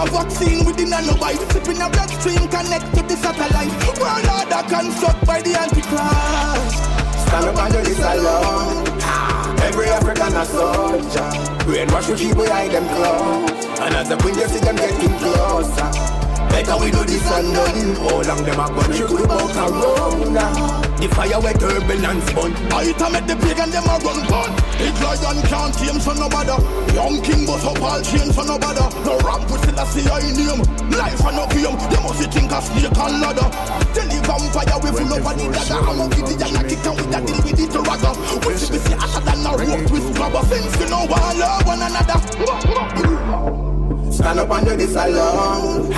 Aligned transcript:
a 0.00 0.06
vaccine 0.10 0.64
with 0.64 0.76
the 0.76 0.84
nanobite. 0.84 1.44
Sipping 1.52 1.80
a 1.80 1.88
bloodstream 1.90 2.48
connect 2.48 2.86
to 2.96 3.02
the 3.02 3.16
satellite. 3.16 3.72
World 4.00 4.26
order 4.32 4.62
construct 4.68 5.26
by 5.26 5.42
the 5.42 5.52
Antichrist. 5.60 6.80
Stand 7.28 7.44
up 7.44 7.58
and 7.58 7.72
do 7.74 7.80
this 7.82 7.98
alone. 7.98 8.86
Every 9.60 9.88
African 9.88 10.36
a 10.36 10.44
soldier. 10.44 11.30
Brainwash 11.68 12.08
we 12.08 12.16
keep 12.16 12.36
behind 12.36 12.72
them 12.72 12.86
clothes. 12.88 13.64
And 13.80 13.94
as 13.94 14.08
the 14.08 14.16
wind 14.24 14.36
you 14.36 14.48
see 14.48 14.60
them 14.60 14.76
getting 14.76 15.16
closer. 15.18 16.19
Better 16.50 16.76
we 16.82 16.90
do 16.90 17.02
this 17.06 17.24
and 17.30 17.54
done. 17.54 17.94
How 18.02 18.20
long 18.26 18.42
them 18.42 18.60
a 18.60 18.66
gun 18.68 18.90
trick 18.90 19.10
we 19.10 19.22
bout 19.26 19.54
a 19.54 19.64
run 19.70 20.34
The 20.98 21.06
fire 21.14 21.40
where 21.40 21.54
turbulence 21.54 22.32
bun. 22.34 22.52
I 22.74 22.92
to 22.92 23.06
make 23.10 23.26
the 23.30 23.36
pagan 23.38 23.70
them 23.70 23.86
a 23.86 23.96
run 24.02 24.20
gun. 24.26 24.50
Big 24.76 24.96
lion 24.98 25.38
can't 25.46 25.72
tame 25.78 26.00
so 26.02 26.12
no 26.12 26.28
bother. 26.28 26.58
Young 26.92 27.22
king 27.22 27.46
bust 27.46 27.64
up 27.64 27.80
all 27.80 28.02
chains 28.02 28.34
so 28.34 28.42
no 28.42 28.58
bother. 28.58 28.88
No 29.06 29.14
ramp 29.22 29.46
with 29.46 29.62
still 29.62 29.78
a 29.78 29.84
see 29.86 30.04
I 30.10 30.26
name. 30.34 30.62
Life 30.90 31.22
and 31.22 31.36
no 31.38 31.46
game. 31.54 31.78
You 31.78 32.00
must 32.02 32.22
think 32.28 32.50
a 32.50 32.58
snake 32.60 32.98
and 32.98 33.16
ladder. 33.22 33.48
Tell 33.94 34.08
the 34.10 34.18
vampire 34.26 34.76
we 34.82 34.90
full 34.90 35.12
of 35.14 35.22
the 35.22 35.44
dagger. 35.54 35.80
I'm 35.86 36.02
a 36.02 36.06
giddy 36.10 36.34
and 36.34 36.58
a 36.58 36.62
kick 36.66 36.82
and 36.82 36.98
we 36.98 37.04
da 37.08 37.18
deal 37.22 37.40
with 37.46 37.62
it. 37.62 37.70
We 38.42 38.52
see 38.58 38.72
we 38.72 38.78
see 38.82 38.98
hotter 38.98 39.22
than 39.22 39.46
a 39.46 39.52
rope 39.54 39.90
with 39.90 40.08
grabber. 40.16 40.42
Since 40.50 40.74
you 40.82 40.88
know 40.90 41.06
one 41.06 41.38
love 41.38 41.66
one 41.66 41.82
another. 41.82 43.59
Stand 44.20 44.38
up 44.38 44.50
and 44.50 44.66
do 44.66 44.76
this 44.76 44.94
alone. 44.96 45.92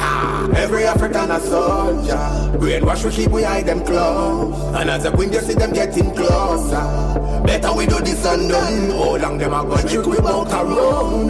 Every 0.55 0.85
African 0.85 1.33
a 1.33 1.41
soldier. 1.41 2.57
Brainwash 2.57 3.05
we 3.05 3.11
keep 3.11 3.33
we 3.33 3.41
behind 3.41 3.67
them 3.67 3.85
clothes. 3.85 4.77
And 4.77 4.91
as 4.91 5.03
the 5.03 5.11
wind 5.11 5.35
you 5.35 5.41
see 5.41 5.55
them 5.55 5.73
getting 5.73 6.15
closer. 6.15 6.87
Better 7.45 7.75
we 7.75 7.85
do 7.87 7.99
this 7.99 8.25
and. 8.25 8.49
How 8.53 9.17
long 9.17 9.39
them 9.39 9.53
a 9.53 9.65
gun 9.67 9.89
trick 9.89 10.07
we 10.07 10.19
bout 10.19 10.53
a 10.53 10.65
run. 10.65 11.27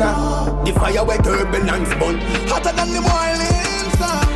The 0.65 0.73
fire 0.75 1.05
where 1.05 1.17
turbulence 1.17 1.95
bun. 1.97 2.19
Hotter 2.53 2.77
than 2.77 2.89
the 2.93 3.01
boiling 3.01 3.89
sun. 3.97 4.29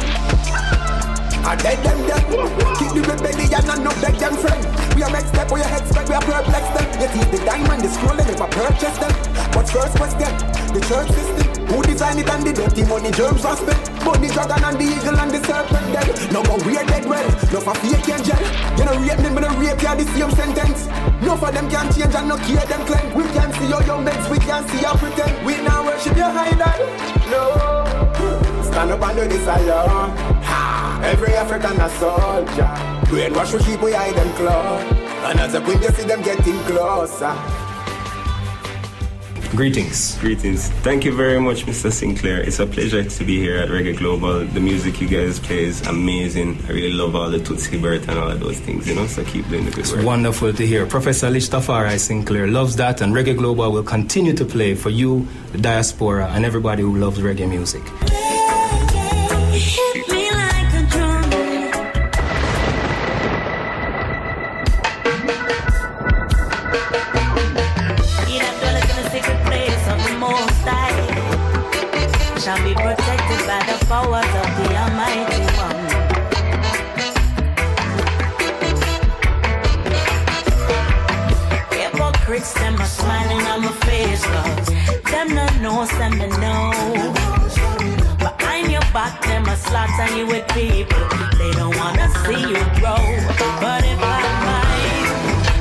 I 1.44 1.56
dead 1.60 1.84
them 1.84 2.00
dead. 2.08 2.24
Keep 2.80 2.92
the 2.96 3.02
rebellion 3.04 3.68
and 3.68 3.84
not 3.84 4.00
beg 4.00 4.14
them 4.16 4.34
friend. 4.34 4.96
We 4.96 5.02
are 5.02 5.10
next 5.10 5.28
step, 5.28 5.52
we 5.52 5.60
are 5.60 5.68
head 5.68 5.86
spread, 5.86 6.08
we 6.08 6.14
are 6.14 6.22
perplex 6.22 6.64
them. 6.72 6.88
You 7.02 7.08
see 7.12 7.36
the 7.36 7.44
diamond, 7.44 7.82
the 7.82 7.88
scroll, 7.90 8.16
they 8.16 8.24
never 8.24 8.48
purchase 8.48 8.96
them. 8.96 9.12
But 9.52 9.68
first 9.68 9.94
question, 10.00 10.32
the 10.72 10.80
church 10.88 11.10
system. 11.12 11.55
Who 11.68 11.82
design 11.82 12.18
it 12.18 12.28
and 12.30 12.46
the 12.46 12.52
dirty 12.52 12.84
money 12.84 13.10
germs 13.10 13.42
was 13.42 13.58
spent? 13.58 13.82
Bunny 14.04 14.28
dragon 14.28 14.62
and 14.62 14.78
the 14.78 14.86
eagle 14.86 15.18
and 15.18 15.30
the 15.30 15.40
serpent 15.42 15.86
dead. 15.92 16.32
No 16.32 16.42
go 16.42 16.56
weird 16.64 16.86
dead 16.86 17.04
well, 17.04 17.26
no 17.52 17.58
for 17.60 17.74
fake 17.82 18.06
angel. 18.06 18.38
You 18.78 18.84
know 18.86 18.94
rape 19.02 19.18
me, 19.18 19.28
but 19.34 19.42
no 19.42 19.50
rape 19.58 19.82
you 19.82 19.94
the 19.98 20.04
same 20.14 20.30
sentence. 20.38 20.86
No 21.20 21.36
for 21.36 21.50
them 21.50 21.68
can 21.68 21.90
change 21.92 22.14
and 22.14 22.28
no 22.28 22.36
care 22.38 22.64
them 22.66 22.82
claim. 22.86 23.14
We 23.14 23.24
can 23.34 23.52
see 23.54 23.68
your 23.68 23.82
young 23.82 24.04
beds, 24.04 24.28
we 24.30 24.38
can 24.38 24.62
see 24.68 24.80
your 24.80 24.94
pretend. 24.94 25.44
We 25.44 25.58
now 25.66 25.84
worship 25.84 26.16
your 26.16 26.30
dad. 26.30 26.78
No. 27.30 27.76
Stand 28.62 28.92
up 28.92 29.02
and 29.02 29.16
do 29.18 29.26
this 29.26 29.46
alone. 29.46 30.14
Ha! 30.46 31.00
Every 31.02 31.34
African 31.34 31.80
a 31.80 31.88
soldier. 31.98 32.74
Brainwash 33.10 33.52
we 33.52 33.58
keep 33.64 33.80
behind 33.80 34.16
them 34.16 34.30
claw. 34.34 34.78
And 35.26 35.40
as 35.40 35.54
a 35.54 35.60
queen 35.60 35.82
you 35.82 35.88
see 35.90 36.04
them 36.04 36.22
getting 36.22 36.58
closer. 36.70 37.65
Greetings. 39.56 40.18
Greetings. 40.18 40.68
Thank 40.82 41.04
you 41.06 41.16
very 41.16 41.40
much, 41.40 41.64
Mr. 41.64 41.90
Sinclair. 41.90 42.40
It's 42.42 42.58
a 42.58 42.66
pleasure 42.66 43.02
to 43.02 43.24
be 43.24 43.38
here 43.38 43.56
at 43.56 43.70
Reggae 43.70 43.96
Global. 43.96 44.44
The 44.44 44.60
music 44.60 45.00
you 45.00 45.08
guys 45.08 45.38
play 45.40 45.64
is 45.64 45.80
amazing. 45.86 46.58
I 46.68 46.72
really 46.72 46.92
love 46.92 47.16
all 47.16 47.30
the 47.30 47.38
Toots 47.38 47.64
Hibbert 47.64 48.06
and 48.06 48.18
all 48.18 48.30
of 48.30 48.38
those 48.38 48.60
things, 48.60 48.86
you 48.86 48.94
know, 48.94 49.06
so 49.06 49.24
keep 49.24 49.48
doing 49.48 49.64
the 49.64 49.70
good 49.70 49.80
It's 49.80 49.92
work. 49.94 50.04
wonderful 50.04 50.52
to 50.52 50.66
hear. 50.66 50.84
Professor 50.84 51.28
Lishtafari 51.30 51.98
Sinclair 51.98 52.46
loves 52.48 52.76
that, 52.76 53.00
and 53.00 53.14
Reggae 53.14 53.34
Global 53.36 53.72
will 53.72 53.82
continue 53.82 54.34
to 54.34 54.44
play 54.44 54.74
for 54.74 54.90
you, 54.90 55.26
the 55.52 55.58
diaspora, 55.58 56.26
and 56.34 56.44
everybody 56.44 56.82
who 56.82 56.94
loves 56.94 57.18
reggae 57.20 57.48
music. 57.48 57.82
Know, 85.76 85.86
them 85.98 86.18
me 86.18 86.26
know. 86.40 87.12
Behind 88.18 88.70
your 88.70 88.86
back, 88.92 89.20
them 89.22 89.46
a 89.46 89.56
slaughter 89.56 90.08
you 90.16 90.26
with 90.26 90.46
people. 90.48 91.04
They 91.38 91.50
don't 91.52 91.76
wanna 91.76 92.08
see 92.24 92.40
you 92.40 92.62
grow. 92.80 93.04
But 93.60 93.84
if 93.84 94.00
I 94.00 94.22
might, 94.46 95.08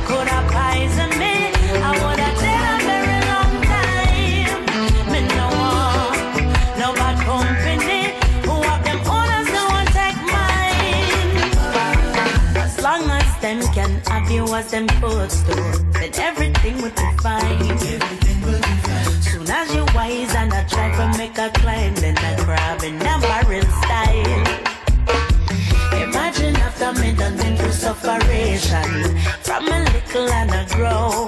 could 0.07 0.27
I 0.27 0.41
poison 0.55 1.11
me? 1.19 1.35
I 1.83 1.91
would 2.01 2.19
have 2.25 2.37
did 2.43 2.63
a 2.71 2.75
very 2.89 3.19
long 3.31 3.53
time. 3.73 4.61
Me 5.11 5.19
no 5.35 5.47
want 5.59 6.79
no 6.79 6.87
bad 6.93 7.17
company. 7.25 8.01
Who 8.47 8.55
have 8.67 8.83
them 8.87 8.99
owners, 9.15 9.49
no 9.57 9.63
one 9.77 9.89
take 9.99 10.21
mine. 10.35 11.39
As 12.63 12.73
long 12.81 13.03
as 13.19 13.29
them 13.41 13.59
can 13.73 13.91
have 14.07 14.31
you 14.31 14.43
as 14.55 14.71
them 14.71 14.87
footstool, 15.01 15.71
then 15.93 16.11
everything 16.19 16.81
would 16.81 16.95
be 16.95 17.09
fine. 17.21 18.14
You 19.75 19.83
wise 19.93 20.33
and 20.35 20.53
I 20.53 20.63
try 20.63 20.87
to 20.95 21.17
make 21.17 21.37
a 21.37 21.49
climb, 21.59 21.95
then 21.95 22.17
I 22.17 22.31
grab 22.45 22.81
in 22.83 22.95
a 22.95 23.19
barrel 23.19 23.67
style. 23.83 24.45
Imagine 26.01 26.55
after 26.55 26.93
me 27.01 27.11
done 27.11 27.35
been 27.35 27.57
through 27.57 27.71
sufferation 27.71 29.19
From 29.43 29.67
a 29.67 29.79
little 29.91 30.29
and 30.39 30.51
I 30.51 30.63
grow. 30.75 31.27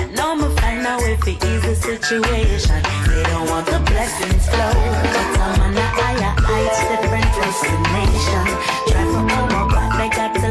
And 0.00 0.14
now 0.14 0.34
me 0.34 0.48
find 0.56 0.86
a 0.86 0.96
way 1.04 1.16
for 1.16 1.36
the 1.66 1.74
situation. 1.74 2.80
They 3.06 3.22
don't 3.24 3.48
want 3.50 3.66
the 3.66 3.80
blessings 3.90 4.48
flow. 4.48 4.72
But 5.12 5.40
I'm 5.44 5.60
on 5.60 5.76
a 5.76 5.86
higher 5.98 6.34
heights, 6.48 6.80
different 6.88 7.30
destination. 7.36 8.44
Try 8.88 9.04
for 9.12 9.24
all 9.36 9.46
my 9.52 9.62
back, 9.74 9.90
they 9.98 10.10
got 10.16 10.41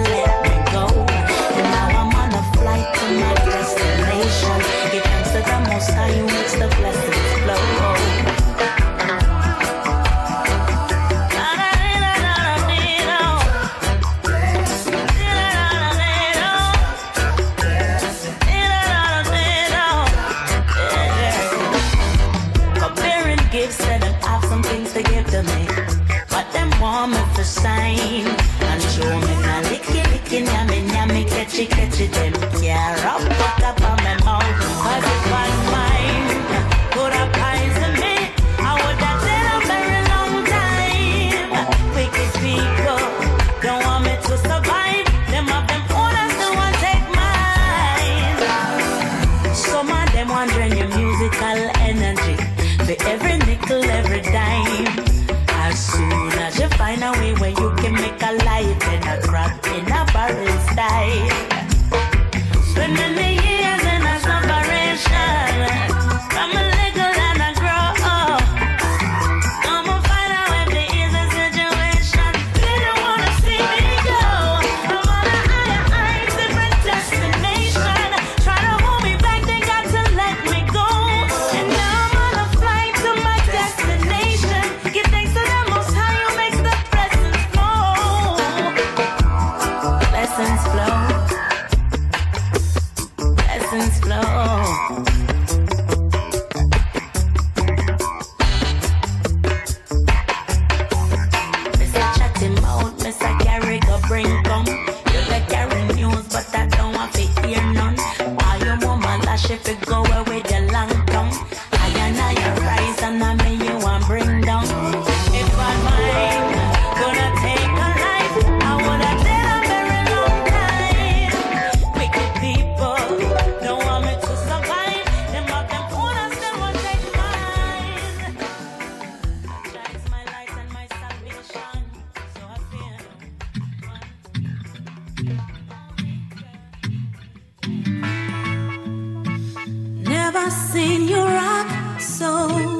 Have 140.33 140.45
I 140.45 140.49
seen 140.49 141.09
you 141.09 141.17
rock 141.17 141.99
so? 141.99 142.70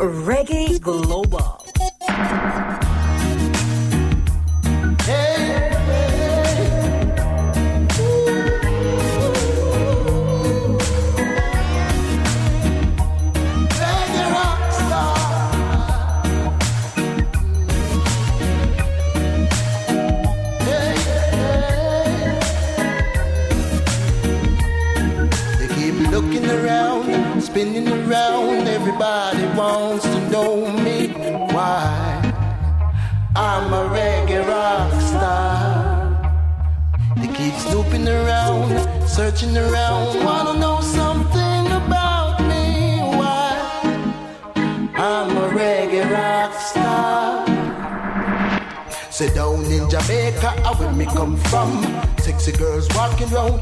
Reggae 0.00 0.80
Global. 0.80 1.59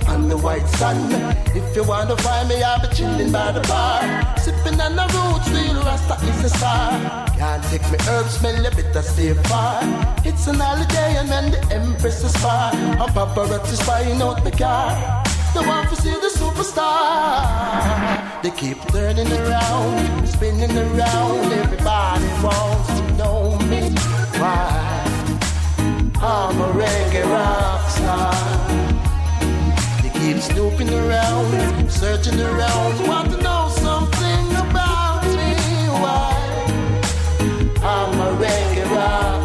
Paparazzi 0.08 0.28
the 0.28 0.36
white 0.36 0.68
my 0.68 0.98
If 1.54 1.76
you 1.76 1.84
want 1.84 2.10
to 2.10 2.16
find 2.22 2.48
me 2.48 2.62
i've 2.62 2.82
been 2.82 2.90
chilling 2.92 3.32
by 3.32 3.52
the 3.52 3.60
bar 3.62 4.02
sipping 4.38 4.80
another 4.80 5.18
sweet 5.44 5.74
while 5.74 5.88
I'm 5.88 5.98
stuck 5.98 6.22
inside 6.22 7.36
god 7.38 7.60
lick 7.72 7.82
me 7.92 7.98
up 8.08 8.26
so 8.26 8.48
little 8.48 8.74
bit 8.76 8.96
i 8.96 9.00
stay 9.00 9.32
fine 9.34 10.08
it's 10.24 10.46
a 10.46 10.52
holiday 10.52 11.20
in 11.20 11.50
the 11.52 11.60
empress 11.72 12.20
spa 12.32 12.70
of 13.00 13.16
aparatus 13.16 13.78
spa 13.78 13.98
you 13.98 14.22
out 14.22 14.44
the 14.44 14.50
car. 14.50 15.24
the 15.54 15.62
one 15.62 15.86
to 15.88 15.96
see 15.96 16.10
the 16.10 16.30
superstar. 16.40 17.78
They 18.42 18.50
keep 18.50 18.78
turning 18.92 19.32
around, 19.32 20.28
spinning 20.28 20.76
around. 20.76 21.52
Everybody 21.52 22.28
wants 22.44 22.88
to 23.00 23.12
know 23.16 23.58
me. 23.68 23.90
Why? 24.38 24.97
I'm 26.30 26.61
a 26.61 26.68
reggae 26.75 27.25
rock 27.25 27.88
star. 27.88 28.35
They 30.02 30.11
keep 30.11 30.42
snooping 30.42 30.90
around, 30.90 31.90
searching 31.90 32.38
around, 32.38 33.08
want 33.08 33.30
to 33.32 33.38
know 33.38 33.70
something 33.70 34.47
about 34.64 35.25
me. 35.25 35.54
Why? 36.02 36.35
I'm 37.82 38.20
a 38.20 38.44
reggae 38.44 38.94
rock 38.94 39.38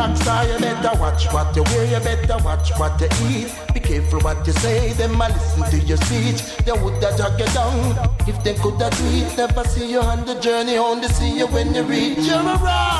rock 0.00 0.16
star, 0.16 0.46
you 0.46 0.58
better 0.58 0.98
watch 0.98 1.26
what 1.32 1.54
you 1.56 1.62
wear, 1.64 1.84
you 1.84 2.00
better 2.04 2.42
watch 2.44 2.70
what 2.78 3.00
you 3.00 3.08
eat. 3.28 3.54
Be 3.74 3.80
careful 3.80 4.20
what 4.20 4.46
you 4.46 4.52
say, 4.54 4.92
them 4.92 5.20
a 5.20 5.28
listen 5.28 5.62
to 5.70 5.78
your 5.86 5.98
speech. 5.98 6.40
They 6.64 6.72
woulda 6.72 7.16
drag 7.16 7.38
you 7.38 7.46
down 7.46 8.10
if 8.26 8.42
they 8.44 8.54
coulda 8.54 8.90
do. 8.90 9.36
Never 9.36 9.64
see 9.64 9.90
you 9.90 10.00
on 10.00 10.24
the 10.24 10.34
journey, 10.40 10.78
only 10.78 11.08
see 11.08 11.38
you 11.38 11.46
when 11.48 11.74
you 11.74 11.82
reach. 11.82 12.18
You're 12.18 12.38
a 12.38 12.56
rock 12.58 12.99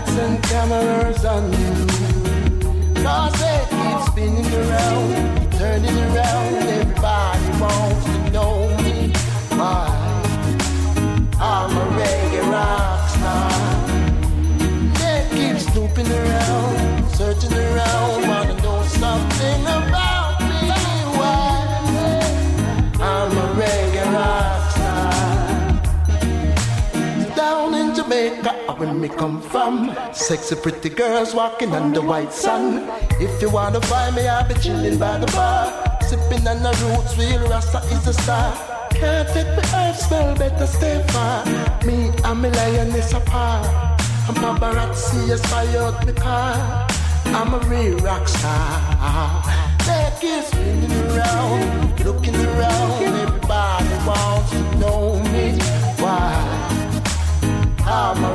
Lights 0.00 0.16
and 0.16 0.42
cameras 0.44 1.24
on 1.26 1.52
you. 1.52 1.74
Cause 3.02 3.34
they 3.38 3.66
keep 3.68 4.00
spinning 4.08 4.50
around, 4.54 5.52
turning 5.52 5.98
around. 5.98 6.54
Everybody 6.54 7.48
wants 7.60 8.04
to 8.06 8.30
know 8.30 8.68
me. 8.78 9.12
I'm 11.38 11.76
a 11.76 11.84
reggae 11.98 12.50
rock 12.50 13.08
star. 13.10 13.50
They 15.00 15.20
keep 15.32 15.58
snooping 15.70 16.10
around, 16.10 17.10
searching 17.10 17.52
around, 17.52 18.26
wanna 18.26 18.59
where 28.80 28.94
me 28.94 29.08
come 29.08 29.42
from, 29.42 29.94
sexy 30.12 30.56
pretty 30.56 30.88
girls 30.88 31.34
walking 31.34 31.72
under 31.74 32.00
white 32.00 32.32
sun. 32.32 32.88
If 33.20 33.42
you 33.42 33.50
wanna 33.50 33.80
find 33.82 34.16
me, 34.16 34.26
I'll 34.26 34.48
be 34.48 34.54
chilling 34.54 34.98
by 34.98 35.18
the 35.18 35.26
bar, 35.26 35.66
sipping 36.00 36.48
on 36.48 36.62
the 36.62 36.72
roots. 36.82 37.12
Real 37.18 37.46
Rasta 37.50 37.78
is 37.92 38.02
the 38.06 38.14
star. 38.14 38.54
Can't 38.92 39.28
take 39.28 39.52
me 39.56 39.62
earth 39.74 39.98
spell, 39.98 40.34
better 40.34 40.66
stay 40.66 41.04
far. 41.08 41.44
Me 41.84 42.10
and 42.24 42.42
me 42.42 42.48
lioness 42.48 43.12
apart. 43.12 43.66
I'm 44.26 44.34
paparazzi, 44.34 45.36
spy 45.36 45.66
out 45.76 46.06
me 46.06 46.14
car. 46.14 46.88
I'm 47.26 47.52
a 47.52 47.58
real 47.68 47.98
rock 47.98 48.26
star. 48.26 49.42
They 49.86 50.10
keep 50.20 50.42
spinning 50.44 50.90
around, 51.10 52.00
looking 52.00 52.34
around. 52.34 53.02
Everybody 53.02 53.94
wants 54.06 54.50
to 54.52 54.69
I'm 57.92 58.22
a 58.22 58.32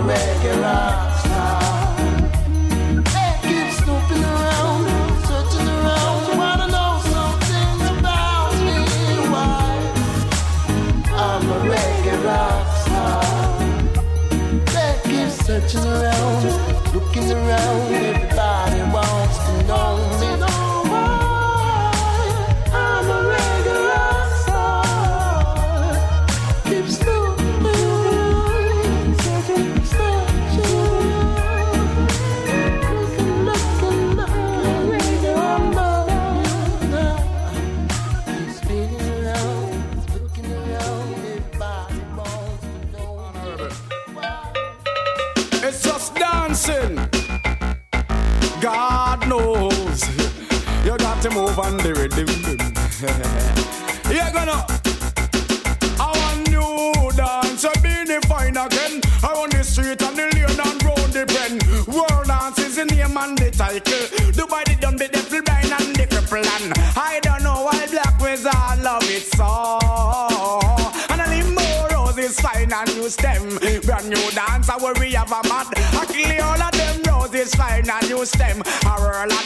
rock 0.61 1.17
star. 1.19 1.95
They 3.13 3.31
keep 3.41 3.71
snooping 3.71 4.23
around, 4.23 4.83
searching 5.27 5.69
around. 5.69 6.37
Wanna 6.37 6.67
know 6.67 6.99
something 7.13 7.77
about 7.97 8.51
me? 8.65 8.77
Why? 9.31 9.75
I'm 11.23 11.45
a 11.51 11.59
rock 12.25 12.67
star. 12.83 13.23
Keep 15.05 15.29
searching 15.29 15.85
around, 15.85 16.93
looking 16.93 17.31
around. 17.31 18.24
You're 53.01 54.31
gonna. 54.31 54.65
I 55.99 56.11
want 56.15 56.49
new 56.49 57.11
dance, 57.11 57.65
I 57.65 57.73
be 57.83 58.27
fine 58.27 58.55
again. 58.55 59.01
I 59.21 59.33
on 59.35 59.49
the 59.49 59.63
street 59.63 60.01
and 60.01 60.15
the 60.15 60.31
lane 60.33 60.59
and 60.63 60.83
round 60.83 61.11
the 61.11 61.25
pen. 61.27 61.59
World 61.93 62.27
dance 62.27 62.59
is 62.59 62.77
the 62.77 62.85
name 62.85 63.17
and 63.17 63.37
the 63.37 63.51
title. 63.51 63.81
Dubai 64.31 64.63
the 64.63 64.77
dumb, 64.79 64.95
the 64.95 65.09
devil 65.09 65.41
blind 65.43 65.73
and 65.73 65.93
the 65.93 66.07
cripple 66.07 66.45
and 66.45 66.73
I 66.95 67.19
don't 67.21 67.43
know 67.43 67.65
why 67.65 67.85
black 67.87 68.17
wizard 68.21 68.81
love 68.81 69.03
it 69.03 69.23
so. 69.35 69.79
Is 72.17 72.39
fine 72.39 72.71
and 72.71 72.95
new 72.95 73.09
stem. 73.09 73.59
Brand 73.83 74.07
new 74.07 74.31
dance, 74.31 74.69
I 74.69 74.77
worry 74.81 75.11
have 75.11 75.33
a 75.33 75.43
mad. 75.49 75.67
I 75.75 76.05
kill 76.07 76.43
all 76.45 76.61
of 76.63 76.71
them 76.71 77.01
roses 77.05 77.53
fine 77.53 77.89
and 77.89 78.09
new 78.09 78.25
stem. 78.25 78.61
A 78.61 78.95
whirl 78.97 79.29
a 79.29 79.45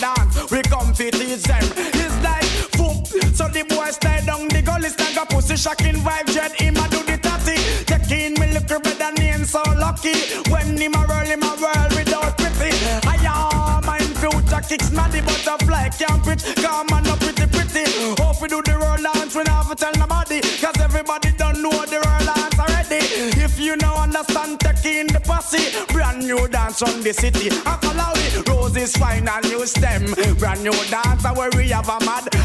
shocking 5.60 6.00
vibe, 6.08 6.32
jet 6.32 6.54
him 6.62 6.78
a 6.78 6.88
do 6.89 7.04
the 7.04 7.18
tatty. 7.18 7.60
Taking 7.84 8.39
me 8.39 8.48
little 8.54 8.80
better 8.80 9.12
name 9.20 9.44
so 9.44 9.62
lucky. 9.75 10.16
When 10.50 10.78
him 10.78 10.96
a 10.96 11.04
roll 11.04 11.28
him 11.28 11.44
a 11.44 11.51
world 11.60 11.92
without 11.92 12.38
pity. 12.38 12.72
I 13.04 13.20
am 13.28 13.86
my 13.86 14.00
future 14.00 14.63
kicks 14.63 14.89
the 14.89 15.22
butterfly 15.28 15.89
can't 16.00 16.24
pitch. 16.24 16.44
Come 16.63 16.88
on 16.96 17.08
up 17.08 17.20
pretty 17.20 17.46
pretty. 17.48 17.84
Hope 18.22 18.42
we 18.42 18.48
do 18.48 18.62
the 18.63 18.78
roll 18.80 19.04
dance, 19.04 19.36
we 19.36 19.44
never 19.44 19.75
tell 19.75 19.92
nobody. 20.00 20.39
Cause 20.63 20.80
everybody 20.80 21.32
don't 21.34 21.62
know 21.62 21.84
the 21.92 22.00
roll 22.08 22.25
dance 22.32 22.60
already. 22.60 23.04
If 23.44 23.60
you 23.60 23.75
know 23.75 23.96
understand, 23.96 24.62
taking 24.62 25.08
the 25.08 25.20
posse. 25.20 25.75
Brand 25.92 26.20
new 26.25 26.48
dance 26.48 26.82
on 26.82 27.01
the 27.01 27.12
city. 27.12 27.50
I 27.66 27.75
follow 27.84 28.16
it. 28.16 28.48
Roses 28.48 28.96
fine 28.96 29.28
and 29.28 29.46
new 29.50 29.66
stem. 29.68 30.06
Brand 30.38 30.63
new 30.63 30.78
dance 30.88 31.24
where 31.36 31.50
we 31.58 31.68
have 31.70 31.89
a 31.89 32.00
mad. 32.06 32.38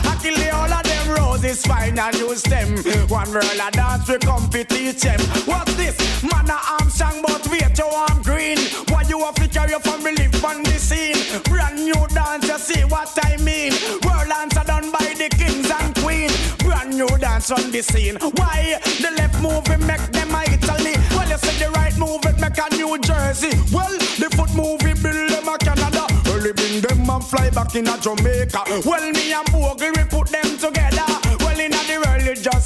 Them 1.54 1.76
fine 1.76 1.98
and 1.98 2.18
new 2.18 2.34
stem. 2.36 2.76
One 3.08 3.30
roll 3.30 3.60
of 3.60 3.72
dance 3.72 4.08
we 4.08 4.18
come 4.18 4.48
to 4.50 4.64
teach 4.64 5.02
them. 5.02 5.20
What's 5.46 5.74
this? 5.74 5.96
Man 6.22 6.50
a 6.50 6.58
Armstrong 6.80 7.22
but 7.22 7.46
wait 7.48 7.78
you 7.78 7.88
I'm 7.90 8.22
green. 8.22 8.58
Why 8.88 9.02
you 9.02 9.20
have 9.20 9.34
to 9.36 9.48
carry 9.48 9.70
your 9.70 9.80
family 9.80 10.26
on 10.42 10.62
the 10.62 10.78
scene? 10.78 11.16
Brand 11.44 11.76
new 11.76 12.06
dance 12.08 12.48
you 12.48 12.58
see 12.58 12.84
what 12.84 13.12
I 13.22 13.36
mean. 13.38 13.72
World 14.02 14.28
dance 14.28 14.56
are 14.56 14.64
done 14.64 14.90
by 14.90 15.14
the 15.16 15.28
kings 15.30 15.70
and 15.70 15.94
queen. 15.96 16.30
Brand 16.58 16.96
new 16.96 17.08
dance 17.18 17.50
on 17.50 17.70
the 17.70 17.82
scene. 17.82 18.16
Why? 18.20 18.80
The 19.00 19.10
left 19.16 19.40
move 19.40 19.68
it 19.68 19.80
make 19.86 20.06
them 20.12 20.34
a 20.34 20.42
Italy. 20.50 20.94
Well 21.14 21.28
you 21.28 21.38
say 21.38 21.64
the 21.64 21.70
right 21.72 21.96
move 21.98 22.24
it 22.24 22.38
make 22.40 22.58
a 22.58 22.66
New 22.76 22.98
Jersey. 22.98 23.54
Well 23.72 23.96
the 24.18 24.28
foot 24.34 24.52
move 24.54 24.80
build 24.80 25.30
them 25.30 25.48
a 25.48 25.58
Canada. 25.58 26.06
Early 26.30 26.52
bring 26.52 26.80
them 26.80 27.08
and 27.08 27.24
fly 27.24 27.50
back 27.50 27.74
in 27.76 27.86
a 27.86 27.96
Jamaica. 27.98 28.82
Well 28.84 29.10
me 29.12 29.32
and 29.32 29.52
Bogle 29.52 29.93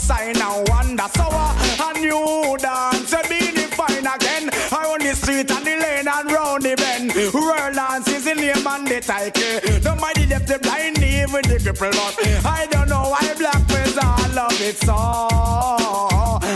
sign 0.08 0.40
and 0.40 0.68
wonder. 0.68 1.08
So 1.14 1.26
uh, 1.30 1.86
a 1.86 1.98
new 2.00 2.56
dance 2.56 3.14
be 3.28 3.40
fine 3.76 4.06
again. 4.14 4.48
I 4.72 4.80
on 4.92 5.00
the 5.00 5.12
street 5.14 5.50
and 5.50 5.66
the 5.66 5.74
lane 5.84 6.08
and 6.08 6.32
round 6.32 6.62
the 6.62 6.74
bend. 6.80 7.12
World 7.34 7.74
dance 7.74 8.08
is 8.08 8.24
the 8.24 8.34
name 8.34 8.66
and 8.66 8.88
the 8.88 9.00
title. 9.00 9.80
Nobody 9.84 10.24
left 10.26 10.48
the 10.48 10.58
blind 10.58 10.98
even 11.02 11.44
the 11.50 11.58
cripple 11.60 11.92
but 11.92 12.46
I 12.46 12.66
don't 12.70 12.88
know 12.88 13.04
why 13.12 13.34
black 13.36 13.62
people 13.68 14.00
all 14.00 14.28
love 14.32 14.60
it 14.60 14.78
so. 14.88 14.96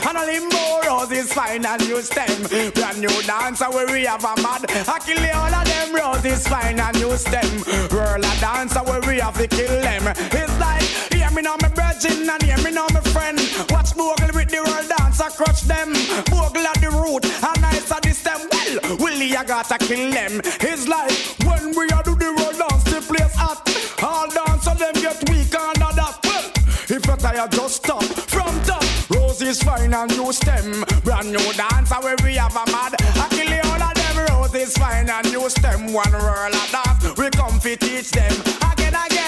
And 0.09 0.17
a 0.17 0.25
limbo 0.25 0.63
is 1.13 1.33
fine 1.33 1.67
and 1.67 1.87
new 1.87 2.01
stem. 2.01 2.43
Brand 2.73 3.01
new 3.01 3.23
dancer 3.23 3.71
where 3.71 3.87
we 3.93 4.05
have 4.05 4.25
a 4.25 4.35
mad. 4.43 4.65
I 4.89 4.99
kill 5.05 5.25
all 5.37 5.55
of 5.55 5.65
them 5.69 5.95
roses 5.95 6.49
fine 6.49 6.81
and 6.81 6.97
new 6.99 7.15
stem. 7.17 7.51
World 7.93 8.25
a 8.25 8.33
dancer 8.41 8.81
where 8.81 9.03
we 9.03 9.19
have 9.21 9.37
to 9.37 9.47
kill 9.47 9.81
them. 9.83 10.05
It's 10.09 10.59
like, 10.59 11.12
me 11.35 11.43
now, 11.43 11.57
my 11.61 11.69
virgin, 11.69 12.29
and 12.29 12.43
hear 12.43 12.59
me 12.59 12.71
now, 12.71 12.87
my 12.93 13.01
friend. 13.01 13.39
Watch 13.71 13.95
Bogle 13.95 14.33
with 14.35 14.51
the 14.51 14.61
world 14.61 14.89
dancer, 14.89 15.31
crush 15.31 15.63
them. 15.63 15.93
Bogle 16.29 16.67
at 16.67 16.81
the 16.81 16.91
root, 16.91 17.25
and 17.25 17.61
nice 17.61 17.91
at 17.91 18.03
the 18.03 18.13
stem. 18.13 18.41
Well, 18.51 18.97
Willie, 18.99 19.37
I 19.37 19.45
gotta 19.45 19.79
kill 19.79 20.11
them. 20.11 20.41
It's 20.61 20.89
like, 20.89 21.13
when 21.45 21.75
we 21.77 21.89
are 21.91 22.03
do 22.03 22.15
the 22.17 22.33
world 22.37 22.59
dance, 22.59 22.85
the 22.85 23.01
place 23.01 23.35
hot. 23.35 23.65
All 24.03 24.29
dancer 24.29 24.75
them 24.75 24.95
get 24.95 25.19
weak 25.31 25.55
and 25.55 25.77
that. 25.81 26.19
Well, 26.25 26.47
if 26.89 27.07
you're 27.07 27.17
tired, 27.17 27.53
just 27.53 27.77
stop. 27.77 28.03
From 28.03 28.55
top, 28.65 28.85
roses 29.11 29.63
fine 29.63 29.95
and 29.95 30.11
new 30.17 30.33
stem. 30.33 30.85
Brand 31.05 31.33
new 31.33 31.53
dancer 31.55 32.01
where 32.03 32.17
we 32.25 32.35
have 32.37 32.57
a 32.57 32.65
mad. 32.71 32.95
I 32.99 33.29
kill 33.31 33.53
all 33.71 33.83
of 33.83 33.95
them 33.95 34.17
roses 34.29 34.77
fine 34.77 35.09
and 35.09 35.33
new 35.33 35.49
stem. 35.49 35.93
One 35.93 36.13
roll 36.13 36.55
of 36.55 36.69
dance, 36.71 37.17
we 37.17 37.31
come 37.31 37.61
fi 37.61 37.77
teach 37.77 38.11
them. 38.11 38.62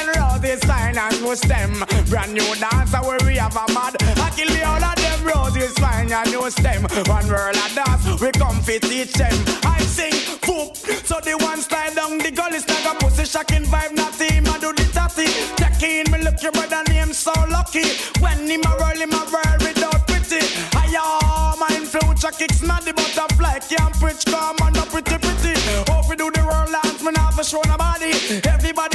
Again, 0.05 0.17
again, 0.17 0.33
roses 0.43 0.65
fine 0.65 0.99
and 0.99 1.23
new 1.23 1.37
stem. 1.37 1.85
Brand 2.09 2.35
new 2.35 2.55
dancer 2.57 2.99
where 2.99 3.19
we 3.25 3.37
have 3.37 3.57
a 3.57 3.73
mad. 3.73 3.97
I 4.01 4.31
kill 4.37 4.53
all 4.67 4.85
of 4.85 4.97
them 4.97 5.25
roses 5.25 5.75
fine 5.79 6.13
and 6.13 6.31
new 6.31 6.51
stem. 6.51 6.83
One 7.07 7.29
roll 7.29 7.57
of 7.57 7.75
dance, 7.75 8.21
we 8.21 8.31
come 8.33 8.61
fi 8.61 8.79
teach 8.79 9.13
them. 9.13 9.33
I 9.65 9.81
sing, 9.81 10.13
boop. 10.43 10.77
So 11.07 11.21
the 11.21 11.37
one 11.39 11.61
slide 11.61 11.95
down 11.95 12.19
the 12.19 12.31
gully, 12.31 12.59
snag 12.59 12.87
a 12.87 12.95
pussy 12.99 13.25
shocking 13.25 13.65
vibe, 13.65 13.95
not 13.95 14.15
him, 14.21 14.47
I 14.47 14.59
do 14.59 14.73
the 14.73 14.85
tatty. 14.93 15.27
Jackie, 15.57 16.11
me 16.11 16.23
look 16.23 16.43
your 16.43 16.53
brother 16.53 16.83
name 16.89 17.13
so 17.13 17.33
lucky. 17.49 17.85
When 18.21 18.47
him 18.47 18.63
a 18.67 18.77
roll, 18.77 18.99
him 19.01 19.13
a 19.13 19.23
roll 19.33 19.59
without 19.61 20.07
pity. 20.07 20.45
I 20.77 20.87
am 21.01 21.59
my 21.59 21.75
future 21.87 22.35
kicks, 22.37 22.63
not 22.63 22.85
the 22.85 22.93
butterfly 22.93 23.59
can't 23.61 23.95
preach, 23.95 24.25
come 24.27 24.57
on, 24.61 24.75
pretty 24.93 25.17
pretty. 25.19 25.55
Hope 25.89 26.09
we 26.09 26.17
do 26.17 26.31
the 26.31 26.45
world 26.45 26.71
dance, 26.71 27.03
me 27.03 27.13
for 27.35 27.45
show 27.45 27.63
nobody. 27.67 28.13
Everybody 28.47 28.94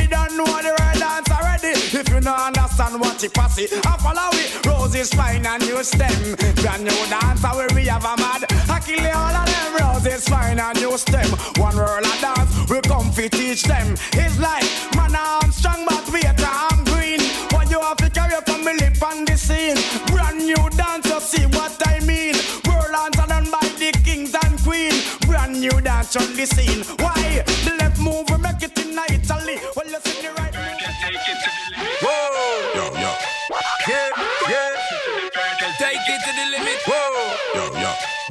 If 2.30 2.36
understand 2.36 3.02
what 3.02 3.24
it 3.24 3.34
passy, 3.34 3.66
I 3.86 3.98
follow 3.98 4.30
it. 4.38 4.64
Roses 4.64 5.10
fine 5.12 5.48
and 5.48 5.66
new 5.66 5.84
stem. 5.84 6.36
Brand 6.62 6.84
new 6.84 7.02
dancer 7.10 7.48
where 7.58 7.68
we 7.74 7.86
have 7.88 8.06
a 8.06 8.16
mad. 8.18 8.46
I 8.70 8.80
kill 8.86 9.02
all 9.02 9.34
of 9.34 9.46
them. 9.50 9.70
Roses 9.82 10.30
fine 10.30 10.60
and 10.60 10.80
new 10.80 10.96
stem. 10.98 11.28
One 11.58 11.76
world 11.76 12.06
of 12.06 12.20
dance, 12.22 12.70
we 12.70 12.82
come 12.82 13.12
fi 13.12 13.30
teach 13.30 13.64
them. 13.64 13.96
It's 14.14 14.38
like 14.38 14.70
man 14.96 15.16
I'm 15.18 15.52
strong 15.52 15.86
but 15.86 16.06
wait 16.14 16.26
I'm 16.28 16.84
green. 16.86 17.20
What 17.50 17.72
you 17.72 17.82
have 17.82 17.98
to 17.98 18.10
carry 18.12 18.40
from 18.46 18.64
me 18.64 18.74
lip 18.74 19.02
on 19.02 19.26
the 19.26 19.36
scene. 19.36 19.78
Brand 20.14 20.38
new 20.46 20.70
dance, 20.78 21.10
you 21.10 21.20
see 21.22 21.46
what 21.58 21.82
I 21.88 22.00
mean. 22.02 22.36
World 22.70 22.94
dance 22.94 23.28
done 23.28 23.50
by 23.50 23.66
the 23.82 23.90
kings 24.06 24.36
and 24.44 24.60
queen. 24.62 24.94
Brand 25.26 25.60
new 25.60 25.82
dance 25.82 26.16
on 26.16 26.32
the 26.36 26.46
scene. 26.46 26.84
Why? 27.00 27.79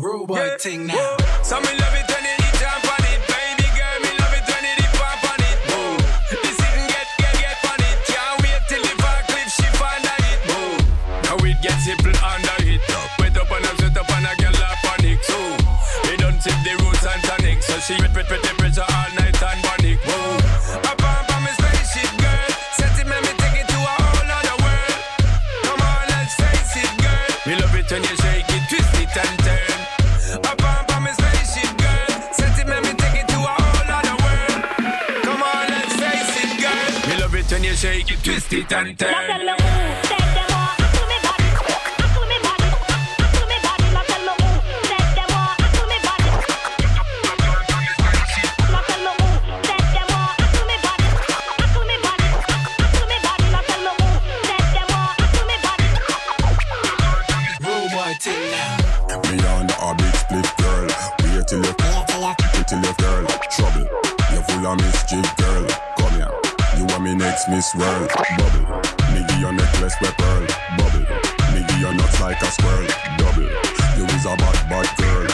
Robot 0.00 0.36
Yeah. 0.38 0.56
thing 0.58 0.86
now. 0.86 1.16
So 1.42 1.58
me 1.60 1.72
love 1.80 1.94
it 1.98 2.06
when 2.12 2.24
you 2.24 2.34
hit 2.38 2.54
jump 2.60 2.84
on 2.94 3.04
it, 3.12 3.20
baby 3.26 3.66
girl. 3.76 3.98
Me 4.04 4.10
love 4.20 4.34
it 4.38 4.44
when 4.46 4.64
you 4.68 4.74
dip 4.78 5.00
up 5.02 5.24
on 5.30 5.40
it. 5.42 5.58
Boom. 5.68 5.96
This 6.42 6.58
it 6.66 6.74
get 6.92 7.08
get 7.18 7.34
get 7.42 7.64
on 7.70 7.80
it. 7.88 7.98
Can't 8.06 8.36
wait 8.42 8.62
till 8.68 8.82
the 8.82 8.94
far 9.02 9.20
cliff 9.28 9.48
shift 9.56 9.82
under 9.82 10.16
it. 10.30 10.40
Boom. 10.48 10.78
Now 11.24 11.36
it 11.50 11.58
gets 11.62 11.84
simple 11.84 12.14
under 12.22 12.58
it. 12.72 12.80
Wet 13.18 13.36
up 13.42 13.50
and 13.50 13.66
up, 13.66 13.76
set 13.80 13.96
up 13.98 14.10
and 14.16 14.26
a 14.30 14.32
girl 14.38 14.54
a 14.54 14.70
panic. 14.86 15.18
So 15.24 15.38
he 16.06 16.16
don't 16.16 16.38
tip 16.40 16.58
the 16.62 16.74
roots 16.82 17.04
and 17.06 17.22
tonic. 17.26 17.62
So 17.62 17.74
she 17.80 17.94
wet 18.00 18.14
wet 18.14 18.30
wet 18.30 18.42
temperature 18.42 18.57
twist 38.48 38.72
it 38.72 38.72
and 38.72 38.98
turn. 38.98 39.08
Robot 57.60 58.22
thing 58.22 58.50
now. 58.50 58.76
Me 59.30 59.38
on 59.46 60.00
a 60.00 60.12
split 60.16 60.56
girl. 60.56 60.88
Wait 61.22 61.46
till 61.46 61.58
you 61.58 61.74
wait 62.54 62.66
till 62.66 62.78
you 62.78 62.94
girl. 62.94 63.26
Trouble. 63.50 63.86
You 64.32 64.40
full 64.42 64.66
of 64.66 64.76
mischief, 64.78 65.36
girl. 65.36 65.57
Come 67.44 67.54
here. 67.54 67.62
Me 67.62 67.68
next 67.68 67.74
Miss 67.74 67.74
World. 67.74 68.10
Bubble. 68.36 68.64
Me 69.14 69.20
give 69.28 69.40
your 69.40 69.52
necklace 69.52 69.94
with 70.00 70.16
pearl. 70.16 70.46
Bubble. 70.76 71.06
Me 71.54 71.60
give 71.68 71.80
your 71.80 71.94
nuts 71.94 72.20
like 72.20 72.40
a 72.42 72.50
squirrel. 72.50 72.86
Double. 73.18 73.42
You 73.96 74.04
is 74.06 74.24
a 74.26 74.36
bad 74.36 74.68
bad 74.68 74.88
girl. 74.98 75.26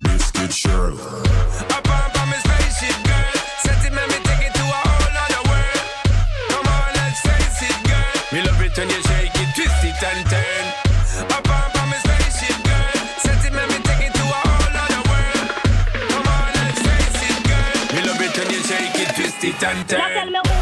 Biscuit 0.00 0.52
Shirl. 0.52 0.94
Up 1.70 1.88
on 1.88 2.10
on 2.16 2.30
me 2.30 2.36
spaceship, 2.36 2.96
girl. 3.04 3.32
Set 3.60 3.84
it, 3.84 3.92
make 3.92 4.08
me 4.08 4.18
take 4.24 4.46
it 4.48 4.54
to 4.54 4.62
a 4.62 4.80
whole 4.88 5.16
other 5.24 5.42
world. 5.48 5.84
Come 6.48 6.66
on, 6.66 6.88
let's 6.96 7.20
face 7.20 7.62
it, 7.68 7.78
girl. 7.84 8.14
Me 8.32 8.40
love 8.46 8.62
it 8.62 8.76
when 8.76 8.88
you 8.88 9.02
shake 9.04 9.36
it, 9.36 9.48
twist 9.54 9.84
it 9.84 10.02
and 10.04 10.24
turn. 10.30 10.64
Up 11.28 11.48
on 11.48 11.76
on 11.76 11.86
me 11.90 11.96
spaceship, 12.00 12.58
girl. 12.64 12.94
Set 13.20 13.44
it, 13.44 13.52
make 13.52 13.68
me 13.68 13.78
take 13.84 14.08
it 14.08 14.14
to 14.16 14.24
a 14.24 14.40
whole 14.48 14.76
other 14.80 15.02
world. 15.12 15.48
Come 16.08 16.28
on, 16.28 16.48
let's 16.56 16.80
face 16.80 17.20
it, 17.28 17.38
girl. 17.44 17.76
Me 17.92 18.00
love 18.08 18.20
it 18.20 18.32
when 18.38 18.48
you 18.48 18.62
shake 18.64 18.96
it, 19.02 19.10
twist 19.14 19.44
it 19.44 19.62
and 19.62 19.88
turn. 19.88 20.53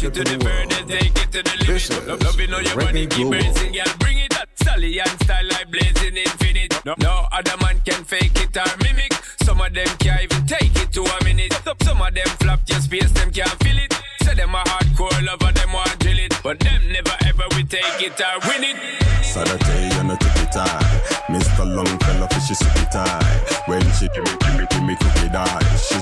Push 0.00 0.08
it 0.08 0.14
to 0.14 0.24
the 0.24 0.44
furthest, 0.44 0.88
take 0.88 1.18
it 1.18 1.32
to 1.32 1.42
the 1.42 1.54
limit. 1.60 2.08
Love, 2.08 2.22
loving 2.22 2.54
all 2.54 2.62
your 2.62 2.76
body, 2.76 3.06
keep 3.06 3.28
raising, 3.28 3.72
girl, 3.72 3.94
bring 3.98 4.18
it 4.18 4.34
up. 4.40 4.48
Stallion 4.54 5.06
style 5.24 5.46
like 5.48 5.70
blazing 5.70 6.16
infinite. 6.16 6.84
No, 6.84 6.94
no 6.98 7.26
other 7.32 7.56
man 7.60 7.80
can 7.84 8.04
fake 8.04 8.36
it 8.36 8.56
or 8.56 8.70
mimic. 8.82 9.12
Some 9.42 9.60
of 9.60 9.72
them 9.74 9.88
can't 9.98 10.22
even 10.22 10.46
take 10.46 10.74
it 10.76 10.92
to 10.92 11.02
a 11.04 11.24
minute. 11.24 11.52
Some 11.82 12.00
of 12.00 12.14
them 12.14 12.28
flap 12.40 12.60
your 12.68 12.80
space, 12.80 13.12
them 13.12 13.30
can't 13.30 13.56
feel 13.62 13.78
it. 13.78 13.92
Say 14.22 14.34
them 14.34 14.54
a 14.54 14.62
hardcore 14.64 15.20
lover, 15.24 15.52
them 15.52 15.72
want 15.72 15.98
drill 15.98 16.18
it. 16.18 16.34
But 16.42 16.60
them 16.60 16.80
never 16.92 17.16
ever 17.26 17.44
we 17.56 17.64
take 17.64 18.00
it 18.00 18.20
or 18.20 18.40
win 18.48 18.64
it. 18.64 18.76
Saturday 19.24 19.90
and 20.00 20.12
a 20.12 20.16
ticky 20.16 20.46
tie. 20.52 21.00
Mr. 21.28 21.64
Longfellow 21.76 22.28
fishy 22.28 22.54
sippy 22.54 22.90
tie. 22.90 23.36
When 23.66 23.82
she 23.96 24.08
give 24.08 24.24
me, 24.24 24.32
give 24.40 24.56
me, 24.56 24.66
give 24.70 24.84
me 24.84 24.96
cookie 24.96 25.28
die. 25.28 25.76
She 25.76 26.00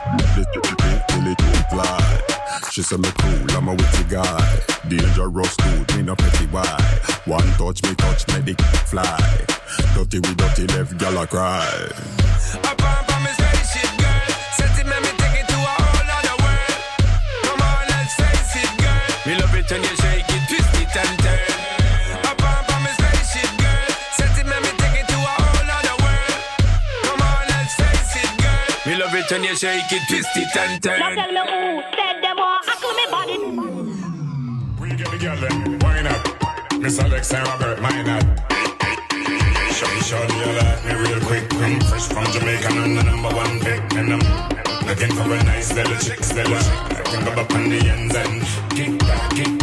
She 2.79 2.85
say 2.85 2.97
me 2.97 3.11
cool, 3.19 3.57
I'm 3.57 3.67
a 3.67 3.73
witty 3.73 4.05
guy. 4.05 4.61
Dangerous 4.89 5.57
dude, 5.57 5.97
me 5.97 6.03
no 6.05 6.15
petty 6.15 6.47
why. 6.47 6.63
One 7.25 7.43
touch 7.59 7.83
me 7.83 7.93
touch 7.97 8.23
me 8.29 8.41
dick 8.41 8.61
fly. 8.87 9.19
Dirty 9.97 10.21
we 10.21 10.33
dirty 10.37 10.65
left 10.69 10.97
gal 10.97 11.19
a 11.19 11.27
cry. 11.27 11.67
Up 12.63 12.79
on 12.79 13.03
from 13.03 13.25
me 13.25 13.31
spaceship, 13.35 13.91
girl. 13.99 14.31
Set 14.55 14.79
it, 14.79 14.87
make 14.87 15.03
me 15.03 15.11
take 15.19 15.43
it 15.43 15.49
to 15.51 15.59
a 15.59 15.75
whole 15.75 16.07
other 16.23 16.37
world. 16.39 16.79
Come 17.51 17.59
on, 17.67 17.83
let's 17.91 18.15
face 18.15 18.63
it, 18.63 18.71
girl. 18.79 19.27
Me 19.27 19.35
love 19.43 19.55
it 19.59 19.67
when 19.75 19.83
you 19.83 19.95
shake 19.99 20.31
it, 20.31 20.43
twist 20.47 20.75
it 20.79 20.95
and 21.03 21.19
turn. 21.19 21.41
Up 22.31 22.39
on 22.47 22.63
from 22.63 22.81
me 22.87 22.91
spaceship, 22.95 23.59
girl. 23.59 23.91
Set 24.15 24.39
it, 24.39 24.47
make 24.47 24.63
me 24.63 24.71
take 24.79 25.03
it 25.03 25.07
to 25.11 25.19
a 25.19 25.35
whole 25.35 25.67
other 25.67 25.97
world. 25.99 26.39
Come 27.11 27.23
on, 27.27 27.43
let's 27.51 27.75
face 27.75 28.23
it, 28.23 28.31
girl. 28.39 28.71
Me 28.87 28.95
love 29.03 29.15
it 29.19 29.27
when 29.35 29.43
you 29.43 29.57
shake 29.59 29.91
it, 29.91 30.03
twist 30.07 30.31
it 30.39 30.55
and 30.63 30.79
Now 30.79 30.95
turn. 30.95 31.17
tell 31.19 31.33
me 31.35 31.43
who 31.43 31.83
said 31.99 32.18
We 33.29 34.89
get 34.97 35.11
the 35.21 35.79
why 35.83 36.01
not? 36.01 36.81
Miss 36.81 36.99
Alex 36.99 37.35
and 37.35 37.47
Robert, 37.47 37.79
why 37.83 38.03
not? 38.03 38.25
Shorty, 39.71 40.01
shorty, 40.01 40.35
you 40.35 40.53
like 40.57 40.85
me 40.87 40.95
real 40.95 41.21
quick. 41.21 41.45
I'm 41.57 41.79
fresh 41.81 42.09
from 42.09 42.25
Jamaica, 42.33 42.69
I'm 42.69 42.95
the 42.95 43.03
number 43.03 43.29
one 43.29 43.61
pick. 43.61 43.83
And 43.97 44.15
I'm 44.15 44.87
looking 44.87 45.13
for 45.15 45.35
a 45.35 45.43
nice 45.45 45.75
little 45.75 45.97
chick, 45.97 46.21
little 46.35 46.57
chick. 46.57 46.97
I 46.97 47.03
can 47.05 47.25
go 47.27 47.43
up 47.43 47.55
on 47.55 47.69
the 47.69 47.77
ends 47.77 48.15
and 48.17 48.43
kick 48.71 48.99
back, 49.01 49.31
kick 49.33 49.58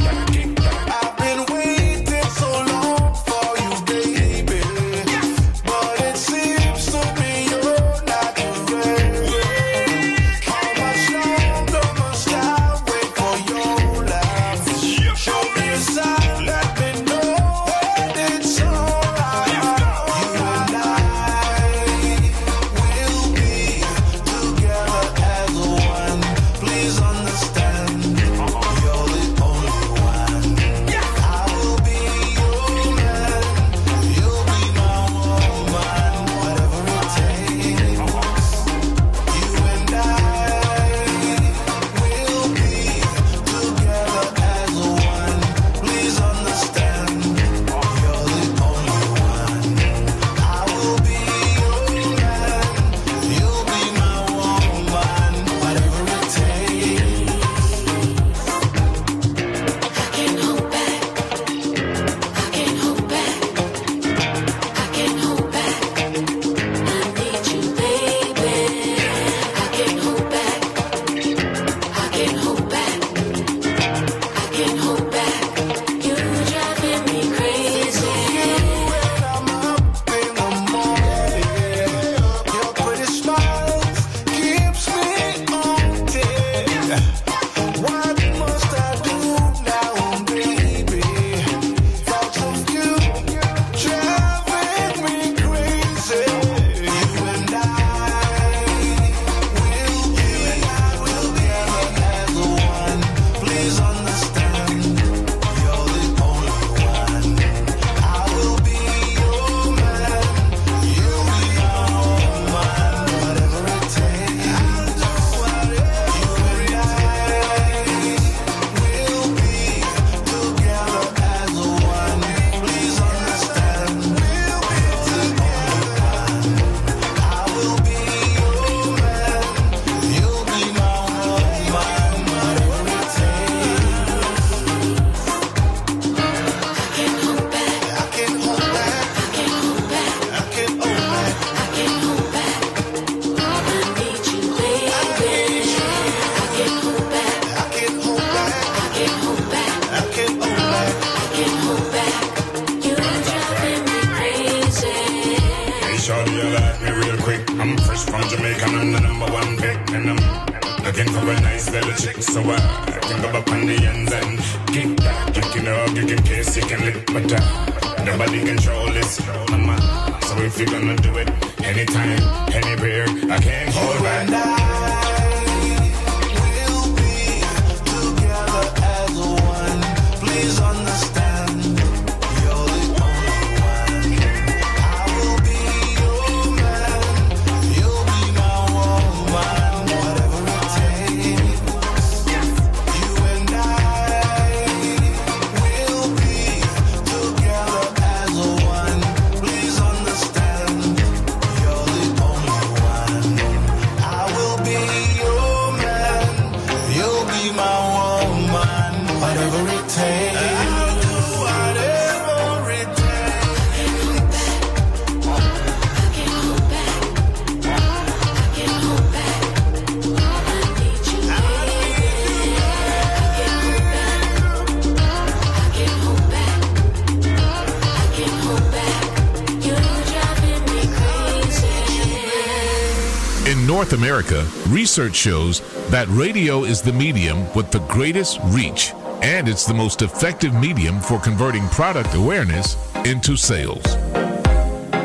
America, 234.15 234.47
research 234.69 235.13
shows 235.13 235.59
that 235.89 236.07
radio 236.07 236.63
is 236.63 236.81
the 236.81 236.93
medium 236.93 237.53
with 237.53 237.69
the 237.69 237.79
greatest 237.79 238.39
reach, 238.45 238.93
and 239.21 239.49
it's 239.49 239.65
the 239.65 239.73
most 239.73 240.01
effective 240.01 240.53
medium 240.53 241.01
for 241.01 241.19
converting 241.19 241.67
product 241.67 242.15
awareness 242.15 242.77
into 243.03 243.35
sales. 243.35 243.83
Let 243.83 245.03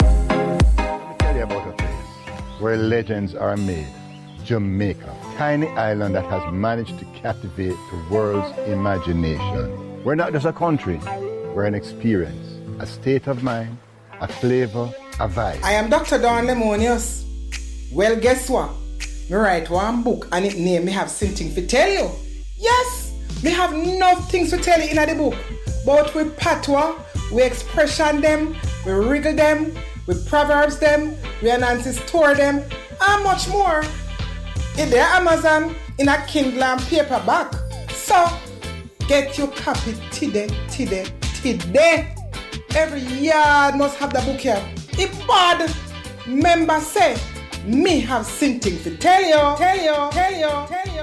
me 1.09 1.15
tell 1.19 1.37
you 1.37 1.43
about 1.43 1.67
a 1.67 1.73
place 1.73 2.61
where 2.61 2.77
legends 2.77 3.35
are 3.35 3.57
made. 3.57 3.89
Jamaica, 4.45 5.13
tiny 5.37 5.67
island 5.71 6.15
that 6.15 6.27
has 6.27 6.53
managed 6.53 6.97
to 7.01 7.05
captivate 7.07 7.75
the 7.91 8.15
world's 8.15 8.57
imagination. 8.69 10.05
We're 10.05 10.15
not 10.15 10.33
just 10.33 10.47
a 10.47 10.53
country, 10.53 11.01
we're 11.53 11.65
an 11.65 11.75
experience, 11.75 12.47
a 12.79 12.87
state 12.87 13.27
of 13.27 13.43
mind, 13.43 13.77
a 14.21 14.29
flavor, 14.29 14.89
a 15.19 15.27
vibe. 15.27 15.61
I 15.65 15.73
am 15.73 15.91
Dr. 15.91 16.19
Dawn 16.19 16.47
Lemonius. 16.47 17.25
Well, 17.93 18.15
guess 18.15 18.49
what? 18.49 18.71
Me 19.31 19.37
write 19.37 19.71
one 19.71 20.03
book 20.03 20.27
and 20.33 20.45
it 20.45 20.59
name 20.59 20.85
me 20.85 20.91
have 20.91 21.09
something 21.09 21.55
to 21.55 21.65
tell 21.65 21.89
you. 21.89 22.11
Yes, 22.59 23.15
me 23.45 23.53
have 23.53 23.73
enough 23.73 24.29
things 24.29 24.51
to 24.51 24.59
tell 24.59 24.81
you 24.81 24.89
in 24.91 24.97
the 24.97 25.15
book. 25.15 25.37
But 25.87 26.13
we 26.17 26.25
patois, 26.31 26.97
we 27.33 27.45
expression 27.45 28.21
them, 28.21 28.57
we 28.85 28.91
wriggle 28.91 29.37
them, 29.37 29.73
we 30.09 30.17
proverbs 30.27 30.81
them, 30.81 31.15
we 31.43 31.53
enhance 31.53 31.97
store 32.01 32.35
them, 32.35 32.65
and 33.01 33.23
much 33.23 33.49
more. 33.51 33.85
In 34.77 34.91
their 34.91 35.05
Amazon 35.05 35.77
in 35.99 36.09
a 36.09 36.27
Kindle 36.27 36.65
and 36.65 36.81
paperback. 36.81 37.55
So 37.91 38.29
get 39.07 39.39
your 39.39 39.49
copy 39.53 39.95
today, 40.11 40.49
today, 40.69 41.07
today. 41.41 42.17
Every 42.75 43.01
yard 43.01 43.77
must 43.77 43.97
have 43.99 44.13
the 44.13 44.23
book 44.23 44.41
here. 44.41 44.61
If 44.99 45.17
bad 45.29 45.73
member 46.27 46.81
say, 46.81 47.17
me 47.71 48.01
have 48.01 48.27
something 48.27 48.79
to 48.83 48.97
tell 48.97 49.23
you, 49.23 49.57
tell 49.59 49.77
you, 49.77 50.11
tell 50.13 50.33
you, 50.33 50.67
tell 50.69 50.87
you. 50.95 51.01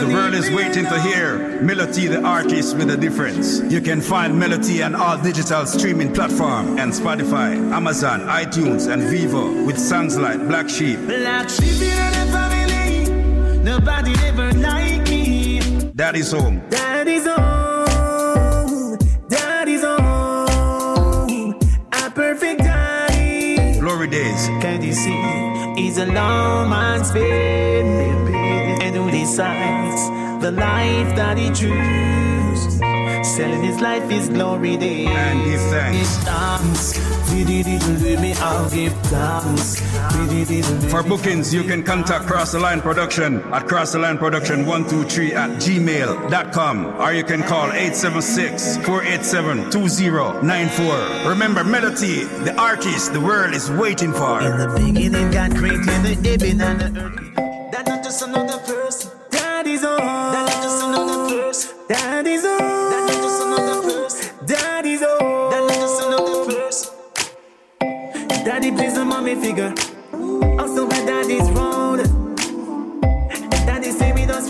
The 0.00 0.10
world 0.12 0.34
is 0.34 0.50
waiting 0.50 0.84
to 0.84 1.00
hear 1.02 1.60
Melody 1.62 2.06
the 2.06 2.22
artist 2.22 2.76
with 2.76 2.90
a 2.90 2.96
difference. 2.96 3.60
You 3.72 3.80
can 3.80 4.00
find 4.00 4.38
Melody 4.38 4.82
on 4.82 4.94
all 4.94 5.20
digital 5.20 5.66
streaming 5.66 6.12
platform 6.12 6.78
and 6.78 6.92
Spotify, 6.92 7.56
Amazon, 7.72 8.20
iTunes, 8.22 8.92
and 8.92 9.02
Vevo 9.02 9.66
with 9.66 9.78
songs 9.78 10.16
like 10.18 10.38
Black 10.48 10.68
Sheep. 10.68 10.98
Black 11.06 11.48
sheep 11.48 11.80
in 11.82 12.12
the 12.12 12.26
family. 12.32 13.58
Nobody 13.62 14.12
ever 14.26 14.52
like 14.54 15.08
me. 15.08 15.60
Daddy's 15.94 16.32
home. 16.32 16.62
Daddy's 16.70 16.89
Glory 24.40 24.56
days. 24.56 24.62
Can 24.62 24.82
you 24.82 24.92
see? 24.92 25.82
He's 25.82 25.98
a 25.98 26.06
long 26.06 26.70
man's 26.70 27.12
been. 27.12 28.32
And 28.82 28.96
who 28.96 29.10
decides 29.10 30.08
the 30.40 30.50
life 30.52 31.16
that 31.16 31.36
he 31.36 31.48
chooses? 31.48 32.78
Selling 33.36 33.62
his 33.62 33.80
life 33.80 34.10
is 34.10 34.28
glory 34.28 34.76
days. 34.76 35.08
And 35.08 35.44
give 35.44 35.60
thanks. 35.60 36.16
Give 37.30 37.46
thanks. 37.46 38.72
Give 38.72 38.92
thanks. 39.10 39.89
For 40.90 41.02
bookings, 41.02 41.54
you 41.54 41.62
can 41.62 41.82
contact 41.82 42.26
Cross 42.26 42.52
the 42.52 42.58
Line 42.58 42.80
Production 42.80 43.40
at 43.52 43.68
Cross 43.68 43.92
the 43.92 43.98
Line 43.98 44.18
Production 44.18 44.66
123 44.66 45.32
at 45.32 45.50
gmail.com 45.50 46.86
or 47.00 47.12
you 47.12 47.22
can 47.24 47.42
call 47.42 47.66
876 47.66 48.78
487 48.78 49.70
2094. 49.70 51.28
Remember, 51.30 51.62
Melody, 51.62 52.24
the 52.44 52.54
artist 52.58 53.12
the 53.12 53.20
world 53.20 53.54
is 53.54 53.70
waiting 53.70 54.12
for. 54.12 54.40
In 54.40 54.56
the 54.58 54.68
beginning, 54.84 55.30
God 55.30 55.54
created 55.56 55.86
the 55.86 56.60
and 56.60 56.80
the 56.80 57.00
earth. 57.00 57.19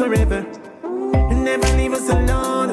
Forever. 0.00 0.40
Never 1.30 1.68
leave 1.76 1.92
us 1.92 2.08
alone. 2.08 2.70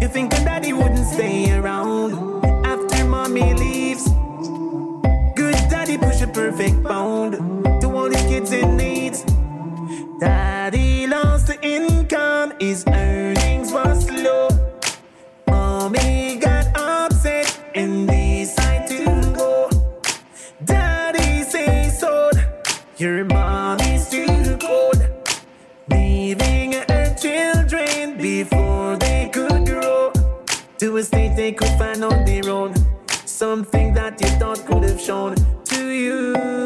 You 0.00 0.08
think 0.08 0.30
that 0.30 0.42
daddy 0.46 0.72
wouldn't 0.72 1.06
stay 1.06 1.52
around 1.58 2.10
after 2.64 3.04
mommy 3.04 3.52
leaves? 3.52 4.04
Good 5.36 5.58
daddy 5.68 5.98
push 5.98 6.22
a 6.22 6.28
perfect 6.28 6.82
bound 6.82 7.34
to 7.82 7.86
all 7.94 8.08
his 8.08 8.22
kids 8.22 8.52
in 8.52 8.78
needs. 8.78 8.87
Something 33.38 33.94
that 33.94 34.20
you 34.20 34.26
thought 34.30 34.66
could 34.66 34.82
have 34.82 35.00
shown 35.00 35.36
to 35.66 35.90
you. 35.90 36.57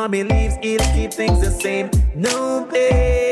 Mommy 0.00 0.24
leaves, 0.24 0.56
he'll 0.62 0.80
keep 0.94 1.12
things 1.12 1.42
the 1.42 1.50
same. 1.50 1.90
No 2.14 2.66
pain, 2.72 3.29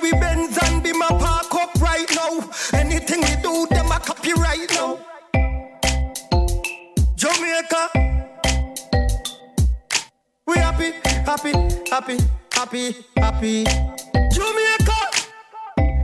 We 0.00 0.10
Benz 0.12 0.56
and 0.62 0.82
be 0.82 0.92
my 0.92 1.08
park 1.08 1.54
up 1.54 1.74
right 1.80 2.08
now. 2.14 2.48
Anything 2.72 3.20
we 3.20 3.36
do, 3.42 3.66
them 3.66 3.90
a 3.92 4.00
copy 4.00 4.32
right 4.32 4.66
now. 4.70 4.98
Jamaica. 7.14 7.90
We 10.46 10.56
happy, 10.56 10.92
happy, 11.26 11.52
happy, 11.90 12.18
happy, 12.52 12.96
happy. 13.16 13.64
Jamaica. 14.32 15.00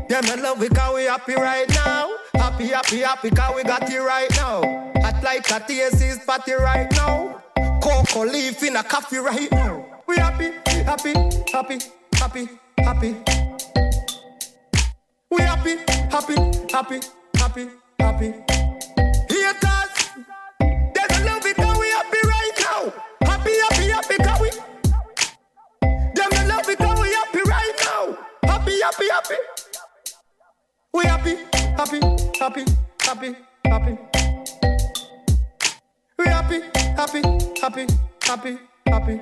Them 0.08 0.24
in 0.32 0.42
love 0.42 0.60
we 0.60 0.68
cause 0.68 0.94
we 0.94 1.04
happy 1.04 1.34
right 1.34 1.68
now. 1.70 2.10
Happy, 2.34 2.66
happy, 2.66 2.98
happy 2.98 3.30
cause 3.30 3.54
we 3.56 3.64
got 3.64 3.90
it 3.90 3.98
right 3.98 4.30
now. 4.36 4.60
Hot 5.02 5.22
like 5.24 5.50
a 5.50 5.60
TSC's 5.60 6.24
party 6.26 6.52
right 6.52 6.90
now. 6.92 7.42
Cocoa 7.80 8.26
leaf 8.26 8.62
in 8.62 8.76
a 8.76 8.82
coffee 8.82 9.18
right 9.18 9.50
now. 9.50 9.84
We 10.06 10.16
happy, 10.16 10.52
happy, 10.66 11.14
happy, 11.50 11.78
happy, 12.12 12.48
happy. 12.76 13.47
We 15.30 15.42
happy, 15.42 15.76
happy, 16.10 16.34
happy, 16.72 17.00
happy, 17.34 17.68
happy. 17.98 18.32
Haters, 19.28 19.90
they 20.58 21.04
don't 21.08 21.24
love 21.26 21.44
it 21.44 21.56
cause 21.56 21.78
we 21.78 21.88
happy 21.90 22.18
right 22.24 22.52
now. 22.60 22.92
Happy, 23.22 23.52
happy, 23.60 23.88
happy 23.88 24.16
cause 24.24 24.40
we. 24.40 24.50
Them 25.80 26.30
don't 26.30 26.48
love 26.48 26.68
it 26.68 26.78
cause 26.78 27.00
we 27.00 27.12
happy 27.12 27.40
right 27.46 27.72
now. 27.84 28.18
Happy, 28.44 28.80
happy, 28.80 29.08
happy. 29.10 29.34
We 30.94 31.04
happy, 31.04 31.36
happy, 31.76 32.00
happy, 32.38 32.64
happy, 33.02 33.36
happy. 33.66 33.98
We 36.18 36.24
happy, 36.24 36.60
happy, 36.96 37.22
happy, 37.60 37.86
happy, 38.22 38.58
happy. 38.86 39.20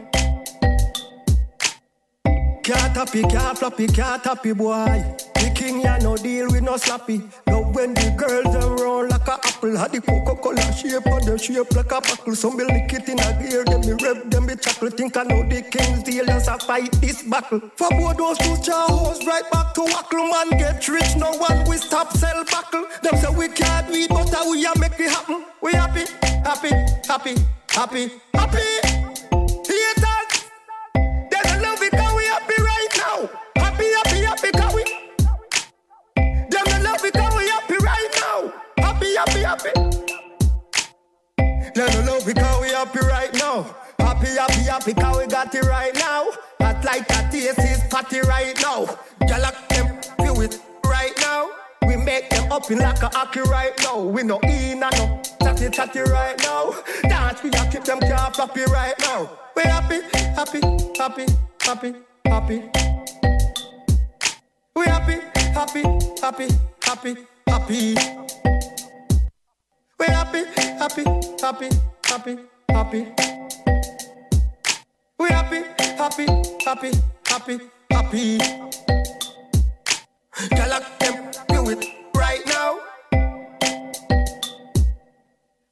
Can't 2.63 2.97
happy, 2.97 3.23
can't 3.23 3.59
floppy, 3.59 3.87
can't 3.89 4.25
happy 4.25 4.53
boy. 4.53 5.17
King 5.57 5.81
ya 5.81 5.97
no 5.99 6.17
deal 6.17 6.49
with 6.49 6.63
no 6.63 6.75
slappy. 6.75 7.23
Love 7.49 7.75
when 7.75 7.95
the 7.95 8.15
girls 8.17 8.53
them 8.53 8.77
round 8.77 9.11
like 9.11 9.27
a 9.27 9.33
apple. 9.33 9.75
Had 9.75 9.93
the 9.93 10.03
Coca-Cola 10.03 10.73
shape 10.73 11.07
and 11.07 11.25
the 11.25 11.39
shape 11.39 11.75
like 11.75 11.93
a 11.93 12.01
buckle. 12.01 12.35
Some 12.37 12.59
be 12.59 12.65
lick 12.65 12.93
it 12.93 13.09
in 13.09 13.19
a 13.19 13.29
gear, 13.41 13.65
them 13.65 13.81
be 13.81 14.05
rev, 14.05 14.31
them 14.31 14.47
be 14.47 14.57
chuckle. 14.57 14.91
Think 14.91 15.17
I 15.17 15.23
know 15.23 15.43
the 15.49 15.63
king's 15.63 16.03
deal 16.03 16.29
as 16.31 16.47
I 16.47 16.59
fight 16.59 16.93
this 17.01 17.23
battle. 17.23 17.61
For 17.75 17.89
both 17.89 18.19
those 18.19 18.39
two 18.39 18.57
chows, 18.63 19.25
right 19.27 19.51
back 19.51 19.73
to 19.75 19.83
wackle. 19.85 20.29
Man 20.29 20.51
get 20.51 20.87
rich, 20.89 21.17
no 21.17 21.33
one 21.39 21.67
we 21.69 21.79
stop 21.79 22.13
sell 22.13 22.45
buckle. 22.45 22.85
Them 23.03 23.17
say 23.17 23.31
we 23.35 23.49
can't 23.49 23.91
do 23.91 24.07
but 24.09 24.29
how 24.29 24.51
we 24.51 24.67
a 24.67 24.73
make 24.79 25.01
it 25.01 25.11
happen. 25.11 25.43
We 25.63 25.73
happy, 25.73 26.05
happy, 26.45 26.71
happy, 27.09 27.35
happy, 27.71 28.11
happy. 28.35 28.86
Happy, 39.17 39.41
happy, 39.41 39.71
happy. 39.71 39.71
Them 41.75 41.89
don't 41.91 42.07
love 42.07 42.29
it 42.29 42.37
'cause 42.37 42.61
we 42.61 42.69
happy 42.69 43.01
right 43.01 43.33
now. 43.35 43.65
Happy, 43.99 44.29
happy, 44.29 44.63
happy 44.65 44.93
'cause 44.93 45.17
we 45.19 45.27
got 45.27 45.55
it 45.55 45.65
right 45.65 45.95
now. 45.95 46.27
Hot 46.61 46.85
like 46.85 47.11
a 47.11 47.29
TSC's 47.31 47.83
party 47.89 48.21
right 48.21 48.55
now. 48.61 48.87
Like 49.21 49.69
them 49.69 50.01
feel 50.19 50.41
it 50.43 50.59
right 50.85 51.15
now. 51.21 51.49
We 51.87 51.97
make 51.97 52.29
them 52.31 52.53
up 52.53 52.71
in 52.71 52.79
like 52.79 53.03
a 53.03 53.09
hockey 53.09 53.41
right 53.41 53.73
now. 53.83 54.01
We 54.01 54.23
no 54.23 54.39
in 54.41 54.83
and 54.83 54.99
no 54.99 55.21
chatty 55.43 55.71
chatty 55.71 56.01
right 56.01 56.39
now. 56.43 56.75
Dance 57.03 57.43
we 57.43 57.51
a 57.51 57.65
keep 57.71 57.85
them 57.85 58.01
can't 58.01 58.35
floppy 58.37 58.65
right 58.67 58.99
now. 59.01 59.31
We 59.55 59.63
happy, 59.63 60.01
happy, 60.35 60.61
happy, 60.99 61.27
happy, 61.63 61.95
happy. 62.27 62.63
We 64.75 64.85
happy, 64.85 65.21
happy, 65.55 65.83
happy, 66.21 66.49
happy, 66.83 67.17
happy. 67.47 68.56
We 69.99 70.07
happy, 70.07 70.45
happy, 70.79 71.05
happy, 71.41 71.69
happy, 72.05 72.39
happy. 72.69 73.07
We 75.19 75.29
happy, 75.31 75.63
happy, 75.97 76.27
happy, 76.65 76.91
happy, 77.27 77.59
happy. 77.91 78.39
Girl, 80.51 80.73
I 80.73 80.83
them 81.01 81.31
do 81.49 81.71
it 81.71 81.87
right 82.15 82.43
now. 82.47 82.79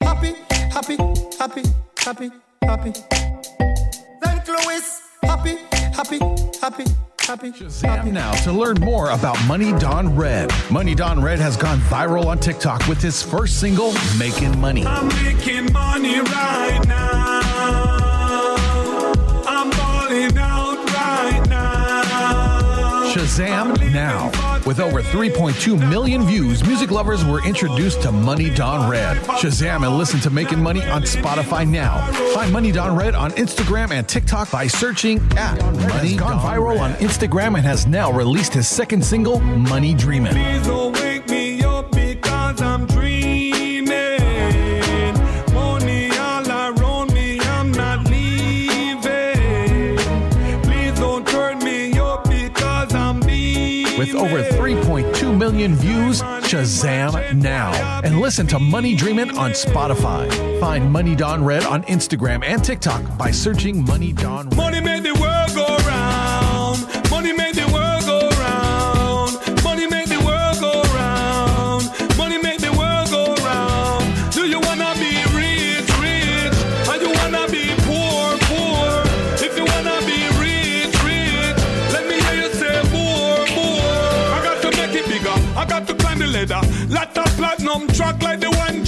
Happy, 0.01 0.35
happy, 0.73 0.97
happy, 1.39 1.63
happy, 1.99 2.31
happy. 2.63 2.93
St. 4.23 4.49
Louis, 4.49 5.03
happy, 5.23 5.59
happy, 5.93 6.19
happy, 6.63 6.85
happy. 7.27 7.53
Shazam 7.53 8.13
now 8.13 8.33
to 8.45 8.53
learn 8.53 8.79
more 8.81 9.11
about 9.11 9.43
Money 9.47 9.73
Don 9.79 10.15
Red. 10.15 10.51
Money 10.71 10.95
Don 10.95 11.23
Red 11.23 11.39
has 11.39 11.57
gone 11.57 11.79
viral 11.81 12.27
on 12.27 12.39
TikTok 12.39 12.87
with 12.87 13.01
his 13.01 13.23
first 13.23 13.61
single, 13.61 13.93
Making 14.19 14.59
Money. 14.61 14.87
I'm 14.87 15.09
making 15.23 15.73
money 15.73 16.21
right 16.21 16.81
now. 16.87 17.41
I'm 19.47 19.71
balling 19.71 20.37
out 20.39 20.85
right 20.93 21.47
now. 21.49 23.13
Shazam 23.15 23.93
now. 23.93 24.54
With 24.67 24.81
over 24.81 25.03
3.2 25.03 25.79
million 25.91 26.23
views, 26.25 26.65
music 26.65 26.91
lovers 26.91 27.23
were 27.23 27.45
introduced 27.45 28.01
to 28.03 28.11
Money 28.11 28.49
Don 28.49 28.89
Red. 28.89 29.19
Shazam 29.19 29.87
and 29.87 29.99
listen 29.99 30.21
to 30.21 30.31
Making 30.31 30.63
Money 30.63 30.83
on 30.87 31.03
Spotify 31.03 31.69
now. 31.69 32.11
Find 32.33 32.51
Money 32.51 32.73
Don 32.73 32.97
Red 32.97 33.15
on 33.15 33.33
Instagram 33.33 33.91
and 33.91 34.09
TikTok 34.09 34.51
by 34.51 34.67
searching 34.67 35.19
at 35.37 35.61
Money. 35.63 36.13
Has 36.13 36.15
gone 36.15 36.39
viral 36.39 36.81
on 36.81 36.95
Instagram 36.95 37.57
and 37.57 37.67
has 37.67 37.87
now 37.87 38.11
released 38.11 38.55
his 38.55 38.67
second 38.67 39.05
single, 39.05 39.39
Money 39.41 39.93
Dreamin'. 39.93 40.33
Million 55.45 55.75
views, 55.75 56.23
Shazam 56.23 57.35
now. 57.35 57.71
And 58.03 58.19
listen 58.19 58.47
to 58.47 58.59
Money 58.59 58.95
Dreamin' 58.95 59.37
on 59.37 59.51
Spotify. 59.51 60.25
Find 60.59 60.91
Money 60.91 61.15
Don 61.15 61.45
Red 61.45 61.65
on 61.65 61.83
Instagram 61.83 62.43
and 62.43 62.65
TikTok 62.65 63.19
by 63.19 63.31
searching 63.31 63.85
Money 63.85 64.15
Don 64.15 64.49
Red. 64.49 64.57
Money 64.57 64.81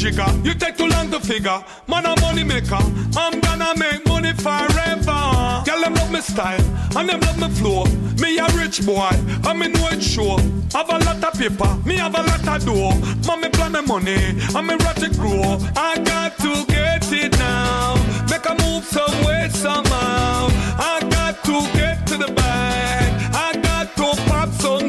You 0.06 0.54
take 0.54 0.76
too 0.76 0.86
long 0.86 1.10
to 1.10 1.18
figure. 1.18 1.64
Man, 1.88 2.06
a 2.06 2.14
money 2.20 2.44
maker. 2.44 2.78
I'm 3.16 3.40
gonna 3.40 3.74
make 3.76 4.06
money 4.06 4.32
forever. 4.34 5.62
Girl, 5.66 5.80
them 5.80 5.94
love 5.94 6.12
me 6.12 6.20
style 6.20 6.60
and 6.96 7.08
them 7.08 7.18
love 7.18 7.40
me 7.40 7.48
flow. 7.48 7.86
Me 8.22 8.38
a 8.38 8.46
rich 8.56 8.86
boy, 8.86 9.10
I 9.42 9.52
me 9.52 9.66
know 9.66 9.88
it 9.88 10.00
sure. 10.00 10.38
I 10.76 10.78
have 10.78 10.90
a 10.90 11.04
lot 11.04 11.24
of 11.24 11.34
paper, 11.36 11.76
me 11.84 11.96
have 11.96 12.14
a 12.14 12.22
lot 12.22 12.46
of 12.46 12.64
dough. 12.64 12.94
Mommy 13.26 13.48
plan 13.48 13.72
my 13.72 13.80
money, 13.80 14.38
I'm 14.54 14.70
a 14.70 14.76
ratchet 14.76 15.18
grow. 15.18 15.58
I 15.74 15.98
got 15.98 16.38
to 16.38 16.64
get 16.66 17.12
it 17.12 17.36
now. 17.38 17.96
Make 18.30 18.46
a 18.46 18.54
move 18.62 18.84
some 18.84 19.24
way 19.24 19.48
somehow. 19.48 20.46
I 20.78 21.00
got 21.10 21.42
to 21.46 21.60
get 21.76 22.06
to 22.06 22.16
the 22.16 22.32
bag. 22.32 23.34
I 23.34 23.56
got 23.60 23.96
to 23.96 24.22
pop 24.30 24.50
some 24.50 24.88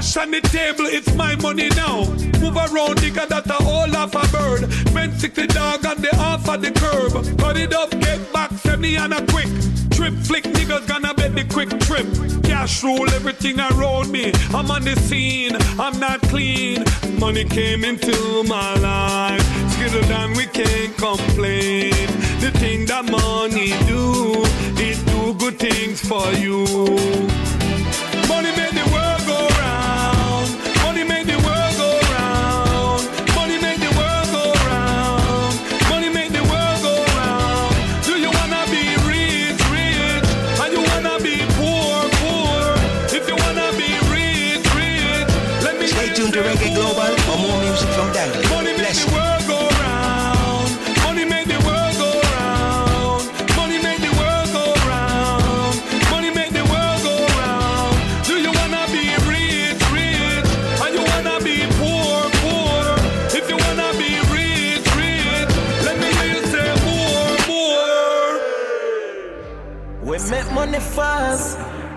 Cash 0.00 0.16
on 0.16 0.30
the 0.30 0.40
table, 0.40 0.86
it's 0.86 1.14
my 1.14 1.36
money 1.36 1.68
now. 1.76 2.06
Move 2.40 2.56
around, 2.56 2.96
nigga, 3.04 3.28
that 3.28 3.46
a 3.50 3.62
whole 3.62 3.90
half 3.90 4.14
a 4.14 4.26
bird. 4.32 4.72
Spend 4.88 5.20
60 5.20 5.46
dog 5.48 5.84
on 5.84 6.00
the 6.00 6.08
half 6.16 6.48
of 6.48 6.62
the 6.62 6.70
curb. 6.70 7.12
Cut 7.38 7.58
it 7.58 7.74
up, 7.74 7.90
get 8.00 8.32
back, 8.32 8.50
send 8.52 8.80
me 8.80 8.96
on 8.96 9.12
a 9.12 9.20
quick. 9.26 9.50
Trip 9.90 10.14
flick, 10.24 10.44
niggas 10.44 10.88
gonna 10.88 11.12
bet 11.12 11.34
the 11.34 11.44
quick 11.44 11.68
trip. 11.80 12.06
Cash 12.44 12.82
rule 12.82 13.10
everything 13.10 13.60
around 13.60 14.10
me. 14.10 14.32
I'm 14.54 14.70
on 14.70 14.84
the 14.84 14.96
scene, 14.96 15.54
I'm 15.78 16.00
not 16.00 16.22
clean. 16.32 16.82
Money 17.18 17.44
came 17.44 17.84
into 17.84 18.42
my 18.44 18.76
life. 18.76 19.44
Skittle 19.72 20.02
and 20.14 20.34
we 20.34 20.46
can't 20.46 20.96
complain. 20.96 21.92
The 22.40 22.50
thing 22.54 22.86
that 22.86 23.04
money 23.04 23.76
do, 23.86 24.44
it 24.80 24.96
do 25.12 25.34
good 25.34 25.58
things 25.58 26.00
for 26.00 26.32
you. 26.32 26.64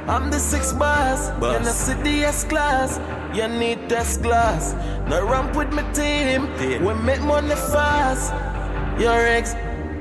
I'm 0.08 0.30
the 0.30 0.40
six 0.40 0.74
boss. 0.74 1.30
Boss. 1.40 1.58
In 1.58 1.64
the 1.64 1.72
city 1.72 2.24
S 2.24 2.44
class. 2.44 3.00
You 3.34 3.48
need 3.48 3.90
test 3.90 4.22
glass. 4.22 4.74
No 5.08 5.26
ramp 5.26 5.56
with 5.56 5.72
my 5.72 5.84
team. 5.94 6.50
We 6.86 6.94
make 6.94 7.22
money 7.22 7.56
fast. 7.56 8.34
Your 9.00 9.26
ex. 9.26 9.54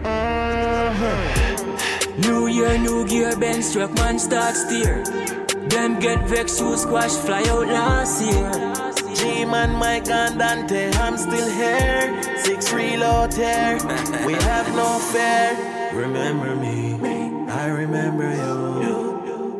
Mm-hmm. 0.02 1.62
New 2.20 2.46
year, 2.48 2.76
new 2.76 3.06
gear, 3.06 3.36
Ben 3.36 3.62
struck 3.62 3.94
man 3.94 4.18
start 4.18 4.54
steer. 4.54 5.02
Them 5.70 5.98
get 5.98 6.28
vexed, 6.28 6.60
you 6.60 6.76
squash, 6.76 7.12
fly 7.12 7.42
out 7.48 7.68
last 7.68 8.20
year. 8.20 8.52
G-Man, 9.14 9.70
Mike 9.72 10.08
and 10.08 10.38
Dante, 10.38 10.90
I'm 10.94 11.16
still 11.16 11.48
here. 11.48 12.22
Six 12.38 12.72
real 12.72 13.02
out 13.02 13.32
here. 13.32 13.78
We 14.26 14.34
have 14.34 14.68
no 14.74 14.98
fear. 15.12 15.56
Remember 15.94 16.54
me, 16.54 16.94
I 17.48 17.68
remember 17.68 18.28
you. 18.34 18.61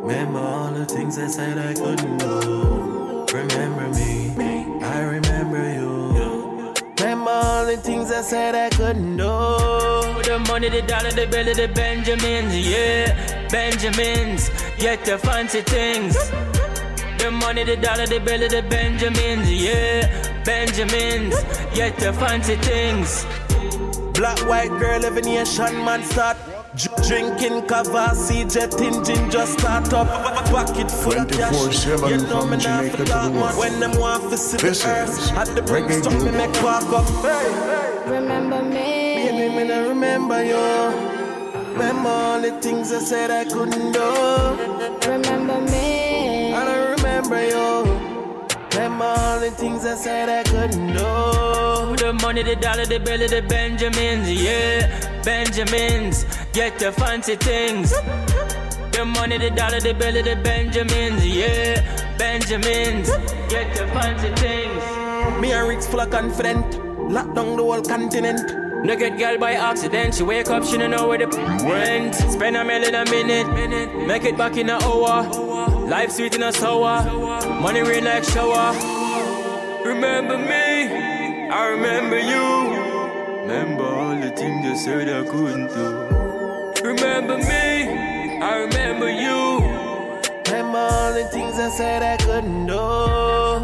Remember 0.03 0.41
all 0.41 0.73
the 0.73 0.85
things 0.85 1.17
I 1.17 1.29
said 1.29 1.59
I 1.59 1.75
couldn't 1.75 2.19
do. 2.19 3.25
Remember 3.33 3.89
me, 3.97 4.35
I 4.83 5.01
remember 5.03 5.63
you. 5.75 6.75
Remember 6.99 7.31
all 7.31 7.65
the 7.67 7.77
things 7.77 8.11
I 8.11 8.21
said 8.23 8.57
I 8.57 8.69
couldn't 8.71 9.17
do. 9.17 9.23
The 9.23 10.45
money, 10.49 10.71
the 10.71 10.83
dollar, 10.83 11.13
the 11.13 11.29
belly, 11.29 11.53
the 11.55 11.69
Benjamins, 11.69 12.53
yeah. 12.69 13.49
Benjamins, 13.49 14.51
get 14.77 15.05
the 15.05 15.19
fancy 15.19 15.61
things. 15.61 16.17
The 17.19 17.31
money, 17.31 17.63
the 17.63 17.77
dollar, 17.77 18.07
the 18.09 18.19
belly, 18.19 18.49
the 18.49 18.63
Benjamins, 18.63 19.53
yeah. 19.53 20.43
Benjamins, 20.43 21.37
get 21.77 21.97
the 21.99 22.13
fancy 22.13 22.57
things. 22.57 23.25
Black, 24.15 24.39
white 24.49 24.69
girl, 24.79 25.05
every 25.05 25.23
nation 25.23 25.85
man 25.85 26.03
start. 26.05 26.37
Dr- 26.77 27.07
Drinking 27.09 27.63
Kavasi, 27.67 28.51
jet 28.53 28.73
engine 28.81 29.31
just 29.31 29.59
start 29.59 29.93
up. 29.93 30.09
Pocket 30.47 30.91
full 30.91 31.19
of 31.19 31.29
cash. 31.29 31.53
24/7 31.55 32.11
You 32.11 32.17
know 32.19 32.41
from 32.41 32.51
me 32.51 32.57
not 32.57 32.63
Jamaica 32.63 32.97
to 32.99 33.05
talk 33.05 33.33
the 33.33 33.39
much. 33.39 33.57
When 33.57 33.81
them 33.81 33.93
want 33.99 34.31
to 34.31 34.37
see 34.37 34.57
the 34.59 34.69
Listen, 34.69 34.91
earth, 34.91 35.33
at 35.37 35.49
the 35.55 35.63
Reggae 35.63 35.67
brimstone 35.89 36.15
me 36.25 36.31
Global. 36.31 36.39
make 36.39 36.63
walk 36.63 36.93
up. 36.93 37.07
Hey. 37.25 38.11
Remember 38.11 38.63
me. 38.63 39.29
Baby, 39.29 39.55
me 39.57 39.65
not 39.65 39.89
remember 39.89 40.45
you. 40.45 40.65
Remember 41.73 42.09
all 42.11 42.41
the 42.41 42.53
things 42.61 42.93
I 42.93 42.99
said 43.01 43.31
I 43.31 43.45
couldn't 43.45 43.93
do. 43.93 44.09
Remember 45.11 45.59
me. 45.73 46.55
I 46.55 46.65
don't 46.65 46.91
remember 46.97 47.41
you. 47.53 48.02
Remember 48.75 49.05
all 49.05 49.39
the 49.39 49.51
things 49.51 49.85
I 49.85 49.95
said 49.97 50.31
I 50.31 50.43
couldn't 50.45 50.87
do. 50.89 51.97
The 52.03 52.19
money, 52.23 52.43
the 52.43 52.57
dollar, 52.57 52.87
the 52.87 52.99
belly, 52.99 53.27
the 53.27 53.43
Benjamins, 53.43 54.33
yeah. 54.33 55.23
Benjamins, 55.23 56.25
get 56.55 56.79
the 56.79 56.91
fancy 56.91 57.37
things. 57.37 57.91
The 58.93 59.05
money, 59.05 59.37
the 59.37 59.51
dollar, 59.51 59.79
the 59.79 59.93
belly, 59.93 60.23
the 60.23 60.37
Benjamins, 60.37 61.27
yeah. 61.27 62.17
Benjamins, 62.17 63.11
get 63.51 63.75
the 63.77 63.87
fancy 63.89 64.31
things. 64.37 64.83
Me 65.39 65.53
and 65.53 65.69
Rick's 65.69 65.87
full 65.87 66.01
of 66.01 66.11
confident. 66.11 66.67
Lock 67.11 67.35
down 67.35 67.57
the 67.57 67.63
whole 67.63 67.83
continent. 67.83 68.72
No 68.85 68.97
get 68.97 69.17
girl 69.17 69.39
by 69.39 69.53
accident. 69.53 70.15
She 70.17 70.25
wake 70.25 70.49
up, 70.49 70.65
she 70.65 70.77
don't 70.77 70.91
know 70.91 71.07
where 71.07 71.19
the 71.19 71.29
went. 71.65 72.15
Spend 72.17 72.57
a 72.57 72.65
million 72.65 72.95
a 72.97 73.05
minute, 73.05 74.07
make 74.07 74.25
it 74.25 74.37
back 74.37 74.57
in 74.57 74.69
an 74.71 74.83
hour. 74.83 75.23
Life 75.87 76.11
sweet 76.11 76.35
in 76.35 76.43
a 76.43 76.53
sour, 76.53 77.05
money 77.61 77.83
rain 77.83 78.05
like 78.05 78.25
shower. 78.25 78.75
Remember 79.85 80.37
me, 80.37 81.49
I 81.49 81.69
remember 81.69 82.19
you. 82.19 83.43
Remember 83.43 83.85
all 83.85 84.17
the 84.17 84.31
things 84.31 84.65
you 84.65 84.77
said 84.77 85.09
I 85.09 85.23
couldn't 85.31 85.69
do. 85.69 86.83
Remember 86.83 87.39
me, 87.39 88.41
I 88.41 88.57
remember 88.57 89.11
you. 89.11 89.82
Remember 90.53 90.79
all 90.81 91.15
the 91.15 91.25
things 91.33 91.59
I 91.59 91.71
said 91.71 92.03
I 92.03 92.19
couldn't 92.19 92.67
do. 92.67 92.77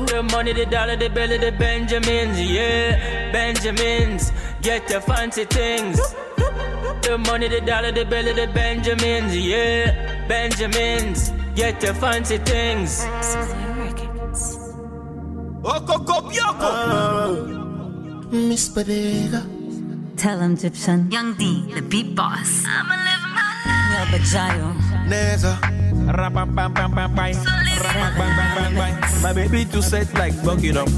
The 0.08 0.22
money, 0.32 0.54
the 0.54 0.64
dollar, 0.64 0.96
the 0.96 1.10
belly, 1.10 1.36
the 1.36 1.52
Benjamins, 1.52 2.40
yeah, 2.40 3.30
Benjamins. 3.30 4.32
Get 4.62 4.88
your 4.88 5.02
fancy 5.02 5.44
things. 5.44 6.00
The 7.02 7.18
money, 7.26 7.48
the 7.48 7.60
dollar, 7.60 7.92
the 7.92 8.06
belly, 8.06 8.32
the 8.32 8.46
Benjamins, 8.46 9.36
yeah, 9.36 10.26
Benjamins. 10.28 11.30
Get 11.54 11.82
your 11.82 11.92
fancy 11.92 12.38
things. 12.38 13.04
Miss 18.32 18.68
Bodega. 18.70 19.46
Tell 20.16 20.40
him, 20.40 20.54
Egyptian. 20.54 21.10
Young 21.10 21.34
D, 21.34 21.70
the 21.74 21.82
beat 21.82 22.14
boss. 22.16 22.64
I'ma 22.66 22.94
live 22.96 23.24
my 23.36 23.44
life. 25.44 25.77
Yeah, 26.06 26.30
but 26.30 26.46
Jayo. 27.82 28.70
Neza. 28.70 29.22
My 29.22 29.32
baby 29.32 29.64
too 29.64 29.82
set 29.82 30.12
like 30.14 30.34
bucket 30.44 30.76
up. 30.76 30.88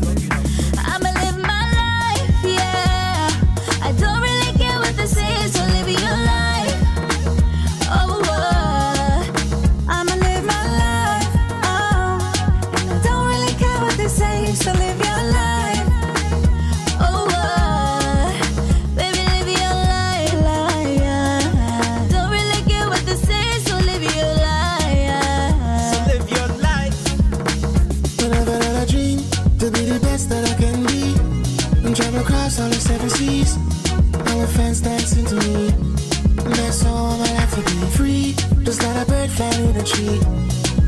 Like 39.41 39.57
a 39.57 39.69
in 39.71 39.77
a 39.77 39.85
tree. 39.91 40.21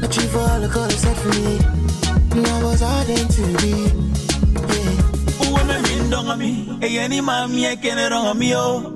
A 0.02 0.08
tree 0.08 0.28
for 0.32 0.38
all 0.38 0.60
the 0.60 0.68
colors 0.68 1.00
set 1.04 1.16
for 1.16 1.32
me. 1.40 1.58
And 2.36 2.46
I 2.46 2.62
was 2.62 2.82
ordained 2.82 3.30
to 3.36 3.44
be. 3.62 3.74
Uwe 5.44 5.62
me 5.68 5.76
min 5.86 6.10
donga 6.10 6.36
mi, 6.36 6.50
e 6.82 6.88
yeni 6.96 7.20
ma 7.20 7.46
mi 7.46 7.66
e 7.66 7.76
kene 7.76 8.08
ronga 8.12 8.34
mi 8.34 8.54
o. 8.54 8.92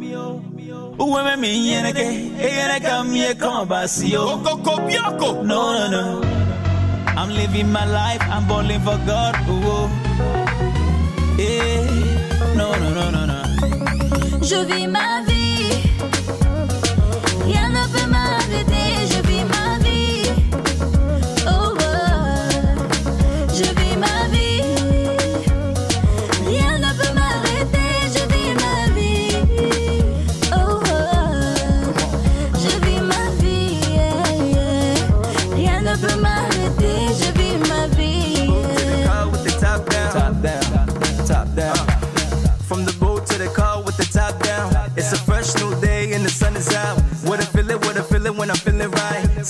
Uwe 0.98 1.20
me 1.26 1.34
min 1.42 1.58
yene 1.70 1.92
ke, 1.98 2.06
e 2.46 2.48
yene 2.56 2.78
ka 2.84 3.02
mi 3.02 3.20
e 3.30 3.34
kama 3.34 3.66
basi 3.66 4.14
o. 4.16 4.24
No, 5.42 5.60
no, 5.76 5.84
no. 5.94 6.02
I'm 7.18 7.30
living 7.30 7.72
my 7.72 7.84
life, 7.86 8.22
I'm 8.34 8.46
balling 8.46 8.80
for 8.80 8.98
God. 9.06 9.34
Ooh. 9.48 9.88
Eh, 11.38 11.44
yeah. 11.44 12.54
No, 12.58 12.66
no, 12.82 12.88
no, 12.98 13.10
no, 13.10 13.22
no. 13.30 13.38
Je 14.42 14.64
vis 14.64 14.86
ma 14.86 15.22
vie. 15.26 15.35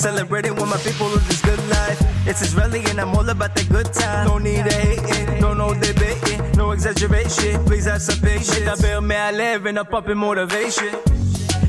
Celebrating 0.05 0.55
with 0.55 0.69
my 0.69 0.77
people 0.77 1.07
of 1.13 1.27
this 1.27 1.41
good 1.41 1.59
life. 1.69 1.99
It's 2.27 2.41
Israeli 2.41 2.81
and 2.89 2.99
I'm 2.99 3.13
all 3.15 3.27
about 3.29 3.55
the 3.55 3.63
good 3.65 3.91
time. 3.93 4.27
No 4.27 4.37
need 4.37 4.65
of 4.65 4.73
hating, 4.73 5.41
no 5.41 5.53
no 5.53 5.73
debating, 5.73 6.39
no 6.55 6.71
exaggeration. 6.71 7.63
Please 7.65 7.85
have 7.85 8.01
some 8.01 8.19
patience. 8.19 8.59
מדבר 8.59 8.99
מהלב 8.99 9.65
and 9.67 9.77
a 9.79 9.83
pumping 9.83 10.17
motivation. 10.17 10.95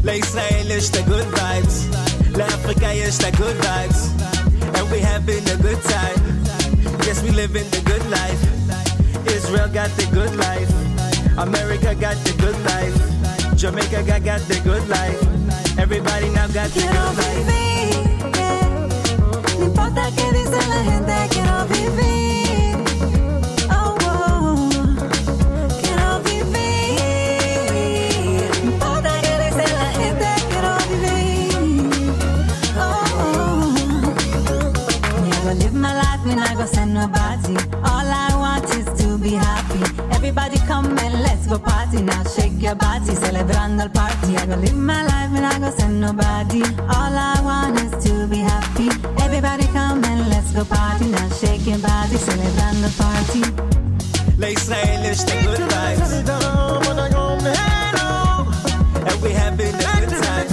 לישראל 0.04 0.70
יש 0.70 0.90
את 0.90 0.94
good 0.94 1.28
vibes. 1.38 1.76
לאפריקה 2.38 2.92
יש 2.92 3.18
את 3.18 3.34
good 3.34 3.58
vibes. 3.64 4.00
And 4.76 4.90
we 4.90 5.00
having 5.00 5.44
a 5.48 5.56
good 5.66 5.82
time. 5.82 6.20
Yes, 7.06 7.22
we 7.22 7.30
living 7.30 7.68
the 7.70 7.80
good 7.90 8.04
life. 8.10 8.42
Israel 9.26 9.68
got 9.68 9.90
the 9.96 10.06
good 10.12 10.34
life. 10.36 10.70
America 11.38 11.94
got 11.94 12.16
the 12.24 12.32
good 12.42 12.58
life. 12.72 12.96
Jamaica 13.56 14.02
got, 14.02 14.24
got 14.24 14.40
the 14.48 14.60
good 14.64 14.86
life. 14.88 15.20
Everybody 15.78 16.28
now 16.30 16.46
got 16.48 16.70
the 16.70 16.82
good 16.82 17.16
life. 17.18 18.05
No 19.97 20.03
importa 20.03 20.21
qué 20.21 20.31
dice 20.37 20.59
la 20.69 20.83
gente, 20.83 21.13
quiero 21.31 21.65
vivir. 21.65 22.77
Oh, 23.71 23.95
oh. 24.05 24.69
Quiero 25.81 26.09
vivir. 26.21 27.31
No 28.63 28.69
importa 28.73 29.11
qué 29.21 29.33
dice 29.43 29.63
la 29.73 29.89
gente, 29.99 30.27
quiero 30.49 30.71
vivir. 30.91 32.11
Oh, 32.77 32.81
oh. 33.17 33.73
Me, 35.19 35.29
I 35.31 35.31
go 35.43 35.51
live 35.53 35.73
my 35.73 35.91
life, 35.95 36.23
me 36.25 36.33
not 36.35 36.55
go 36.57 36.65
send 36.67 36.93
nobody. 36.93 37.55
All 37.83 38.07
I 38.07 38.35
want 38.35 38.69
is 38.75 38.85
to 39.01 39.17
be 39.17 39.31
happy. 39.31 39.66
Everybody 40.36 40.58
come 40.70 40.98
and 41.04 41.14
let's 41.26 41.46
go 41.46 41.58
party. 41.58 42.02
Now 42.02 42.22
shake 42.24 42.60
your 42.60 42.74
body, 42.74 43.14
celebrando 43.22 43.82
el 43.82 43.90
party. 43.90 44.36
I 44.36 44.46
go 44.46 44.56
live 44.56 44.74
my 44.76 45.02
life, 45.10 45.30
me 45.32 45.40
not 45.40 45.60
go 45.60 45.70
send 45.78 46.00
nobody. 46.00 46.62
All 46.96 47.14
I 47.32 47.40
want 47.48 47.78
is 47.84 47.92
to 48.04 48.26
be 48.26 48.38
happy. 48.38 48.88
Everybody 49.24 49.66
come 49.78 50.04
and 50.04 50.28
let's 50.30 50.50
go 50.52 50.64
party. 50.64 51.06
Now 51.16 51.28
shake 51.40 51.66
your 51.66 51.78
body, 51.78 52.16
celebrando 52.26 52.86
el 52.86 52.94
party. 53.04 53.42
לישראל 54.38 55.00
יש 55.04 55.20
את 55.20 55.28
good 55.28 55.60
vibes. 55.72 56.10
And 59.08 59.18
we 59.22 59.30
having 59.32 59.74
a 59.74 59.94
good 60.00 60.12
time. 60.22 60.48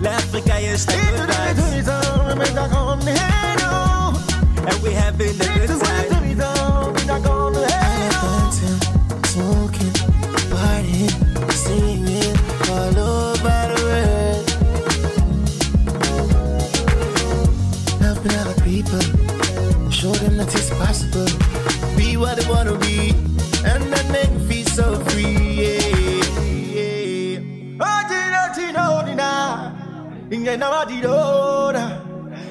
לאפריקה 0.00 0.60
יש 0.60 0.84
את 0.84 0.88
good 0.90 1.30
vibes. 1.30 1.88
And 4.68 4.78
we 4.82 4.90
having 4.92 5.28
a 5.28 5.48
good 5.58 5.61
time. 5.61 5.61
Na 30.57 30.69
madidona, 30.69 31.83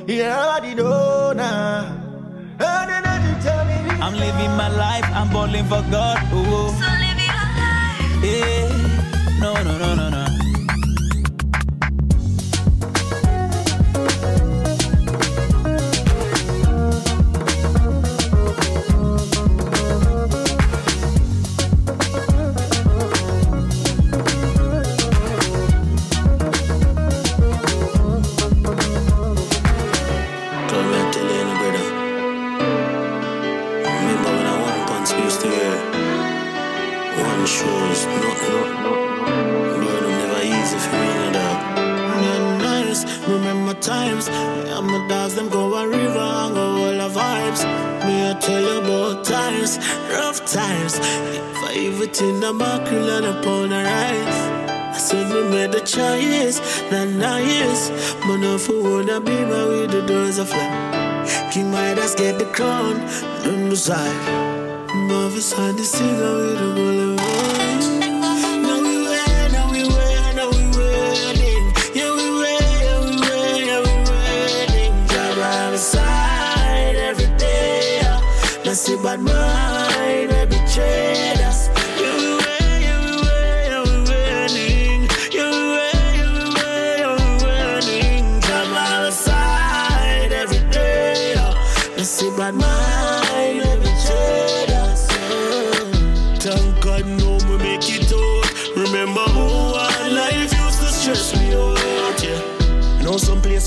na 0.06 0.46
madidona. 0.50 1.48
I'm 4.04 4.14
living 4.14 4.50
my 4.56 4.68
life, 4.68 5.04
I'm 5.14 5.28
balling 5.32 5.64
for 5.66 5.82
God. 5.90 6.18
Ooh. 6.32 6.68
So 6.80 6.88
live 7.02 7.22
your 7.30 7.46
life. 7.62 8.24
Yeah. 8.24 9.38
No, 9.40 9.54
no, 9.62 9.78
no, 9.78 9.94
no, 9.94 10.01
the 60.06 60.12
doors 60.12 60.38
are 60.38 60.44
fly. 60.44 61.50
King 61.52 61.70
Midas 61.70 62.14
get 62.14 62.38
the 62.38 62.46
crown, 62.46 63.00
on 63.46 63.68
the 63.70 63.76
side. 63.76 64.88
Marvelous 65.08 65.52
on 65.54 65.76
the 65.76 65.84
singer 65.84 66.36
with 66.36 67.02
by 75.42 75.70
my 75.70 75.76
side 75.76 76.96
every 76.96 77.36
day. 77.36 78.00
Now 78.64 78.72
see 78.72 78.96
bad 79.02 79.20
mind, 79.20 80.30
every 80.30 80.60
trade 80.72 81.11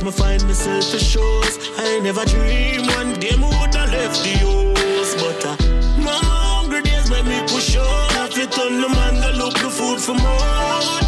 me 0.05 0.11
find 0.11 0.43
myself 0.43 0.91
for 0.91 0.99
shows. 0.99 1.57
I 1.77 1.99
never 1.99 2.25
dream 2.25 2.85
one 2.87 3.13
day 3.19 3.35
me 3.37 3.43
woulda 3.43 3.87
left 3.89 4.23
the 4.23 4.33
house, 4.45 5.15
but 5.15 5.45
uh, 5.45 5.55
my 5.99 6.11
hungry 6.11 6.83
days 6.83 7.09
make 7.09 7.25
me 7.25 7.41
push 7.47 7.75
out. 7.75 8.11
Have 8.11 8.37
it 8.37 8.59
on 8.59 8.81
the 8.81 8.89
man 8.89 9.15
go 9.21 9.45
look 9.45 9.55
the 9.55 9.69
food 9.69 9.99
for 9.99 10.13
mouth. 10.13 11.04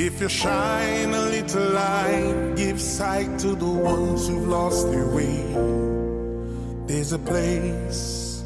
If 0.00 0.20
you 0.20 0.28
shine 0.28 1.12
a 1.12 1.22
little 1.22 1.70
light, 1.72 2.54
give 2.54 2.80
sight 2.80 3.36
to 3.40 3.56
the 3.56 3.68
ones 3.68 4.28
who've 4.28 4.46
lost 4.46 4.92
their 4.92 5.08
way. 5.08 5.42
There's 6.86 7.12
a 7.12 7.18
place 7.18 8.44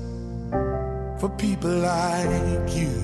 for 1.20 1.28
people 1.36 1.70
like 1.70 2.74
you. 2.74 2.94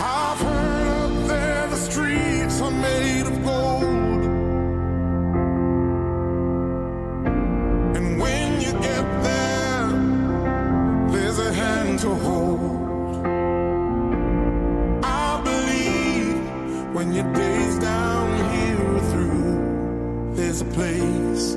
I've 0.00 0.40
heard 0.40 0.96
up 0.98 1.28
there 1.28 1.68
the 1.68 1.76
streets 1.76 2.60
are 2.60 2.72
made 2.72 3.26
of 3.28 3.44
gold. 3.44 3.95
there's 20.58 20.70
a 20.70 20.74
place 20.74 21.54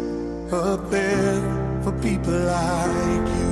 up 0.52 0.90
there 0.90 1.82
for 1.84 1.92
people 2.02 2.34
like 2.34 3.40
you. 3.40 3.49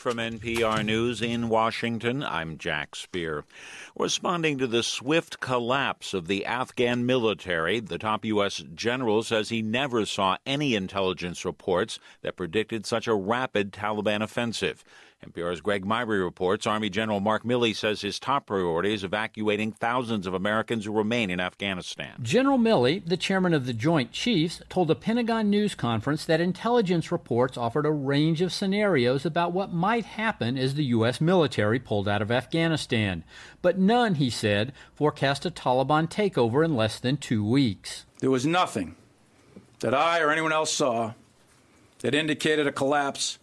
From 0.00 0.16
NPR 0.16 0.82
News 0.82 1.20
in 1.20 1.50
Washington, 1.50 2.24
I'm 2.24 2.56
Jack 2.56 2.96
Speer. 2.96 3.44
Responding 3.94 4.56
to 4.56 4.66
the 4.66 4.82
swift 4.82 5.40
collapse 5.40 6.14
of 6.14 6.26
the 6.26 6.46
Afghan 6.46 7.04
military, 7.04 7.80
the 7.80 7.98
top 7.98 8.24
U.S. 8.24 8.64
general 8.74 9.22
says 9.22 9.50
he 9.50 9.60
never 9.60 10.06
saw 10.06 10.38
any 10.46 10.74
intelligence 10.74 11.44
reports 11.44 11.98
that 12.22 12.38
predicted 12.38 12.86
such 12.86 13.06
a 13.06 13.14
rapid 13.14 13.74
Taliban 13.74 14.22
offensive. 14.22 14.82
NPR's 15.30 15.60
Greg 15.60 15.84
Myre 15.84 16.24
reports 16.24 16.66
Army 16.66 16.90
General 16.90 17.20
Mark 17.20 17.44
Milley 17.44 17.74
says 17.74 18.00
his 18.00 18.18
top 18.18 18.46
priority 18.46 18.92
is 18.92 19.04
evacuating 19.04 19.72
thousands 19.72 20.26
of 20.26 20.34
Americans 20.34 20.84
who 20.84 20.92
remain 20.92 21.30
in 21.30 21.40
Afghanistan. 21.40 22.14
General 22.22 22.58
Milley, 22.58 23.04
the 23.06 23.16
chairman 23.16 23.54
of 23.54 23.66
the 23.66 23.72
Joint 23.72 24.12
Chiefs, 24.12 24.60
told 24.68 24.90
a 24.90 24.94
Pentagon 24.94 25.48
news 25.48 25.74
conference 25.74 26.24
that 26.24 26.40
intelligence 26.40 27.12
reports 27.12 27.56
offered 27.56 27.86
a 27.86 27.92
range 27.92 28.40
of 28.40 28.52
scenarios 28.52 29.24
about 29.24 29.52
what 29.52 29.72
might 29.72 30.04
happen 30.04 30.58
as 30.58 30.74
the 30.74 30.84
U.S. 30.84 31.20
military 31.20 31.78
pulled 31.78 32.08
out 32.08 32.22
of 32.22 32.30
Afghanistan. 32.30 33.22
But 33.62 33.78
none, 33.78 34.16
he 34.16 34.30
said, 34.30 34.72
forecast 34.94 35.46
a 35.46 35.50
Taliban 35.50 36.10
takeover 36.10 36.64
in 36.64 36.74
less 36.74 36.98
than 36.98 37.16
two 37.16 37.44
weeks. 37.44 38.04
There 38.18 38.30
was 38.30 38.46
nothing 38.46 38.96
that 39.78 39.94
I 39.94 40.20
or 40.20 40.30
anyone 40.30 40.52
else 40.52 40.72
saw 40.72 41.12
that 42.00 42.14
indicated 42.14 42.66
a 42.66 42.72
collapse 42.72 43.38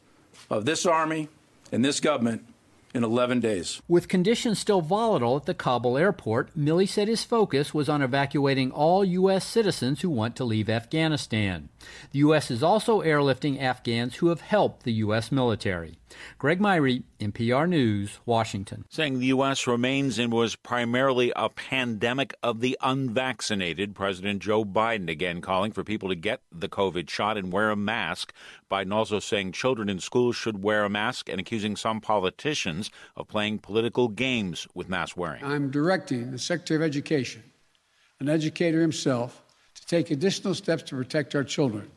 of 0.50 0.66
this 0.66 0.86
army 0.86 1.30
and 1.72 1.84
this 1.84 2.00
government 2.00 2.46
in 2.94 3.04
11 3.04 3.40
days. 3.40 3.82
With 3.88 4.08
conditions 4.08 4.60
still 4.60 4.82
volatile 4.82 5.38
at 5.38 5.46
the 5.46 5.54
Kabul 5.54 5.98
airport, 5.98 6.58
Milley 6.58 6.88
said 6.88 7.08
his 7.08 7.24
focus 7.24 7.74
was 7.74 7.90
on 7.90 8.02
evacuating 8.02 8.72
all 8.72 9.06
U.S. 9.06 9.46
citizens 9.46 10.02
who 10.02 10.10
want 10.10 10.36
to 10.38 10.44
leave 10.44 10.70
Afghanistan. 10.70 11.70
The 12.12 12.20
U.S. 12.20 12.52
is 12.52 12.64
also 12.64 13.02
airlifting 13.02 13.62
Afghans 13.62 14.16
who 14.16 14.28
have 14.28 14.42
helped 14.42 14.84
the 14.84 14.94
U.S. 14.94 15.32
military. 15.32 15.98
Greg 16.38 16.62
Myre, 16.62 17.00
NPR 17.20 17.68
News, 17.68 18.20
Washington. 18.26 18.86
Saying 18.90 19.20
the 19.20 19.28
U.S. 19.28 19.68
remains 19.68 20.18
and 20.18 20.32
was 20.32 20.56
primarily 20.56 21.34
a 21.36 21.50
pandemic 21.50 22.34
of 22.42 22.62
the 22.62 22.78
unvaccinated. 22.82 23.94
President 23.96 24.42
Joe 24.42 24.64
Biden 24.64 25.10
again 25.10 25.42
calling 25.42 25.72
for 25.72 25.84
people 25.84 26.10
to 26.10 26.16
get 26.16 26.42
the 26.52 26.70
COVID 26.70 27.10
shot 27.10 27.38
and 27.38 27.52
wear 27.52 27.70
a 27.70 27.76
mask. 27.76 28.34
Biden 28.72 28.94
also 28.94 29.20
saying 29.20 29.52
children 29.52 29.90
in 29.90 30.00
schools 30.00 30.36
should 30.36 30.64
wear 30.64 30.84
a 30.84 30.90
mask 30.90 31.30
and 31.30 31.40
accusing 31.40 31.76
some 31.76 32.02
politicians 32.02 32.90
of 33.16 33.28
playing 33.28 33.60
political 33.60 34.08
games 34.08 34.68
with 34.74 34.90
mask 34.90 35.18
wearing. 35.18 35.44
I'm 35.44 35.72
directing 35.72 36.32
the 36.32 36.40
Secretary 36.40 36.78
of 36.78 36.84
Education, 36.84 37.44
an 38.20 38.30
educator 38.30 38.82
himself, 38.82 39.44
to 39.88 39.96
take 39.96 40.12
additional 40.12 40.54
steps 40.54 40.84
to 40.84 40.96
protect 40.96 41.36
our 41.36 41.44
children. 41.44 41.90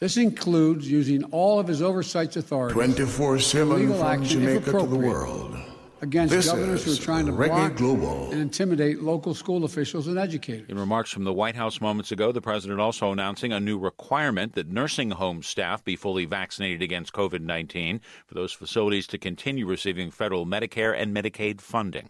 This 0.00 0.16
includes 0.16 0.90
using 0.90 1.22
all 1.24 1.60
of 1.60 1.68
his 1.68 1.80
oversight 1.80 2.34
authority, 2.36 2.74
24 2.74 3.38
7 3.38 3.74
legal 3.74 3.98
from 3.98 4.06
action, 4.06 4.42
if 4.42 4.64
Jamaica 4.64 4.80
to 4.80 4.86
the 4.86 4.96
world. 4.96 5.56
against 6.00 6.34
This 6.34 6.46
governors 6.46 6.84
who 6.84 6.92
are 6.92 6.96
trying 6.96 7.26
to 7.26 7.32
Reggae 7.32 7.46
block 7.46 7.76
Global. 7.76 8.32
and 8.32 8.40
intimidate 8.40 9.00
local 9.00 9.32
school 9.34 9.62
officials 9.62 10.08
and 10.08 10.18
educators. 10.18 10.68
In 10.68 10.76
remarks 10.76 11.12
from 11.12 11.22
the 11.22 11.32
White 11.32 11.54
House 11.54 11.80
moments 11.80 12.10
ago, 12.10 12.32
the 12.32 12.40
president 12.40 12.80
also 12.80 13.12
announcing 13.12 13.52
a 13.52 13.60
new 13.60 13.78
requirement 13.78 14.54
that 14.54 14.66
nursing 14.66 15.12
home 15.12 15.44
staff 15.44 15.84
be 15.84 15.94
fully 15.94 16.24
vaccinated 16.24 16.82
against 16.82 17.12
COVID 17.12 17.42
19 17.42 18.00
for 18.26 18.34
those 18.34 18.52
facilities 18.52 19.06
to 19.06 19.18
continue 19.18 19.64
receiving 19.64 20.10
federal 20.10 20.44
Medicare 20.44 21.00
and 21.00 21.14
Medicaid 21.14 21.60
funding. 21.60 22.08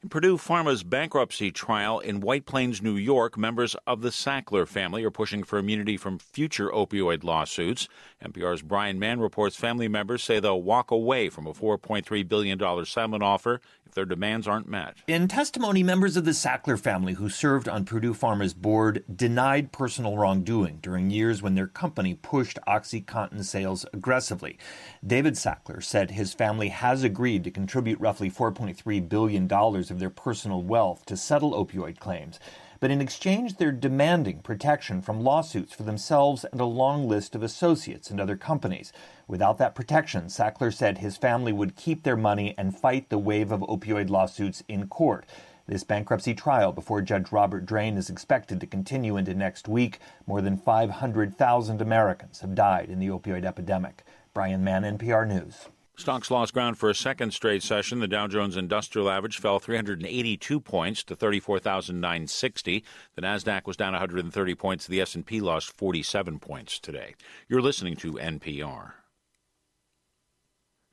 In 0.00 0.10
Purdue 0.10 0.36
Pharma's 0.36 0.84
bankruptcy 0.84 1.50
trial 1.50 1.98
in 1.98 2.20
White 2.20 2.46
Plains, 2.46 2.80
New 2.80 2.94
York, 2.94 3.36
members 3.36 3.74
of 3.84 4.00
the 4.00 4.10
Sackler 4.10 4.64
family 4.64 5.02
are 5.02 5.10
pushing 5.10 5.42
for 5.42 5.58
immunity 5.58 5.96
from 5.96 6.20
future 6.20 6.68
opioid 6.68 7.24
lawsuits. 7.24 7.88
NPR's 8.24 8.62
Brian 8.62 9.00
Mann 9.00 9.18
reports 9.18 9.56
family 9.56 9.88
members 9.88 10.22
say 10.22 10.38
they'll 10.38 10.62
walk 10.62 10.92
away 10.92 11.28
from 11.30 11.48
a 11.48 11.52
$4.3 11.52 12.28
billion 12.28 12.86
settlement 12.86 13.24
offer 13.24 13.60
if 13.88 13.94
their 13.94 14.04
demands 14.04 14.46
aren't 14.46 14.68
met. 14.68 14.96
In 15.06 15.28
testimony, 15.28 15.82
members 15.82 16.16
of 16.16 16.24
the 16.24 16.32
Sackler 16.32 16.78
family 16.78 17.14
who 17.14 17.30
served 17.30 17.68
on 17.68 17.86
Purdue 17.86 18.12
Pharma's 18.12 18.52
board 18.52 19.02
denied 19.14 19.72
personal 19.72 20.18
wrongdoing 20.18 20.78
during 20.82 21.10
years 21.10 21.40
when 21.40 21.54
their 21.54 21.66
company 21.66 22.14
pushed 22.14 22.58
OxyContin 22.68 23.44
sales 23.44 23.86
aggressively. 23.94 24.58
David 25.06 25.34
Sackler 25.34 25.82
said 25.82 26.10
his 26.10 26.34
family 26.34 26.68
has 26.68 27.02
agreed 27.02 27.44
to 27.44 27.50
contribute 27.50 27.98
roughly 27.98 28.30
$4.3 28.30 29.08
billion 29.08 29.50
of 29.50 29.98
their 29.98 30.10
personal 30.10 30.62
wealth 30.62 31.06
to 31.06 31.16
settle 31.16 31.52
opioid 31.52 31.98
claims. 31.98 32.38
But 32.80 32.90
in 32.92 33.00
exchange, 33.00 33.56
they're 33.56 33.72
demanding 33.72 34.40
protection 34.40 35.02
from 35.02 35.24
lawsuits 35.24 35.74
for 35.74 35.82
themselves 35.82 36.44
and 36.44 36.60
a 36.60 36.64
long 36.64 37.08
list 37.08 37.34
of 37.34 37.42
associates 37.42 38.10
and 38.10 38.20
other 38.20 38.36
companies. 38.36 38.92
Without 39.26 39.58
that 39.58 39.74
protection, 39.74 40.26
Sackler 40.26 40.72
said 40.72 40.98
his 40.98 41.16
family 41.16 41.52
would 41.52 41.74
keep 41.74 42.04
their 42.04 42.16
money 42.16 42.54
and 42.56 42.78
fight 42.78 43.08
the 43.08 43.18
wave 43.18 43.50
of 43.50 43.60
opioid 43.62 44.10
lawsuits 44.10 44.62
in 44.68 44.86
court. 44.86 45.26
This 45.66 45.84
bankruptcy 45.84 46.34
trial 46.34 46.72
before 46.72 47.02
Judge 47.02 47.30
Robert 47.32 47.66
Drain 47.66 47.98
is 47.98 48.08
expected 48.08 48.60
to 48.60 48.66
continue 48.66 49.16
into 49.16 49.34
next 49.34 49.68
week. 49.68 49.98
More 50.26 50.40
than 50.40 50.56
500,000 50.56 51.82
Americans 51.82 52.40
have 52.40 52.54
died 52.54 52.88
in 52.88 53.00
the 53.00 53.08
opioid 53.08 53.44
epidemic. 53.44 54.04
Brian 54.32 54.64
Mann, 54.64 54.84
NPR 54.84 55.26
News. 55.28 55.68
Stocks 55.98 56.30
lost 56.30 56.54
ground 56.54 56.78
for 56.78 56.88
a 56.88 56.94
second 56.94 57.32
straight 57.32 57.60
session. 57.60 57.98
The 57.98 58.06
Dow 58.06 58.28
Jones 58.28 58.56
Industrial 58.56 59.10
Average 59.10 59.38
fell 59.38 59.58
382 59.58 60.60
points 60.60 61.02
to 61.02 61.16
34,960. 61.16 62.84
The 63.16 63.22
Nasdaq 63.22 63.66
was 63.66 63.76
down 63.76 63.94
130 63.94 64.54
points. 64.54 64.86
The 64.86 65.00
S&P 65.00 65.40
lost 65.40 65.76
47 65.76 66.38
points 66.38 66.78
today. 66.78 67.16
You're 67.48 67.60
listening 67.60 67.96
to 67.96 68.12
NPR. 68.12 68.92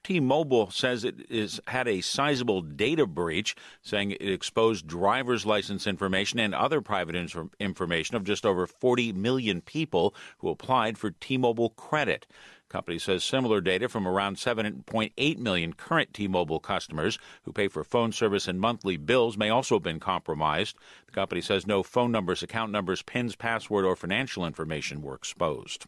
T-Mobile 0.05 0.69
says 0.69 1.03
it 1.03 1.31
has 1.31 1.59
had 1.67 1.87
a 1.87 2.01
sizable 2.01 2.61
data 2.61 3.07
breach, 3.07 3.55
saying 3.81 4.11
it 4.11 4.21
exposed 4.21 4.85
driver's 4.85 5.47
license 5.47 5.87
information 5.87 6.39
and 6.39 6.53
other 6.53 6.79
private 6.79 7.15
inf- 7.15 7.49
information 7.59 8.15
of 8.15 8.23
just 8.23 8.45
over 8.45 8.67
40 8.67 9.13
million 9.13 9.61
people 9.61 10.15
who 10.39 10.49
applied 10.49 10.99
for 10.99 11.09
T-Mobile 11.09 11.69
credit. 11.69 12.27
Company 12.69 12.97
says 12.97 13.23
similar 13.23 13.61
data 13.61 13.87
from 13.87 14.07
around 14.07 14.37
7.8 14.37 15.37
million 15.37 15.73
current 15.73 16.13
T-Mobile 16.13 16.59
customers 16.59 17.19
who 17.43 17.53
pay 17.53 17.67
for 17.67 17.83
phone 17.83 18.11
service 18.11 18.47
and 18.47 18.59
monthly 18.59 18.97
bills 18.97 19.37
may 19.37 19.49
also 19.49 19.75
have 19.75 19.83
been 19.83 19.99
compromised. 19.99 20.75
The 21.05 21.11
company 21.11 21.41
says 21.41 21.67
no 21.67 21.83
phone 21.83 22.11
numbers, 22.11 22.41
account 22.41 22.71
numbers, 22.71 23.01
pins, 23.03 23.35
password, 23.35 23.85
or 23.85 23.95
financial 23.95 24.45
information 24.45 25.01
were 25.01 25.15
exposed. 25.15 25.85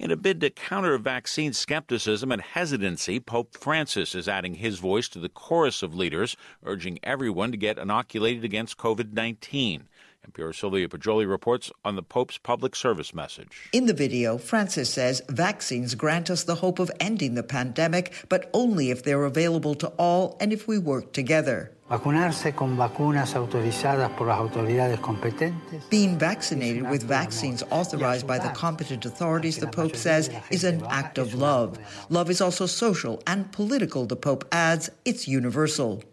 In 0.00 0.10
a 0.10 0.16
bid 0.16 0.40
to 0.40 0.48
counter 0.48 0.96
vaccine 0.96 1.52
skepticism 1.52 2.32
and 2.32 2.40
hesitancy, 2.40 3.20
Pope 3.20 3.54
Francis 3.54 4.14
is 4.14 4.28
adding 4.28 4.54
his 4.54 4.78
voice 4.78 5.10
to 5.10 5.18
the 5.18 5.28
chorus 5.28 5.82
of 5.82 5.94
leaders, 5.94 6.38
urging 6.64 6.98
everyone 7.02 7.50
to 7.50 7.58
get 7.58 7.76
inoculated 7.76 8.42
against 8.42 8.78
COVID 8.78 9.12
19. 9.12 9.89
NPR's 10.30 10.58
Sylvia 10.58 10.88
Poggioli 10.88 11.28
reports 11.28 11.72
on 11.84 11.96
the 11.96 12.02
Pope's 12.02 12.38
public 12.38 12.76
service 12.76 13.14
message. 13.14 13.68
In 13.72 13.86
the 13.86 13.94
video, 13.94 14.38
Francis 14.38 14.92
says 14.92 15.22
vaccines 15.28 15.94
grant 15.94 16.30
us 16.30 16.44
the 16.44 16.56
hope 16.56 16.78
of 16.78 16.90
ending 17.00 17.34
the 17.34 17.42
pandemic, 17.42 18.24
but 18.28 18.48
only 18.52 18.90
if 18.90 19.02
they're 19.02 19.24
available 19.24 19.74
to 19.76 19.88
all 19.98 20.36
and 20.40 20.52
if 20.52 20.68
we 20.68 20.78
work 20.78 21.12
together. 21.12 21.72
Vacunarse 21.90 22.54
con 22.54 22.76
vacunas 22.76 23.34
autorizadas 23.34 24.10
por 24.16 24.28
las 24.28 24.38
autoridades 24.38 25.00
competentes. 25.00 25.82
Being 25.90 26.16
vaccinated 26.16 26.88
with 26.88 27.02
vaccines 27.02 27.64
authorized 27.70 28.28
by 28.28 28.38
the 28.38 28.50
competent 28.50 29.04
authorities, 29.04 29.58
the 29.58 29.66
Pope 29.66 29.96
says, 29.96 30.30
is 30.50 30.62
an 30.62 30.84
act 30.88 31.18
of 31.18 31.34
love. 31.34 31.78
Love 32.08 32.30
is 32.30 32.40
also 32.40 32.66
social 32.66 33.20
and 33.26 33.50
political, 33.50 34.06
the 34.06 34.14
Pope 34.14 34.44
adds, 34.52 34.88
it's 35.04 35.26
universal. 35.26 36.04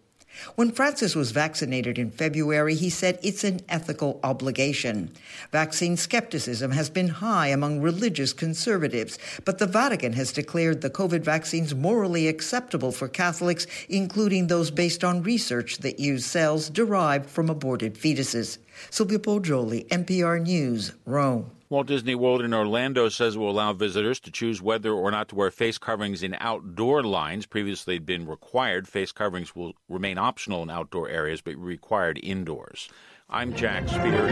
When 0.55 0.71
Francis 0.71 1.15
was 1.15 1.31
vaccinated 1.31 1.97
in 1.97 2.11
February, 2.11 2.75
he 2.75 2.89
said 2.89 3.19
it's 3.23 3.43
an 3.43 3.61
ethical 3.69 4.19
obligation. 4.23 5.11
Vaccine 5.51 5.97
skepticism 5.97 6.71
has 6.71 6.89
been 6.89 7.07
high 7.07 7.47
among 7.47 7.81
religious 7.81 8.33
conservatives, 8.33 9.17
but 9.45 9.57
the 9.57 9.67
Vatican 9.67 10.13
has 10.13 10.31
declared 10.31 10.81
the 10.81 10.89
COVID 10.89 11.21
vaccines 11.21 11.73
morally 11.73 12.27
acceptable 12.27 12.91
for 12.91 13.07
Catholics, 13.07 13.67
including 13.89 14.47
those 14.47 14.71
based 14.71 15.03
on 15.03 15.23
research 15.23 15.79
that 15.79 15.99
use 15.99 16.25
cells 16.25 16.69
derived 16.69 17.29
from 17.29 17.49
aborted 17.49 17.95
fetuses. 17.95 18.57
Sylvia 18.89 19.19
Poggioli, 19.19 19.87
NPR 19.87 20.41
News, 20.41 20.91
Rome. 21.05 21.51
Walt 21.69 21.87
Disney 21.87 22.15
World 22.15 22.41
in 22.43 22.53
Orlando 22.53 23.09
says 23.09 23.35
it 23.35 23.39
will 23.39 23.49
allow 23.51 23.73
visitors 23.73 24.21
to 24.21 24.31
choose 24.31 24.61
whether 24.61 24.93
or 24.93 25.11
not 25.11 25.27
to 25.27 25.35
wear 25.35 25.51
face 25.51 25.77
coverings 25.77 26.23
in 26.23 26.33
outdoor 26.39 27.03
lines. 27.03 27.45
Previously, 27.45 27.95
they'd 27.95 28.05
been 28.05 28.25
required. 28.25 28.87
Face 28.87 29.11
coverings 29.11 29.53
will 29.53 29.73
remain 29.89 30.17
optional 30.17 30.63
in 30.63 30.69
outdoor 30.69 31.09
areas, 31.09 31.41
but 31.41 31.57
required 31.57 32.21
indoors. 32.23 32.87
I'm 33.29 33.53
Jack 33.53 33.89
Speer. 33.89 34.25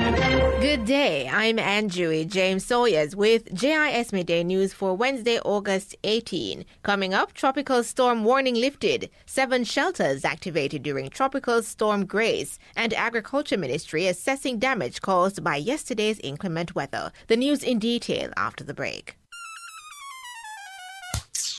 Good 0.62 0.86
day. 0.86 1.28
I'm 1.28 1.60
Andrew 1.60 2.24
James 2.24 2.64
Sawyers 2.64 3.14
with 3.14 3.54
JIS 3.54 4.14
Midday 4.14 4.42
News 4.42 4.72
for 4.72 4.96
Wednesday, 4.96 5.38
August 5.44 5.98
18. 6.06 6.64
Coming 6.82 7.14
up, 7.14 7.34
tropical 7.34 7.84
storm 7.84 8.24
warning 8.24 8.56
lifted. 8.56 9.10
Seven 9.26 9.66
shelters 9.66 10.24
activated 10.24 10.82
during 10.82 11.10
tropical 11.10 11.62
storm 11.62 12.06
Grace. 12.06 12.58
And 12.78 12.94
Agriculture 12.94 13.58
Ministry 13.58 14.08
assessing 14.08 14.60
damage 14.60 15.02
caused 15.02 15.44
by 15.44 15.58
yesterday's 15.58 16.20
inclement 16.20 16.74
weather. 16.74 17.12
The 17.28 17.36
news 17.36 17.64
in 17.64 17.80
detail 17.80 18.32
after 18.38 18.64
the 18.64 18.74
break. 18.74 19.18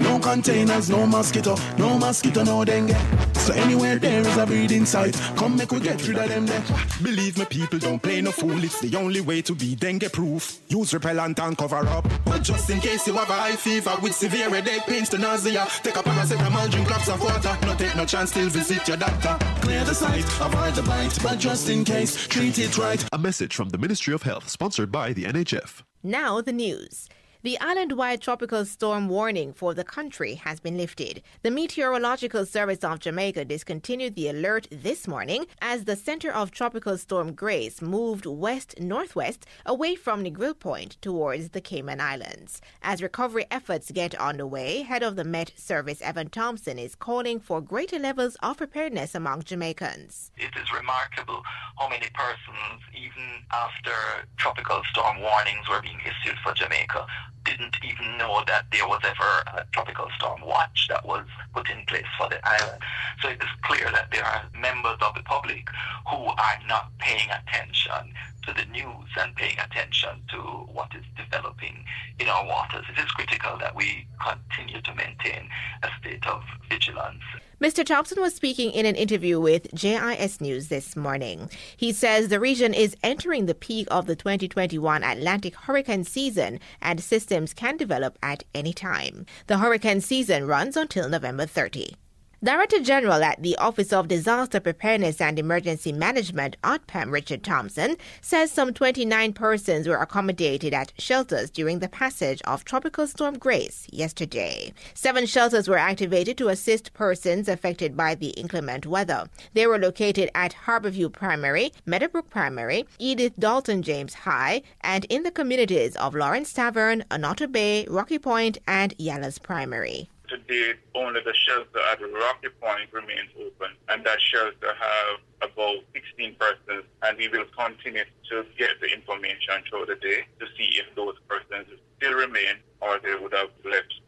No 0.00 0.18
containers, 0.18 0.90
no 0.90 1.06
mosquito, 1.06 1.56
no 1.78 1.96
mosquito, 1.98 2.44
no 2.44 2.64
dengue. 2.64 2.94
So 3.36 3.54
anywhere 3.54 3.96
there 3.98 4.20
is 4.20 4.36
a 4.36 4.44
breeding 4.44 4.84
site, 4.84 5.14
come 5.36 5.56
make 5.56 5.70
we 5.72 5.80
get 5.80 6.06
rid 6.06 6.18
of 6.18 6.28
them 6.28 6.46
there. 6.46 6.62
Believe 7.02 7.38
me, 7.38 7.44
people 7.46 7.78
don't 7.78 8.02
play 8.02 8.20
no 8.20 8.30
fool. 8.30 8.62
It's 8.62 8.80
the 8.80 8.94
only 8.96 9.20
way 9.20 9.40
to 9.42 9.54
be 9.54 9.74
dengue 9.74 10.12
proof. 10.12 10.58
Use 10.68 10.92
repellent 10.92 11.38
and 11.38 11.56
cover 11.56 11.86
up. 11.86 12.06
But 12.24 12.42
just 12.42 12.68
in 12.68 12.80
case 12.80 13.06
you 13.06 13.14
have 13.14 13.30
a 13.30 13.34
high 13.34 13.56
fever 13.56 13.96
with 14.02 14.14
severe 14.14 14.50
headache, 14.50 14.82
pains 14.82 15.08
to 15.10 15.18
nausea, 15.18 15.66
take 15.82 15.96
a 15.96 16.02
paracetamol, 16.02 16.70
drink 16.70 16.90
lots 16.90 17.08
of 17.08 17.20
water. 17.22 17.56
No 17.62 17.74
take 17.76 17.96
no 17.96 18.04
chance, 18.04 18.30
still 18.30 18.48
visit 18.48 18.86
your 18.88 18.98
doctor. 18.98 19.38
Clear 19.62 19.84
the 19.84 19.94
site, 19.94 20.24
avoid 20.40 20.74
the 20.74 20.82
bite, 20.82 21.16
but 21.22 21.38
just 21.38 21.70
in 21.70 21.84
case, 21.84 22.26
treat 22.26 22.58
it 22.58 22.76
right. 22.76 23.02
A 23.12 23.18
message 23.18 23.54
from 23.54 23.70
the 23.70 23.78
Ministry 23.78 24.12
of 24.12 24.24
Health, 24.24 24.48
sponsored 24.48 24.92
by 24.92 25.12
the 25.12 25.24
NHF. 25.24 25.82
Now 26.02 26.40
the 26.40 26.52
news. 26.52 27.08
The 27.46 27.60
island 27.60 27.92
wide 27.92 28.22
tropical 28.22 28.64
storm 28.64 29.08
warning 29.08 29.52
for 29.52 29.72
the 29.72 29.84
country 29.84 30.34
has 30.34 30.58
been 30.58 30.76
lifted. 30.76 31.22
The 31.42 31.52
Meteorological 31.52 32.44
Service 32.44 32.82
of 32.82 32.98
Jamaica 32.98 33.44
discontinued 33.44 34.16
the 34.16 34.30
alert 34.30 34.66
this 34.72 35.06
morning 35.06 35.46
as 35.62 35.84
the 35.84 35.94
center 35.94 36.32
of 36.32 36.50
Tropical 36.50 36.98
Storm 36.98 37.34
Grace 37.34 37.80
moved 37.80 38.26
west 38.26 38.80
northwest 38.80 39.46
away 39.64 39.94
from 39.94 40.24
Negril 40.24 40.58
Point 40.58 41.00
towards 41.00 41.50
the 41.50 41.60
Cayman 41.60 42.00
Islands. 42.00 42.60
As 42.82 43.00
recovery 43.00 43.46
efforts 43.48 43.92
get 43.92 44.16
underway, 44.16 44.82
head 44.82 45.04
of 45.04 45.14
the 45.14 45.22
Met 45.22 45.52
Service 45.54 46.02
Evan 46.02 46.30
Thompson 46.30 46.80
is 46.80 46.96
calling 46.96 47.38
for 47.38 47.60
greater 47.60 48.00
levels 48.00 48.36
of 48.42 48.56
preparedness 48.56 49.14
among 49.14 49.44
Jamaicans. 49.44 50.32
It 50.36 50.50
is 50.60 50.72
remarkable 50.72 51.44
how 51.78 51.88
many 51.88 52.08
persons, 52.12 52.82
even 52.92 53.44
after 53.52 53.92
tropical 54.36 54.82
storm 54.90 55.20
warnings 55.20 55.68
were 55.68 55.80
being 55.80 56.00
issued 56.00 56.38
for 56.42 56.52
Jamaica, 56.52 57.06
didn't 57.46 57.76
even 57.84 58.18
know 58.18 58.42
that 58.46 58.66
there 58.72 58.86
was 58.86 59.00
ever 59.04 59.58
a 59.58 59.64
tropical 59.72 60.08
storm 60.16 60.40
watch 60.42 60.86
that 60.88 61.06
was 61.06 61.24
put 61.54 61.70
in 61.70 61.84
place 61.86 62.04
for 62.18 62.28
the 62.28 62.38
island. 62.46 62.82
So 63.22 63.28
it 63.28 63.40
is 63.40 63.48
clear 63.62 63.90
that 63.92 64.10
there 64.10 64.24
are 64.24 64.42
members 64.60 64.98
of 65.00 65.14
the 65.14 65.22
public 65.22 65.68
who 66.10 66.16
are 66.16 66.58
not 66.68 66.90
paying 66.98 67.28
attention 67.30 68.12
to 68.46 68.54
the 68.54 68.64
news 68.70 69.08
and 69.20 69.34
paying 69.34 69.58
attention 69.58 70.22
to 70.30 70.36
what 70.72 70.88
is 70.94 71.04
developing 71.16 71.84
in 72.18 72.28
our 72.28 72.46
waters. 72.46 72.84
It 72.88 72.98
is 72.98 73.10
critical 73.10 73.58
that 73.58 73.74
we 73.74 74.06
continue 74.20 74.80
to 74.80 74.94
maintain 74.94 75.48
a 75.82 75.88
state 76.00 76.26
of 76.26 76.42
vigilance. 76.70 77.22
Mr. 77.60 77.84
Thompson 77.84 78.20
was 78.20 78.34
speaking 78.34 78.70
in 78.70 78.84
an 78.86 78.94
interview 78.94 79.40
with 79.40 79.72
JIS 79.74 80.40
News 80.40 80.68
this 80.68 80.94
morning. 80.94 81.50
He 81.76 81.90
says 81.90 82.28
the 82.28 82.38
region 82.38 82.74
is 82.74 82.96
entering 83.02 83.46
the 83.46 83.54
peak 83.54 83.88
of 83.90 84.06
the 84.06 84.14
2021 84.14 85.02
Atlantic 85.02 85.54
hurricane 85.56 86.04
season 86.04 86.60
and 86.82 87.00
systems 87.00 87.54
can 87.54 87.76
develop 87.76 88.18
at 88.22 88.44
any 88.54 88.72
time. 88.72 89.26
The 89.46 89.58
hurricane 89.58 90.00
season 90.00 90.46
runs 90.46 90.76
until 90.76 91.08
November 91.08 91.46
30. 91.46 91.96
Director 92.44 92.80
General 92.80 93.24
at 93.24 93.42
the 93.42 93.56
Office 93.56 93.94
of 93.94 94.08
Disaster 94.08 94.60
Preparedness 94.60 95.22
and 95.22 95.38
Emergency 95.38 95.90
Management, 95.90 96.58
ODPEM, 96.62 97.10
Richard 97.10 97.42
Thompson, 97.42 97.96
says 98.20 98.50
some 98.50 98.74
29 98.74 99.32
persons 99.32 99.88
were 99.88 99.96
accommodated 99.96 100.74
at 100.74 100.92
shelters 100.98 101.48
during 101.48 101.78
the 101.78 101.88
passage 101.88 102.42
of 102.42 102.62
Tropical 102.62 103.06
Storm 103.06 103.38
Grace 103.38 103.86
yesterday. 103.90 104.74
Seven 104.92 105.24
shelters 105.24 105.66
were 105.66 105.78
activated 105.78 106.36
to 106.36 106.48
assist 106.48 106.92
persons 106.92 107.48
affected 107.48 107.96
by 107.96 108.14
the 108.14 108.28
inclement 108.30 108.84
weather. 108.84 109.30
They 109.54 109.66
were 109.66 109.78
located 109.78 110.28
at 110.34 110.54
Harborview 110.66 111.10
Primary, 111.10 111.72
Meadowbrook 111.86 112.28
Primary, 112.28 112.84
Edith 112.98 113.36
Dalton 113.38 113.80
James 113.80 114.12
High, 114.12 114.60
and 114.82 115.06
in 115.06 115.22
the 115.22 115.30
communities 115.30 115.96
of 115.96 116.14
Lawrence 116.14 116.52
Tavern, 116.52 117.02
Annotto 117.10 117.46
Bay, 117.46 117.86
Rocky 117.88 118.18
Point, 118.18 118.58
and 118.68 118.94
Yallahs 118.98 119.42
Primary. 119.42 120.10
To 120.28 120.36
date, 120.38 120.76
only 120.94 121.20
the 121.20 121.32
shelter 121.34 121.78
at 121.92 122.00
Rocky 122.00 122.48
Point 122.60 122.92
remains 122.92 123.30
open, 123.38 123.76
and 123.88 124.04
that 124.04 124.20
shelter 124.20 124.74
have 124.74 125.50
about 125.50 125.84
16 125.94 126.34
persons, 126.34 126.84
and 127.02 127.16
we 127.16 127.28
will 127.28 127.44
continue 127.56 128.02
to 128.30 128.44
get 128.58 128.80
the 128.80 128.88
information 128.92 129.62
through 129.70 129.86
the 129.86 129.94
day 129.94 130.26
to 130.40 130.46
see 130.58 130.80
if 130.82 130.92
those 130.96 131.14
persons 131.28 131.68
still 131.96 132.14
remain 132.14 132.56
or 132.80 132.98
they 132.98 133.14
would 133.14 133.32
have 133.32 133.50
left 133.64 134.00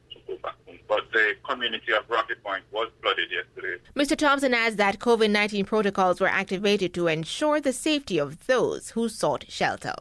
But 0.88 1.12
the 1.12 1.34
community 1.48 1.92
of 1.92 2.08
Rocky 2.08 2.34
Point 2.42 2.64
was 2.72 2.88
flooded 3.02 3.30
yesterday. 3.30 3.82
Mr. 3.94 4.16
Thompson 4.16 4.54
adds 4.54 4.76
that 4.76 4.98
COVID 4.98 5.30
19 5.30 5.64
protocols 5.64 6.20
were 6.20 6.28
activated 6.28 6.94
to 6.94 7.08
ensure 7.08 7.60
the 7.60 7.72
safety 7.72 8.18
of 8.18 8.46
those 8.46 8.90
who 8.90 9.08
sought 9.08 9.44
shelter. 9.48 9.94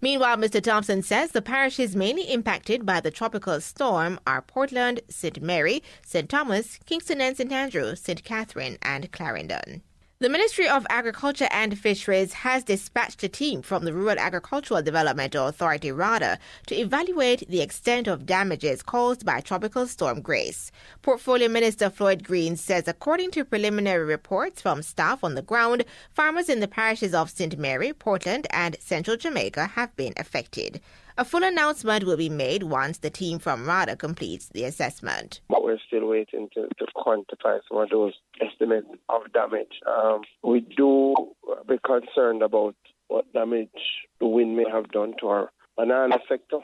Meanwhile, 0.00 0.36
Mr. 0.36 0.62
Thompson 0.62 1.02
says 1.02 1.30
the 1.30 1.40
parishes 1.40 1.96
mainly 1.96 2.30
impacted 2.30 2.84
by 2.84 3.00
the 3.00 3.10
tropical 3.10 3.60
storm 3.60 4.20
are 4.26 4.42
Portland, 4.42 5.00
St. 5.08 5.40
Mary, 5.40 5.82
St. 6.04 6.28
Thomas, 6.28 6.78
Kingston 6.84 7.20
and 7.20 7.36
St. 7.36 7.50
Andrew, 7.50 7.94
St. 7.96 8.22
Catherine, 8.22 8.76
and 8.82 9.10
Clarendon. 9.12 9.82
The 10.20 10.28
Ministry 10.28 10.68
of 10.68 10.86
Agriculture 10.88 11.48
and 11.50 11.76
Fisheries 11.76 12.34
has 12.34 12.62
dispatched 12.62 13.24
a 13.24 13.28
team 13.28 13.62
from 13.62 13.84
the 13.84 13.92
Rural 13.92 14.16
Agricultural 14.16 14.80
Development 14.80 15.34
Authority, 15.34 15.90
RADA, 15.90 16.38
to 16.68 16.74
evaluate 16.76 17.48
the 17.48 17.60
extent 17.60 18.06
of 18.06 18.24
damages 18.24 18.80
caused 18.80 19.26
by 19.26 19.40
Tropical 19.40 19.88
Storm 19.88 20.20
Grace. 20.20 20.70
Portfolio 21.02 21.48
Minister 21.48 21.90
Floyd 21.90 22.22
Green 22.22 22.54
says, 22.54 22.86
according 22.86 23.32
to 23.32 23.44
preliminary 23.44 24.04
reports 24.04 24.62
from 24.62 24.82
staff 24.82 25.24
on 25.24 25.34
the 25.34 25.42
ground, 25.42 25.84
farmers 26.12 26.48
in 26.48 26.60
the 26.60 26.68
parishes 26.68 27.12
of 27.12 27.28
St. 27.28 27.58
Mary, 27.58 27.92
Portland, 27.92 28.46
and 28.50 28.76
Central 28.78 29.16
Jamaica 29.16 29.66
have 29.66 29.96
been 29.96 30.14
affected. 30.16 30.80
A 31.16 31.24
full 31.24 31.44
announcement 31.44 32.02
will 32.02 32.16
be 32.16 32.28
made 32.28 32.64
once 32.64 32.98
the 32.98 33.08
team 33.08 33.38
from 33.38 33.68
RADA 33.68 33.94
completes 33.94 34.48
the 34.48 34.64
assessment. 34.64 35.40
But 35.48 35.62
we're 35.62 35.78
still 35.86 36.08
waiting 36.08 36.48
to, 36.54 36.62
to 36.62 36.86
quantify 36.96 37.60
some 37.68 37.78
of 37.78 37.90
those 37.90 38.14
estimates 38.40 38.88
of 39.08 39.32
damage. 39.32 39.78
Um, 39.86 40.22
we 40.42 40.58
do 40.76 41.14
be 41.68 41.78
concerned 41.84 42.42
about 42.42 42.74
what 43.06 43.32
damage 43.32 43.68
the 44.18 44.26
wind 44.26 44.56
may 44.56 44.68
have 44.68 44.90
done 44.90 45.14
to 45.20 45.28
our 45.28 45.52
banana 45.76 46.18
sector. 46.28 46.58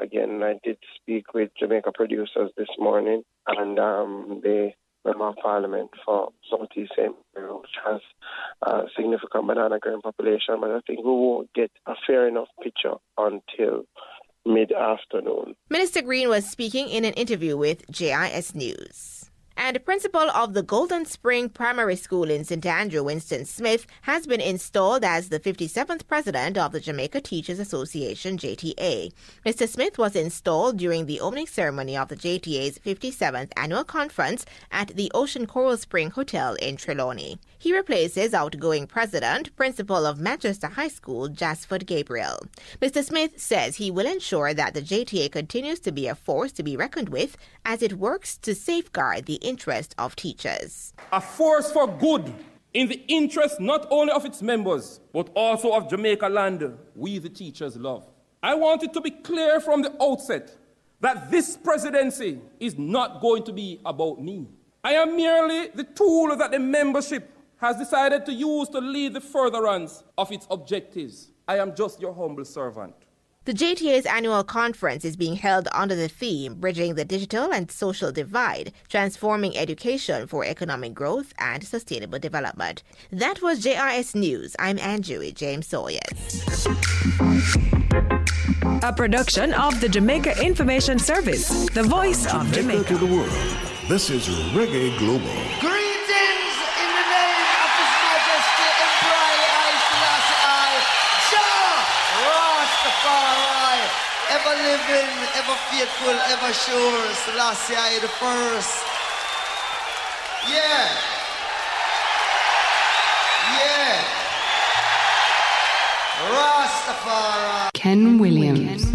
Again, 0.00 0.42
I 0.42 0.58
did 0.64 0.78
speak 0.96 1.32
with 1.32 1.50
Jamaica 1.56 1.92
producers 1.94 2.50
this 2.56 2.70
morning, 2.80 3.22
and 3.46 3.78
um, 3.78 4.40
they 4.42 4.74
of 5.04 5.36
parliament 5.42 5.90
for 6.04 6.30
Southeast 6.50 6.92
which 6.96 7.70
has 7.84 8.00
a 8.62 8.82
significant 8.96 9.46
banana 9.46 9.78
grain 9.78 10.00
population, 10.00 10.60
but 10.60 10.70
I 10.70 10.80
think 10.86 11.00
we 11.04 11.10
won't 11.10 11.52
get 11.54 11.70
a 11.86 11.94
fair 12.06 12.28
enough 12.28 12.48
picture 12.62 12.94
until 13.18 13.84
mid 14.44 14.72
afternoon. 14.72 15.54
Minister 15.70 16.02
Green 16.02 16.28
was 16.28 16.48
speaking 16.48 16.88
in 16.88 17.04
an 17.04 17.14
interview 17.14 17.56
with 17.56 17.88
JIS 17.90 18.54
News. 18.54 19.31
And 19.56 19.84
principal 19.84 20.30
of 20.30 20.54
the 20.54 20.62
Golden 20.62 21.04
Spring 21.04 21.48
Primary 21.48 21.96
School 21.96 22.30
in 22.30 22.44
St. 22.44 22.64
Andrew, 22.64 23.02
Winston 23.04 23.44
Smith, 23.44 23.86
has 24.02 24.26
been 24.26 24.40
installed 24.40 25.04
as 25.04 25.28
the 25.28 25.40
57th 25.40 26.06
president 26.06 26.56
of 26.56 26.72
the 26.72 26.80
Jamaica 26.80 27.20
Teachers 27.20 27.58
Association, 27.58 28.38
JTA. 28.38 29.12
Mr. 29.44 29.68
Smith 29.68 29.98
was 29.98 30.16
installed 30.16 30.78
during 30.78 31.06
the 31.06 31.20
opening 31.20 31.46
ceremony 31.46 31.96
of 31.96 32.08
the 32.08 32.16
JTA's 32.16 32.78
57th 32.78 33.50
annual 33.56 33.84
conference 33.84 34.44
at 34.70 34.88
the 34.88 35.10
Ocean 35.14 35.46
Coral 35.46 35.76
Spring 35.76 36.10
Hotel 36.10 36.54
in 36.54 36.76
Trelawny. 36.76 37.38
He 37.62 37.72
replaces 37.72 38.34
outgoing 38.34 38.88
president, 38.88 39.54
principal 39.54 40.04
of 40.04 40.18
Manchester 40.18 40.66
High 40.66 40.88
School, 40.88 41.28
Jasford 41.28 41.86
Gabriel. 41.86 42.40
Mr. 42.80 43.04
Smith 43.04 43.40
says 43.40 43.76
he 43.76 43.88
will 43.88 44.04
ensure 44.04 44.52
that 44.52 44.74
the 44.74 44.82
JTA 44.82 45.30
continues 45.30 45.78
to 45.78 45.92
be 45.92 46.08
a 46.08 46.16
force 46.16 46.50
to 46.54 46.64
be 46.64 46.76
reckoned 46.76 47.10
with 47.10 47.36
as 47.64 47.80
it 47.80 47.92
works 47.92 48.36
to 48.38 48.56
safeguard 48.56 49.26
the 49.26 49.36
interest 49.36 49.94
of 49.96 50.16
teachers. 50.16 50.92
A 51.12 51.20
force 51.20 51.70
for 51.70 51.86
good 51.86 52.34
in 52.74 52.88
the 52.88 53.00
interest 53.06 53.60
not 53.60 53.86
only 53.92 54.12
of 54.12 54.24
its 54.24 54.42
members, 54.42 54.98
but 55.12 55.30
also 55.36 55.70
of 55.70 55.88
Jamaica 55.88 56.28
land 56.28 56.68
we 56.96 57.20
the 57.20 57.28
teachers 57.28 57.76
love. 57.76 58.04
I 58.42 58.56
want 58.56 58.82
it 58.82 58.92
to 58.94 59.00
be 59.00 59.12
clear 59.12 59.60
from 59.60 59.82
the 59.82 59.94
outset 60.02 60.56
that 60.98 61.30
this 61.30 61.56
presidency 61.56 62.40
is 62.58 62.76
not 62.76 63.20
going 63.20 63.44
to 63.44 63.52
be 63.52 63.80
about 63.86 64.20
me. 64.20 64.48
I 64.82 64.94
am 64.94 65.14
merely 65.14 65.68
the 65.68 65.84
tool 65.84 66.36
that 66.36 66.50
the 66.50 66.58
membership 66.58 67.28
has 67.62 67.76
decided 67.76 68.26
to 68.26 68.32
use 68.32 68.68
to 68.70 68.78
lead 68.80 69.14
the 69.14 69.20
furtherance 69.20 70.02
of 70.18 70.32
its 70.32 70.46
objectives. 70.50 71.28
I 71.46 71.58
am 71.58 71.74
just 71.74 72.00
your 72.00 72.12
humble 72.12 72.44
servant. 72.44 72.94
The 73.44 73.52
JTA's 73.54 74.06
annual 74.06 74.44
conference 74.44 75.04
is 75.04 75.16
being 75.16 75.34
held 75.36 75.68
under 75.72 75.94
the 75.96 76.08
theme 76.08 76.54
Bridging 76.56 76.94
the 76.94 77.04
Digital 77.04 77.52
and 77.52 77.70
Social 77.70 78.12
Divide, 78.12 78.72
Transforming 78.88 79.56
Education 79.56 80.26
for 80.28 80.44
Economic 80.44 80.94
Growth 80.94 81.32
and 81.38 81.64
Sustainable 81.64 82.18
Development. 82.20 82.82
That 83.10 83.42
was 83.42 83.60
JIS 83.60 84.14
News. 84.14 84.54
I'm 84.60 84.78
Andrew 84.78 85.28
James 85.32 85.66
Sawyers. 85.66 86.36
A 88.84 88.92
production 88.96 89.54
of 89.54 89.80
the 89.80 89.88
Jamaica 89.88 90.40
Information 90.44 90.98
Service, 90.98 91.68
the 91.70 91.82
voice 91.84 92.26
of 92.32 92.50
Jamaica. 92.52 92.84
to 92.84 92.98
the 92.98 93.06
world. 93.06 93.30
This 93.88 94.10
is 94.10 94.26
Reggae 94.54 94.96
Global. 94.98 95.34
Greetings 95.58 96.56
in 96.82 96.90
the 96.98 97.06
name 97.10 97.46
of 97.62 97.70
His 97.78 97.90
Majesty 98.02 98.68
Emperor 98.82 99.26
Haile 99.42 99.74
Selassie 99.90 100.38
I, 100.46 100.70
Jah 101.30 101.74
Rastafari. 102.26 103.82
Ever 104.34 104.51
living, 104.62 105.10
ever 105.40 105.56
faithful, 105.70 106.16
ever 106.34 106.52
sure. 106.52 107.02
Selassie 107.24 107.74
I 107.74 107.98
the 108.00 108.12
first. 108.22 108.76
Yeah. 110.48 110.86
Yeah. 113.58 114.22
Rastafari. 116.30 117.70
Ken 117.74 118.18
Williams. 118.18 118.92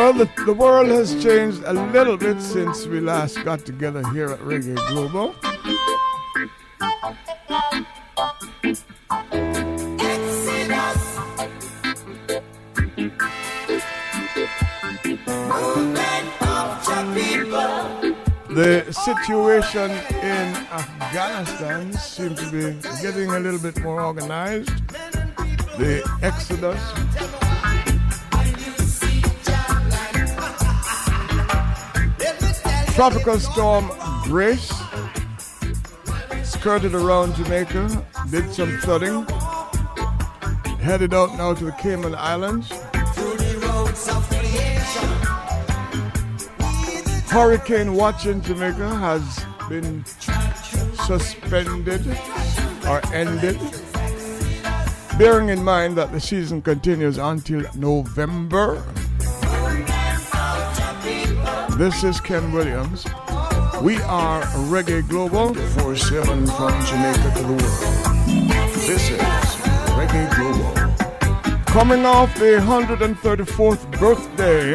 Well, 0.00 0.14
the, 0.14 0.30
the 0.46 0.54
world 0.54 0.88
has 0.88 1.22
changed 1.22 1.62
a 1.66 1.74
little 1.74 2.16
bit 2.16 2.40
since 2.40 2.86
we 2.86 3.00
last 3.00 3.44
got 3.44 3.66
together 3.66 4.02
here 4.12 4.30
at 4.30 4.38
Reggae 4.40 4.74
Global. 4.88 5.34
The 18.48 18.90
situation 18.90 19.90
in 20.22 20.56
Afghanistan 20.72 21.92
seems 21.92 22.40
to 22.40 22.50
be 22.50 23.02
getting 23.02 23.28
a 23.32 23.38
little 23.38 23.60
bit 23.60 23.78
more 23.82 24.00
organized. 24.00 24.70
The 25.76 26.02
exodus 26.22 26.80
Tropical 33.00 33.40
storm 33.40 33.90
Grace 34.24 34.70
skirted 36.44 36.94
around 36.94 37.34
Jamaica, 37.34 38.04
did 38.30 38.52
some 38.52 38.76
flooding, 38.80 39.24
headed 40.80 41.14
out 41.14 41.34
now 41.38 41.54
to 41.54 41.64
the 41.64 41.72
Cayman 41.80 42.14
Islands. 42.14 42.70
Hurricane 47.30 47.94
watch 47.94 48.26
in 48.26 48.42
Jamaica 48.42 48.94
has 48.94 49.46
been 49.70 50.04
suspended 51.06 52.06
or 52.86 53.00
ended, 53.14 53.58
bearing 55.16 55.48
in 55.48 55.64
mind 55.64 55.96
that 55.96 56.12
the 56.12 56.20
season 56.20 56.60
continues 56.60 57.16
until 57.16 57.64
November. 57.74 58.84
This 61.80 62.04
is 62.04 62.20
Ken 62.20 62.52
Williams. 62.52 63.06
We 63.80 63.96
are 64.02 64.42
Reggae 64.68 65.00
Global 65.08 65.54
4 65.54 65.96
7 65.96 66.46
from 66.46 66.84
Jamaica 66.84 67.32
to 67.36 67.42
the 67.42 67.54
world. 67.54 68.68
This 68.74 69.08
is 69.08 69.18
Reggae 69.96 70.28
Global. 70.36 71.64
Coming 71.64 72.04
off 72.04 72.34
the 72.34 72.60
134th 72.60 73.98
birthday 73.98 74.74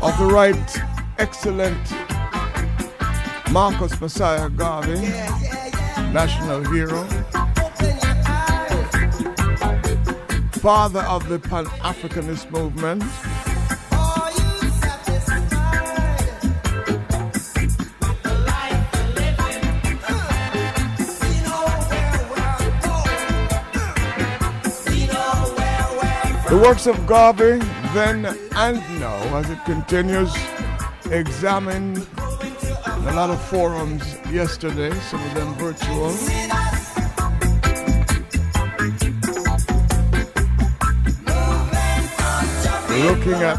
of 0.00 0.18
the 0.18 0.24
right 0.24 0.78
excellent 1.18 1.92
Marcus 3.52 4.00
Mosiah 4.00 4.48
Garvey, 4.48 5.02
national 6.14 6.64
hero, 6.72 7.04
father 10.62 11.00
of 11.00 11.28
the 11.28 11.38
Pan 11.38 11.66
Africanist 11.84 12.50
movement. 12.50 13.02
The 26.54 26.60
works 26.60 26.86
of 26.86 27.04
Garvey, 27.04 27.58
then 27.94 28.26
and 28.54 28.76
now, 29.00 29.36
as 29.36 29.50
it 29.50 29.58
continues, 29.64 30.32
examined 31.10 32.06
a 32.86 33.12
lot 33.12 33.28
of 33.28 33.42
forums 33.46 34.04
yesterday, 34.30 34.94
some 35.10 35.20
of 35.20 35.34
them 35.34 35.52
virtual. 35.54 36.12
Looking 43.02 43.42
at 43.42 43.58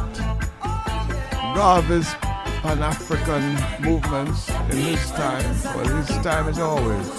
Garvey's 1.54 2.14
Pan 2.14 2.82
African 2.82 3.84
movements 3.84 4.48
in 4.72 4.78
his 4.78 5.12
time, 5.12 5.44
well, 5.76 6.02
his 6.02 6.18
time 6.24 6.48
is 6.48 6.60
always. 6.60 7.10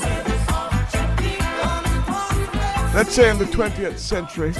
Let's 2.94 3.14
say 3.14 3.28
in 3.28 3.36
the 3.36 3.44
20th 3.44 3.98
century 3.98 4.54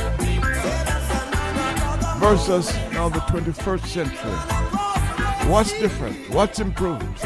versus 2.31 2.75
now 2.91 3.09
the 3.09 3.21
21st 3.21 3.87
century. 3.87 4.31
What's 5.49 5.73
different? 5.79 6.29
What's 6.31 6.59
improved? 6.59 7.21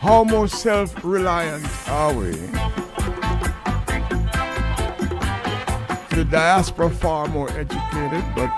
How 0.00 0.24
more 0.24 0.48
self 0.48 1.04
reliant 1.04 1.64
are 1.88 2.12
we? 2.12 2.32
The 6.16 6.26
diaspora 6.28 6.90
far 6.90 7.28
more 7.28 7.48
educated, 7.50 8.24
but 8.34 8.50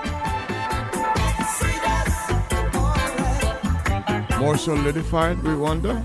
more 4.39 4.57
solidified, 4.57 5.43
we 5.43 5.55
wonder. 5.55 6.03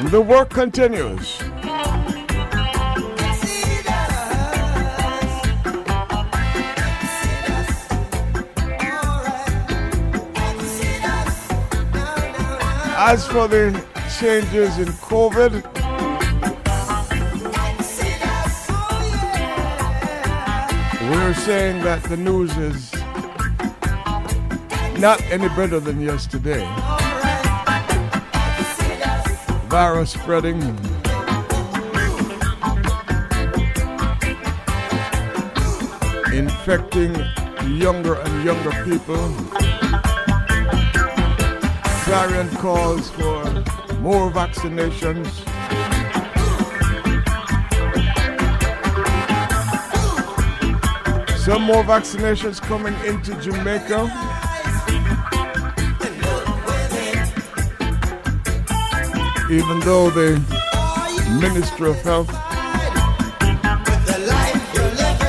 The 0.00 0.20
work 0.20 0.50
continues. 0.50 1.40
As 12.96 13.26
for 13.26 13.48
the 13.48 13.72
changes 14.20 14.78
in 14.78 14.86
COVID, 14.86 15.64
we're 21.10 21.34
saying 21.34 21.82
that 21.82 22.04
the 22.04 22.16
news 22.16 22.56
is 22.56 22.92
not 25.00 25.20
any 25.22 25.48
better 25.48 25.80
than 25.80 26.00
yesterday. 26.00 26.97
Virus 29.68 30.12
spreading. 30.12 30.62
Infecting 36.32 37.14
younger 37.76 38.14
and 38.14 38.44
younger 38.44 38.70
people. 38.84 39.28
Variant 42.06 42.50
calls 42.52 43.10
for 43.10 43.44
more 44.00 44.30
vaccinations. 44.30 45.26
Some 51.44 51.62
more 51.62 51.84
vaccinations 51.84 52.58
coming 52.60 52.94
into 53.04 53.34
Jamaica. 53.42 54.47
Even 59.50 59.80
though 59.80 60.10
the 60.10 60.38
Ministry 61.40 61.88
of 61.88 61.96
Health 62.02 62.28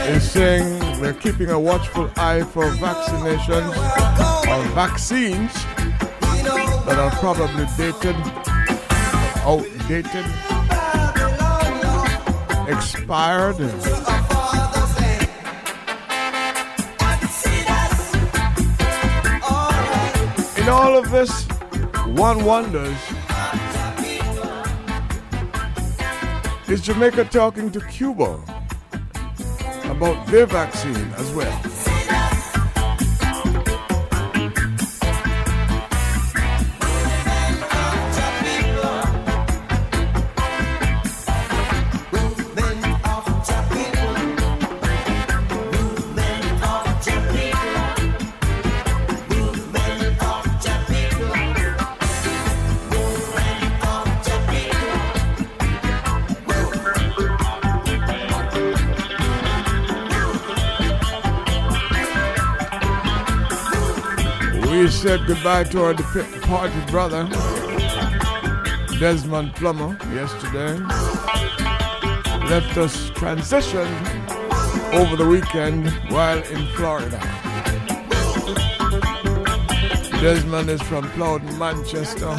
is 0.10 0.30
saying 0.30 1.02
they're 1.02 1.14
keeping 1.14 1.50
a 1.52 1.58
watchful 1.60 2.12
eye 2.18 2.44
for 2.44 2.66
vaccinations 2.66 3.70
or 4.46 4.64
vaccines 4.76 5.54
that 6.86 6.98
are 7.00 7.12
probably 7.12 7.66
dated, 7.78 8.18
outdated, 9.48 10.26
expired. 12.68 13.60
In 20.58 20.68
all 20.68 20.98
of 20.98 21.10
this, 21.10 21.48
one 22.18 22.44
wonders 22.44 22.98
is 26.70 26.82
Jamaica 26.82 27.26
talking 27.26 27.72
to 27.72 27.82
Cuba 27.88 28.40
about 29.86 30.28
their 30.28 30.46
vaccine 30.46 31.12
as 31.18 31.32
well? 31.34 31.69
Said 65.00 65.26
goodbye 65.26 65.64
to 65.64 65.82
our 65.82 65.94
departed 65.94 66.88
brother, 66.88 67.24
Desmond 69.00 69.56
Plummer, 69.56 69.98
yesterday. 70.14 70.78
Left 72.50 72.78
us 72.78 73.10
transitioned 73.12 73.88
over 74.94 75.16
the 75.16 75.26
weekend 75.26 75.90
while 76.12 76.40
in 76.40 76.68
Florida. 76.76 77.18
Desmond 80.20 80.70
is 80.70 80.82
from 80.82 81.10
Plowden, 81.12 81.58
Manchester. 81.58 82.36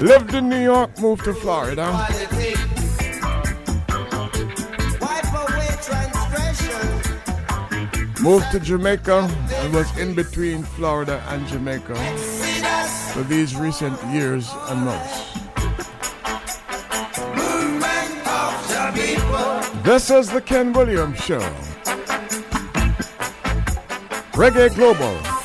Lived 0.00 0.32
in 0.32 0.48
New 0.48 0.62
York, 0.62 0.98
moved 1.00 1.24
to 1.24 1.34
Florida. 1.34 1.84
Moved 8.28 8.52
to 8.52 8.60
Jamaica 8.60 9.26
and 9.54 9.72
was 9.72 9.88
in 9.96 10.12
between 10.14 10.62
Florida 10.62 11.24
and 11.28 11.46
Jamaica 11.48 11.94
for 13.14 13.22
these 13.22 13.56
recent 13.56 13.98
years 14.12 14.50
and 14.68 14.82
months. 14.82 15.32
This 19.82 20.10
is 20.10 20.28
the 20.28 20.42
Ken 20.44 20.74
Williams 20.74 21.18
Show. 21.24 21.40
Reggae 24.36 24.74
Global. 24.74 25.37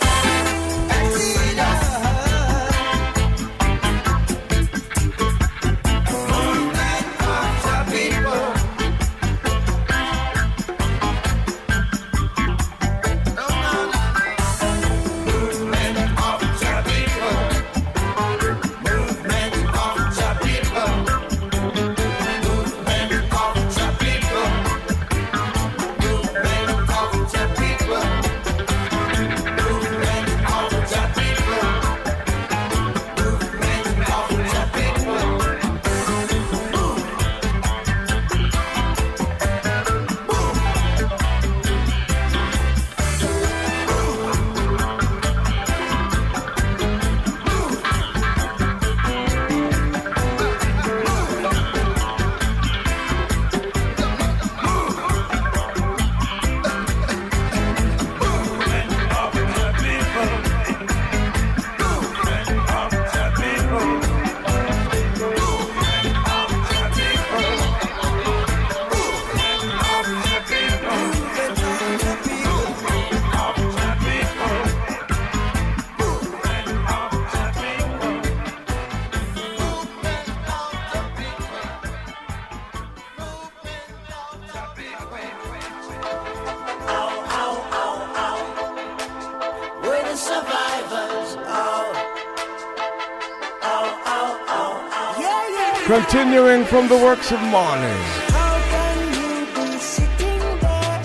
Continuing 96.13 96.63
from 96.65 96.87
the 96.87 96.95
works 96.95 97.31
of 97.31 97.41
Marley. 97.41 97.89
How 98.29 98.61
can 98.69 98.97
you 99.15 99.47
be 99.55 99.77
sitting 99.79 100.39
there 100.59 101.01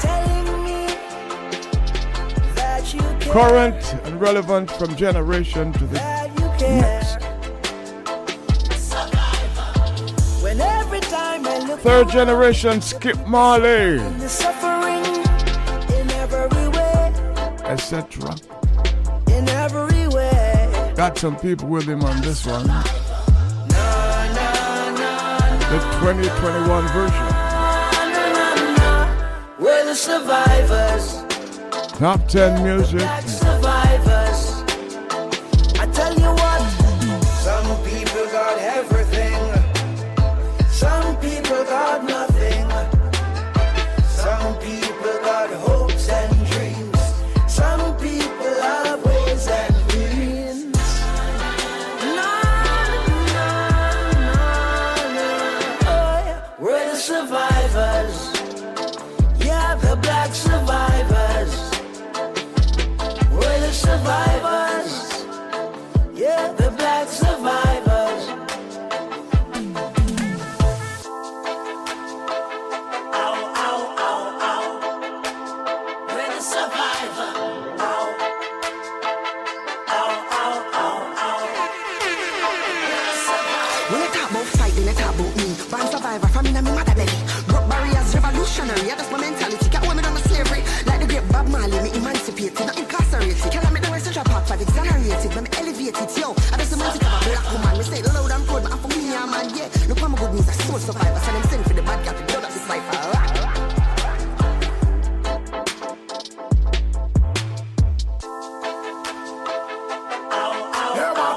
telling 0.00 0.64
me 0.64 0.86
that 2.56 2.92
you 2.92 3.00
care? 3.00 3.32
Current 3.32 3.94
and 4.06 4.20
relevant 4.20 4.68
from 4.72 4.96
generation 4.96 5.72
to 5.74 5.84
the 5.86 5.94
That 5.94 6.36
you 6.36 6.50
care. 6.58 6.80
next. 6.80 7.22
When 10.42 10.60
every 10.60 10.98
time 10.98 11.46
I 11.46 11.58
look 11.68 11.78
Third 11.78 12.08
generation 12.08 12.80
Skip 12.80 13.24
Marley, 13.28 13.98
the 13.98 14.28
suffering 14.28 15.04
in 15.96 16.10
every 16.10 16.66
way, 16.70 17.12
etc. 17.66 18.34
in 19.28 19.48
every 19.48 20.08
way. 20.08 20.92
Got 20.96 21.18
some 21.18 21.36
people 21.36 21.68
with 21.68 21.88
him 21.88 22.02
on 22.02 22.20
this 22.20 22.44
one. 22.44 22.68
The 25.70 25.78
2021 25.78 26.88
version. 26.88 27.26
We're 29.60 29.84
the 29.84 29.94
survivors, 29.94 31.22
Top 31.96 32.26
10 32.26 32.64
music. 32.64 33.00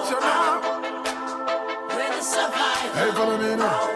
Watch 0.04 0.12
your 0.12 0.20
now. 0.20 0.60
We're 1.96 2.12
the 2.12 2.22
survivors. 2.22 2.92
Hey, 2.92 3.12
follow 3.16 3.38
me 3.38 3.56
now. 3.56 3.88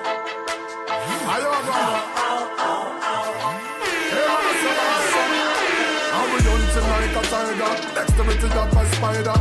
Are 1.27 1.39
you 1.43 1.51
survivor. 1.59 2.07
I'm 6.15 6.31
a 6.31 6.39
hunting 6.47 6.87
like 6.95 7.11
a 7.11 7.23
tiger. 7.27 7.73
Dexterity 7.91 8.47
up 8.55 8.71
a 8.71 8.85
spider. 8.95 9.39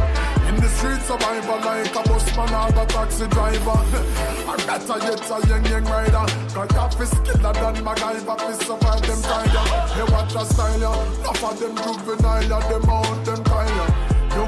In 0.49 0.57
the 0.57 0.69
street 0.75 1.03
survivor 1.07 1.59
like 1.63 1.95
a 1.95 2.03
busman 2.03 2.51
or 2.51 2.83
a 2.83 2.87
taxi 2.87 3.27
driver. 3.29 3.79
I 4.51 4.59
better 4.67 4.99
yet 5.07 5.31
a 5.31 5.39
young 5.47 5.65
young 5.67 5.85
rider. 5.85 6.27
Cause 6.51 6.71
that 6.75 6.99
is 7.01 7.15
killer 7.23 7.55
than 7.55 7.77
MacGyver. 7.87 8.39
Fi 8.41 8.53
survive 8.67 9.03
them 9.07 9.23
tiger. 9.23 9.65
Hey, 9.95 10.07
what 10.11 10.35
a 10.35 10.45
style 10.45 10.81
ya. 10.81 10.93
Enough 11.21 11.45
of 11.45 11.61
them 11.61 11.77
juvenile 11.77 12.49
ya. 12.49 12.59
Them 12.69 12.91
out 12.91 13.25
them. 13.25 13.37
Young 13.47 13.66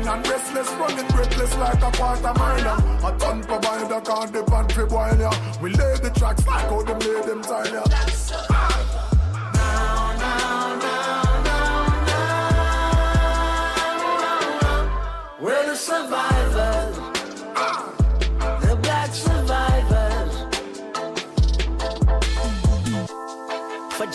and 0.09 0.27
restless, 0.27 0.71
running 0.73 1.07
breathless 1.09 1.55
like 1.57 1.83
a 1.83 1.91
quarter 1.97 2.35
miler. 2.35 2.77
A 3.05 3.19
ton 3.19 3.43
provider 3.45 4.01
can't 4.01 4.33
the 4.33 4.43
pantry 4.45 4.87
boil 4.87 5.19
ya. 5.19 5.33
We 5.61 5.71
lay 5.71 5.97
the 5.97 6.11
tracks 6.11 6.47
like 6.47 6.69
how 6.71 6.83
them 6.83 6.99
lay 6.99 7.21
them 7.23 7.43
tile 7.43 7.73
ya. 7.73 7.85
survivors. 15.79 16.38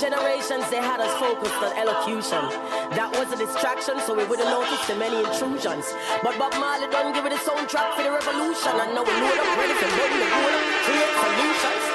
Generations, 0.03 0.69
they 0.69 0.83
had 0.83 0.99
us 0.99 1.13
focused 1.17 1.55
on 1.63 1.71
elocution. 1.79 2.43
That 2.91 3.07
was 3.15 3.31
a 3.31 3.37
distraction, 3.39 4.01
so 4.03 4.13
we 4.13 4.25
wouldn't 4.25 4.49
notice 4.49 4.83
the 4.85 4.95
many 4.95 5.23
intrusions. 5.23 5.87
But 6.21 6.37
Bob 6.37 6.51
Marley 6.59 6.91
done 6.91 7.13
give 7.13 7.25
it 7.25 7.31
a 7.31 7.39
soundtrack 7.39 7.95
for 7.95 8.03
the 8.03 8.11
revolution, 8.11 8.75
and 8.83 8.91
now 8.91 9.07
we 9.07 9.15
load 9.15 9.39
up 9.39 9.49
ready 9.55 9.75
for 9.79 9.87
run 9.87 10.11
the 10.19 10.27
world, 10.43 10.67
create 10.83 11.15
solutions. 11.23 11.92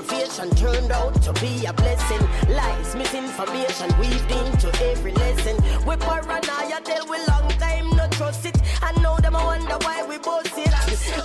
Deprivation 0.00 0.50
turned 0.50 0.92
out 0.92 1.14
to 1.22 1.32
be 1.34 1.64
a 1.66 1.72
blessing. 1.72 2.20
Lies, 2.48 2.94
misinformation 2.96 3.90
weaved 3.98 4.30
into 4.30 4.68
every 4.84 5.12
lesson. 5.12 5.56
We 5.86 5.96
paranoia 5.96 6.80
till 6.84 7.06
we 7.08 7.18
long 7.28 7.48
time 7.58 7.90
no 7.96 8.08
trust 8.10 8.46
it. 8.46 8.56
I 8.82 8.92
know 9.00 9.16
them 9.18 9.36
I 9.36 9.44
wonder 9.44 9.76
why 9.82 10.02
we 10.08 10.18
both 10.18 10.58
it. 10.58 10.72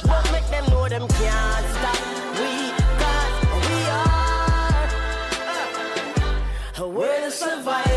But 0.05 0.31
make 0.31 0.47
them 0.49 0.65
know 0.69 0.87
them 0.89 1.07
can't 1.07 1.65
stop. 1.75 1.99
We 2.39 2.71
got, 2.99 3.31
we 3.67 3.77
are. 6.83 6.89
We're 6.95 7.21
the 7.25 7.31
survivors. 7.31 7.94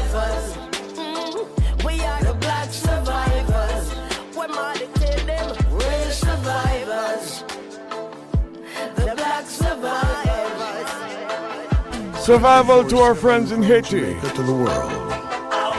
Survival 12.28 12.84
to 12.84 12.98
our 12.98 13.14
friends 13.14 13.52
in 13.52 13.62
Haiti. 13.62 14.20
To 14.20 14.42
the 14.42 14.52
world. 14.52 14.92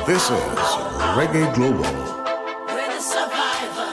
This 0.08 0.32
is 0.32 0.40
Reggae 1.14 1.46
Global. 1.54 1.84
We're 2.74 2.90
the 2.90 3.00
survivor. 3.00 3.92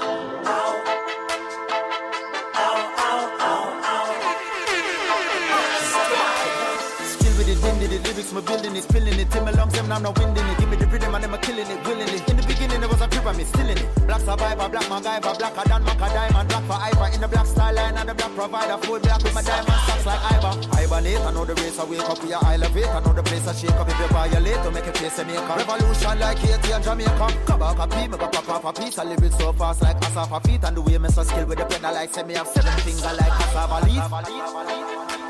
Skill 7.05 7.35
with 7.37 7.49
it, 7.53 7.61
wind 7.63 7.83
it, 7.83 7.91
the 7.91 7.99
lyrics, 8.09 8.33
my 8.33 8.41
building 8.41 8.75
it, 8.75 8.85
spilling 8.85 9.19
it. 9.21 9.31
Till 9.31 9.45
my 9.45 9.51
lungs, 9.51 9.75
them 9.75 9.89
now 9.91 9.99
no 9.99 10.13
winding 10.17 10.47
it. 10.47 10.57
Give 10.59 10.71
me 10.71 10.77
the 10.77 10.87
rhythm 10.87 11.15
and 11.15 11.25
them 11.25 11.35
a 11.35 11.39
killing 11.39 11.67
it, 11.67 11.87
willingly. 11.87 12.23
In 12.27 12.37
the 12.39 12.43
there 12.87 12.95
was 12.95 13.03
a 13.03 13.09
pyramid, 13.09 13.47
still 13.47 13.69
in 13.69 13.79
it. 13.79 14.07
Black 14.07 14.21
survivor, 14.21 14.69
black 14.69 14.87
MacGyver, 14.87 15.39
blacker 15.39 15.69
than 15.69 15.83
Mac 15.85 15.97
a 15.97 16.09
diamond, 16.15 16.49
black 16.49 16.65
for 16.65 16.79
Ivor. 16.79 17.15
In 17.15 17.21
the 17.21 17.29
black 17.29 17.47
style 17.47 17.75
line 17.75 17.97
and 17.97 18.09
the 18.09 18.15
black 18.15 18.33
provider, 18.35 18.79
full 18.87 19.01
black 19.01 19.23
with 19.23 19.35
my 19.35 19.43
diamond 19.43 19.79
stocks 19.83 20.07
like 20.07 20.23
Ivor. 20.33 20.55
Hibernate, 20.71 21.21
I 21.21 21.33
know 21.33 21.45
the 21.45 21.55
race, 21.55 21.79
I 21.79 21.85
wake 21.85 22.09
up, 22.09 22.23
we 22.23 22.33
are 22.33 22.45
elevate. 22.47 22.87
I 22.87 23.01
know 23.01 23.13
the 23.13 23.23
place, 23.23 23.47
I 23.49 23.55
shake 23.55 23.75
up 23.75 23.89
if 23.89 23.99
you 23.99 24.07
violate. 24.09 24.63
To 24.63 24.71
make 24.71 24.87
a 24.87 24.93
face, 24.93 25.19
I 25.19 25.25
make 25.25 25.37
a 25.39 25.55
revolution 25.57 26.19
like 26.21 26.39
Haiti 26.39 26.73
and 26.73 26.85
Jamaica. 26.85 27.27
Come 27.47 27.59
back 27.59 27.79
a 27.79 27.87
pee, 27.89 28.09
make 28.09 28.23
a 28.23 28.29
pop 28.29 28.49
off 28.49 28.65
a 28.65 28.73
piece. 28.81 28.99
I 28.99 29.05
live 29.05 29.23
it 29.23 29.33
so 29.33 29.53
fast 29.53 29.83
like 29.83 29.99
Asafa 30.01 30.39
feet. 30.47 30.63
And 30.63 30.77
the 30.77 30.83
way 30.83 30.99
me 30.99 31.09
so 31.09 31.25
skill 31.25 31.47
with 31.47 31.59
the 31.59 31.67
pedal 31.67 31.93
like 31.93 32.15
me 32.27 32.35
have 32.35 32.49
seven 32.49 32.73
finger 32.87 33.13
like 33.19 33.35
cassava 33.35 33.83
leaf. 33.87 35.26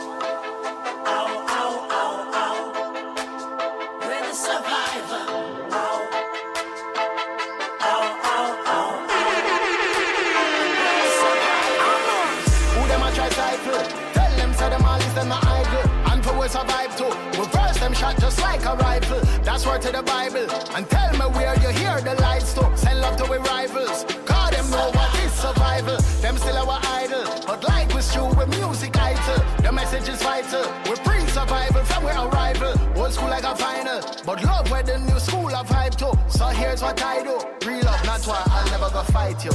Them 17.86 17.94
shot 17.94 18.18
just 18.18 18.40
like 18.40 18.64
a 18.64 18.74
rifle. 18.74 19.20
That's 19.44 19.64
word 19.64 19.80
to 19.82 19.92
the 19.92 20.02
Bible. 20.02 20.46
And 20.74 20.88
tell 20.90 21.12
me 21.12 21.26
where 21.36 21.54
you 21.62 21.68
hear 21.68 22.00
the 22.00 22.14
lights 22.20 22.52
to. 22.54 22.64
Send 22.76 23.00
love 23.00 23.16
to 23.18 23.24
we 23.30 23.36
rivals. 23.38 24.04
Cause 24.26 24.50
them 24.50 24.68
know 24.70 24.90
what 24.96 25.14
is 25.22 25.32
survival. 25.32 25.98
Them 26.20 26.36
still 26.36 26.56
our 26.56 26.80
idol. 27.00 27.24
But 27.46 27.62
like 27.68 27.88
we 27.94 28.02
true 28.12 28.30
with 28.38 28.48
music 28.58 28.98
idol. 28.98 29.38
The 29.62 29.70
message 29.70 30.08
is 30.08 30.20
vital. 30.20 30.66
We 30.88 30.96
pre-survival 31.06 31.84
from 31.84 32.04
we 32.04 32.10
arrival. 32.10 32.74
Old 33.00 33.12
school 33.12 33.30
like 33.30 33.44
a 33.44 33.54
final. 33.54 34.00
But 34.26 34.42
love 34.42 34.68
where 34.68 34.82
the 34.82 34.98
new 34.98 35.20
school 35.20 35.50
a 35.50 35.62
vibe 35.62 35.94
to. 36.02 36.08
So 36.28 36.46
here's 36.46 36.82
what 36.82 37.00
I 37.00 37.22
do. 37.22 37.36
Real 37.68 37.84
love, 37.84 38.04
not 38.04 38.26
why 38.26 38.42
I'll 38.46 38.70
never 38.74 38.90
go 38.90 39.02
fight 39.14 39.44
you. 39.44 39.52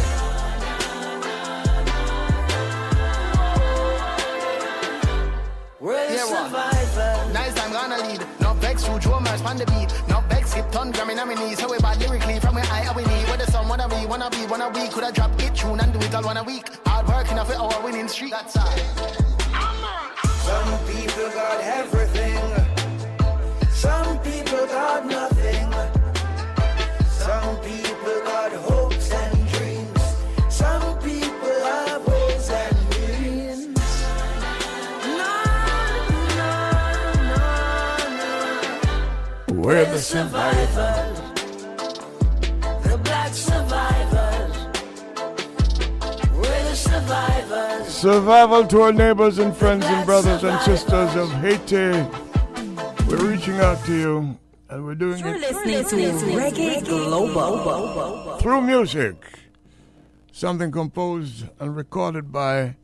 We're 5.82 6.08
the 6.08 6.14
Yeah, 6.14 6.71
Vex 8.82 8.90
through 8.90 9.00
drummers 9.00 9.42
on 9.42 9.58
the 9.58 9.66
beat. 9.66 9.90
No 10.08 10.22
vex 10.30 10.52
skip 10.52 10.72
ton 10.72 10.92
drumming 10.92 11.20
on 11.20 11.28
my 11.28 11.36
knees. 11.36 11.62
We 11.62 11.78
bad 11.78 12.00
lyrically 12.00 12.40
from 12.40 12.56
where 12.56 12.66
I 12.66 12.92
we 12.96 13.04
need. 13.04 13.28
Where 13.28 13.38
the 13.38 13.52
sun 13.52 13.68
wanna 13.68 13.88
be, 13.88 14.06
wanna 14.06 14.30
be, 14.30 14.46
wanna 14.48 14.72
be. 14.72 14.88
Could 14.90 15.04
I 15.04 15.12
drop 15.12 15.40
it 15.42 15.56
tune 15.56 15.80
and 15.80 15.94
do 15.94 16.00
it 16.00 16.14
all 16.16 16.24
one 16.24 16.38
a 16.38 16.44
week? 16.44 16.68
Hard 16.86 17.08
work 17.08 17.32
enough 17.32 17.52
for 17.52 17.60
our 17.60 17.84
winning 17.84 18.08
streak. 18.08 18.32
That's 18.32 18.58
all. 18.58 18.66
Some 20.48 20.80
people 20.88 21.30
got 21.30 21.62
everything. 21.62 22.40
Some 23.72 24.20
people 24.20 24.66
got 24.68 25.06
nothing. 25.06 25.41
We're 39.62 39.86
the 39.86 40.00
survivors. 40.00 40.70
survivors. 40.70 41.20
The 42.82 42.98
black 43.04 43.32
survivors. 43.32 44.58
We're 46.34 46.64
the 46.64 46.76
survivors. 46.76 47.88
Survival 47.88 48.66
to 48.66 48.82
our 48.82 48.92
neighbors 48.92 49.38
and 49.38 49.56
friends 49.56 49.86
and 49.86 50.04
brothers 50.04 50.44
and 50.44 50.60
sisters 50.62 51.16
of 51.16 51.32
Haiti. 51.34 51.92
We're 53.08 53.30
reaching 53.30 53.60
out 53.60 53.86
to 53.86 53.94
you 53.96 54.40
and 54.70 54.84
we're 54.84 54.96
doing 54.96 55.20
You're 55.20 55.36
it 55.36 55.42
listening 55.42 56.18
to 56.18 56.26
Reggae 56.36 56.84
Global. 56.84 58.40
through 58.40 58.62
music. 58.62 59.24
Something 60.32 60.72
composed 60.72 61.46
and 61.60 61.76
recorded 61.76 62.32
by 62.32 62.78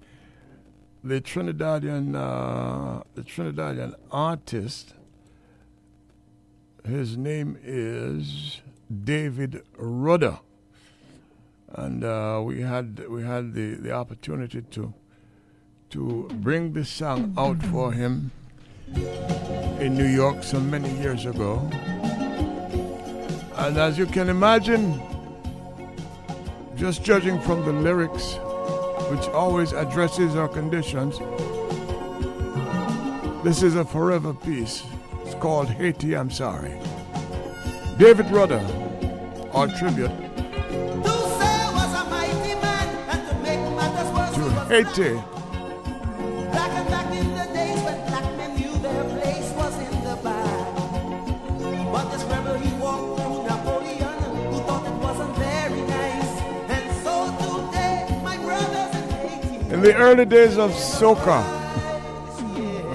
the 1.04 1.22
Trinidadian 1.22 2.16
uh, 2.16 3.02
the 3.16 3.24
Trinidadian 3.24 3.96
artist. 4.12 4.94
His 6.88 7.18
name 7.18 7.60
is 7.62 8.62
David 9.04 9.62
Rudder, 9.78 10.40
and 11.68 12.02
uh, 12.02 12.42
we 12.42 12.62
had 12.62 13.10
we 13.10 13.24
had 13.24 13.54
the, 13.54 13.74
the 13.74 13.92
opportunity 13.92 14.62
to 14.62 14.94
to 15.90 16.30
bring 16.36 16.72
this 16.72 16.88
song 16.88 17.34
out 17.38 17.62
for 17.64 17.92
him 17.92 18.32
in 19.82 19.98
New 19.98 20.08
York 20.08 20.44
so 20.44 20.62
many 20.62 20.90
years 21.02 21.26
ago. 21.26 21.58
And 23.58 23.78
as 23.78 23.98
you 23.98 24.06
can 24.06 24.30
imagine, 24.30 25.02
just 26.78 27.04
judging 27.04 27.42
from 27.42 27.66
the 27.66 27.74
lyrics, 27.74 28.36
which 29.12 29.28
always 29.34 29.74
addresses 29.74 30.38
our 30.38 30.48
conditions, 30.48 31.20
this 33.44 33.62
is 33.62 33.76
a 33.76 33.84
forever 33.84 34.34
piece. 34.34 34.84
It's 35.28 35.36
called 35.36 35.68
Haiti, 35.68 36.16
I'm 36.16 36.32
Sorry. 36.32 36.80
David 37.98 38.32
Rudder, 38.32 38.66
our 39.52 39.68
tribute 39.68 40.08
to 44.36 44.50
Haiti. 44.70 45.16
Back 46.54 46.72
and 46.72 46.88
back 46.88 47.12
in 47.14 47.28
the 47.36 47.44
days 47.54 47.78
when 47.84 48.08
black 48.08 48.24
men 48.38 48.56
knew 48.56 48.72
their 48.80 49.04
place 49.20 49.52
was 49.52 49.78
in 49.80 50.04
the 50.06 50.16
bag. 50.24 50.76
But 51.92 52.10
this 52.10 52.24
rebel 52.24 52.54
he 52.54 52.74
walked 52.78 53.20
through 53.20 53.44
Napoleon, 53.44 54.20
who 54.50 54.60
thought 54.62 54.88
it 54.88 54.96
wasn't 55.04 55.36
very 55.36 55.82
nice. 55.82 56.40
And 56.72 57.04
so 57.04 57.14
today, 57.68 58.22
my 58.24 58.38
brothers 58.38 58.96
in 58.96 59.10
Haiti, 59.10 59.74
In 59.74 59.82
the 59.82 59.94
early 59.98 60.24
days 60.24 60.58
of 60.58 60.72
soca, 60.72 61.57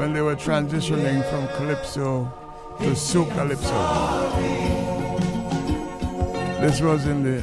when 0.03 0.13
they 0.13 0.21
were 0.21 0.35
transitioning 0.35 1.23
from 1.31 1.47
calypso 1.57 2.25
to 2.81 2.87
socalypso, 2.87 4.33
this 6.61 6.81
was 6.81 7.07
in 7.07 7.23
the 7.23 7.41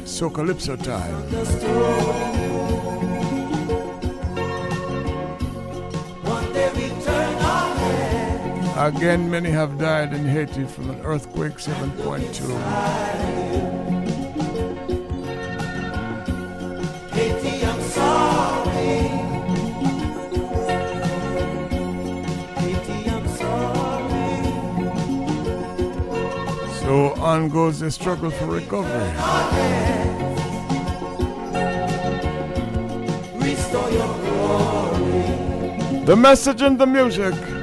time. 0.75 1.21
turn 7.05 7.37
our 7.37 7.75
head. 7.75 8.93
Again, 8.93 9.31
many 9.31 9.51
have 9.51 9.77
died 9.77 10.13
in 10.13 10.25
Haiti 10.25 10.65
from 10.65 10.89
an 10.89 10.99
earthquake 11.05 11.59
7.2. 11.59 13.78
on 27.29 27.47
goes 27.47 27.79
the 27.79 27.91
struggle 27.91 28.31
for 28.31 28.47
recovery. 28.47 29.11
The 36.05 36.15
message 36.15 36.63
and 36.63 36.79
the 36.79 36.87
music. 36.87 37.58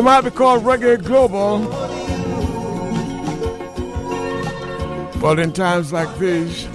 We 0.00 0.04
might 0.04 0.22
be 0.22 0.30
called 0.30 0.64
Reggae 0.64 1.04
Global, 1.04 1.58
but 5.20 5.38
in 5.38 5.52
times 5.52 5.92
like 5.92 6.08
these, 6.18 6.66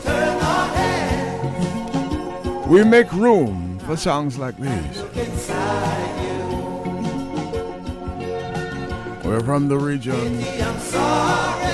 we 2.67 2.83
make 2.83 3.11
room 3.13 3.79
for 3.79 3.97
songs 3.97 4.37
like 4.37 4.55
these. 4.57 5.01
We're 9.25 9.41
from 9.43 9.69
the 9.69 9.77
region. 9.79 11.64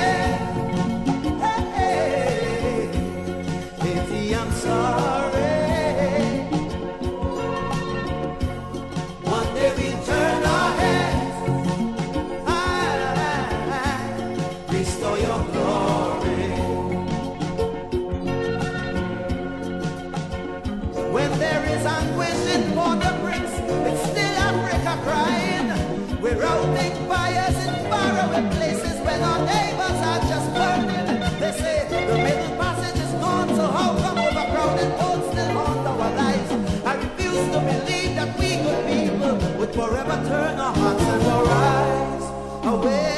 forever 39.74 40.28
turn 40.28 40.60
our 40.60 40.74
hearts 40.76 41.04
and 41.04 41.28
our 41.28 41.46
eyes 41.48 42.24
away. 42.66 43.11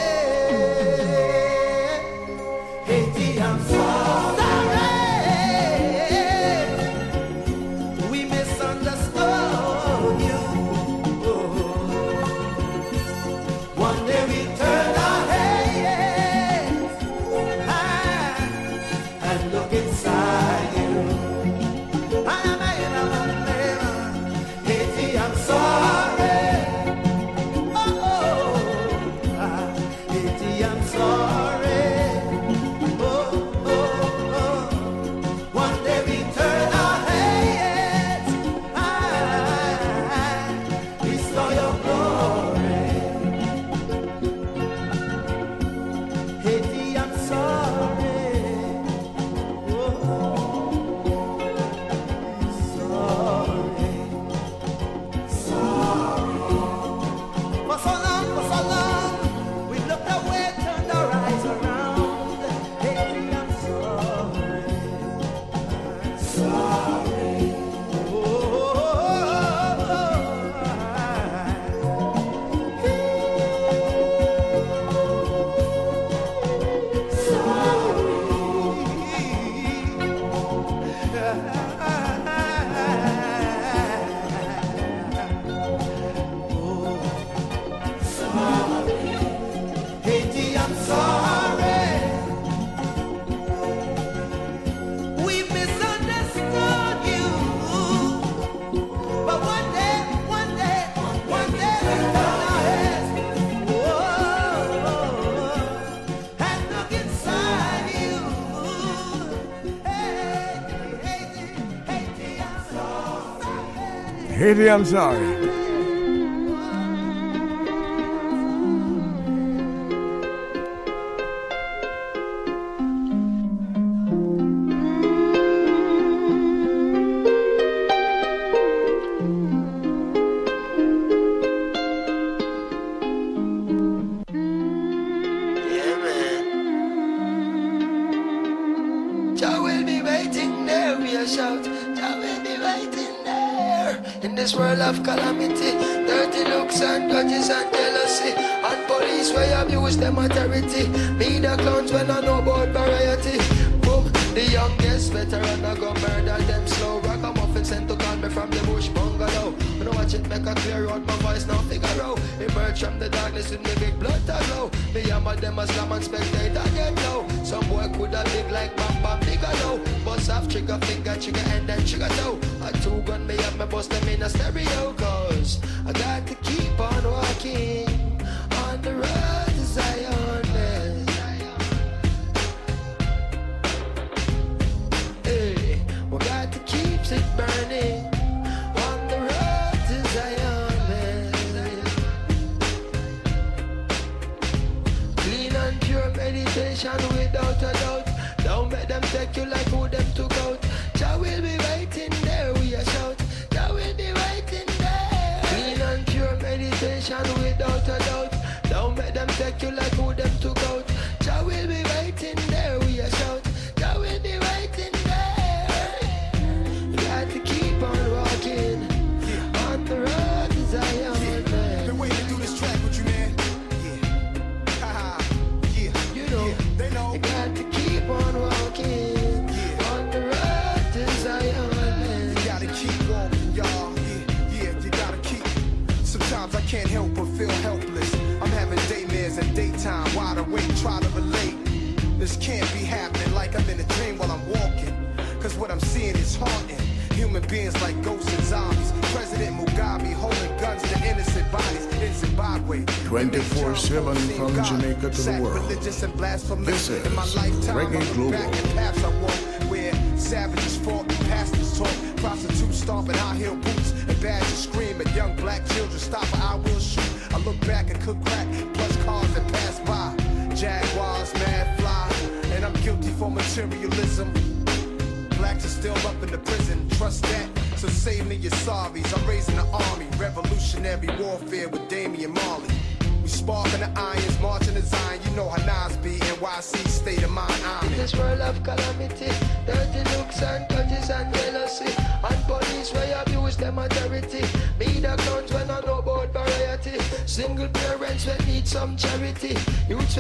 Haiti, 114.54 114.70
I'm 114.70 114.86
sorry. 114.86 115.33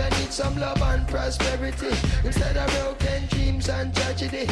I 0.04 0.10
need 0.20 0.34
some 0.34 0.60
love 0.60 0.82
and 0.82 1.08
prosperity 1.08 1.88
instead 2.26 2.58
of 2.58 2.70
broken 2.72 3.26
dreams 3.28 3.70
and 3.70 3.96
tragedy. 3.96 4.48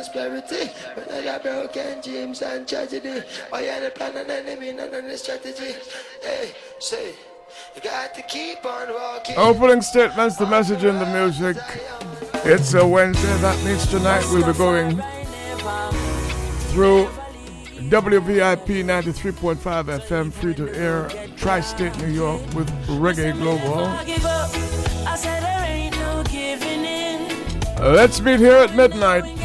prosperity. 0.00 0.70
But 0.94 1.10
not 1.10 1.40
a 1.40 1.42
broken 1.42 2.00
dreams 2.00 2.42
and 2.42 2.66
tragedy. 2.66 3.22
Why 3.50 3.68
are 3.68 3.80
the 3.80 3.90
plan 3.90 4.16
and 4.16 4.30
enemy, 4.30 4.72
none 4.72 4.94
of 4.94 5.04
the 5.04 5.16
strategy? 5.16 5.74
Hey, 6.22 6.52
say. 6.78 7.14
You 7.74 7.82
got 7.82 8.14
to 8.14 8.22
keep 8.22 8.64
on 8.64 8.92
walking. 8.94 9.36
Opening 9.36 9.82
statements, 9.82 10.36
the 10.36 10.46
message 10.46 10.84
in 10.84 10.98
the 10.98 11.06
music. 11.06 11.56
It's 12.44 12.74
a 12.74 12.86
Wednesday. 12.86 13.36
That 13.38 13.62
means 13.64 13.86
tonight 13.88 14.24
we'll 14.30 14.46
be 14.46 14.56
going 14.56 14.96
through 16.70 17.06
WVIP 17.90 18.84
93.5 18.84 19.56
FM, 19.56 20.32
free 20.32 20.54
to 20.54 20.72
air, 20.74 21.08
tri 21.36 21.60
state 21.60 21.96
New 21.98 22.12
York 22.12 22.40
with 22.54 22.70
Reggae 22.86 23.32
Global. 23.32 23.90
Let's 27.80 28.20
meet 28.20 28.38
here 28.38 28.56
at 28.56 28.76
midnight. 28.76 29.39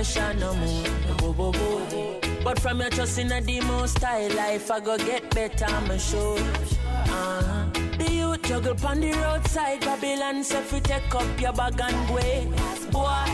pressure 0.00 0.32
no 0.40 0.54
more. 0.54 0.84
go 1.18 1.32
go 1.32 1.52
go. 1.52 2.20
But 2.42 2.58
from 2.58 2.80
your 2.80 2.88
trust 2.88 3.18
in 3.18 3.30
a 3.32 3.40
demo 3.42 3.84
style 3.84 4.34
life, 4.34 4.70
I 4.70 4.80
go 4.80 4.96
get 4.96 5.28
better, 5.34 5.66
I'm 5.66 5.98
sure. 5.98 6.38
Uh-huh. 6.38 7.66
The 7.98 8.10
youth 8.10 8.42
juggle 8.42 8.86
on 8.86 9.00
the 9.00 9.12
roadside, 9.12 9.80
Babylon 9.80 10.42
say 10.42 10.62
fi 10.62 10.80
take 10.80 11.14
up 11.14 11.40
your 11.40 11.52
bag 11.52 11.78
and 11.82 12.14
way. 12.14 12.48
Boy, 12.90 13.26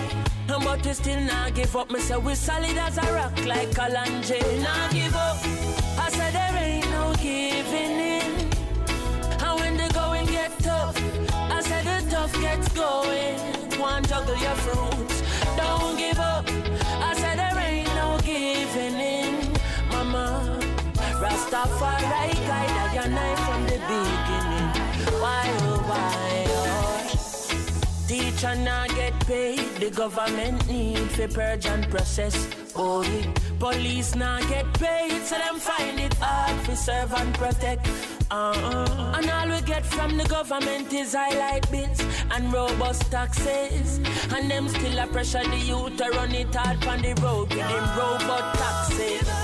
I'm 0.48 0.64
but 0.64 0.84
we 0.84 0.93
still 0.93 1.20
not 1.20 1.55
give 1.55 1.76
up. 1.76 1.88
Me 1.88 2.01
say 2.01 2.16
we 2.16 2.34
solid 2.34 2.76
as 2.76 2.98
a 2.98 3.12
rock 3.14 3.36
like 3.47 3.70
Kalanje. 3.70 4.40
Not 4.60 4.90
give 4.90 5.14
up. 5.14 5.36
I 6.05 6.09
said 6.10 6.32
there 6.34 6.56
ain't 6.64 6.90
no 6.90 7.14
giving 7.22 7.97
in. 8.14 8.32
And 9.44 9.55
when 9.60 9.76
the 9.76 9.88
going 9.94 10.26
get 10.26 10.59
tough, 10.59 10.97
I 11.32 11.60
said 11.60 11.84
the 11.84 12.10
tough 12.10 12.32
gets 12.40 12.68
going. 12.72 13.38
One 13.78 14.02
juggle 14.05 14.36
your 14.38 14.56
fruit. 14.64 15.15
defending, 18.77 19.57
Mama. 19.89 20.59
Rastafari 21.23 22.35
guided 22.47 22.94
your 22.94 23.09
knife 23.09 23.40
from 23.47 23.62
the 23.65 23.78
beginning. 23.93 24.69
Why, 25.20 25.44
oh, 25.61 25.82
why, 25.89 26.44
oh? 26.48 28.07
Teacher 28.07 28.55
not 28.57 28.89
get 28.90 29.19
paid, 29.27 29.66
the 29.81 29.90
government 29.90 30.69
need 30.69 31.11
for 31.11 31.28
purge 31.28 31.66
and 31.66 31.89
process. 31.90 32.36
Oh, 32.77 33.03
yeah. 33.03 33.32
Police 33.59 34.15
not 34.15 34.47
get 34.48 34.66
paid, 34.74 35.23
so 35.23 35.36
them 35.39 35.59
find 35.59 35.98
it 35.98 36.15
hard 36.20 36.65
to 36.66 36.77
serve 36.77 37.12
and 37.15 37.35
protect. 37.35 37.89
Uh-uh. 38.31 39.15
And 39.16 39.31
all 39.31 39.48
we 39.48 39.61
get 39.62 39.86
from 39.86 40.16
the 40.19 40.24
government 40.24 40.93
is 40.93 41.15
highlight 41.15 41.70
bits 41.70 42.03
and 42.37 42.53
robust 42.53 43.11
taxes. 43.11 43.99
And 44.35 44.51
them 44.51 44.69
still 44.69 44.99
a 44.99 45.07
pressure 45.07 45.43
the 45.45 45.57
youth 45.57 45.97
to 45.97 46.11
run 46.11 46.35
it 46.35 46.55
hard 46.55 46.87
on 46.87 47.03
the 47.03 47.15
road 47.23 47.49
with 47.49 47.59
them 47.59 47.99
robot 47.99 48.55
taxes. 48.55 49.36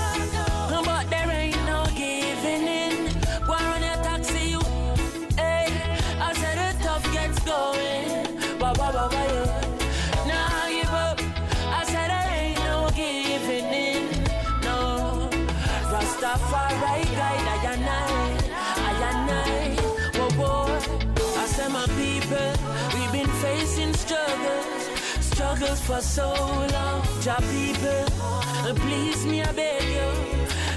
struggled 25.63 25.79
for 25.79 26.01
so 26.01 26.33
long. 26.73 27.01
Jah 27.21 27.39
people, 27.51 28.75
please 28.75 29.25
me, 29.25 29.41
I 29.41 29.51
beg 29.51 29.83
you. 29.83 30.09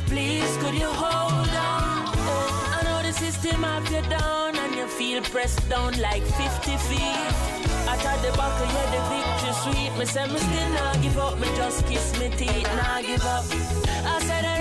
Please, 0.07 0.57
could 0.59 0.75
you 0.75 0.87
hold 0.87 1.49
on? 1.49 2.07
I 2.77 2.81
know 2.85 3.03
the 3.03 3.13
system 3.13 3.63
have 3.63 3.91
you 3.91 4.03
down 4.09 4.57
and 4.57 4.75
you 4.75 4.87
feel 4.87 5.23
pressed 5.23 5.69
down 5.69 5.99
like 6.01 6.23
50 6.23 6.77
feet. 6.89 7.57
At 7.89 8.23
the 8.23 8.31
back 8.37 8.55
yeah, 8.73 8.87
the 8.95 9.01
victory 9.11 9.53
sweet. 9.63 9.99
Me 9.99 10.05
say 10.05 10.27
me 10.27 10.39
still 10.39 10.71
not 10.71 11.03
give 11.03 11.19
up, 11.19 11.39
me 11.39 11.49
just 11.57 11.87
kiss 11.87 12.19
me 12.19 12.29
teeth, 12.37 12.69
not 12.77 13.03
give 13.03 13.25
up. 13.25 13.45
I 14.05 14.21
said 14.23 14.56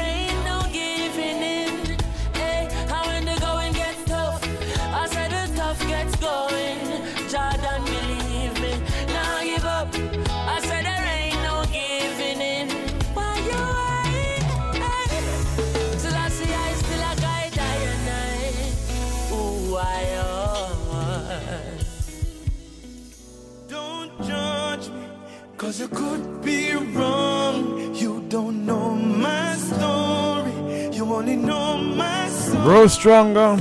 Cause 25.58 25.80
you 25.80 25.88
could 25.88 26.44
be 26.44 26.74
wrong. 26.74 27.96
You 27.96 28.26
don't 28.28 28.66
know 28.66 28.94
my 28.94 29.56
story. 29.56 30.94
You 30.94 31.06
only 31.14 31.38
know 31.38 31.78
my 31.78 32.28
story. 32.28 32.64
Grow 32.64 32.88
stronger. 32.88 33.56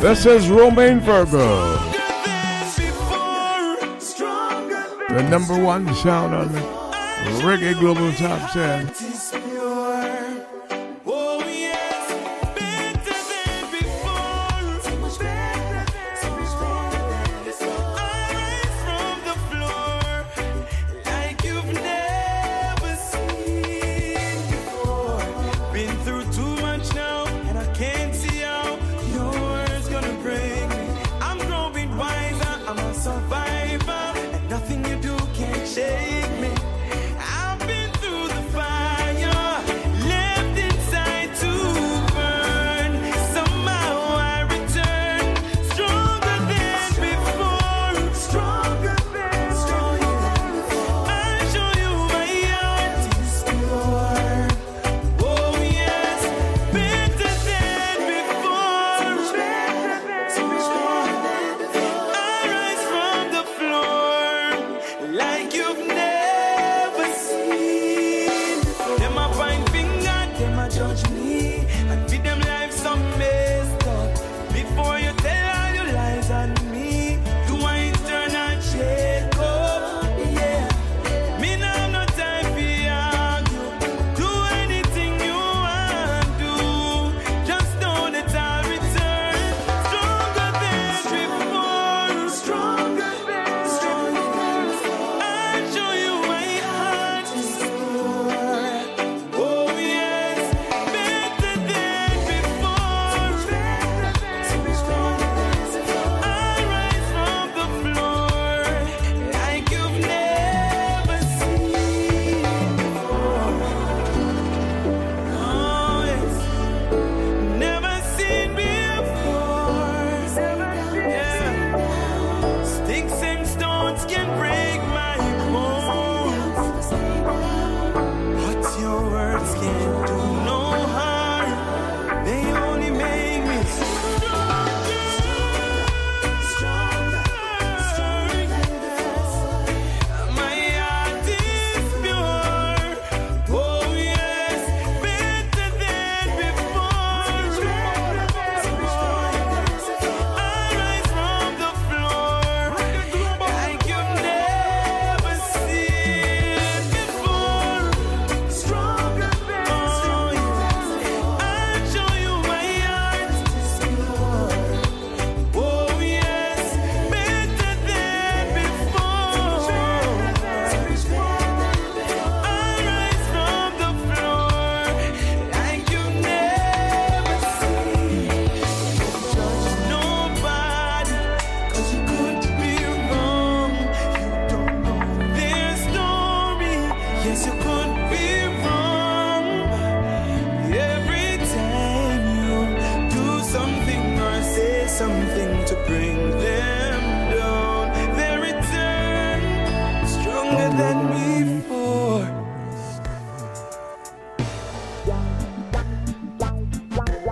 This 0.00 0.24
is 0.24 0.48
Romain 0.48 1.00
Virgo. 1.00 1.76
The 5.08 5.26
number 5.28 5.58
one 5.58 5.92
sound 5.96 6.34
on 6.34 6.52
the 6.52 6.60
Reggae 7.42 7.78
Global 7.78 8.12
Top 8.12 8.52
10. 8.52 9.09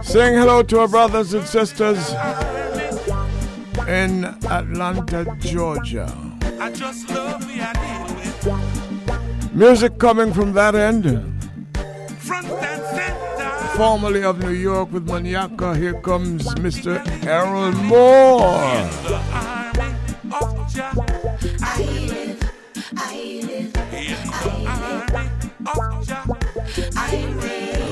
Saying 0.09 0.39
hello 0.39 0.63
to 0.63 0.81
our 0.81 0.89
brothers 0.89 1.35
and 1.35 1.47
sisters 1.47 2.13
in 3.87 4.25
Atlanta, 4.49 5.37
Georgia. 5.39 6.09
Music 9.53 9.99
coming 9.99 10.33
from 10.33 10.55
that 10.55 10.75
end. 10.75 11.05
Formerly 13.77 14.25
of 14.25 14.39
New 14.39 14.53
York 14.53 14.91
with 14.93 15.07
Maniaca, 15.07 15.77
here 15.77 16.01
comes 16.01 16.55
Mr. 16.55 17.07
Harold 17.23 17.77
Moore. 17.77 18.89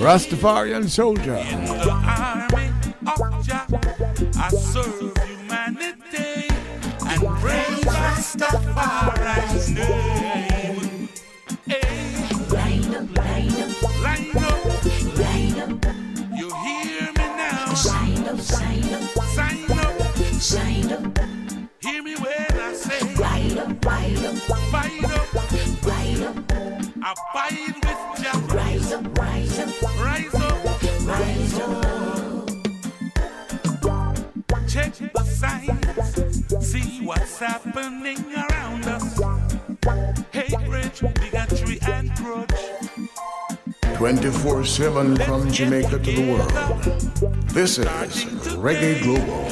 Rastafarian 0.01 0.88
soldier. 0.88 1.65
Seven 44.66 45.16
from 45.16 45.51
Jamaica 45.51 45.98
to 46.01 46.12
the 46.12 46.32
world. 46.32 46.51
This 47.55 47.78
is 47.78 47.86
Reggae 48.56 49.01
Global. 49.01 49.47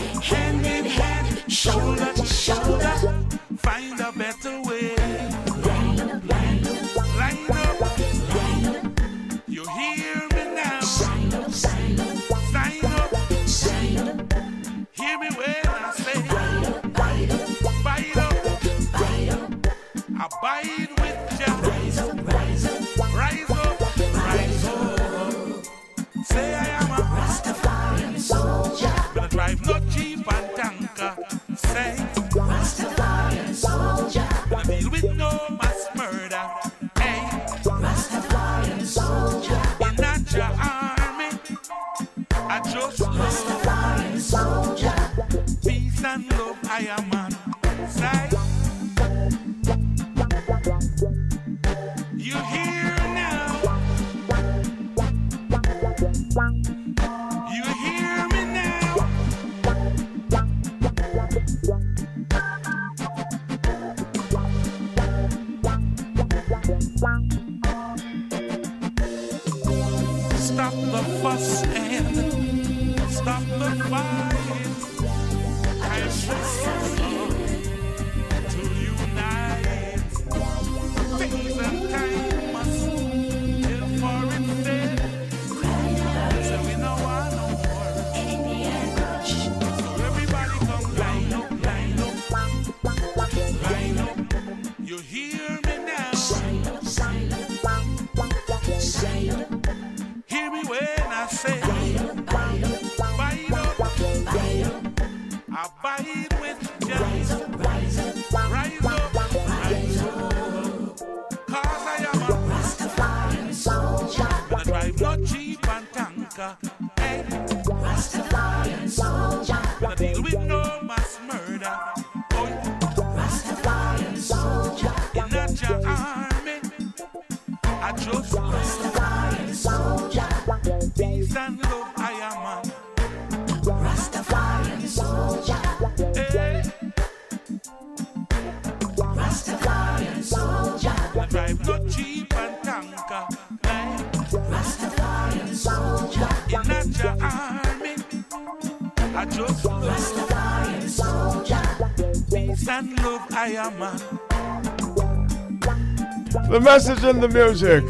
message 156.64 157.04
in 157.04 157.20
the 157.20 157.28
music. 157.28 157.84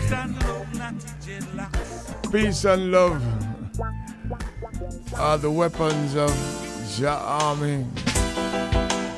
Peace 2.32 2.64
and 2.64 2.90
love 2.90 3.22
are 5.16 5.38
the 5.38 5.48
weapons 5.48 6.16
of 6.16 6.30
Jah 6.96 7.20
army. 7.22 7.86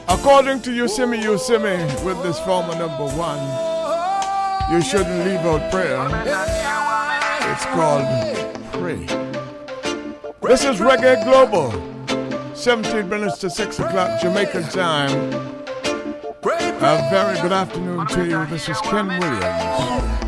According 0.08 0.60
to 0.62 0.70
Yosemi 0.70 1.22
Yosemi, 1.22 1.78
with 2.04 2.22
this 2.22 2.38
former 2.40 2.74
number 2.76 3.06
one, 3.16 3.40
you 4.70 4.82
shouldn't 4.82 5.24
leave 5.24 5.40
out 5.40 5.70
prayer. 5.70 6.06
It's 7.50 7.64
called 7.72 8.04
Pray. 8.72 9.06
This 10.42 10.64
is 10.64 10.80
Reggae 10.80 11.24
Global, 11.24 11.72
17 12.54 13.08
minutes 13.08 13.38
to 13.38 13.48
6 13.48 13.78
o'clock 13.80 14.20
Jamaican 14.20 14.64
time. 14.64 15.55
A 16.88 17.10
very 17.10 17.34
good 17.40 17.50
afternoon 17.50 18.06
to 18.06 18.24
you. 18.24 18.46
This 18.46 18.68
is 18.68 18.80
Ken 18.82 19.08
Williams. 19.08 20.25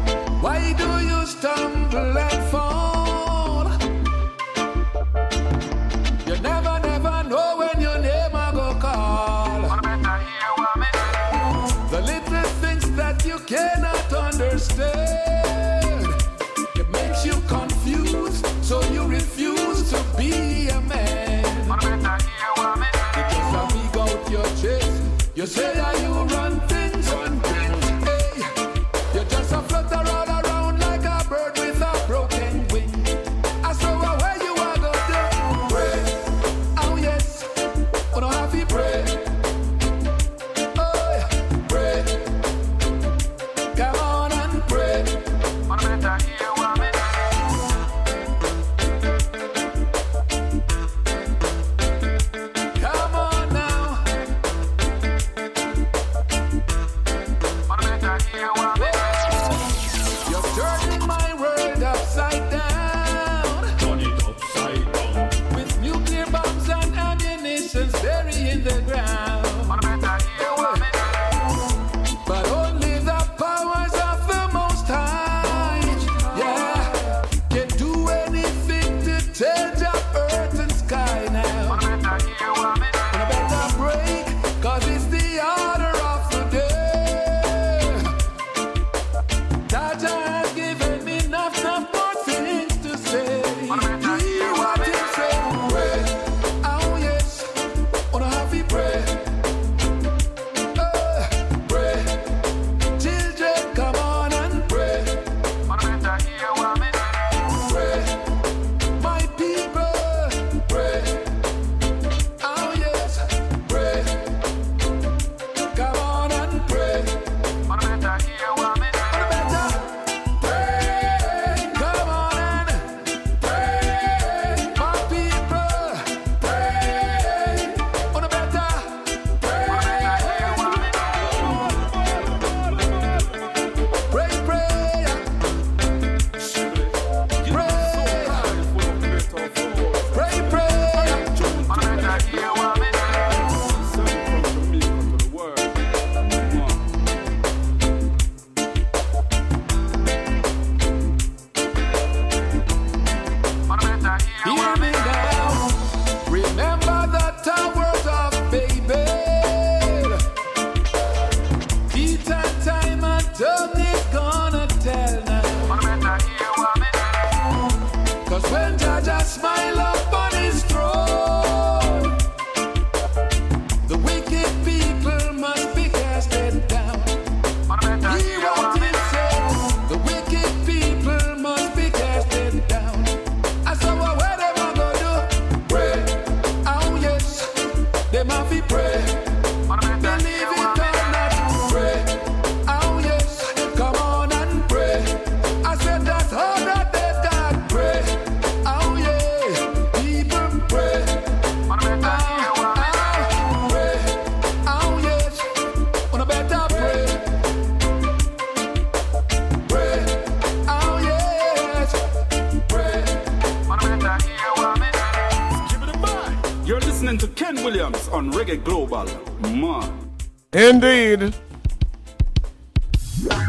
Indeed. 220.58 221.36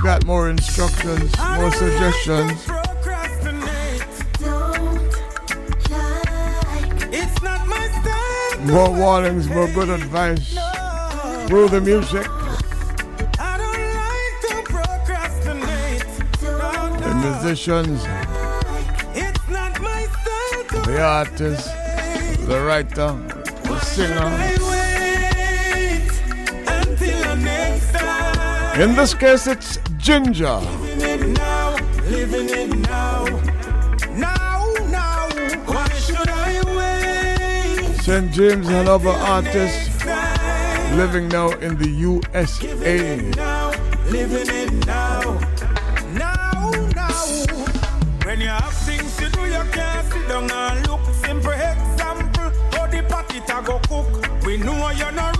Got 0.03 0.25
more 0.25 0.47
instructions, 0.47 1.35
more 1.57 1.71
suggestions. 1.71 2.51
It's 7.11 7.41
not 7.41 7.67
my. 7.67 8.59
More 8.63 8.93
warnings, 8.93 9.49
more 9.49 9.67
good 9.73 9.89
advice 9.89 10.53
through 11.47 11.69
the 11.69 11.81
music. 11.81 12.27
I 13.39 13.57
don't 13.57 13.81
like 14.05 14.35
to 14.45 14.55
procrastinate. 14.71 16.05
The 17.01 17.13
musicians, 17.23 18.05
It's 19.15 19.49
not 19.49 19.81
my 19.81 20.05
to 20.69 20.77
the 20.85 21.01
artist, 21.01 21.71
the 22.45 22.61
writer, 22.61 23.17
the 23.63 23.79
singer. 23.79 24.68
In 28.79 28.95
this 28.95 29.13
case, 29.13 29.45
it's 29.45 29.77
Ginger. 29.97 30.55
Living 30.55 31.01
it 31.01 31.37
now, 31.37 31.75
living 32.07 32.49
it 32.49 32.77
now. 32.87 33.25
Now, 34.15 34.71
now. 34.87 35.27
Why 35.65 35.89
should 35.99 36.29
I 36.29 36.63
wait? 36.77 37.95
St. 37.97 38.31
James 38.31 38.69
and 38.69 38.87
other 38.87 39.09
artists 39.09 40.05
living 40.95 41.27
now 41.27 41.49
in 41.59 41.77
the 41.77 41.89
USA. 41.89 43.17
Now, 43.35 43.73
living 44.11 44.47
it 44.47 44.71
now. 44.85 45.37
Now, 46.13 46.71
now. 46.95 47.25
When 48.23 48.39
you 48.39 48.47
have 48.47 48.73
things 48.87 49.13
to 49.17 49.29
do, 49.29 49.41
you 49.41 49.63
can't 49.73 50.07
sit 50.09 50.25
down 50.29 50.49
and 50.49 50.87
look. 50.87 51.01
Simple 51.25 51.51
example, 51.51 52.49
how 52.71 52.87
the 52.87 53.01
go 53.65 53.79
cook. 53.89 54.45
We 54.45 54.55
know 54.55 54.89
you 54.91 55.11
not 55.11 55.38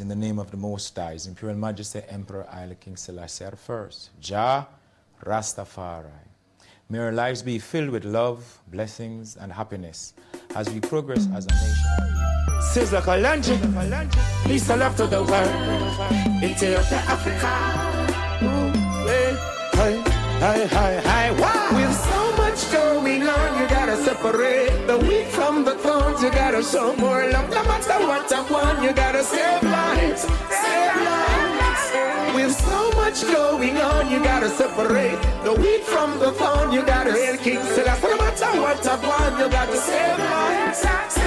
In 0.00 0.08
the 0.08 0.16
name 0.16 0.40
of 0.40 0.50
the 0.50 0.56
Most 0.56 0.96
High, 0.96 1.16
Imperial 1.26 1.56
Majesty 1.56 2.02
Emperor 2.08 2.46
Haile 2.50 2.74
King 2.80 2.96
Selassie 2.96 3.44
I, 3.44 3.50
Jah 4.20 4.66
Rastafari. 5.24 6.10
May 6.88 6.98
our 6.98 7.12
lives 7.12 7.42
be 7.42 7.60
filled 7.60 7.90
with 7.90 8.04
love, 8.04 8.60
blessings, 8.68 9.36
and 9.36 9.52
happiness 9.52 10.14
as 10.56 10.68
we 10.68 10.80
progress 10.80 11.28
as 11.34 11.46
a 11.46 11.52
nation. 11.52 11.90
Sizzla 12.72 13.02
Kalonji, 13.02 13.56
peace 14.46 14.68
and 14.68 14.80
love 14.80 14.96
to 14.96 15.06
the 15.06 15.22
world. 15.22 16.42
Ethiopia, 16.42 16.98
Africa. 17.06 17.50
Ooh, 18.42 18.72
hey, 19.06 20.02
hey, 20.40 20.66
hey, 20.66 21.00
hey, 21.04 21.40
wow. 21.40 22.23
You 23.58 23.68
gotta 23.68 23.96
separate 23.96 24.86
the 24.86 24.98
wheat 24.98 25.26
from 25.26 25.64
the 25.64 25.74
thorns. 25.76 26.22
You 26.22 26.30
gotta 26.30 26.62
show 26.62 26.94
more 26.96 27.28
love. 27.30 27.48
No 27.50 27.62
matter 27.64 27.98
what 28.06 28.32
I 28.32 28.42
want, 28.50 28.82
you 28.82 28.92
gotta 28.92 29.22
save 29.22 29.62
lives, 29.62 30.22
save 30.50 30.96
lives. 31.08 32.34
With 32.34 32.52
so 32.52 32.90
much 32.92 33.22
going 33.22 33.76
on, 33.78 34.10
you 34.10 34.18
gotta 34.22 34.48
separate 34.48 35.20
the 35.44 35.54
wheat 35.54 35.84
from 35.84 36.18
the 36.18 36.32
thorn. 36.32 36.72
You 36.72 36.82
gotta 36.84 37.12
hail 37.12 37.36
King 37.36 37.62
Selassie. 37.62 38.08
No 38.08 38.16
matter 38.16 38.60
what 38.60 38.86
I 38.86 38.96
want, 39.08 39.38
you 39.38 39.48
gotta 39.48 39.76
save 39.76 40.18
lives. 40.18 41.23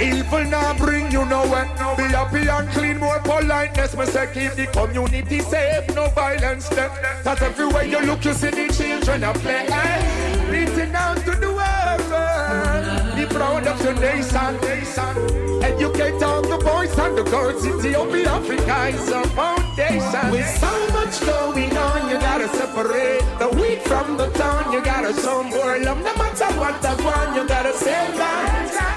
Evil 0.00 0.44
now 0.44 0.76
bring 0.76 1.10
you 1.10 1.24
nowhere. 1.24 1.64
Be 1.96 2.02
happy 2.04 2.48
and 2.48 2.68
clean, 2.70 2.98
more 2.98 3.18
politeness. 3.20 3.96
Me 3.96 4.04
say 4.06 4.28
keep 4.32 4.52
the 4.52 4.66
community 4.66 5.40
safe, 5.40 5.88
no 5.94 6.08
violence 6.08 6.68
there. 6.68 6.90
Cause 7.24 7.40
everywhere 7.42 7.84
you 7.84 8.00
look, 8.00 8.24
you 8.24 8.34
see 8.34 8.50
the 8.50 8.72
children 8.72 9.24
a 9.24 9.32
play. 9.34 9.66
Hey, 9.66 10.50
reaching 10.50 10.94
out 10.94 11.16
to 11.24 11.32
the 11.32 11.48
world. 11.48 13.16
Be 13.16 13.24
proud 13.34 13.66
of 13.66 13.82
your 13.82 13.94
nation. 13.94 14.58
Educate 15.62 16.22
all 16.22 16.42
the 16.42 16.58
boys 16.62 16.96
and 16.98 17.16
the 17.16 17.24
girls. 17.24 17.66
Ethiopia, 17.66 18.28
Africa 18.28 18.88
is 18.88 19.10
our 19.10 19.26
foundation. 19.28 20.30
With 20.30 20.48
so 20.58 20.72
much 20.92 21.20
going 21.20 21.76
on, 21.76 22.10
you 22.10 22.18
gotta 22.18 22.48
separate 22.48 23.24
the 23.38 23.48
wheat 23.56 23.82
from 23.82 24.16
the 24.16 24.28
town. 24.30 24.72
You 24.72 24.82
gotta 24.84 25.12
show 25.20 25.42
more 25.42 25.78
love. 25.78 25.98
No 25.98 26.14
matter 26.16 26.52
what 26.60 26.84
I 26.84 26.94
want, 27.02 27.36
you 27.36 27.48
gotta 27.48 27.72
save. 27.72 28.14
With 28.14 28.95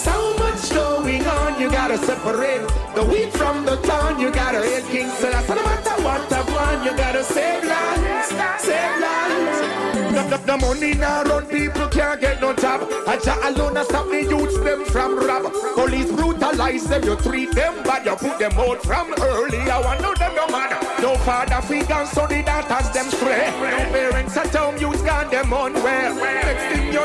so 0.00 0.34
much 0.38 0.70
going 0.70 1.26
on, 1.26 1.60
you 1.60 1.70
gotta 1.70 1.98
separate 1.98 2.66
the 2.94 3.04
wheat 3.04 3.32
from 3.32 3.64
the 3.64 3.76
town. 3.88 4.18
You 4.18 4.30
gotta 4.30 4.60
hail 4.62 4.82
King 4.88 5.10
Selassie. 5.20 5.54
No 5.54 5.62
matter 5.62 5.96
what 6.02 6.32
I 6.32 6.40
want, 6.54 6.84
you 6.84 6.96
gotta 6.96 7.22
save 7.22 7.64
lives, 7.64 8.28
save 8.64 8.96
lives. 9.04 9.58
No, 10.14 10.22
no, 10.28 10.38
No 10.48 10.56
money 10.58 10.94
now 10.94 11.22
run, 11.24 11.46
people 11.46 11.88
can't 11.88 12.20
get 12.20 12.40
no 12.40 12.54
job. 12.54 12.80
I 13.06 13.16
Jah 13.24 13.38
alone 13.48 13.76
a 13.76 13.84
stop 13.84 14.06
the 14.08 14.22
youths 14.22 14.58
them 14.60 14.84
from 14.86 15.18
rob. 15.18 15.52
Police 15.74 16.10
brutalize 16.12 16.84
them, 16.84 17.04
you 17.04 17.16
treat 17.16 17.52
them 17.54 17.82
bad, 17.84 18.06
you 18.06 18.16
put 18.16 18.38
them 18.38 18.52
out 18.58 18.82
from 18.82 19.12
early. 19.20 19.58
I 19.58 19.80
want 19.84 20.00
know 20.00 20.14
them 20.14 20.34
no 20.34 20.46
man. 20.48 20.70
No 21.02 21.14
father 21.26 21.62
figure, 21.66 22.06
so 22.06 22.26
the 22.26 22.42
daughters 22.42 22.90
them 22.90 23.08
stray. 23.10 23.50
No 23.74 23.78
parents 23.92 24.36
at 24.36 24.54
home, 24.54 24.76
youths 24.78 25.02
gone 25.02 25.30
them 25.30 25.50
thing 25.50 26.49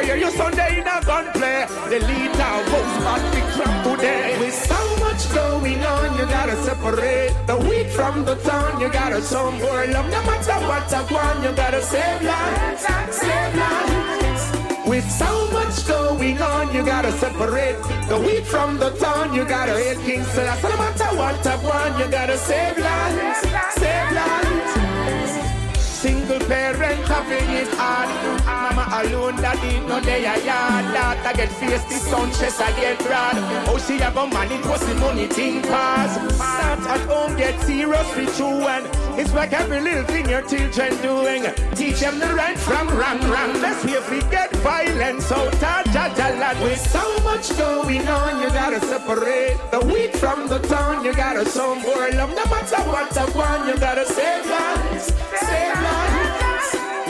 you 0.01 0.07
hear, 0.07 0.17
your 0.17 0.31
Sunday 0.31 0.79
in 0.79 0.87
a 0.87 1.01
gunplay. 1.05 1.65
The 1.89 1.99
leader 2.07 2.55
votes 2.71 2.97
back 3.05 3.23
big 3.33 3.47
from 3.55 3.73
today. 3.83 4.37
With 4.39 4.53
so 4.53 4.79
much 4.99 5.23
going 5.33 5.83
on, 5.83 6.17
you 6.17 6.25
gotta 6.25 6.55
separate 6.63 7.33
the 7.47 7.57
wheat 7.57 7.89
from 7.89 8.25
the 8.25 8.35
town. 8.35 8.81
You 8.81 8.89
gotta 8.91 9.21
more 9.61 9.85
love, 9.87 10.09
no 10.09 10.21
matter 10.23 10.59
what 10.67 10.93
I 10.93 11.01
want. 11.13 11.43
You 11.43 11.51
gotta 11.55 11.81
save 11.81 12.21
lives, 12.21 12.85
save 13.11 13.55
lives. 13.55 14.43
With 14.87 15.09
so 15.09 15.31
much 15.51 15.87
going 15.87 16.41
on, 16.41 16.73
you 16.73 16.83
gotta 16.85 17.11
separate 17.13 17.81
the 18.09 18.19
wheat 18.19 18.45
from 18.45 18.77
the 18.77 18.91
town. 18.91 19.33
You 19.33 19.45
gotta 19.45 19.73
hate 19.73 19.99
King 20.05 20.23
Selassie. 20.23 20.67
No 20.67 20.77
matter 20.77 21.15
what 21.15 21.47
I 21.47 21.55
want, 21.63 21.99
you 21.99 22.07
gotta 22.11 22.37
save 22.37 22.77
lives, 22.77 23.39
save 23.79 24.11
lives. 24.11 25.81
Single 25.81 26.34
parent 26.47 27.07
having 27.07 27.49
it 27.49 27.67
hard. 27.75 28.09
Mama 28.45 28.85
alone, 29.01 29.35
daddy 29.37 29.79
no 29.87 29.99
day 30.01 30.25
a 30.25 30.35
yard. 30.43 30.85
Daughter 30.93 31.37
get 31.37 31.51
face 31.51 31.83
the 31.85 31.97
sun, 31.99 32.29
chest 32.31 32.61
I 32.61 32.71
get 32.79 33.01
rad. 33.05 33.35
Oh, 33.67 33.77
she 33.77 33.99
a 33.99 34.11
go 34.11 34.27
manage 34.27 34.65
what's 34.65 34.85
the 34.85 34.95
money 34.95 35.27
thing 35.27 35.61
pass. 35.63 36.15
Start 36.35 36.79
at 36.93 37.01
home, 37.09 37.35
get 37.37 37.59
serious 37.61 38.15
with 38.15 38.39
you 38.39 38.47
and 38.47 38.85
it's 39.19 39.33
like 39.33 39.53
every 39.53 39.79
little 39.79 40.03
thing 40.03 40.29
your 40.29 40.41
children 40.41 40.91
doing. 41.01 41.43
Teach 41.75 41.99
them 41.99 42.19
the 42.19 42.33
right 42.35 42.57
from 42.57 42.87
wrong, 42.89 43.19
wrong. 43.31 43.61
Let's 43.61 43.83
if 43.85 44.11
we 44.11 44.19
get 44.29 44.51
violence 44.57 45.31
out 45.31 45.53
of 45.53 45.85
Jajaland. 45.93 46.61
With 46.61 46.79
so 46.79 47.03
much 47.23 47.49
going 47.57 48.07
on, 48.07 48.41
you 48.41 48.49
gotta 48.49 48.81
separate 48.81 49.57
the 49.71 49.79
wheat 49.85 50.15
from 50.17 50.47
the 50.47 50.59
town. 50.59 51.05
You 51.05 51.13
gotta 51.13 51.49
show 51.49 51.75
more 51.75 52.09
love, 52.11 52.29
no 52.29 52.45
matter 52.51 52.81
what 52.91 53.17
I 53.17 53.25
want. 53.37 53.67
You 53.67 53.77
gotta 53.77 54.05
save 54.05 54.45
lives, 54.45 55.13
save 55.39 55.81
lives. 55.81 55.94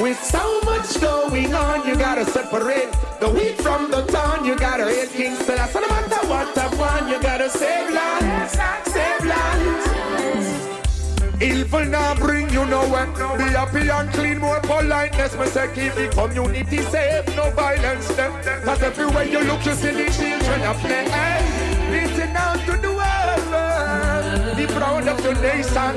With 0.06 0.22
so 0.23 0.61
much 0.61 1.02
going 1.02 1.52
on, 1.56 1.88
you 1.88 1.95
gotta 1.95 2.26
separate 2.26 2.91
the 3.19 3.27
wheat 3.27 3.60
from 3.60 3.90
the 3.90 4.03
town. 4.03 4.45
You 4.45 4.56
gotta 4.56 4.86
hate 4.86 5.10
King 5.10 5.36
Selassie, 5.36 5.80
no 5.80 5.88
matter 5.88 6.27
what 6.27 6.56
I 6.56 6.68
want. 6.76 7.10
You 7.10 7.19
gotta 7.19 7.49
save 7.49 7.91
lives, 7.91 8.52
save 8.94 9.26
lives. 9.26 9.88
Evil 11.41 11.86
now 11.86 12.14
bring 12.14 12.52
you 12.52 12.68
nowhere. 12.68 13.07
Be 13.36 13.45
happy 13.45 13.90
and 13.90 14.14
clean, 14.14 14.38
more 14.38 14.60
politeness. 14.60 15.36
Me 15.40 15.48
say 15.48 15.72
keep 15.73 15.95
the 15.95 16.07
community 16.10 16.84
safe, 16.84 17.26
no 17.36 17.49
violence. 17.49 18.07
Cause 18.64 18.84
everywhere 18.84 19.23
you 19.23 19.40
look, 19.40 19.65
you 19.65 19.73
see 19.73 19.90
the 19.90 20.07
children 20.11 20.61
of 20.69 20.77
play. 20.82 21.10
Hey, 21.10 21.41
listen 21.90 22.36
out 22.36 22.64
to 22.68 22.77
world, 22.77 22.94
the 24.56 24.68
proud 24.68 25.07
of 25.07 25.19
your 25.23 25.36
nation. 25.41 25.94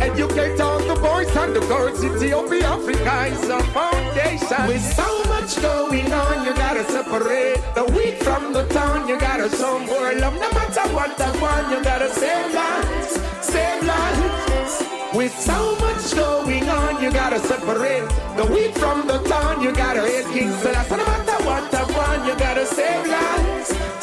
Educate 0.00 0.60
all 0.60 0.78
the 0.80 0.96
boys 1.00 1.34
and 1.36 1.54
the 1.54 1.60
girls. 1.60 2.02
Ethiopia, 2.02 2.66
Africa 2.66 3.26
is 3.26 3.48
a 3.48 3.60
foundation. 3.76 4.66
With 4.68 4.84
so 4.96 5.08
much 5.28 5.60
going 5.60 6.12
on, 6.12 6.46
you 6.46 6.54
gotta 6.54 6.84
separate 6.84 7.60
the 7.74 7.84
wheat 7.92 8.16
from 8.24 8.52
the 8.52 8.64
town. 8.68 9.06
You 9.08 9.18
gotta 9.20 9.48
show 9.56 9.78
more 9.80 10.12
love, 10.14 10.34
no 10.34 10.48
matter 10.52 10.86
what 10.96 11.20
I 11.20 11.30
want. 11.42 11.70
You 11.70 11.84
gotta 11.84 12.10
save 12.10 12.54
lives, 12.54 13.20
save 13.40 13.82
lives. 13.84 14.74
With 15.14 15.38
so 15.38 15.76
much 15.76 16.14
going 16.14 16.68
on, 16.68 17.02
you 17.02 17.10
gotta 17.12 17.38
separate 17.40 18.08
the 18.36 18.46
wheat 18.46 18.74
from 18.78 19.06
the 19.06 19.18
town. 19.28 19.62
You 19.62 19.72
gotta 19.72 20.00
hate 20.00 20.26
King 20.32 20.48
no 20.48 21.04
matter 21.04 21.38
what 21.44 21.74
I 21.74 21.84
want. 21.96 22.26
You 22.26 22.34
gotta 22.38 22.64
save 22.64 23.06
lives. 23.06 24.01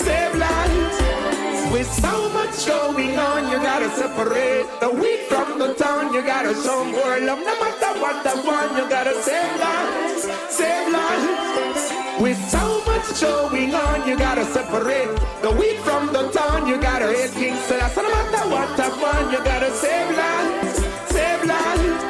With 1.71 1.91
so 1.93 2.29
much 2.29 2.65
going 2.65 3.15
on, 3.17 3.51
you 3.51 3.57
gotta 3.57 3.89
separate 3.91 4.65
the 4.79 4.89
wheat 4.89 5.27
from 5.29 5.59
the 5.59 5.75
town. 5.75 6.11
You 6.11 6.23
gotta 6.23 6.55
show 6.55 6.83
more 6.83 7.19
love, 7.19 7.39
no 7.39 7.59
matter 7.61 7.99
what 8.01 8.25
I 8.25 8.33
want. 8.43 8.75
You 8.75 8.89
gotta 8.89 9.13
save 9.21 9.59
lives, 9.59 10.23
save 10.49 10.91
lives. 10.91 11.93
With 12.19 12.39
so 12.49 12.83
much 12.85 13.21
going 13.21 13.75
on, 13.75 14.07
you 14.07 14.17
gotta 14.17 14.45
separate 14.45 15.15
the 15.43 15.51
wheat 15.51 15.77
from 15.81 16.07
the 16.07 16.31
town. 16.31 16.67
You 16.67 16.81
gotta 16.81 17.07
hate 17.13 17.33
King 17.33 17.55
Selassie, 17.67 18.01
no 18.01 18.09
matter 18.09 18.49
what 18.49 18.79
I 18.79 18.89
want. 19.01 19.31
You 19.31 19.43
gotta 19.43 19.71
save 19.71 20.17
lives, 20.17 20.79
save 21.13 21.45
lives. 21.45 22.03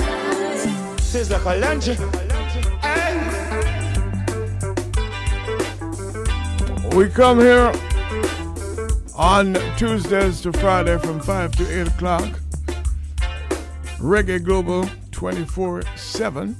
Sizzla 1.04 1.40
Kalonji. 1.40 1.96
Hey. 2.82 3.16
We 6.96 7.10
come 7.10 7.40
here 7.40 7.74
on 9.20 9.54
Tuesdays 9.76 10.40
to 10.40 10.54
Friday 10.54 10.98
from 10.98 11.20
5 11.20 11.52
to 11.58 11.82
8 11.82 11.88
o'clock. 11.90 12.40
Reggae 14.00 14.42
Global 14.42 14.90
24 15.12 15.84
7. 15.98 16.56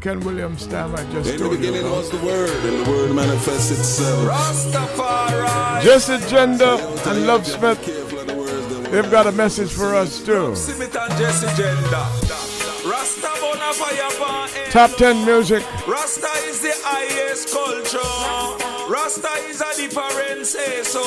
Ken 0.00 0.18
Williams 0.20 0.66
time 0.66 0.92
I 0.96 1.04
just 1.12 1.30
In 1.30 1.40
the 1.40 1.48
beginning 1.48 1.88
was 1.88 2.10
the 2.10 2.18
word, 2.18 2.50
and 2.50 2.84
the 2.84 2.90
word 2.90 3.14
manifests 3.14 3.70
itself. 3.70 4.28
Rastafari. 4.28 5.82
Jesse 5.82 6.18
Jendah 6.26 7.06
and 7.06 7.26
Love 7.28 7.46
Smith, 7.46 8.90
they've 8.90 9.10
got 9.10 9.28
a 9.28 9.32
message 9.32 9.72
for 9.72 9.94
us 9.94 10.22
too. 10.22 10.54
Smith 10.56 10.96
and 10.96 11.12
Jesse 11.12 11.46
Jendah. 11.46 12.90
Rasta 12.90 13.28
Bonafire 13.40 14.70
Top 14.70 14.90
10 14.96 15.24
music. 15.24 15.62
Rasta 15.86 16.28
is 16.48 16.60
the 16.60 16.72
highest 16.82 17.50
culture. 17.54 18.53
Rasta 18.88 19.28
is 19.48 19.62
a 19.62 19.76
different 19.76 20.46
say 20.46 20.82
so. 20.82 21.00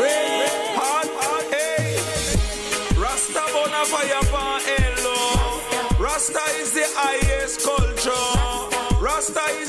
Ray, 0.00 0.46
hot, 0.76 1.06
hey. 1.52 1.96
Rasta 2.98 3.40
Bonafire 3.52 4.22
Pan. 4.32 4.60
Hello. 4.64 5.60
Rasta 6.02 6.40
is 6.60 6.72
the 6.72 6.86
highest 6.94 7.60
culture. 7.60 8.96
Rasta 8.98 9.42
is 9.60 9.65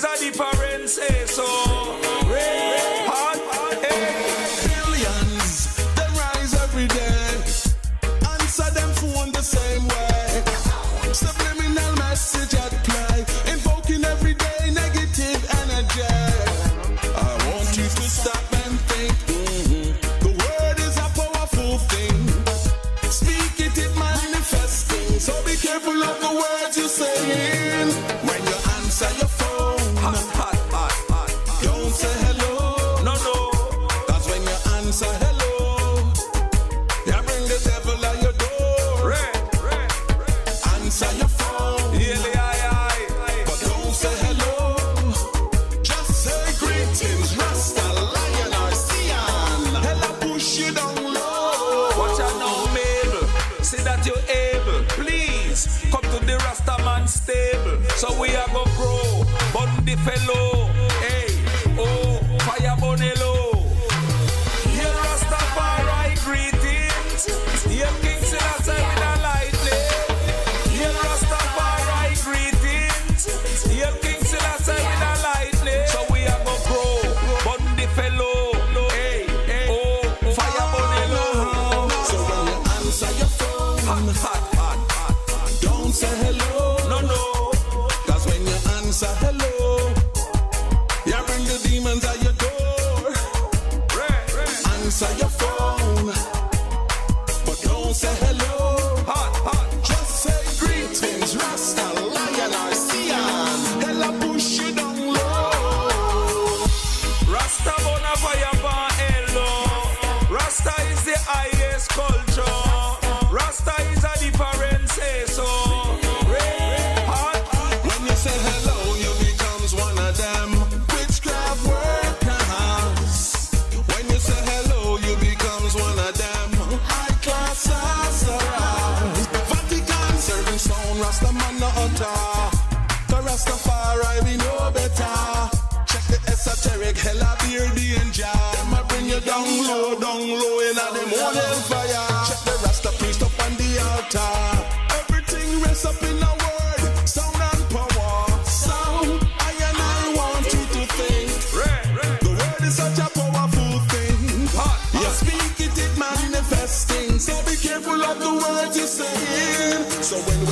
of 158.11 158.19
the 158.19 158.31
words 158.31 158.77
you're 158.77 158.87
saying. 158.87 160.01
So 160.01 160.17
when 160.17 160.46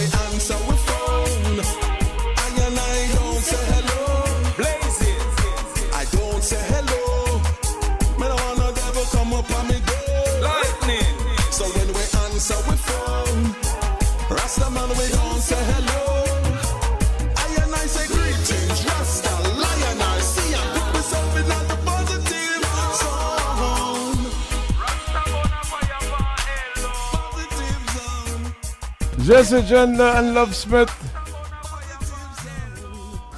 Jesse 29.26 29.61
Jendah 29.64 30.19
and 30.19 30.35
Love 30.35 30.53
Smith. 30.56 30.93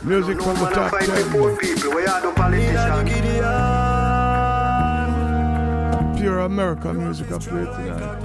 Music 0.03 0.41
from 0.41 0.55
the 0.55 0.69
top 0.71 0.91
10. 0.99 1.07
Pure 6.17 6.39
America 6.39 6.93
music 6.93 7.31
up 7.31 7.41
there 7.43 7.65
tonight. 7.67 8.01
I 8.03 8.19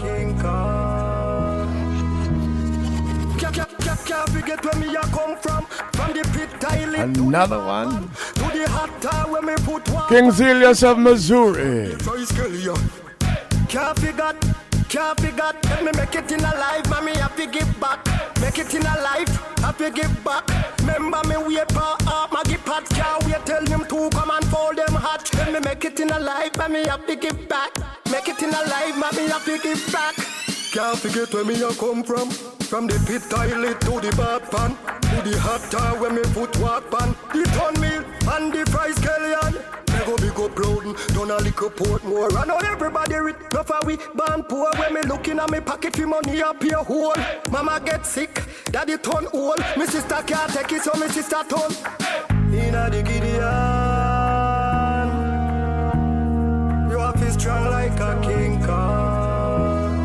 Another 7.05 7.65
one. 7.65 8.11
King 10.09 10.33
Zelius 10.33 10.83
of 10.83 10.99
Missouri. 10.99 11.95
Can't 13.69 13.99
forget, 14.01 14.37
can't 14.89 15.21
forget. 15.21 15.52
Me 15.83 15.91
make 15.97 16.15
it 16.15 16.31
in 16.31 16.39
a 16.39 16.55
life, 16.55 16.89
mommy, 16.89 17.13
have 17.19 17.35
to 17.35 17.47
give 17.47 17.81
back. 17.81 18.07
Make 18.41 18.59
it 18.59 18.73
in 18.73 18.83
a 18.83 19.03
life, 19.03 19.29
have 19.63 19.79
to 19.79 19.91
give 19.91 20.25
back. 20.25 20.49
Remember 20.79 21.21
me 21.27 21.37
wait 21.39 21.73
for 21.73 21.97
up, 22.07 22.33
Maggie 22.33 22.57
Pat 22.59 22.89
can't 22.91 23.25
wait. 23.25 23.45
Tell 23.45 23.65
them 23.65 23.85
to 23.87 24.09
come 24.11 24.31
and 24.31 24.45
fold 24.47 24.77
them 24.77 24.95
hot. 24.95 25.29
Let 25.35 25.53
me 25.53 25.59
make 25.59 25.85
it 25.85 25.99
in 25.99 26.11
a 26.11 26.21
life, 26.21 26.57
mommy, 26.57 26.87
have 26.87 27.05
to 27.09 27.17
give 27.17 27.49
back. 27.49 27.73
Make 28.13 28.29
it 28.29 28.41
in 28.43 28.51
a 28.51 28.63
life, 28.71 28.97
mommy, 28.97 29.29
have 29.29 29.45
to 29.45 29.59
give 29.59 29.93
back. 29.93 30.15
Can't 30.71 30.99
forget 30.99 31.35
where 31.35 31.45
me 31.45 31.61
a 31.61 31.73
come 31.75 32.05
from. 32.05 32.31
From 32.31 32.87
the 32.87 32.95
pit 33.05 33.23
toilet 33.29 33.81
to 33.81 34.01
the 34.01 34.15
bath 34.17 34.51
pan, 34.53 34.77
to 35.11 35.29
the 35.29 35.37
hot 35.41 35.69
tub 35.69 36.01
where 36.01 36.13
me 36.13 36.23
put 36.33 36.57
walk 36.61 36.91
pan. 36.93 37.17
The 37.33 37.43
ton 37.59 37.81
meal 37.81 38.05
and 38.33 38.53
the 38.53 38.71
fries 38.71 38.95
scallion. 38.95 39.82
Go 40.05 40.17
big 40.17 40.39
up 40.39 40.59
Loudon, 40.59 40.97
done 41.15 41.31
a 41.31 41.37
little 41.37 41.71
port 41.71 42.03
more. 42.05 42.37
I 42.37 42.45
know 42.45 42.57
everybody 42.59 43.15
rich, 43.17 43.37
no 43.53 43.63
for 43.63 43.79
we 43.87 43.97
born 44.15 44.43
poor. 44.45 44.69
When 44.77 44.95
me 44.95 45.03
looking 45.03 45.39
at 45.39 45.49
me 45.51 45.61
pocket, 45.61 45.95
fi 45.95 46.05
money 46.05 46.43
up 46.43 46.63
your 46.65 46.83
hole. 46.83 47.15
Mama 47.51 47.81
get 47.85 48.05
sick, 48.05 48.43
daddy 48.65 48.97
turn 48.99 49.29
old. 49.33 49.59
Me 49.77 49.87
sister 49.87 50.23
can't 50.27 50.53
take 50.53 50.73
it, 50.73 50.83
so 50.83 50.93
me 50.99 51.07
sister 51.09 51.45
turn. 51.49 51.71
Inna 52.53 52.91
the 52.91 53.03
Gideon, 53.03 53.43
you 56.91 56.99
are 56.99 57.31
strong 57.31 57.71
like 57.71 58.01
a 58.01 58.21
king 58.23 58.61
Kong. 58.65 60.01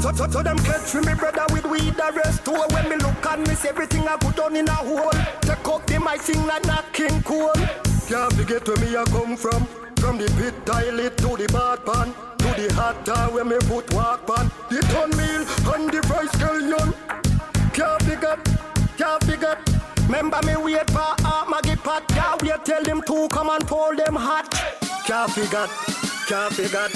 So, 0.00 0.12
so, 0.12 0.28
so 0.28 0.42
them 0.42 0.58
catch 0.58 0.94
me, 0.94 1.14
brother, 1.14 1.46
with 1.52 1.64
weed 1.66 1.94
the 1.94 2.12
rest 2.14 2.44
too. 2.44 2.52
When 2.52 2.88
me 2.90 2.96
look 2.96 3.26
and 3.26 3.46
miss 3.48 3.64
everything 3.64 4.06
I 4.06 4.16
put 4.16 4.38
on 4.38 4.54
in 4.54 4.68
a 4.68 4.72
hole. 4.72 5.10
Take 5.40 5.66
up 5.68 5.86
the 5.86 5.98
mic, 5.98 6.20
sing 6.20 6.46
like 6.46 6.64
Nat 6.66 6.84
King 6.92 7.22
Cole. 7.22 7.52
Can't 8.10 8.32
forget 8.32 8.66
where 8.66 8.76
me 8.78 8.96
I 8.96 9.04
come 9.04 9.36
from. 9.36 9.66
From 9.98 10.18
the 10.18 10.26
pit 10.36 10.66
toilet 10.66 11.16
to 11.18 11.36
the 11.36 11.46
bath 11.52 11.84
pan. 11.86 12.12
To 12.38 12.60
the 12.60 12.74
hot 12.74 13.06
tub 13.06 13.34
where 13.34 13.44
me 13.44 13.56
put 13.68 13.94
walk 13.94 14.26
pan. 14.26 14.50
The 14.68 14.80
ton 14.90 15.10
meal 15.10 15.46
and 15.72 15.88
the 15.92 16.02
fries 16.08 16.28
scallion. 16.30 16.90
Can't 17.72 18.02
forget, 18.02 18.40
can't 18.98 19.22
forget. 19.22 19.58
Remember 20.08 20.40
me 20.42 20.56
wait 20.56 20.90
for 20.90 21.14
a 21.22 21.46
Maggie 21.48 21.76
Pat. 21.76 22.02
Yeah, 22.10 22.34
wait 22.42 22.64
tell 22.64 22.82
them 22.82 23.00
to 23.02 23.28
come 23.28 23.48
and 23.48 23.68
fold 23.68 23.98
them 23.98 24.16
hot. 24.16 24.50
Can't 25.06 25.30
forget, 25.30 25.70
can't 26.26 26.52
forget. 26.52 26.90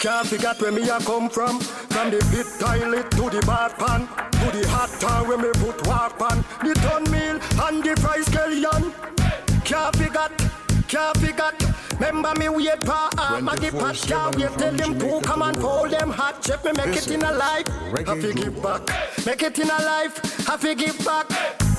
Can't 0.00 0.26
forget 0.26 0.58
where 0.62 0.72
me 0.72 0.88
a 0.88 0.98
come 1.00 1.28
from. 1.28 1.60
From 1.60 2.10
the 2.10 2.24
pit 2.32 2.46
toilet 2.58 3.10
to 3.10 3.28
the 3.28 3.44
bath 3.44 3.76
pan. 3.76 4.08
To 4.40 4.58
the 4.58 4.66
hot 4.70 4.88
tub 4.98 5.28
where 5.28 5.36
me 5.36 5.50
put 5.60 5.86
walk 5.86 6.18
pan. 6.18 6.42
The 6.62 6.72
ton 6.80 7.04
meal 7.12 7.38
and 7.68 7.84
the 7.84 8.00
fries 8.00 8.24
scallion. 8.24 8.94
Can't 9.64 9.96
forget, 9.96 10.30
can't 10.88 11.16
forget. 11.16 11.54
Remember 11.98 12.34
me 12.38 12.50
we 12.50 12.66
wait 12.68 12.84
for 12.84 13.08
a 13.18 13.40
Maggie 13.40 13.70
Pat. 13.70 13.96
Can't 13.96 14.36
wait 14.36 14.50
tell 14.58 14.74
them 14.74 14.98
to 14.98 15.20
come 15.22 15.40
and 15.40 15.56
fold 15.56 15.90
them 15.90 16.10
hot. 16.10 16.42
Check 16.42 16.64
me 16.64 16.72
make 16.76 16.94
it 16.94 17.10
in 17.10 17.22
a 17.22 17.32
life. 17.32 17.66
Have 18.06 18.20
to 18.20 18.34
give 18.34 18.62
back. 18.62 18.82
Make 19.24 19.42
it 19.42 19.58
in 19.58 19.70
a 19.70 19.82
life. 19.82 20.46
Have 20.46 20.60
to 20.60 20.74
give 20.74 21.02
back. 21.02 21.28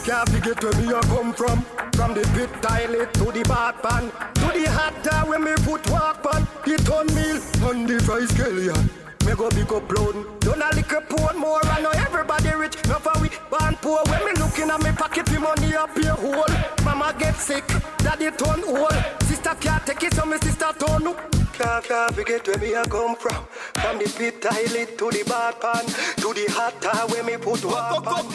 Can't 0.03 0.27
forget 0.29 0.63
where 0.63 0.73
me 0.81 0.93
a 0.93 1.01
come 1.01 1.33
from. 1.33 1.61
From 1.93 2.15
the 2.15 2.21
pit 2.33 2.49
toilet 2.61 3.13
to 3.13 3.31
the 3.31 3.43
bath 3.47 3.81
pan. 3.83 4.09
To 4.33 4.59
the 4.59 4.69
hot 4.71 5.03
tub 5.03 5.29
where 5.29 5.39
me 5.39 5.53
put 5.57 5.87
walk 5.91 6.23
pan. 6.23 6.47
The 6.65 6.77
ton 6.83 7.05
meal 7.13 7.69
and 7.69 7.87
the 7.87 8.03
fries 8.03 8.31
scallion. 8.31 9.04
Me 9.25 9.33
go 9.33 9.49
big 9.49 9.71
up 9.73 9.91
Loudon. 9.91 10.25
Don't 10.39 10.61
I 10.61 10.69
lick 10.75 10.91
a 10.91 10.95
liquor 10.95 11.05
poor 11.09 11.33
more. 11.33 11.59
I 11.65 11.81
know 11.81 11.89
everybody 11.89 12.49
rich. 12.49 12.77
No 12.87 12.99
for 12.99 13.19
we 13.19 13.29
born 13.49 13.75
poor. 13.81 14.03
When 14.05 14.23
me 14.25 14.33
looking 14.39 14.69
at 14.69 14.81
me 14.83 14.91
pocket, 14.91 15.31
me 15.31 15.39
money 15.39 15.75
up 15.75 15.97
your 15.97 16.13
hole. 16.13 16.55
Mama 16.83 17.15
get 17.17 17.35
sick, 17.35 17.65
daddy 17.97 18.29
turn 18.31 18.63
old. 18.63 18.93
Sister 19.23 19.55
can't 19.59 19.85
take 19.85 20.03
it, 20.03 20.13
so 20.13 20.25
me 20.25 20.37
sister 20.37 20.71
turn 20.77 21.07
up. 21.07 21.17
Can't, 21.53 21.83
can't 21.85 22.13
forget 22.15 22.47
where 22.47 22.57
me 22.59 22.73
a 22.73 22.83
come 22.85 23.15
from. 23.15 23.47
From 23.81 23.97
the 23.97 24.05
pit 24.15 24.41
toilet 24.41 24.97
to 24.99 25.09
the 25.09 25.23
bath 25.27 25.59
pan. 25.59 25.85
To 26.21 26.33
the 26.33 26.45
hot 26.51 26.79
tub 26.81 27.09
where 27.09 27.23
me 27.23 27.37
put 27.37 27.65
walk 27.65 28.03
pan. 28.05 28.25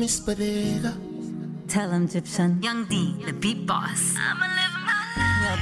Miss 0.00 0.18
Bodega. 0.18 0.96
Tell 1.68 1.90
him, 1.90 2.04
Egyptian. 2.04 2.60
Young 2.62 2.86
D, 2.86 3.22
the 3.24 3.32
beat 3.32 3.66
boss. 3.66 4.16
I'ma 4.18 4.46
live 4.46 4.74
my 4.84 4.92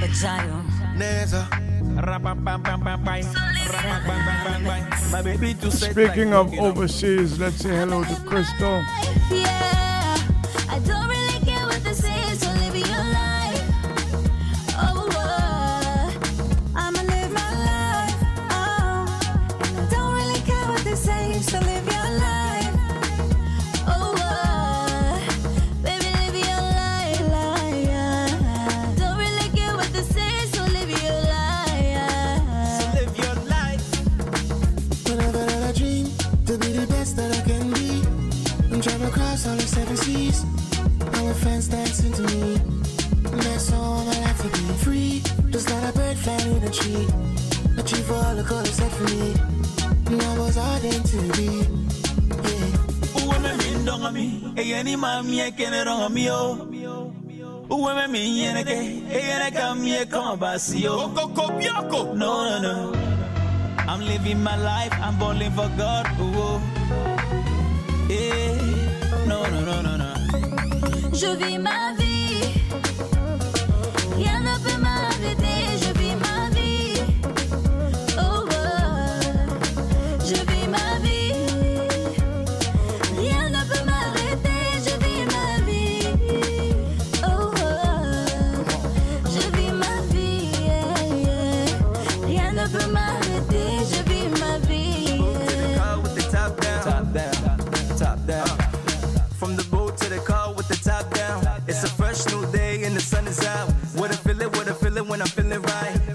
life. 0.01 0.13
Yeah, 0.13 0.63
Neza. 0.97 1.82
Speaking 5.71 6.33
of 6.33 6.53
overseas, 6.59 7.39
let's 7.39 7.57
say 7.57 7.71
hello 7.71 8.05
to 8.05 8.17
Crystal. 8.27 8.83
Yeah, 9.31 10.17
All 41.33 41.39
the 41.39 41.45
fans 41.47 41.69
dancing 41.69 42.13
to 42.13 42.23
me. 42.23 42.55
And 43.33 43.41
that's 43.41 43.73
all 43.73 44.05
my 44.05 44.21
life 44.21 44.43
to 44.43 44.49
be 44.49 44.65
free. 44.85 45.23
Just 45.51 45.71
like 45.71 45.89
a 45.89 45.93
bird 45.97 46.17
flying 46.19 46.57
in 46.57 46.63
a 46.63 46.71
tree. 46.71 47.07
A 47.79 47.83
tree 47.83 48.03
for 48.03 48.15
all 48.15 48.35
the 48.37 48.43
colors 48.43 48.75
set 48.75 48.93
for 48.93 49.05
me. 49.05 49.33
And 50.13 50.23
I 50.23 50.39
was 50.39 50.59
ardent 50.59 51.07
to 51.07 51.17
be. 51.33 51.49
Uwe 53.17 53.37
me 53.45 53.51
min 53.61 53.85
donga 53.87 54.13
mi, 54.13 54.53
e 54.59 54.63
yeni 54.63 54.95
ma 54.97 55.23
mi 55.23 55.41
e 55.41 55.51
kene 55.53 55.85
ronga 55.87 56.11
mi 56.13 56.29
o. 56.29 56.69
Uwe 57.71 57.95
me 57.97 58.07
min 58.13 58.35
yene 58.43 58.63
ke, 58.63 58.77
e 59.17 59.21
yene 59.29 59.51
ka 59.57 59.73
mi 59.73 59.97
e 59.97 60.05
kama 60.05 60.37
basi 60.37 60.87
o. 60.87 61.09
Koko 61.17 61.49
biako. 61.57 62.15
No, 62.15 62.33
no, 62.45 62.61
no. 62.61 62.93
I'm 63.89 64.01
living 64.01 64.43
my 64.43 64.57
life, 64.57 64.93
I'm 65.01 65.19
balling 65.19 65.53
for 65.53 65.71
God. 65.79 66.07
Ooh, 66.21 66.61
eh, 68.11 68.59
no, 69.27 69.43
no, 69.45 69.61
no, 69.65 69.81
no, 69.81 69.83
no. 69.83 69.92
Je 71.13 71.27
vis 71.37 71.59
ma 71.59 71.93
vie. 71.99 72.55
Rien 74.17 74.41
ne 74.41 74.59
peut 74.65 74.81
m'arrêter. 74.81 75.52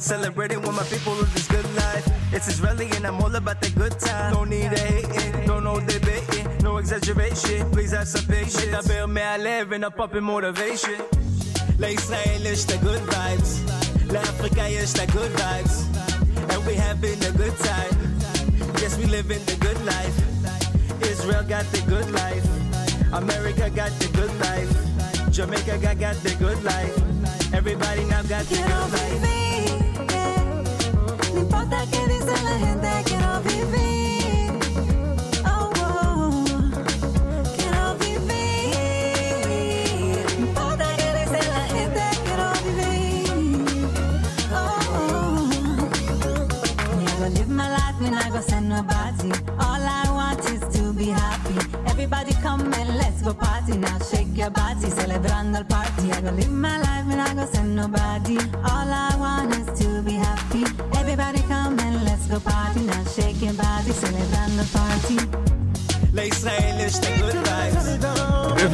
Celebrating 0.06 0.60
with 0.62 0.74
my 0.74 0.84
people 0.84 1.14
with 1.16 1.32
this 1.34 1.46
good 1.48 1.68
life. 1.74 2.06
It's 2.32 2.48
Israeli 2.48 2.88
and 2.96 3.06
I'm 3.06 3.20
all 3.22 3.34
about 3.34 3.60
the 3.60 3.70
good 3.70 3.98
time. 3.98 4.32
No 4.32 4.44
need 4.44 4.72
of 4.72 4.78
hating, 4.78 5.46
don't 5.46 5.64
know 5.64 5.78
debating, 5.80 6.46
no 6.62 6.78
exaggeration. 6.78 7.70
Please 7.70 7.92
have 7.92 8.08
some 8.08 8.26
patience. 8.26 8.66
מדבר 8.66 9.06
מהלב 9.06 9.66
ונפופ 9.70 10.14
עם 10.14 10.30
motivation. 10.30 11.02
לישראל 11.78 12.46
יש 12.46 12.64
את 12.64 12.70
ה-good 12.70 13.12
vibes, 13.12 13.72
לאפריקה 14.12 14.68
יש 14.68 14.92
את 14.94 14.98
ה-good 14.98 15.38
vibes. 15.40 15.76
And 16.52 16.66
we 16.66 16.74
having 16.74 17.22
a 17.24 17.32
good 17.42 17.56
time. 17.58 17.94
Yes, 18.80 18.98
we 18.98 19.06
living 19.06 19.42
the 19.46 19.56
good 19.66 19.80
life. 19.84 20.16
Israel 21.10 21.44
got 21.54 21.64
the 21.72 21.82
good 21.92 22.10
life. 22.10 22.46
America 23.12 23.70
got 23.70 23.92
the 24.00 24.08
good 24.18 24.34
life. 24.40 24.70
Jamaica 25.30 25.78
got, 25.78 25.98
got 25.98 26.16
the 26.26 26.34
good 26.44 26.62
life. 26.64 26.96
Everybody 27.54 28.04
now 28.04 28.22
got 28.22 28.44
the 28.46 28.56
good 28.56 28.88
life. 28.98 29.85
Importa 31.59 31.83
qué 31.89 32.13
dice 32.13 32.43
la 32.43 32.59
gente, 32.59 32.87
quiero 33.05 33.41
vivir. 33.41 34.16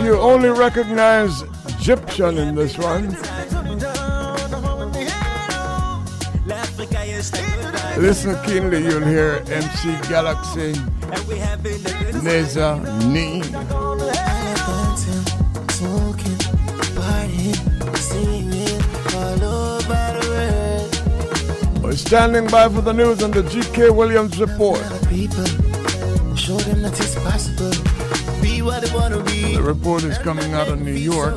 you 0.04 0.20
only 0.20 0.50
recognize 0.50 1.44
Egyptian 1.78 2.38
in 2.38 2.56
this 2.56 2.78
one. 2.78 3.10
Listen 7.98 8.36
keenly, 8.46 8.84
you'll 8.84 9.06
hear 9.06 9.44
MC 9.48 9.96
Galaxy, 10.10 10.74
Neza, 12.26 12.80
Nee. 13.08 13.42
We're 21.82 21.96
standing 21.96 22.48
by 22.48 22.70
for 22.70 22.82
the 22.82 22.94
news 22.94 23.22
and 23.22 23.34
the 23.34 23.44
GK 23.44 23.96
Williams 23.96 24.40
report. 24.40 24.82
Wanna. 29.64 29.74
The 29.74 29.80
report 29.80 30.04
is 30.04 30.18
coming 30.18 30.54
out 30.54 30.68
of 30.68 30.82
New 30.82 30.94
York. 30.94 31.36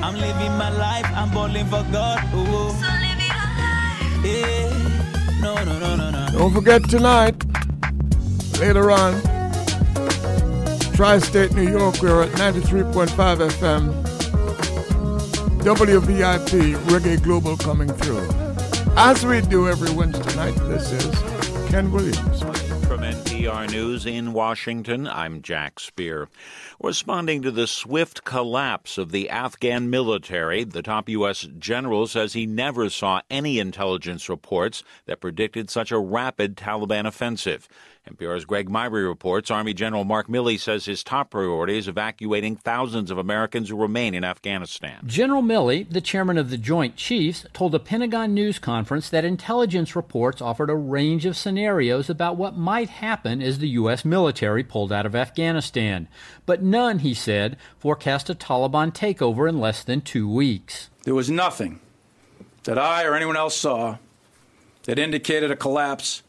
I'm 0.00 0.14
living 0.14 0.52
my 0.56 0.70
life, 0.70 1.06
I'm 1.14 1.30
balling 1.30 1.66
for 1.66 1.84
God. 1.92 2.24
Ooh. 2.34 2.70
So 2.70 2.86
live 2.86 3.24
Yeah. 4.24 4.72
No, 5.40 5.54
no, 5.64 5.78
no, 5.78 5.96
no, 5.96 6.10
no. 6.10 6.28
Don't 6.32 6.52
forget 6.52 6.88
tonight, 6.88 7.36
later 8.58 8.90
on, 8.90 9.20
Tri 10.94 11.18
State 11.18 11.52
New 11.52 11.68
York, 11.68 12.00
we're 12.00 12.22
at 12.22 12.30
93.5 12.30 13.40
FM. 13.50 14.07
WVIP 15.68 16.76
Reggae 16.86 17.22
Global 17.22 17.54
coming 17.58 17.90
through. 17.90 18.26
As 18.96 19.26
we 19.26 19.42
do 19.42 19.68
every 19.68 19.92
Wednesday 19.92 20.34
night, 20.34 20.54
this 20.60 20.90
is 20.90 21.68
Ken 21.68 21.92
Williams. 21.92 22.40
From 22.86 23.02
NPR 23.02 23.70
News 23.70 24.06
in 24.06 24.32
Washington, 24.32 25.06
I'm 25.06 25.42
Jack 25.42 25.78
Speer. 25.78 26.30
Responding 26.82 27.42
to 27.42 27.50
the 27.50 27.66
swift 27.66 28.24
collapse 28.24 28.96
of 28.96 29.12
the 29.12 29.28
Afghan 29.28 29.90
military, 29.90 30.64
the 30.64 30.80
top 30.80 31.06
U.S. 31.10 31.46
general 31.58 32.06
says 32.06 32.32
he 32.32 32.46
never 32.46 32.88
saw 32.88 33.20
any 33.30 33.58
intelligence 33.58 34.30
reports 34.30 34.82
that 35.04 35.20
predicted 35.20 35.68
such 35.68 35.92
a 35.92 35.98
rapid 35.98 36.56
Taliban 36.56 37.06
offensive. 37.06 37.68
NPR's 38.08 38.44
Greg 38.44 38.70
Myre 38.70 39.06
reports 39.06 39.50
Army 39.50 39.74
General 39.74 40.04
Mark 40.04 40.28
Milley 40.28 40.58
says 40.58 40.86
his 40.86 41.04
top 41.04 41.30
priority 41.30 41.76
is 41.76 41.88
evacuating 41.88 42.56
thousands 42.56 43.10
of 43.10 43.18
Americans 43.18 43.68
who 43.68 43.76
remain 43.76 44.14
in 44.14 44.24
Afghanistan. 44.24 45.02
General 45.04 45.42
Milley, 45.42 45.88
the 45.88 46.00
chairman 46.00 46.38
of 46.38 46.50
the 46.50 46.56
Joint 46.56 46.96
Chiefs, 46.96 47.44
told 47.52 47.74
a 47.74 47.78
Pentagon 47.78 48.32
news 48.32 48.58
conference 48.58 49.10
that 49.10 49.24
intelligence 49.24 49.94
reports 49.94 50.40
offered 50.40 50.70
a 50.70 50.76
range 50.76 51.26
of 51.26 51.36
scenarios 51.36 52.08
about 52.08 52.36
what 52.36 52.56
might 52.56 52.88
happen 52.88 53.42
as 53.42 53.58
the 53.58 53.68
U.S. 53.70 54.04
military 54.04 54.64
pulled 54.64 54.92
out 54.92 55.06
of 55.06 55.14
Afghanistan. 55.14 56.08
But 56.46 56.62
none, 56.62 57.00
he 57.00 57.12
said, 57.14 57.56
forecast 57.78 58.30
a 58.30 58.34
Taliban 58.34 58.92
takeover 58.92 59.48
in 59.48 59.60
less 59.60 59.84
than 59.84 60.00
two 60.00 60.28
weeks. 60.30 60.88
There 61.04 61.14
was 61.14 61.30
nothing 61.30 61.80
that 62.64 62.78
I 62.78 63.04
or 63.04 63.14
anyone 63.14 63.36
else 63.36 63.56
saw 63.56 63.98
that 64.84 64.98
indicated 64.98 65.50
a 65.50 65.56
collapse 65.56 66.22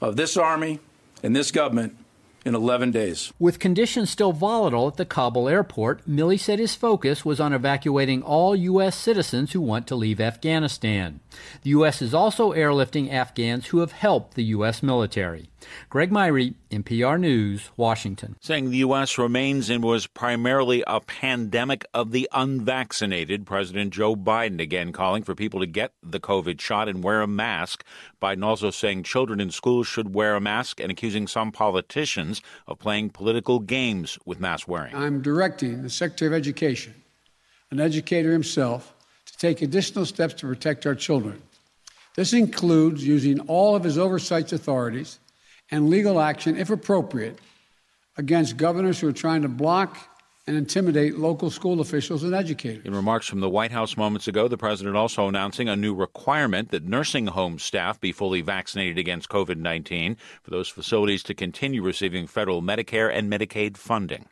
of 0.00 0.16
this 0.16 0.36
army 0.36 0.80
and 1.22 1.34
this 1.34 1.50
government 1.50 1.96
in 2.44 2.54
11 2.54 2.90
days. 2.90 3.32
With 3.38 3.58
conditions 3.60 4.10
still 4.10 4.32
volatile 4.32 4.88
at 4.88 4.96
the 4.96 5.04
Kabul 5.04 5.48
airport, 5.48 6.06
Milley 6.08 6.38
said 6.38 6.58
his 6.58 6.74
focus 6.74 7.24
was 7.24 7.38
on 7.38 7.52
evacuating 7.52 8.22
all 8.22 8.56
U.S. 8.56 8.96
citizens 8.96 9.52
who 9.52 9.60
want 9.60 9.86
to 9.86 9.94
leave 9.94 10.20
Afghanistan. 10.20 11.20
The 11.62 11.70
U.S. 11.70 12.02
is 12.02 12.12
also 12.12 12.52
airlifting 12.52 13.12
Afghans 13.12 13.68
who 13.68 13.78
have 13.78 13.92
helped 13.92 14.34
the 14.34 14.44
U.S. 14.44 14.82
military. 14.82 15.51
Greg 15.88 16.10
Myre, 16.10 16.50
NPR 16.70 17.18
News, 17.18 17.70
Washington. 17.76 18.36
Saying 18.40 18.70
the 18.70 18.78
U.S. 18.78 19.18
remains 19.18 19.70
and 19.70 19.82
was 19.82 20.06
primarily 20.06 20.82
a 20.86 21.00
pandemic 21.00 21.84
of 21.92 22.12
the 22.12 22.28
unvaccinated. 22.32 23.46
President 23.46 23.92
Joe 23.92 24.16
Biden 24.16 24.60
again 24.60 24.92
calling 24.92 25.22
for 25.22 25.34
people 25.34 25.60
to 25.60 25.66
get 25.66 25.92
the 26.02 26.20
COVID 26.20 26.60
shot 26.60 26.88
and 26.88 27.02
wear 27.02 27.20
a 27.20 27.26
mask. 27.26 27.84
Biden 28.20 28.44
also 28.44 28.70
saying 28.70 29.02
children 29.02 29.40
in 29.40 29.50
schools 29.50 29.86
should 29.86 30.14
wear 30.14 30.34
a 30.34 30.40
mask 30.40 30.80
and 30.80 30.90
accusing 30.90 31.26
some 31.26 31.52
politicians 31.52 32.42
of 32.66 32.78
playing 32.78 33.10
political 33.10 33.58
games 33.58 34.18
with 34.24 34.40
mask 34.40 34.68
wearing. 34.68 34.94
I'm 34.94 35.22
directing 35.22 35.82
the 35.82 35.90
Secretary 35.90 36.28
of 36.28 36.34
Education, 36.34 36.94
an 37.70 37.80
educator 37.80 38.32
himself, 38.32 38.94
to 39.26 39.36
take 39.36 39.62
additional 39.62 40.06
steps 40.06 40.34
to 40.34 40.46
protect 40.46 40.86
our 40.86 40.94
children. 40.94 41.42
This 42.14 42.32
includes 42.34 43.06
using 43.06 43.40
all 43.40 43.74
of 43.74 43.84
his 43.84 43.96
oversight 43.96 44.52
authorities 44.52 45.18
and 45.72 45.88
legal 45.88 46.20
action, 46.20 46.56
if 46.56 46.70
appropriate, 46.70 47.38
against 48.16 48.56
governors 48.56 49.00
who 49.00 49.08
are 49.08 49.12
trying 49.12 49.42
to 49.42 49.48
block 49.48 49.96
and 50.46 50.56
intimidate 50.56 51.16
local 51.16 51.50
school 51.50 51.80
officials 51.80 52.24
and 52.24 52.34
educators. 52.34 52.84
In 52.84 52.94
remarks 52.94 53.28
from 53.28 53.40
the 53.40 53.48
White 53.48 53.70
House 53.70 53.96
moments 53.96 54.26
ago, 54.26 54.48
the 54.48 54.58
president 54.58 54.96
also 54.96 55.28
announcing 55.28 55.68
a 55.68 55.76
new 55.76 55.94
requirement 55.94 56.70
that 56.70 56.84
nursing 56.84 57.28
home 57.28 57.58
staff 57.58 58.00
be 58.00 58.12
fully 58.12 58.42
vaccinated 58.42 58.98
against 58.98 59.28
COVID 59.28 59.56
19 59.56 60.16
for 60.42 60.50
those 60.50 60.68
facilities 60.68 61.22
to 61.24 61.34
continue 61.34 61.82
receiving 61.82 62.26
federal 62.26 62.60
Medicare 62.60 63.10
and 63.12 63.32
Medicaid 63.32 63.76
funding. 63.76 64.26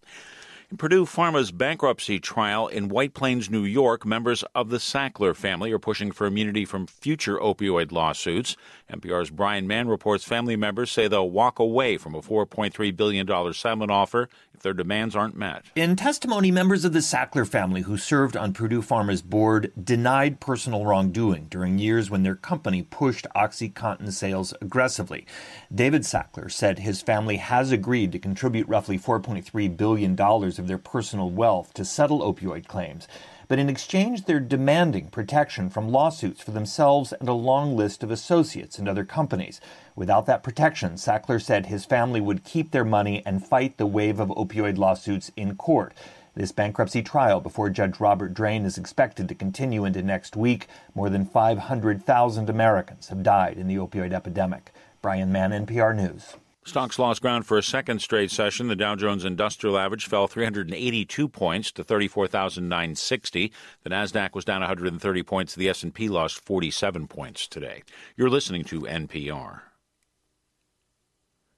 In 0.70 0.76
Purdue 0.76 1.04
Pharma's 1.04 1.50
bankruptcy 1.50 2.20
trial 2.20 2.68
in 2.68 2.90
White 2.90 3.12
Plains, 3.12 3.50
New 3.50 3.64
York, 3.64 4.06
members 4.06 4.44
of 4.54 4.70
the 4.70 4.76
Sackler 4.76 5.34
family 5.34 5.72
are 5.72 5.80
pushing 5.80 6.12
for 6.12 6.28
immunity 6.28 6.64
from 6.64 6.86
future 6.86 7.38
opioid 7.38 7.90
lawsuits. 7.90 8.56
NPR's 8.88 9.30
Brian 9.30 9.66
Mann 9.66 9.88
reports 9.88 10.22
family 10.22 10.54
members 10.54 10.92
say 10.92 11.08
they'll 11.08 11.28
walk 11.28 11.58
away 11.58 11.96
from 11.96 12.14
a 12.14 12.22
$4.3 12.22 12.96
billion 12.96 13.26
settlement 13.52 13.90
offer 13.90 14.28
their 14.62 14.72
demands 14.72 15.16
aren't 15.16 15.36
met. 15.36 15.64
In 15.74 15.96
testimony, 15.96 16.50
members 16.50 16.84
of 16.84 16.92
the 16.92 17.00
Sackler 17.00 17.46
family 17.46 17.82
who 17.82 17.96
served 17.96 18.36
on 18.36 18.52
Purdue 18.52 18.82
Pharma's 18.82 19.22
board 19.22 19.72
denied 19.82 20.40
personal 20.40 20.84
wrongdoing 20.84 21.46
during 21.48 21.78
years 21.78 22.10
when 22.10 22.22
their 22.22 22.34
company 22.34 22.82
pushed 22.82 23.26
OxyContin 23.34 24.12
sales 24.12 24.54
aggressively. 24.60 25.26
David 25.74 26.02
Sackler 26.02 26.50
said 26.50 26.78
his 26.78 27.02
family 27.02 27.36
has 27.36 27.72
agreed 27.72 28.12
to 28.12 28.18
contribute 28.18 28.68
roughly 28.68 28.98
$4.3 28.98 29.76
billion 29.76 30.20
of 30.20 30.66
their 30.66 30.78
personal 30.78 31.30
wealth 31.30 31.74
to 31.74 31.84
settle 31.84 32.20
opioid 32.20 32.66
claims. 32.66 33.08
But 33.50 33.58
in 33.58 33.68
exchange, 33.68 34.26
they're 34.26 34.38
demanding 34.38 35.08
protection 35.08 35.70
from 35.70 35.90
lawsuits 35.90 36.40
for 36.40 36.52
themselves 36.52 37.12
and 37.12 37.28
a 37.28 37.32
long 37.32 37.76
list 37.76 38.04
of 38.04 38.10
associates 38.12 38.78
and 38.78 38.88
other 38.88 39.04
companies. 39.04 39.60
Without 39.96 40.26
that 40.26 40.44
protection, 40.44 40.92
Sackler 40.92 41.42
said 41.42 41.66
his 41.66 41.84
family 41.84 42.20
would 42.20 42.44
keep 42.44 42.70
their 42.70 42.84
money 42.84 43.24
and 43.26 43.44
fight 43.44 43.76
the 43.76 43.88
wave 43.88 44.20
of 44.20 44.28
opioid 44.28 44.78
lawsuits 44.78 45.32
in 45.34 45.56
court. 45.56 45.92
This 46.36 46.52
bankruptcy 46.52 47.02
trial 47.02 47.40
before 47.40 47.70
Judge 47.70 47.98
Robert 47.98 48.34
Drain 48.34 48.64
is 48.64 48.78
expected 48.78 49.28
to 49.28 49.34
continue 49.34 49.84
into 49.84 50.00
next 50.00 50.36
week. 50.36 50.68
More 50.94 51.10
than 51.10 51.26
500,000 51.26 52.48
Americans 52.48 53.08
have 53.08 53.24
died 53.24 53.58
in 53.58 53.66
the 53.66 53.78
opioid 53.78 54.12
epidemic. 54.12 54.70
Brian 55.02 55.32
Mann, 55.32 55.50
NPR 55.50 55.96
News. 55.96 56.36
Stocks 56.66 56.98
lost 56.98 57.22
ground 57.22 57.46
for 57.46 57.56
a 57.56 57.62
second 57.62 58.02
straight 58.02 58.30
session. 58.30 58.68
The 58.68 58.76
Dow 58.76 58.94
Jones 58.94 59.24
Industrial 59.24 59.78
Average 59.78 60.06
fell 60.06 60.26
382 60.26 61.26
points 61.26 61.72
to 61.72 61.82
34,960. 61.82 63.52
The 63.82 63.90
Nasdaq 63.90 64.34
was 64.34 64.44
down 64.44 64.60
130 64.60 65.22
points. 65.22 65.54
The 65.54 65.70
S&P 65.70 66.08
lost 66.10 66.38
47 66.38 67.08
points 67.08 67.48
today. 67.48 67.82
You're 68.14 68.28
listening 68.28 68.64
to 68.64 68.82
NPR. 68.82 69.62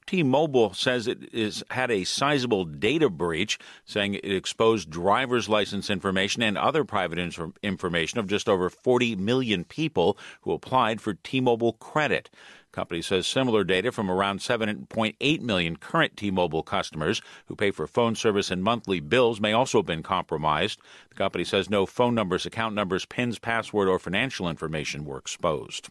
T-Mobile 0.06 0.74
says 0.74 1.06
it 1.06 1.32
has 1.32 1.64
had 1.70 1.90
a 1.90 2.04
sizable 2.04 2.64
data 2.64 3.08
breach, 3.08 3.58
saying 3.84 4.14
it 4.14 4.24
exposed 4.24 4.90
driver's 4.90 5.48
license 5.48 5.90
information 5.90 6.42
and 6.42 6.58
other 6.58 6.84
private 6.84 7.18
inf- 7.18 7.56
information 7.62 8.18
of 8.18 8.26
just 8.26 8.48
over 8.48 8.68
40 8.68 9.16
million 9.16 9.64
people 9.64 10.18
who 10.42 10.52
applied 10.52 11.00
for 11.00 11.14
T-Mobile 11.14 11.74
credit. 11.74 12.30
The 12.72 12.76
company 12.76 13.02
says 13.02 13.26
similar 13.26 13.64
data 13.64 13.92
from 13.92 14.10
around 14.10 14.38
7.8 14.38 15.40
million 15.42 15.76
current 15.76 16.16
T-Mobile 16.16 16.62
customers 16.62 17.20
who 17.44 17.54
pay 17.54 17.70
for 17.70 17.86
phone 17.86 18.14
service 18.14 18.50
and 18.50 18.62
monthly 18.62 18.98
bills 18.98 19.42
may 19.42 19.52
also 19.52 19.80
have 19.80 19.86
been 19.86 20.02
compromised. 20.02 20.80
The 21.10 21.16
company 21.16 21.44
says 21.44 21.68
no 21.68 21.84
phone 21.84 22.14
numbers, 22.14 22.46
account 22.46 22.74
numbers, 22.74 23.04
PINs, 23.04 23.38
password, 23.38 23.88
or 23.88 23.98
financial 23.98 24.48
information 24.48 25.04
were 25.04 25.18
exposed. 25.18 25.90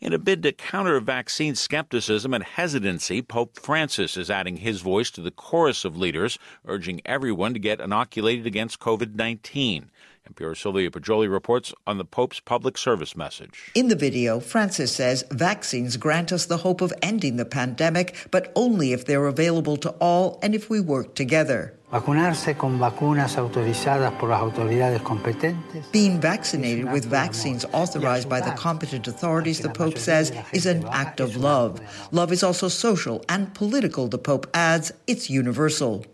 In 0.00 0.12
a 0.12 0.18
bid 0.18 0.44
to 0.44 0.52
counter 0.52 1.00
vaccine 1.00 1.56
skepticism 1.56 2.32
and 2.32 2.44
hesitancy, 2.44 3.20
Pope 3.20 3.58
Francis 3.58 4.16
is 4.16 4.30
adding 4.30 4.58
his 4.58 4.82
voice 4.82 5.10
to 5.10 5.20
the 5.20 5.32
chorus 5.32 5.84
of 5.84 5.96
leaders 5.96 6.38
urging 6.66 7.00
everyone 7.04 7.52
to 7.54 7.58
get 7.58 7.80
inoculated 7.80 8.46
against 8.46 8.78
COVID 8.78 9.16
19. 9.16 9.90
NPR's 10.26 10.58
Sylvia 10.58 10.90
Poggioli 10.90 11.30
reports 11.30 11.72
on 11.86 11.98
the 11.98 12.04
Pope's 12.04 12.40
public 12.40 12.76
service 12.76 13.16
message. 13.16 13.70
In 13.74 13.88
the 13.88 13.94
video, 13.94 14.40
Francis 14.40 14.92
says 14.92 15.24
vaccines 15.30 15.96
grant 15.96 16.32
us 16.32 16.46
the 16.46 16.58
hope 16.58 16.80
of 16.80 16.92
ending 17.00 17.36
the 17.36 17.44
pandemic, 17.44 18.16
but 18.30 18.52
only 18.56 18.92
if 18.92 19.06
they're 19.06 19.26
available 19.26 19.76
to 19.78 19.90
all 20.00 20.38
and 20.42 20.54
if 20.54 20.68
we 20.68 20.80
work 20.80 21.14
together. 21.14 21.74
Vacunarse 21.92 22.58
con 22.58 22.80
vacunas 22.80 23.36
autorizadas 23.36 24.12
por 24.18 24.30
las 24.30 24.42
autoridades 24.42 25.00
competentes. 25.02 25.84
Being 25.92 26.20
vaccinated 26.20 26.90
with 26.90 27.04
vaccines 27.04 27.64
authorized 27.72 28.28
by 28.28 28.40
the 28.40 28.50
competent 28.52 29.06
authorities, 29.06 29.60
the 29.60 29.68
Pope 29.68 29.96
says, 29.96 30.32
is 30.52 30.66
an 30.66 30.84
act 30.88 31.20
of 31.20 31.36
love. 31.36 31.80
Love 32.10 32.32
is 32.32 32.42
also 32.42 32.66
social 32.66 33.24
and 33.28 33.54
political, 33.54 34.08
the 34.08 34.18
Pope 34.18 34.48
adds, 34.52 34.92
it's 35.06 35.30
universal. 35.30 36.04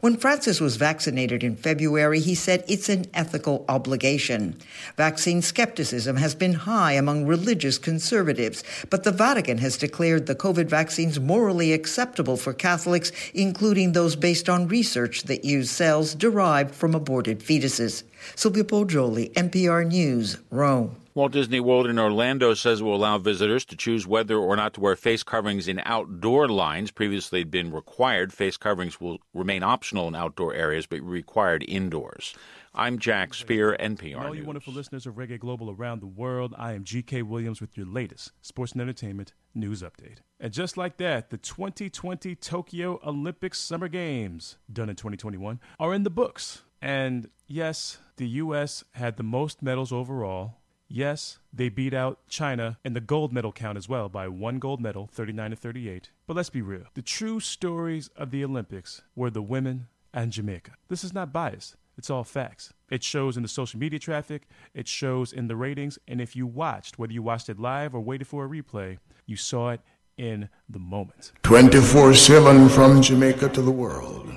When 0.00 0.16
Francis 0.16 0.60
was 0.60 0.76
vaccinated 0.76 1.44
in 1.44 1.56
February, 1.56 2.20
he 2.20 2.34
said 2.34 2.64
it's 2.66 2.88
an 2.88 3.06
ethical 3.14 3.64
obligation. 3.68 4.56
Vaccine 4.96 5.42
skepticism 5.42 6.16
has 6.16 6.34
been 6.34 6.54
high 6.54 6.92
among 6.92 7.26
religious 7.26 7.78
conservatives, 7.78 8.64
but 8.90 9.04
the 9.04 9.12
Vatican 9.12 9.58
has 9.58 9.76
declared 9.76 10.26
the 10.26 10.34
COVID 10.34 10.66
vaccines 10.66 11.20
morally 11.20 11.72
acceptable 11.72 12.36
for 12.36 12.52
Catholics, 12.52 13.12
including 13.32 13.92
those 13.92 14.16
based 14.16 14.48
on 14.48 14.68
research 14.68 15.24
that 15.24 15.44
use 15.44 15.70
cells 15.70 16.14
derived 16.14 16.74
from 16.74 16.94
aborted 16.94 17.40
fetuses. 17.40 18.02
Sylvia 18.34 18.64
Poggioli, 18.64 19.32
NPR 19.34 19.86
News, 19.86 20.38
Rome. 20.50 20.96
Walt 21.16 21.32
Disney 21.32 21.60
World 21.60 21.86
in 21.86 21.98
Orlando 21.98 22.52
says 22.52 22.82
it 22.82 22.84
will 22.84 22.94
allow 22.94 23.16
visitors 23.16 23.64
to 23.64 23.74
choose 23.74 24.06
whether 24.06 24.36
or 24.36 24.54
not 24.54 24.74
to 24.74 24.82
wear 24.82 24.94
face 24.94 25.22
coverings 25.22 25.66
in 25.66 25.80
outdoor 25.86 26.46
lines. 26.46 26.90
Previously, 26.90 27.38
had 27.38 27.50
been 27.50 27.72
required. 27.72 28.34
Face 28.34 28.58
coverings 28.58 29.00
will 29.00 29.20
remain 29.32 29.62
optional 29.62 30.08
in 30.08 30.14
outdoor 30.14 30.52
areas, 30.52 30.84
but 30.84 31.00
required 31.00 31.64
indoors. 31.66 32.34
I'm 32.74 32.98
Jack 32.98 33.32
Speer, 33.32 33.74
NPR 33.80 34.26
all 34.26 34.34
you 34.34 34.40
News. 34.40 34.46
wonderful 34.46 34.74
listeners 34.74 35.06
of 35.06 35.14
Reggae 35.14 35.38
Global 35.38 35.70
around 35.70 36.02
the 36.02 36.06
world, 36.06 36.54
I 36.58 36.74
am 36.74 36.84
GK 36.84 37.22
Williams 37.22 37.62
with 37.62 37.78
your 37.78 37.86
latest 37.86 38.32
sports 38.42 38.72
and 38.72 38.82
entertainment 38.82 39.32
news 39.54 39.80
update. 39.80 40.18
And 40.38 40.52
just 40.52 40.76
like 40.76 40.98
that, 40.98 41.30
the 41.30 41.38
2020 41.38 42.34
Tokyo 42.34 43.00
Olympic 43.02 43.54
Summer 43.54 43.88
Games, 43.88 44.58
done 44.70 44.90
in 44.90 44.96
2021, 44.96 45.60
are 45.80 45.94
in 45.94 46.02
the 46.02 46.10
books. 46.10 46.64
And 46.82 47.30
yes, 47.46 48.00
the 48.18 48.28
U.S. 48.28 48.84
had 48.92 49.16
the 49.16 49.22
most 49.22 49.62
medals 49.62 49.94
overall. 49.94 50.58
Yes, 50.88 51.38
they 51.52 51.68
beat 51.68 51.92
out 51.92 52.20
China 52.28 52.78
in 52.84 52.92
the 52.92 53.00
gold 53.00 53.32
medal 53.32 53.52
count 53.52 53.76
as 53.76 53.88
well 53.88 54.08
by 54.08 54.28
one 54.28 54.58
gold 54.58 54.80
medal, 54.80 55.08
39 55.12 55.50
to 55.50 55.56
38. 55.56 56.10
But 56.26 56.36
let's 56.36 56.50
be 56.50 56.62
real. 56.62 56.84
The 56.94 57.02
true 57.02 57.40
stories 57.40 58.08
of 58.16 58.30
the 58.30 58.44
Olympics 58.44 59.02
were 59.16 59.30
the 59.30 59.42
women 59.42 59.88
and 60.14 60.30
Jamaica. 60.30 60.72
This 60.88 61.02
is 61.02 61.12
not 61.12 61.32
biased. 61.32 61.76
It's 61.98 62.10
all 62.10 62.24
facts. 62.24 62.72
It 62.90 63.02
shows 63.02 63.36
in 63.36 63.42
the 63.42 63.48
social 63.48 63.80
media 63.80 63.98
traffic, 63.98 64.46
it 64.74 64.86
shows 64.86 65.32
in 65.32 65.48
the 65.48 65.56
ratings, 65.56 65.98
and 66.06 66.20
if 66.20 66.36
you 66.36 66.46
watched, 66.46 66.98
whether 66.98 67.12
you 67.12 67.22
watched 67.22 67.48
it 67.48 67.58
live 67.58 67.94
or 67.94 68.00
waited 68.00 68.26
for 68.26 68.44
a 68.44 68.48
replay, 68.48 68.98
you 69.24 69.36
saw 69.36 69.70
it 69.70 69.80
in 70.16 70.48
the 70.68 70.78
moment. 70.78 71.32
24 71.42 72.14
7 72.14 72.68
from 72.68 73.02
Jamaica 73.02 73.48
to 73.48 73.62
the 73.62 73.70
world. 73.70 74.30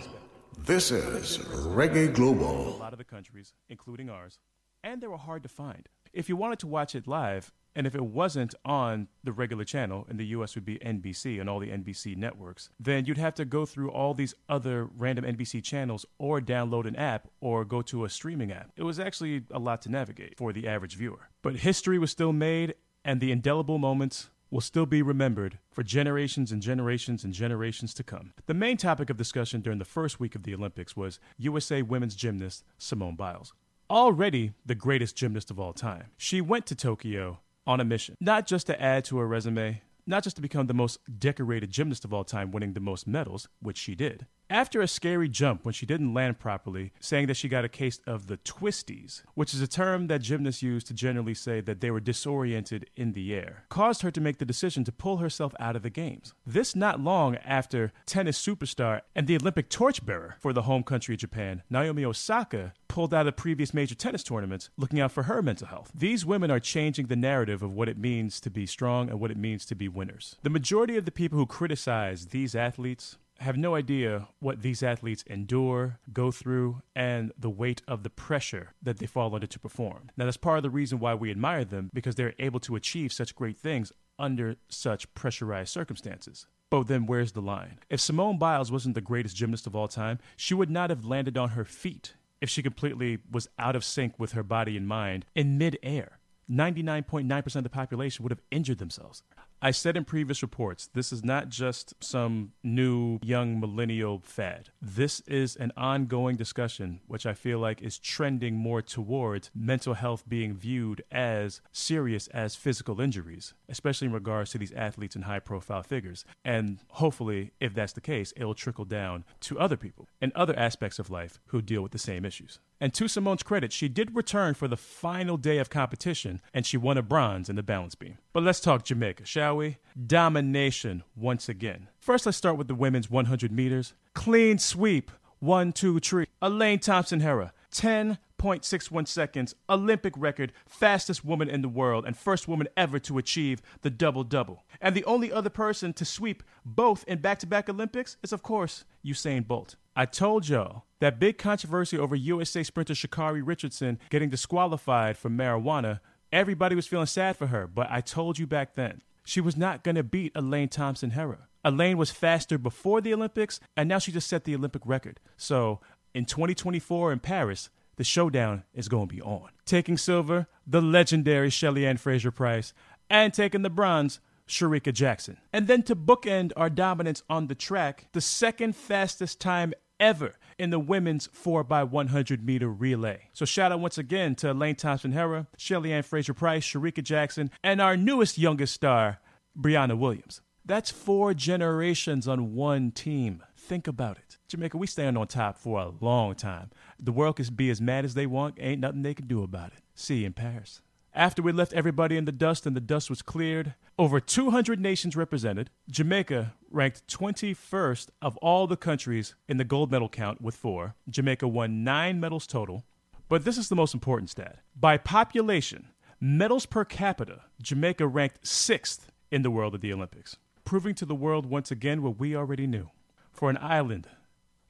This 0.57 0.91
is 0.91 1.39
Reggae 1.39 2.13
Global. 2.13 2.75
A 2.75 2.77
lot 2.77 2.93
of 2.93 2.97
the 2.97 3.03
countries, 3.03 3.53
including 3.69 4.09
ours, 4.09 4.39
and 4.83 5.01
they 5.01 5.07
were 5.07 5.17
hard 5.17 5.43
to 5.43 5.49
find. 5.49 5.89
If 6.13 6.27
you 6.29 6.35
wanted 6.35 6.59
to 6.59 6.67
watch 6.67 6.95
it 6.95 7.07
live, 7.07 7.51
and 7.75 7.85
if 7.85 7.93
it 7.93 8.03
wasn't 8.03 8.55
on 8.65 9.07
the 9.23 9.31
regular 9.31 9.63
channel, 9.63 10.07
in 10.09 10.17
the 10.17 10.25
US 10.27 10.55
would 10.55 10.65
be 10.65 10.79
NBC 10.79 11.39
and 11.39 11.49
all 11.49 11.59
the 11.59 11.69
NBC 11.69 12.17
networks, 12.17 12.69
then 12.79 13.05
you'd 13.05 13.17
have 13.17 13.35
to 13.35 13.45
go 13.45 13.65
through 13.65 13.91
all 13.91 14.13
these 14.13 14.33
other 14.49 14.85
random 14.85 15.23
NBC 15.23 15.63
channels 15.63 16.05
or 16.17 16.41
download 16.41 16.87
an 16.87 16.95
app 16.95 17.27
or 17.39 17.63
go 17.63 17.81
to 17.83 18.05
a 18.05 18.09
streaming 18.09 18.51
app. 18.51 18.71
It 18.75 18.83
was 18.83 18.99
actually 18.99 19.43
a 19.51 19.59
lot 19.59 19.81
to 19.83 19.89
navigate 19.89 20.37
for 20.37 20.51
the 20.51 20.67
average 20.67 20.95
viewer. 20.95 21.29
But 21.41 21.57
history 21.57 21.99
was 21.99 22.11
still 22.11 22.33
made, 22.33 22.73
and 23.05 23.21
the 23.21 23.31
indelible 23.31 23.77
moments 23.77 24.29
will 24.51 24.61
still 24.61 24.87
be 24.87 25.01
remembered 25.01 25.59
for 25.71 25.83
generations 25.83 26.51
and 26.51 26.61
generations 26.61 27.23
and 27.23 27.33
generations 27.33 27.93
to 27.93 28.03
come. 28.03 28.33
The 28.47 28.53
main 28.53 28.77
topic 28.77 29.09
of 29.09 29.17
discussion 29.17 29.61
during 29.61 29.79
the 29.79 29.85
first 29.85 30.19
week 30.19 30.35
of 30.35 30.43
the 30.43 30.55
Olympics 30.55 30.97
was 30.97 31.19
USA 31.37 31.81
women's 31.81 32.15
gymnast 32.15 32.63
Simone 32.79 33.15
Biles. 33.15 33.53
Already 33.89 34.53
the 34.63 34.75
greatest 34.75 35.15
gymnast 35.15 35.49
of 35.49 35.59
all 35.59 35.73
time. 35.73 36.05
She 36.15 36.41
went 36.41 36.67
to 36.67 36.75
Tokyo 36.75 37.39
on 37.65 37.79
a 37.79 37.83
mission, 37.83 38.15
not 38.19 38.45
just 38.45 38.67
to 38.67 38.79
add 38.79 39.03
to 39.05 39.17
her 39.17 39.27
resume, 39.27 39.81
not 40.05 40.23
just 40.23 40.35
to 40.35 40.43
become 40.43 40.67
the 40.67 40.75
most 40.75 40.99
decorated 41.17 41.71
gymnast 41.71 42.05
of 42.05 42.13
all 42.13 42.23
time, 42.23 42.51
winning 42.51 42.73
the 42.73 42.79
most 42.79 43.07
medals, 43.07 43.47
which 43.63 43.79
she 43.79 43.95
did. 43.95 44.27
After 44.51 44.81
a 44.81 44.87
scary 44.87 45.29
jump 45.29 45.63
when 45.63 45.73
she 45.73 45.85
didn't 45.85 46.15
land 46.15 46.39
properly, 46.39 46.91
saying 46.99 47.27
that 47.27 47.37
she 47.37 47.47
got 47.47 47.65
a 47.65 47.69
case 47.69 47.99
of 48.07 48.25
the 48.25 48.37
twisties, 48.37 49.21
which 49.35 49.53
is 49.53 49.61
a 49.61 49.67
term 49.67 50.07
that 50.07 50.23
gymnasts 50.23 50.63
use 50.63 50.83
to 50.85 50.93
generally 50.95 51.35
say 51.35 51.61
that 51.61 51.81
they 51.81 51.91
were 51.91 51.99
disoriented 51.99 52.89
in 52.95 53.11
the 53.13 53.35
air, 53.35 53.65
caused 53.69 54.01
her 54.01 54.09
to 54.09 54.19
make 54.19 54.39
the 54.39 54.45
decision 54.45 54.83
to 54.85 54.91
pull 54.91 55.17
herself 55.17 55.53
out 55.59 55.75
of 55.75 55.83
the 55.83 55.91
games. 55.91 56.33
This 56.47 56.75
not 56.75 56.99
long 56.99 57.35
after 57.45 57.91
tennis 58.07 58.43
superstar 58.43 59.01
and 59.15 59.27
the 59.27 59.35
Olympic 59.35 59.69
torchbearer 59.69 60.37
for 60.39 60.51
the 60.51 60.63
home 60.63 60.81
country 60.81 61.13
of 61.13 61.19
Japan, 61.19 61.61
Naomi 61.69 62.03
Osaka, 62.03 62.73
pulled 62.87 63.13
out 63.13 63.27
of 63.27 63.35
previous 63.35 63.71
major 63.71 63.93
tennis 63.93 64.23
tournaments 64.23 64.71
looking 64.77 64.99
out 64.99 65.11
for 65.11 65.23
her 65.23 65.43
mental 65.43 65.67
health. 65.67 65.91
These 65.93 66.25
women 66.25 66.49
are 66.49 66.59
changing 66.59 67.05
the 67.05 67.15
narrative 67.15 67.61
of 67.61 67.71
what 67.71 67.87
it 67.87 67.99
means 67.99 68.39
to 68.39 68.49
be 68.49 68.65
strong 68.65 69.11
and 69.11 69.19
what 69.19 69.29
it 69.29 69.37
means 69.37 69.63
to 69.67 69.75
be 69.75 69.87
winners. 69.87 70.37
The 70.41 70.49
majority 70.49 70.97
of 70.97 71.05
the 71.05 71.11
people 71.11 71.37
who 71.37 71.45
criticize 71.45 72.27
these 72.27 72.55
athletes 72.55 73.19
have 73.39 73.57
no 73.57 73.75
idea 73.75 74.27
what 74.39 74.61
these 74.61 74.83
athletes 74.83 75.23
endure, 75.27 75.99
go 76.11 76.31
through, 76.31 76.81
and 76.95 77.31
the 77.37 77.49
weight 77.49 77.81
of 77.87 78.03
the 78.03 78.09
pressure 78.09 78.73
that 78.81 78.99
they 78.99 79.05
fall 79.05 79.33
under 79.33 79.47
to 79.47 79.59
perform. 79.59 80.11
Now, 80.17 80.25
that's 80.25 80.37
part 80.37 80.57
of 80.57 80.63
the 80.63 80.69
reason 80.69 80.99
why 80.99 81.15
we 81.15 81.31
admire 81.31 81.65
them 81.65 81.89
because 81.93 82.15
they're 82.15 82.33
able 82.39 82.59
to 82.61 82.75
achieve 82.75 83.13
such 83.13 83.35
great 83.35 83.57
things 83.57 83.91
under 84.17 84.57
such 84.67 85.13
pressurized 85.13 85.71
circumstances. 85.71 86.45
But 86.69 86.87
then 86.87 87.05
where's 87.05 87.31
the 87.31 87.41
line? 87.41 87.79
If 87.89 87.99
Simone 87.99 88.37
Biles 88.37 88.71
wasn't 88.71 88.95
the 88.95 89.01
greatest 89.01 89.35
gymnast 89.35 89.65
of 89.65 89.75
all 89.75 89.87
time, 89.87 90.19
she 90.35 90.53
would 90.53 90.69
not 90.69 90.89
have 90.91 91.05
landed 91.05 91.37
on 91.37 91.49
her 91.49 91.65
feet 91.65 92.13
if 92.41 92.49
she 92.49 92.61
completely 92.61 93.19
was 93.31 93.47
out 93.57 93.75
of 93.75 93.83
sync 93.83 94.19
with 94.19 94.33
her 94.33 94.43
body 94.43 94.77
and 94.77 94.87
mind 94.87 95.25
in 95.33 95.57
midair. 95.57 96.19
99.9% 96.49 97.55
of 97.55 97.63
the 97.63 97.69
population 97.69 98.23
would 98.23 98.31
have 98.31 98.41
injured 98.51 98.79
themselves. 98.79 99.23
I 99.61 99.71
said 99.71 99.97
in 99.97 100.05
previous 100.05 100.41
reports, 100.41 100.87
this 100.93 101.11
is 101.11 101.25
not 101.25 101.49
just 101.49 101.93
some 102.01 102.53
new 102.63 103.19
young 103.21 103.59
millennial 103.59 104.21
fad. 104.23 104.69
This 104.81 105.19
is 105.27 105.57
an 105.57 105.73
ongoing 105.75 106.37
discussion, 106.37 107.01
which 107.07 107.25
I 107.25 107.33
feel 107.33 107.59
like 107.59 107.81
is 107.81 107.99
trending 107.99 108.55
more 108.55 108.81
towards 108.81 109.51
mental 109.53 109.95
health 109.95 110.23
being 110.29 110.53
viewed 110.53 111.03
as 111.11 111.59
serious 111.73 112.27
as 112.27 112.55
physical 112.55 113.01
injuries, 113.01 113.53
especially 113.67 114.07
in 114.07 114.13
regards 114.13 114.51
to 114.51 114.57
these 114.57 114.71
athletes 114.71 115.15
and 115.15 115.25
high 115.25 115.39
profile 115.39 115.83
figures. 115.83 116.23
And 116.45 116.79
hopefully, 116.91 117.51
if 117.59 117.73
that's 117.73 117.93
the 117.93 117.99
case, 117.99 118.31
it 118.37 118.45
will 118.45 118.55
trickle 118.55 118.85
down 118.85 119.25
to 119.41 119.59
other 119.59 119.75
people 119.75 120.07
and 120.21 120.31
other 120.35 120.57
aspects 120.57 120.99
of 120.99 121.09
life 121.09 121.37
who 121.47 121.61
deal 121.61 121.81
with 121.81 121.91
the 121.91 121.99
same 121.99 122.23
issues. 122.23 122.59
And 122.81 122.93
to 122.93 123.07
Simone's 123.07 123.43
credit, 123.43 123.73
she 123.73 123.89
did 123.89 124.15
return 124.15 124.53
for 124.53 124.67
the 124.67 124.77
final 124.77 125.35
day 125.35 125.57
of 125.57 125.69
competition 125.69 126.41
and 126.53 126.65
she 126.65 126.77
won 126.77 126.97
a 126.97 127.01
bronze 127.01 127.49
in 127.49 127.57
the 127.57 127.63
balance 127.63 127.95
beam. 127.95 128.17
But 128.31 128.43
let's 128.43 128.61
talk 128.61 128.85
Jamaica, 128.85 129.25
shall 129.25 129.57
we? 129.57 129.77
Domination 130.07 131.03
once 131.15 131.49
again. 131.49 131.89
First, 131.99 132.25
let's 132.25 132.37
start 132.37 132.57
with 132.57 132.67
the 132.67 132.75
women's 132.75 133.09
100 133.09 133.51
meters. 133.51 133.93
Clean 134.13 134.57
sweep. 134.57 135.11
One, 135.39 135.71
two, 135.71 135.99
three. 135.99 136.25
Elaine 136.41 136.79
Thompson 136.79 137.21
Herah. 137.21 137.51
10.61 137.71 139.07
seconds, 139.07 139.55
Olympic 139.69 140.13
record, 140.17 140.53
fastest 140.65 141.23
woman 141.23 141.49
in 141.49 141.61
the 141.61 141.69
world, 141.69 142.05
and 142.05 142.17
first 142.17 142.47
woman 142.47 142.67
ever 142.75 142.97
to 142.99 143.17
achieve 143.17 143.61
the 143.81 143.89
double 143.89 144.23
double. 144.23 144.63
And 144.81 144.95
the 144.95 145.05
only 145.05 145.31
other 145.31 145.49
person 145.49 145.93
to 145.93 146.05
sweep 146.05 146.43
both 146.65 147.03
in 147.07 147.19
back 147.19 147.39
to 147.39 147.47
back 147.47 147.69
Olympics 147.69 148.17
is, 148.23 148.33
of 148.33 148.41
course, 148.41 148.85
Usain 149.05 149.47
Bolt. 149.47 149.75
I 149.99 150.05
told 150.05 150.47
y'all 150.47 150.85
that 151.01 151.19
big 151.19 151.37
controversy 151.37 151.97
over 151.97 152.15
USA 152.15 152.63
sprinter 152.63 152.93
Sha'Carri 152.93 153.41
Richardson 153.45 153.99
getting 154.09 154.29
disqualified 154.29 155.17
for 155.17 155.29
marijuana, 155.29 155.99
everybody 156.31 156.73
was 156.73 156.87
feeling 156.87 157.05
sad 157.05 157.35
for 157.35 157.47
her, 157.47 157.67
but 157.67 157.87
I 157.91 157.99
told 157.99 158.39
you 158.39 158.47
back 158.47 158.75
then. 158.75 159.01
She 159.25 159.41
was 159.41 159.57
not 159.57 159.83
going 159.83 159.95
to 159.95 160.03
beat 160.03 160.31
Elaine 160.35 160.69
Thompson 160.69 161.11
Herah. 161.11 161.47
Elaine 161.65 161.97
was 161.97 162.11
faster 162.11 162.57
before 162.57 163.01
the 163.01 163.13
Olympics, 163.13 163.59
and 163.75 163.89
now 163.89 163.99
she 163.99 164.13
just 164.13 164.29
set 164.29 164.45
the 164.45 164.55
Olympic 164.55 164.83
record. 164.85 165.19
So 165.35 165.81
in 166.13 166.23
2024 166.23 167.11
in 167.11 167.19
Paris, 167.19 167.69
the 167.97 168.05
showdown 168.05 168.63
is 168.73 168.87
going 168.87 169.09
to 169.09 169.13
be 169.13 169.21
on. 169.21 169.49
Taking 169.65 169.97
silver, 169.97 170.47
the 170.65 170.81
legendary 170.81 171.49
Shelly 171.49 171.85
Ann 171.85 171.97
Fraser 171.97 172.31
Pryce, 172.31 172.73
and 173.09 173.33
taking 173.33 173.63
the 173.63 173.69
bronze, 173.69 174.21
Shericka 174.47 174.93
Jackson. 174.93 175.37
And 175.53 175.67
then 175.67 175.83
to 175.83 175.95
bookend 175.95 176.53
our 176.55 176.69
dominance 176.69 177.21
on 177.29 177.47
the 177.47 177.55
track, 177.55 178.07
the 178.13 178.21
second 178.21 178.77
fastest 178.77 179.41
time 179.41 179.73
ever 179.99 180.35
in 180.57 180.69
the 180.69 180.79
women's 180.79 181.27
4x100 181.29 182.43
meter 182.43 182.69
relay. 182.69 183.29
So 183.33 183.45
shout 183.45 183.71
out 183.71 183.79
once 183.79 183.97
again 183.97 184.35
to 184.35 184.51
Elaine 184.51 184.75
Thompson 184.75 185.13
Herah, 185.13 185.47
Shelly 185.57 185.93
Ann 185.93 186.03
Fraser 186.03 186.33
Pryce, 186.33 186.63
Shericka 186.65 187.03
Jackson, 187.03 187.51
and 187.63 187.81
our 187.81 187.95
newest 187.95 188.37
youngest 188.37 188.73
star, 188.73 189.19
Briana 189.57 189.97
Williams. 189.97 190.41
That's 190.65 190.91
four 190.91 191.33
generations 191.33 192.27
on 192.27 192.53
one 192.53 192.91
team. 192.91 193.43
Think 193.57 193.87
about 193.87 194.17
it. 194.17 194.37
Jamaica, 194.47 194.77
we 194.77 194.87
stand 194.87 195.17
on 195.17 195.27
top 195.27 195.57
for 195.57 195.79
a 195.79 195.93
long 195.99 196.35
time. 196.35 196.69
The 196.99 197.11
world 197.11 197.37
can 197.37 197.53
be 197.55 197.69
as 197.69 197.81
mad 197.81 198.05
as 198.05 198.13
they 198.13 198.25
want, 198.25 198.55
ain't 198.59 198.81
nothing 198.81 199.01
they 199.01 199.13
can 199.13 199.27
do 199.27 199.41
about 199.43 199.71
it. 199.73 199.81
See 199.95 200.17
you 200.19 200.27
in 200.27 200.33
Paris. 200.33 200.81
After 201.19 201.41
we 201.41 201.51
left 201.51 201.73
everybody 201.73 202.15
in 202.15 202.23
the 202.23 202.31
dust 202.31 202.65
and 202.65 202.73
the 202.73 202.79
dust 202.79 203.09
was 203.09 203.21
cleared, 203.21 203.73
over 203.97 204.21
200 204.21 204.79
nations 204.79 205.17
represented, 205.17 205.69
Jamaica 205.91 206.53
ranked 206.71 207.05
21st 207.07 208.07
of 208.21 208.37
all 208.37 208.67
the 208.67 208.77
countries 208.77 209.35
in 209.49 209.57
the 209.57 209.65
gold 209.65 209.91
medal 209.91 210.07
count 210.07 210.39
with 210.39 210.55
four. 210.55 210.95
Jamaica 211.09 211.45
won 211.45 211.83
nine 211.83 212.21
medals 212.21 212.47
total. 212.47 212.85
But 213.27 213.43
this 213.43 213.57
is 213.57 213.67
the 213.67 213.75
most 213.75 213.93
important 213.93 214.29
stat. 214.29 214.59
By 214.79 214.95
population, 214.95 215.89
medals 216.21 216.65
per 216.65 216.85
capita, 216.85 217.41
Jamaica 217.61 218.07
ranked 218.07 218.47
sixth 218.47 219.11
in 219.29 219.41
the 219.41 219.51
world 219.51 219.75
at 219.75 219.81
the 219.81 219.91
Olympics, 219.91 220.37
proving 220.63 220.95
to 220.95 221.05
the 221.05 221.15
world 221.15 221.45
once 221.45 221.69
again 221.69 222.01
what 222.01 222.17
we 222.17 222.33
already 222.33 222.65
knew. 222.65 222.91
For 223.33 223.49
an 223.49 223.57
island 223.57 224.07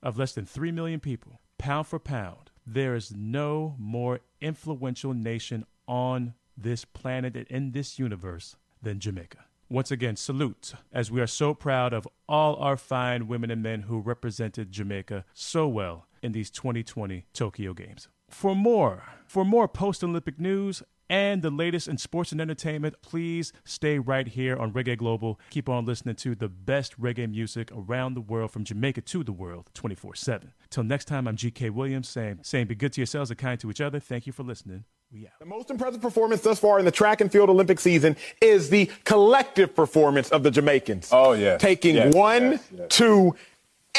of 0.01 0.17
less 0.17 0.31
than 0.31 0.47
3 0.47 0.71
million 0.71 0.99
people, 0.99 1.41
pound 1.59 1.85
for 1.85 1.99
pound, 1.99 2.49
there 2.65 2.95
is 2.95 3.13
no 3.15 3.75
more 3.77 4.21
influential 4.41 5.13
nation 5.13 5.63
on 5.87 6.33
this 6.61 6.85
planet 6.85 7.35
and 7.35 7.47
in 7.47 7.71
this 7.71 7.99
universe 7.99 8.55
than 8.81 8.99
Jamaica. 8.99 9.45
Once 9.69 9.91
again, 9.91 10.15
salute, 10.15 10.73
as 10.91 11.11
we 11.11 11.21
are 11.21 11.27
so 11.27 11.53
proud 11.53 11.93
of 11.93 12.07
all 12.27 12.55
our 12.55 12.75
fine 12.75 13.27
women 13.27 13.51
and 13.51 13.61
men 13.61 13.83
who 13.83 13.99
represented 13.99 14.71
Jamaica 14.71 15.25
so 15.33 15.67
well 15.67 16.07
in 16.23 16.31
these 16.31 16.49
2020 16.49 17.25
Tokyo 17.33 17.73
Games. 17.73 18.07
For 18.29 18.55
more, 18.55 19.03
for 19.27 19.45
more 19.45 19.67
post-Olympic 19.67 20.39
news 20.39 20.81
and 21.09 21.41
the 21.41 21.49
latest 21.49 21.87
in 21.87 21.97
sports 21.97 22.31
and 22.31 22.39
entertainment, 22.39 22.95
please 23.01 23.51
stay 23.63 23.97
right 23.99 24.27
here 24.27 24.55
on 24.55 24.71
Reggae 24.71 24.97
Global. 24.97 25.39
Keep 25.49 25.69
on 25.69 25.85
listening 25.85 26.15
to 26.15 26.35
the 26.35 26.49
best 26.49 26.99
reggae 26.99 27.29
music 27.29 27.71
around 27.71 28.13
the 28.13 28.21
world 28.21 28.51
from 28.51 28.63
Jamaica 28.63 29.01
to 29.01 29.23
the 29.23 29.31
world 29.31 29.69
24 29.73 30.15
7. 30.15 30.53
Till 30.69 30.83
next 30.83 31.05
time, 31.05 31.27
I'm 31.27 31.35
GK 31.35 31.71
Williams 31.71 32.09
saying, 32.09 32.39
saying 32.43 32.67
be 32.67 32.75
good 32.75 32.93
to 32.93 33.01
yourselves 33.01 33.31
and 33.31 33.39
kind 33.39 33.59
to 33.59 33.71
each 33.71 33.81
other. 33.81 33.99
Thank 33.99 34.27
you 34.27 34.33
for 34.33 34.43
listening. 34.43 34.85
The 35.11 35.45
most 35.45 35.71
impressive 35.71 36.01
performance 36.01 36.41
thus 36.41 36.59
far 36.59 36.77
in 36.77 36.85
the 36.85 36.91
track 36.91 37.19
and 37.19 37.31
field 37.31 37.49
Olympic 37.49 37.79
season 37.79 38.15
is 38.41 38.69
the 38.69 38.91
collective 39.05 39.75
performance 39.75 40.29
of 40.29 40.43
the 40.43 40.51
Jamaicans. 40.51 41.09
Oh, 41.11 41.31
yeah. 41.31 41.57
Taking 41.57 41.95
Yes, 41.95 42.13
one, 42.13 42.51
yes, 42.51 42.63
yes. 42.71 42.87
two, 42.89 43.35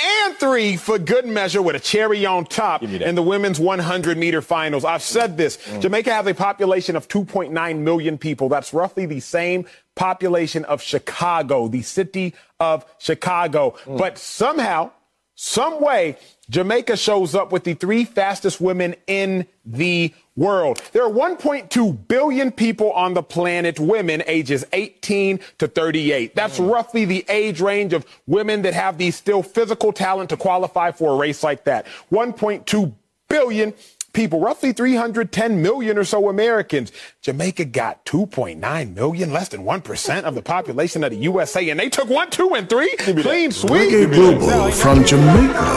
and 0.00 0.36
three 0.36 0.76
for 0.76 1.00
good 1.00 1.26
measure 1.26 1.62
with 1.62 1.74
a 1.74 1.80
cherry 1.80 2.24
on 2.24 2.44
top 2.44 2.84
in 2.84 3.14
the 3.16 3.22
women's 3.22 3.58
100 3.58 4.16
meter 4.18 4.40
finals. 4.40 4.84
I've 4.84 5.02
said 5.02 5.36
this. 5.36 5.56
Mm. 5.56 5.82
Jamaica 5.82 6.14
has 6.14 6.26
a 6.28 6.34
population 6.34 6.94
of 6.94 7.08
2.9 7.08 7.78
million 7.78 8.16
people. 8.16 8.48
That's 8.48 8.72
roughly 8.72 9.06
the 9.06 9.18
same 9.20 9.66
population 9.96 10.64
of 10.66 10.80
Chicago, 10.80 11.66
the 11.66 11.82
city 11.82 12.34
of 12.60 12.86
Chicago. 12.98 13.74
Mm. 13.84 13.98
But 13.98 14.16
somehow, 14.16 14.92
some 15.34 15.80
way, 15.80 16.18
Jamaica 16.50 16.96
shows 16.96 17.34
up 17.34 17.50
with 17.50 17.64
the 17.64 17.74
three 17.74 18.04
fastest 18.04 18.60
women 18.60 18.94
in 19.08 19.46
the 19.64 20.14
world. 20.40 20.82
There 20.92 21.04
are 21.04 21.10
1.2 21.10 22.08
billion 22.08 22.50
people 22.50 22.90
on 22.92 23.14
the 23.14 23.22
planet, 23.22 23.78
women 23.78 24.24
ages 24.26 24.64
18 24.72 25.38
to 25.58 25.68
38. 25.68 26.34
That's 26.34 26.58
mm. 26.58 26.72
roughly 26.72 27.04
the 27.04 27.24
age 27.28 27.60
range 27.60 27.92
of 27.92 28.04
women 28.26 28.62
that 28.62 28.74
have 28.74 28.98
the 28.98 29.10
still 29.12 29.42
physical 29.42 29.92
talent 29.92 30.30
to 30.30 30.36
qualify 30.36 30.90
for 30.90 31.14
a 31.14 31.16
race 31.16 31.44
like 31.44 31.64
that. 31.64 31.86
1.2 32.10 32.94
billion 33.28 33.74
people, 34.12 34.40
roughly 34.40 34.72
310 34.72 35.62
million 35.62 35.98
or 35.98 36.04
so 36.04 36.28
Americans. 36.28 36.90
Jamaica 37.20 37.66
got 37.66 38.04
2.9 38.06 38.94
million, 38.94 39.32
less 39.32 39.48
than 39.50 39.62
1% 39.62 40.22
of 40.24 40.34
the 40.34 40.42
population 40.42 41.04
of 41.04 41.10
the 41.10 41.18
USA, 41.18 41.68
and 41.68 41.78
they 41.78 41.88
took 41.88 42.08
one, 42.08 42.30
two, 42.30 42.54
and 42.54 42.68
three. 42.68 42.94
Clean 42.96 43.52
sweep. 43.52 43.90
Reggae 43.90 44.12
Global 44.12 44.72
from 44.72 45.04
Jamaica 45.04 45.76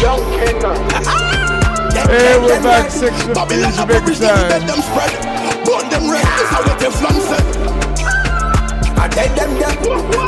to 0.00 1.47
Hey, 2.08 2.38
we're 2.40 2.62
back 2.62 2.90
six 2.90 3.14
fifteen 3.20 3.70
Jamaica 3.70 4.14
time. 4.14 4.64
Burn 5.66 5.90
them 5.90 6.10
red, 6.10 6.24
this 6.24 6.48
how 6.48 6.62
what 6.64 6.78
them 6.80 6.90
flan 6.90 7.20
said. 7.20 7.57
I 9.18 9.26
dead 9.26 9.34
them 9.34 9.50
them. 9.58 9.74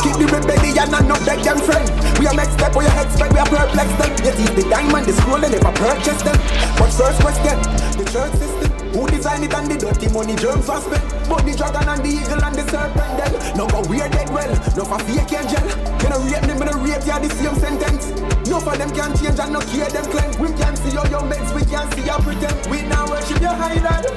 Keep 0.02 0.18
the 0.18 0.26
rebellion 0.26 0.90
and 0.90 1.06
not 1.06 1.22
beg 1.22 1.46
them 1.46 1.58
friend. 1.62 1.86
We 2.18 2.26
are 2.26 2.34
next 2.34 2.58
step, 2.58 2.74
we 2.74 2.82
are 2.86 2.98
expect, 2.98 3.32
we 3.32 3.38
are 3.38 3.46
perplex 3.46 3.86
them. 4.02 4.10
Yet 4.18 4.34
is 4.34 4.50
the 4.58 4.66
diamond, 4.66 5.06
the 5.06 5.14
scroll, 5.14 5.38
they 5.38 5.50
never 5.50 5.70
purchase 5.78 6.18
them. 6.26 6.34
But 6.74 6.90
first 6.90 7.22
question, 7.22 7.54
the 7.94 8.04
church 8.10 8.34
system. 8.34 8.70
Who 8.90 9.06
designed 9.06 9.44
it 9.46 9.54
and 9.54 9.70
the 9.70 9.78
dirty 9.78 10.10
money 10.10 10.34
germs 10.34 10.66
was 10.66 10.82
spent? 10.82 11.06
But 11.30 11.46
the 11.46 11.54
dragon 11.54 11.86
and 11.86 12.02
the 12.02 12.10
eagle 12.10 12.42
and 12.42 12.54
the 12.58 12.66
serpent 12.66 13.14
then. 13.14 13.32
No 13.54 13.70
go 13.70 13.86
weird 13.86 14.10
dead 14.10 14.28
well, 14.34 14.50
no 14.74 14.82
for 14.82 14.98
fake 15.06 15.30
angel. 15.38 15.62
Me 16.02 16.06
no 16.10 16.18
rate 16.26 16.42
me, 16.50 16.54
me 16.58 16.66
no 16.66 16.74
rate 16.82 17.06
ya 17.06 17.22
the 17.22 17.30
same 17.30 17.54
sentence. 17.62 18.10
No 18.50 18.58
for 18.58 18.74
them 18.74 18.90
can 18.90 19.14
change 19.14 19.38
and 19.38 19.54
no 19.54 19.62
care 19.70 19.86
them 19.86 20.02
cleanse. 20.10 20.34
We 20.42 20.50
can 20.58 20.74
see 20.74 20.90
your 20.90 21.06
young 21.06 21.30
meds, 21.30 21.54
we 21.54 21.62
can 21.62 21.86
see 21.94 22.02
your 22.02 22.18
pretend. 22.18 22.58
We 22.66 22.82
now 22.90 23.06
worship 23.06 23.38
your 23.38 23.54
high 23.54 23.78
dad. 23.78 24.10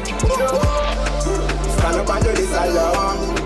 Stand 1.77 2.01
up 2.01 2.09
and 2.09 2.23
do 2.25 2.31
this 2.33 2.49
alone. 2.49 3.42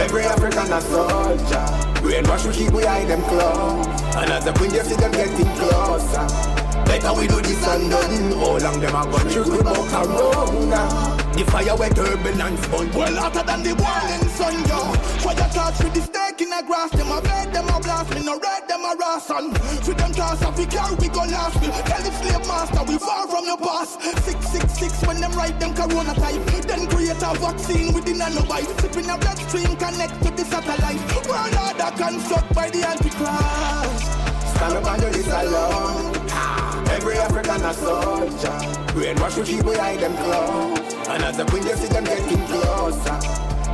Every 0.00 0.22
African 0.22 0.72
a 0.72 0.80
soldier. 0.80 1.66
Brainwash 2.00 2.46
we 2.46 2.52
keep 2.54 2.72
we 2.72 2.82
behind 2.82 3.10
them 3.10 3.22
claws. 3.22 3.86
And 4.16 4.30
as 4.30 4.44
the 4.44 4.52
queen 4.52 4.72
you 4.72 4.82
see 4.82 4.96
them 4.96 5.12
getting 5.12 5.46
closer. 5.56 6.67
Better 6.88 7.12
we 7.12 7.26
do 7.28 7.36
this 7.42 7.60
and 7.68 7.90
done. 7.90 8.32
How 8.40 8.56
long 8.56 8.80
them 8.80 8.96
a 8.96 9.04
gun 9.04 9.28
shoot 9.28 9.46
we 9.46 9.60
bout 9.62 9.84
corona. 9.92 10.88
The 11.36 11.44
fire 11.44 11.76
wet 11.76 11.94
turbulence 11.94 12.66
burn. 12.68 12.90
Well, 12.96 13.14
hotter 13.14 13.44
than 13.44 13.62
the 13.62 13.76
boiling 13.76 14.24
sun, 14.32 14.56
yo. 14.64 14.80
Fire 15.20 15.48
touch 15.52 15.84
with 15.84 15.92
the 15.92 16.00
stake 16.00 16.40
in 16.40 16.48
the 16.48 16.64
grass. 16.66 16.90
Them 16.90 17.12
a 17.12 17.20
bed, 17.20 17.52
them 17.52 17.68
a 17.68 17.78
blast. 17.78 18.08
Me 18.14 18.24
no 18.24 18.40
red, 18.40 18.66
them 18.66 18.80
a 18.88 18.96
rasan. 18.96 19.52
For 19.84 19.92
them 19.92 20.12
toss 20.14 20.42
off, 20.42 20.56
we 20.56 20.64
carry, 20.64 20.96
we 20.96 21.08
go 21.08 21.28
last. 21.28 21.60
Tell 21.60 22.02
the 22.02 22.10
slave 22.24 22.46
master, 22.48 22.82
we 22.88 22.96
far 22.96 23.28
from 23.28 23.44
your 23.44 23.58
past. 23.58 24.00
666 24.00 25.06
when 25.06 25.20
them 25.20 25.32
write 25.32 25.60
them 25.60 25.74
corona 25.74 26.14
type. 26.14 26.40
Then 26.64 26.88
create 26.88 27.20
a 27.20 27.36
vaccine 27.36 27.92
with 27.92 28.06
the 28.06 28.16
nanobite. 28.16 28.80
Sipping 28.80 29.10
a 29.10 29.18
bloodstream, 29.18 29.76
connect 29.76 30.16
to 30.24 30.30
the 30.32 30.44
satellite. 30.48 31.04
World 31.28 31.52
order 31.52 31.92
construct 32.00 32.48
by 32.54 32.70
the 32.70 32.80
antichrist. 32.88 34.08
Stand 34.56 34.72
up 34.72 34.86
and 34.88 35.02
do 35.02 35.10
this 35.12 35.28
alone. 35.28 36.27
Every 37.08 37.20
African 37.20 37.64
a 37.64 37.72
soldier. 37.72 38.58
Brainwash 38.92 39.38
we 39.38 39.44
keep 39.44 39.64
behind 39.64 40.00
them 40.00 40.14
claws. 40.14 41.08
And 41.08 41.22
as 41.24 41.38
the 41.38 41.44
queen 41.46 41.62
you 41.62 41.74
see 41.74 41.88
them 41.88 42.04
getting 42.04 42.44
closer. 42.44 43.18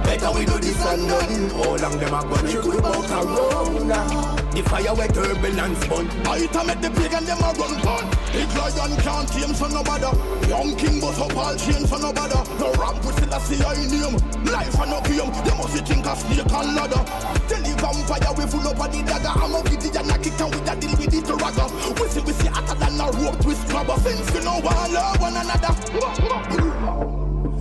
Better 0.05 0.31
we 0.39 0.45
do 0.45 0.59
this 0.61 0.87
and 0.87 1.09
done. 1.09 1.51
How 1.51 1.77
long 1.77 1.99
them 1.99 2.15
a 2.15 2.23
gun 2.23 2.47
shoot 2.47 2.65
we 2.65 2.81
bout 2.81 3.05
corona. 3.09 4.44
The 4.55 4.63
fire 4.63 4.95
wet 4.95 5.13
turbulence 5.13 5.85
burn. 5.89 6.07
I 6.31 6.47
to 6.47 6.63
make 6.63 6.81
the 6.81 6.91
pagan 6.95 7.27
them 7.27 7.43
a 7.43 7.51
run 7.59 7.75
gun. 7.83 8.07
Big 8.31 8.47
lion 8.55 8.95
can't 9.03 9.27
tame 9.27 9.51
so 9.51 9.67
no 9.67 9.83
bother. 9.83 10.15
Young 10.47 10.77
king 10.77 11.01
bust 11.01 11.19
up 11.19 11.37
all 11.37 11.57
chains 11.59 11.91
so 11.91 11.99
no 11.99 12.13
bother. 12.13 12.39
The 12.63 12.71
ramp 12.79 13.03
with 13.03 13.19
a 13.19 13.41
see 13.43 13.59
I 13.59 13.75
name. 13.91 14.15
Life 14.47 14.79
and 14.79 14.91
no 14.95 15.03
game. 15.03 15.27
They 15.43 15.55
must 15.59 15.75
think 15.83 16.07
a 16.07 16.15
snake 16.15 16.47
and 16.55 16.71
ladder. 16.71 17.03
Tell 17.51 17.63
the 17.67 17.75
vampire 17.83 18.31
we 18.39 18.47
full 18.47 18.69
up 18.71 18.79
of 18.79 18.93
the 18.95 19.03
dagger. 19.03 19.35
I'm 19.35 19.59
a 19.59 19.61
giddy 19.67 19.91
and 19.91 20.11
a 20.11 20.17
kick 20.23 20.39
and 20.39 20.55
we 20.55 20.63
a 20.63 20.75
deal 20.79 20.95
with 21.03 21.11
the 21.11 21.35
ragga. 21.35 21.67
We 21.99 22.07
see 22.15 22.23
we 22.23 22.33
see 22.33 22.47
hotter 22.47 22.79
than 22.79 22.95
a 22.95 23.11
rope 23.11 23.43
twist 23.43 23.67
grabber. 23.67 23.99
Since 24.07 24.31
we 24.31 24.45
know 24.47 24.63
one 24.63 24.93
love 24.95 25.19
one 25.19 25.35
another. 25.35 27.14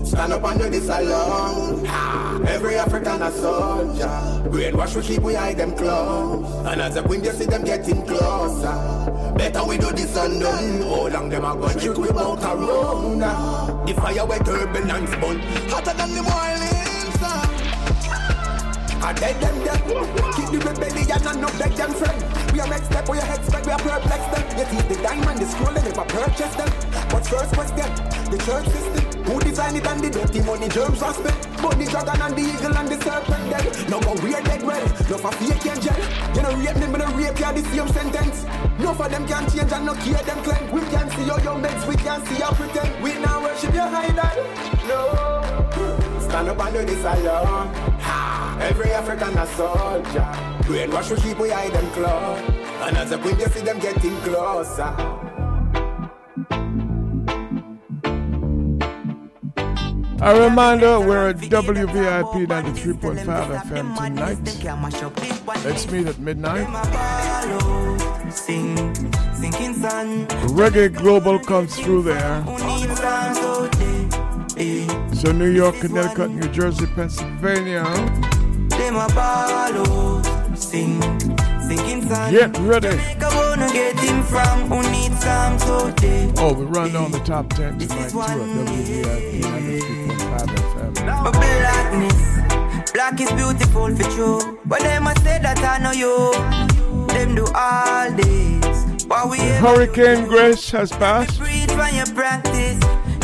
Stand 0.03 0.33
up 0.33 0.43
and 0.43 0.59
do 0.59 0.69
this 0.69 0.89
alone. 0.89 1.85
Ha, 1.85 2.39
Every 2.47 2.75
African 2.75 3.21
a 3.21 3.31
soldier. 3.31 4.49
Brainwash 4.49 4.95
we 4.95 5.01
keep 5.01 5.21
we 5.21 5.33
hide 5.33 5.57
them 5.57 5.75
close. 5.75 6.45
And 6.65 6.81
as 6.81 6.95
the 6.95 7.03
wind 7.03 7.25
you 7.25 7.31
see 7.31 7.45
them 7.45 7.63
getting 7.63 8.05
closer. 8.05 9.33
Better 9.37 9.63
we 9.65 9.77
do 9.77 9.91
this 9.91 10.15
alone. 10.15 10.81
How 10.81 11.07
long 11.07 11.29
them 11.29 11.45
a 11.45 11.55
go 11.55 11.69
trick 11.73 11.97
we 11.97 12.09
bout 12.11 12.43
a 12.43 12.55
round. 12.55 13.21
The 13.87 13.93
fire 13.93 14.25
where 14.25 14.39
turbulence 14.39 15.11
burn. 15.15 15.39
Hotter 15.69 15.93
than 15.93 16.13
the 16.13 16.21
boiling. 16.23 17.02
I 19.03 19.11
dead 19.11 19.35
them 19.41 19.59
dead. 19.67 19.83
Keep 20.31 20.47
the 20.55 20.59
rebellion 20.63 21.27
and 21.27 21.41
not 21.41 21.51
beg 21.59 21.75
them 21.75 21.91
friend. 21.91 22.23
We 22.53 22.61
are 22.61 22.67
next 22.69 22.85
step, 22.85 23.09
we 23.09 23.19
are 23.19 23.43
spread, 23.43 23.65
we 23.65 23.71
are 23.73 23.79
perplex 23.79 24.23
them. 24.31 24.57
Yet 24.57 24.71
is 24.71 24.85
the 24.87 25.03
diamond, 25.03 25.39
the 25.39 25.45
scroll, 25.45 25.73
they 25.73 25.83
never 25.83 26.07
purchase 26.07 26.55
them. 26.55 26.71
But 27.11 27.27
first 27.27 27.51
question, 27.51 27.91
the 28.31 28.39
church 28.47 28.67
system. 28.71 29.23
Who 29.27 29.39
designed 29.41 29.75
it 29.75 29.87
and 29.87 29.99
the 29.99 30.09
dirty 30.09 30.41
money 30.43 30.69
germs 30.69 31.01
was 31.01 31.17
spent? 31.19 31.35
But 31.59 31.75
the 31.75 31.85
dragon 31.91 32.21
and 32.21 32.31
the 32.31 32.43
eagle 32.47 32.77
and 32.79 32.87
the 32.87 32.97
serpent 33.03 33.43
dead. 33.51 33.89
No 33.89 33.99
go 33.99 34.13
weird 34.23 34.43
dead 34.45 34.63
well, 34.63 34.87
no 34.87 35.17
for 35.19 35.31
fake 35.35 35.67
angel. 35.67 35.99
You 36.31 36.41
know 36.43 36.55
rape 36.55 36.79
them, 36.79 36.91
but 36.95 37.03
no 37.03 37.11
rape 37.11 37.35
you 37.35 37.51
the 37.59 37.63
same 37.75 37.89
sentence. 37.91 38.47
No 38.79 38.93
for 38.95 39.09
them 39.11 39.27
can 39.27 39.51
change 39.51 39.71
and 39.71 39.85
no 39.85 39.93
care 39.99 40.23
them 40.23 40.39
claim. 40.47 40.71
We 40.71 40.79
can 40.87 41.11
see 41.11 41.27
your 41.27 41.39
young 41.43 41.59
meds, 41.59 41.83
we 41.87 41.95
can 41.99 42.23
see 42.23 42.39
your 42.39 42.55
pretend. 42.55 43.03
We 43.03 43.19
now 43.19 43.43
worship 43.43 43.75
your 43.75 43.91
high 43.91 44.15
dad. 44.15 44.39
No. 44.87 45.62
And 46.35 46.47
do 46.47 46.83
this 46.83 47.05
alone. 47.05 47.69
Every 48.59 48.91
African 48.91 49.37
a 49.37 49.45
soldier. 49.45 50.31
Brainwash 50.65 51.11
we 51.11 51.17
keep 51.21 51.37
we 51.37 51.49
them 51.49 51.87
close. 51.91 52.39
And 52.81 52.97
as 52.97 53.11
a 53.11 53.19
queen 53.19 53.39
you 53.39 53.45
see 53.45 53.61
them 53.61 53.77
getting 53.77 54.15
closer. 54.21 54.95
A 60.25 60.39
reminder, 60.41 60.99
we're 61.01 61.29
at 61.29 61.37
WVIP 61.37 62.47
93.5 62.47 63.25
FM 63.67 63.95
tonight. 63.95 64.39
Let's 65.63 65.91
meet 65.91 66.07
at 66.07 66.17
midnight. 66.17 66.65
Reggae 70.57 70.89
Global 70.95 71.37
comes 71.39 71.77
through 71.77 72.03
there. 72.03 72.43
So 75.13 75.31
New 75.33 75.49
York, 75.49 75.75
Connecticut, 75.75 76.31
New 76.31 76.47
Jersey, 76.49 76.85
Pennsylvania. 76.95 77.83
Them 78.69 78.95
a 78.95 79.07
ball 79.13 79.51
out. 79.51 80.57
Sing, 80.57 81.01
sinking 81.67 82.07
sun. 82.07 82.31
Get 82.31 82.57
ready. 82.59 82.89
Jamaica 82.89 83.29
wanna 83.35 83.69
get 83.73 83.99
him 83.99 84.23
from 84.23 84.69
who 84.69 84.81
need 84.89 85.13
some 85.19 85.59
so 85.59 85.91
day. 85.91 86.31
Oh, 86.37 86.53
we 86.53 86.65
run 86.65 86.93
down 86.93 87.11
the 87.11 87.19
top 87.19 87.49
10 87.49 87.77
tonight 87.79 88.09
too 88.09 88.21
at 88.21 88.37
WVIP 88.37 89.41
93.5 89.41 90.47
FM. 90.47 91.23
But 91.23 91.33
blackness, 91.33 92.91
black 92.93 93.19
is 93.19 93.31
beautiful 93.31 93.95
for 93.95 94.11
true. 94.11 94.59
But 94.65 94.79
them 94.81 95.07
a 95.07 95.15
say 95.19 95.39
that 95.39 95.59
I 95.59 95.77
know 95.83 95.91
you. 95.91 96.31
Them 97.07 97.35
do 97.35 97.45
all 97.53 98.11
this. 98.11 98.63
Hurricane 99.59 100.25
Grace 100.25 100.71
has 100.71 100.91
passed. 100.91 101.39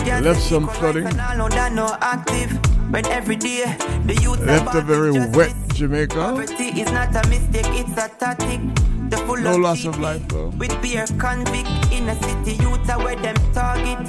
Breathe 0.10 0.26
when 0.26 0.26
you 0.26 0.26
practice. 0.26 0.26
Can't 0.26 0.26
Left 0.26 0.42
some 0.42 0.68
flooding. 0.70 1.06
and 1.08 1.22
I 1.22 1.36
know 1.36 1.50
that 1.50 1.74
no 1.74 1.96
active. 2.02 2.60
But 2.92 3.08
every 3.08 3.36
day, 3.36 3.66
the 4.06 4.16
youth 4.16 4.40
Left 4.40 4.74
a 4.76 4.82
very 4.82 5.12
wet 5.12 5.54
Jamaica. 5.74 6.34
Is 6.76 6.92
not 6.92 7.16
a 7.16 7.28
mistake, 7.30 7.68
it's 7.70 7.92
a 7.98 8.10
tactic. 8.10 8.60
The 9.10 9.18
full 9.26 9.38
No 9.38 9.56
loss 9.58 9.86
of 9.86 10.00
life 10.00 10.28
though. 10.28 10.50
with 10.58 10.74
beer 10.82 11.06
convict 11.18 11.70
in 11.92 12.10
a 12.10 12.16
city 12.24 12.62
youth 12.64 12.90
are 12.90 12.98
where 13.04 13.16
them 13.16 13.36
target. 13.54 14.00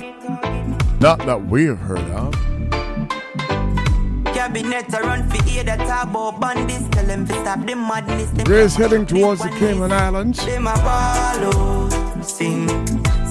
Not 1.00 1.18
that 1.26 1.46
we 1.46 1.66
have 1.66 1.78
heard 1.78 2.00
of. 2.10 2.34
Cabinet 4.34 4.90
run 4.92 5.28
for 5.28 5.36
aid 5.48 5.66
that 5.66 5.80
about 6.08 6.40
bandits. 6.40 6.88
Tell 6.90 7.04
them 7.06 7.26
to 7.26 7.32
stop 7.34 7.66
the 7.66 7.74
madness. 7.76 8.30
Grace 8.44 8.74
heading 8.76 9.04
towards 9.06 9.42
the 9.42 9.48
Cayman 9.50 9.92
Islands. 9.92 10.44
Them 10.46 10.66
a 10.66 10.74
ball 10.74 11.44
out, 11.52 12.24
sing, 12.24 12.66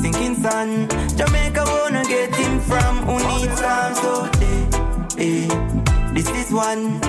sinking 0.02 0.36
sun. 0.36 0.88
Jamaica 1.18 1.64
wanna 1.68 2.04
get 2.06 2.34
him 2.36 2.60
from 2.60 2.98
who 3.08 3.16
needs 3.28 3.60
some 3.60 3.96
so 3.96 4.28
they, 4.40 4.60
eh, 5.18 5.48
this 6.14 6.30
is 6.30 6.52
one. 6.52 7.00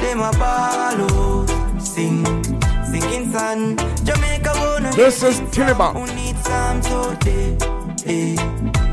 Them 0.00 0.20
a 0.20 0.32
ball 0.38 1.46
sing, 1.80 2.24
sinking 2.90 3.32
sun. 3.32 3.76
Jamaica 4.04 4.52
wanna 4.56 4.92
This 4.92 5.20
get 5.20 5.30
is 5.30 5.38
him 5.40 5.50
Tilly 5.50 5.74
who 5.74 6.06
needs 6.14 6.42
some 6.44 6.82
so 6.82 7.14
they, 7.24 7.56
eh, 8.06 8.36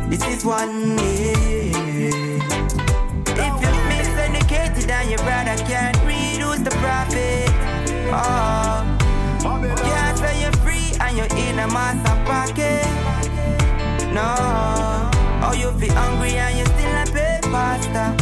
this 0.10 0.24
is 0.28 0.46
one. 0.46 0.98
eh. 1.00 1.72
If 3.46 3.54
you're 3.62 3.82
miseducated 3.92 4.90
and 4.90 5.10
your 5.10 5.20
brother 5.20 5.56
can't 5.66 5.98
read, 6.06 6.42
who's 6.42 6.62
the 6.62 6.72
prophet? 6.84 7.50
Oh, 8.12 8.84
can't 9.44 9.78
say 9.80 9.88
you're 9.88 10.09
you're 11.20 11.38
in 11.38 11.60
a 11.60 11.68
master 11.68 12.16
pocket. 12.24 12.88
No, 14.16 14.32
oh 15.44 15.54
you 15.54 15.70
feel 15.78 15.94
hungry 15.94 16.32
and 16.32 16.60
you 16.60 16.66
still 16.66 16.94
not 16.94 17.12
pay 17.12 17.40
pasta. 17.44 18.16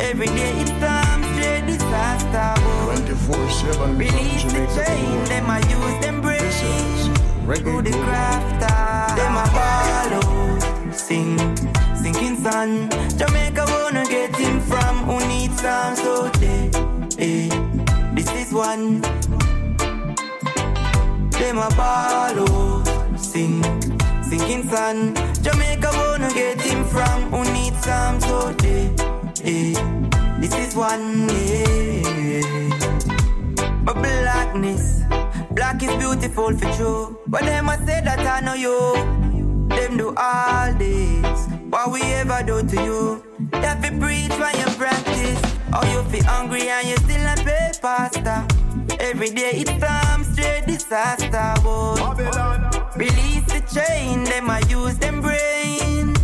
Every 0.00 0.26
day 0.26 0.52
it's 0.62 0.70
time 0.82 1.22
straight 1.34 1.66
disaster. 1.66 2.48
24 2.86 3.50
7 3.50 3.98
Release 3.98 4.44
the 4.44 4.66
chain, 4.74 5.24
them 5.30 5.46
I 5.48 5.58
use 5.78 5.98
them 6.04 6.20
brains. 6.20 6.38
Who 7.50 7.82
the 7.82 7.90
crafter, 7.90 9.16
them 9.18 9.36
a 9.36 9.46
ball 9.54 10.12
out, 10.18 10.94
sing, 10.94 11.36
sinking 11.96 12.36
sun. 12.36 12.90
Jamaica 13.18 13.64
wanna 13.68 14.04
get 14.06 14.34
him 14.36 14.60
from 14.60 14.96
who 15.04 15.18
needs 15.26 15.60
some 15.60 15.96
so 15.96 16.28
they, 16.38 16.70
eh, 17.18 17.48
this 18.14 18.30
is 18.34 18.52
one. 18.52 19.02
Them 21.40 21.56
a 21.56 21.70
ball 21.70 22.38
out, 22.44 23.18
sing, 23.18 23.62
sinking 24.22 24.68
sun. 24.68 25.14
Jamaica 25.42 25.90
wanna 25.94 26.30
get 26.34 26.60
him 26.60 26.84
from 26.84 27.32
who 27.32 27.42
needs 27.52 27.82
some 27.82 28.20
so 28.20 28.52
they, 28.52 28.92
eh, 29.42 29.74
this 30.38 30.54
is 30.54 30.76
one. 30.76 31.28
Yeah. 31.28 31.80
But 33.84 33.94
blackness, 33.94 35.02
black 35.52 35.82
is 35.82 35.96
beautiful 35.96 36.52
for 36.58 36.72
true. 36.76 37.18
But 37.26 37.44
them 37.44 37.70
a 37.70 37.76
say 37.86 38.02
that 38.04 38.20
I 38.20 38.40
know 38.44 38.54
you. 38.54 38.76
Them 39.68 39.96
do 39.96 40.14
all 40.16 40.74
this. 40.74 41.48
What 41.70 41.90
we 41.90 42.02
ever 42.20 42.42
do 42.44 42.62
to 42.62 42.76
you? 42.84 43.24
Have 43.54 43.80
to 43.82 43.90
preach 43.98 44.34
when 44.38 44.54
you 44.60 44.68
practice. 44.76 45.40
Or 45.72 45.86
you 45.86 46.02
feel 46.10 46.24
hungry 46.24 46.68
and 46.68 46.86
you 46.86 46.96
still 46.98 47.22
not 47.22 47.38
pay 47.38 47.70
pasta. 47.80 48.46
Every 49.00 49.30
day 49.30 49.52
it's 49.54 49.70
time 49.78 50.24
straight 50.24 50.66
disaster. 50.66 51.54
Boy. 51.62 51.96
Release 52.96 53.46
the 53.46 53.60
chain, 53.74 54.24
them 54.24 54.50
I 54.50 54.60
use 54.68 54.98
them 54.98 55.22
brain. 55.22 56.14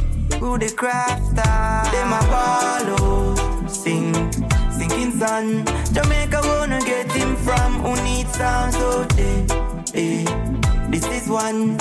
Who 0.41 0.59
the 0.59 0.67
crafter? 0.67 1.91
Them 1.91 2.13
a 2.13 2.21
ball 2.29 2.87
out, 3.01 3.71
sing, 3.71 4.13
sinking 4.71 5.13
sun. 5.19 5.65
Jamaica 5.93 6.41
wanna 6.45 6.81
get 6.81 7.11
him 7.13 7.35
from 7.37 7.81
who 7.81 7.97
needs 8.05 8.37
some 8.37 8.71
so 8.73 9.05
they, 9.17 9.47
eh, 9.95 10.25
this 10.91 11.07
is 11.07 11.29
one. 11.29 11.79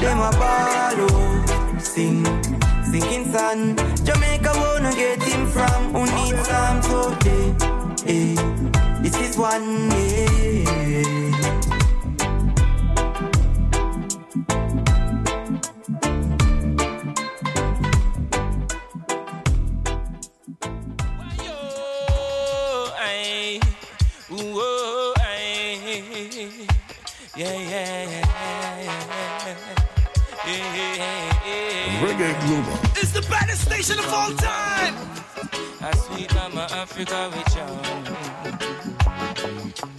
Them 0.00 0.18
ball 0.38 0.70
out, 0.86 1.82
sing, 1.82 2.24
sinking 2.90 3.32
sun. 3.32 3.76
Jamaica 4.04 4.52
wanna 4.54 4.94
get 4.94 5.20
him 5.20 5.46
from 5.48 5.92
who 5.92 6.04
needs 6.14 6.46
some 6.46 6.80
so 6.82 7.10
they, 7.24 7.81
eh, 8.06 8.34
this 9.02 9.16
is 9.20 9.36
one. 9.36 9.90
Yeah. 21.42 22.92
Ay. 22.98 23.60
Ooh, 24.32 25.14
ay. 25.18 25.92
Yeah, 27.36 27.52
yeah, 27.52 27.62
yeah, 27.62 28.04
yeah. 28.04 28.26
Yeah, 30.44 30.74
yeah, 30.74 30.94
yeah. 31.46 32.02
Reggae 32.02 32.30
Global. 32.46 32.78
It's 33.00 33.12
the 33.12 33.22
baddest 33.30 33.62
station 33.62 33.98
of 33.98 34.06
all 34.12 34.32
time 34.34 35.11
sweet 35.96 36.34
mama 36.34 36.66
Africa, 36.72 37.30
we 37.34 37.42
chant. 37.52 38.08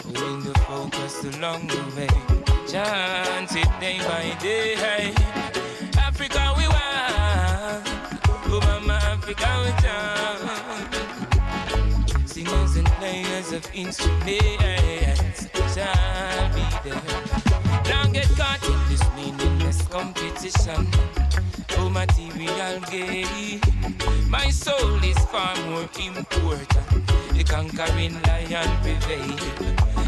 When 0.06 0.40
the 0.44 0.54
focus 0.68 1.24
along 1.26 1.68
the 1.68 1.82
way, 1.96 2.08
chant 2.68 3.52
it 3.56 3.70
day 3.80 4.00
by 4.00 4.36
day. 4.42 5.14
Africa, 5.98 6.54
we 6.58 6.68
want. 6.68 7.88
Oh, 8.48 8.60
mama 8.66 9.00
Africa, 9.04 9.50
we 9.64 9.72
chant. 9.82 10.42
Singers 12.30 12.76
and 12.78 12.88
players 13.00 13.52
of 13.52 13.66
instruments 13.74 15.48
shall 15.74 16.50
be 16.54 16.66
there. 16.90 17.02
Don't 17.84 18.12
get 18.14 18.30
caught 18.38 18.64
in 18.66 18.80
this 18.90 19.04
meaningless 19.16 19.82
competition 19.88 20.88
no 21.84 21.90
material 21.90 22.80
gain. 22.90 23.60
My 24.30 24.50
soul 24.50 25.04
is 25.04 25.18
far 25.32 25.56
more 25.68 25.88
important. 26.18 26.88
The 27.34 27.44
conquering 27.44 28.22
lion 28.24 28.70
prevail. 28.82 29.38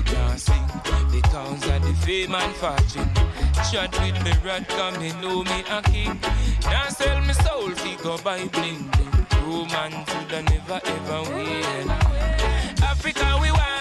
Dancing 0.06 0.68
because 1.12 1.64
of 1.70 1.82
the 1.82 1.94
fame 2.06 2.36
and 2.36 2.56
fortune. 2.56 3.10
Chat 3.70 3.92
with 4.02 4.24
me 4.24 4.32
rat, 4.44 4.68
come 4.70 4.94
coming, 4.94 5.20
know 5.22 5.44
me 5.44 5.64
a 5.70 5.82
king. 5.82 6.20
Now 6.64 6.88
sell 6.90 7.22
me 7.22 7.34
soul, 7.34 7.72
figure 7.72 8.18
by 8.24 8.48
bling. 8.48 8.90
Roman 9.44 9.92
should 9.92 10.34
I 10.34 10.42
never 10.52 10.80
ever 10.86 11.22
win. 11.34 11.90
Africa, 12.82 13.38
we 13.42 13.52
want. 13.52 13.75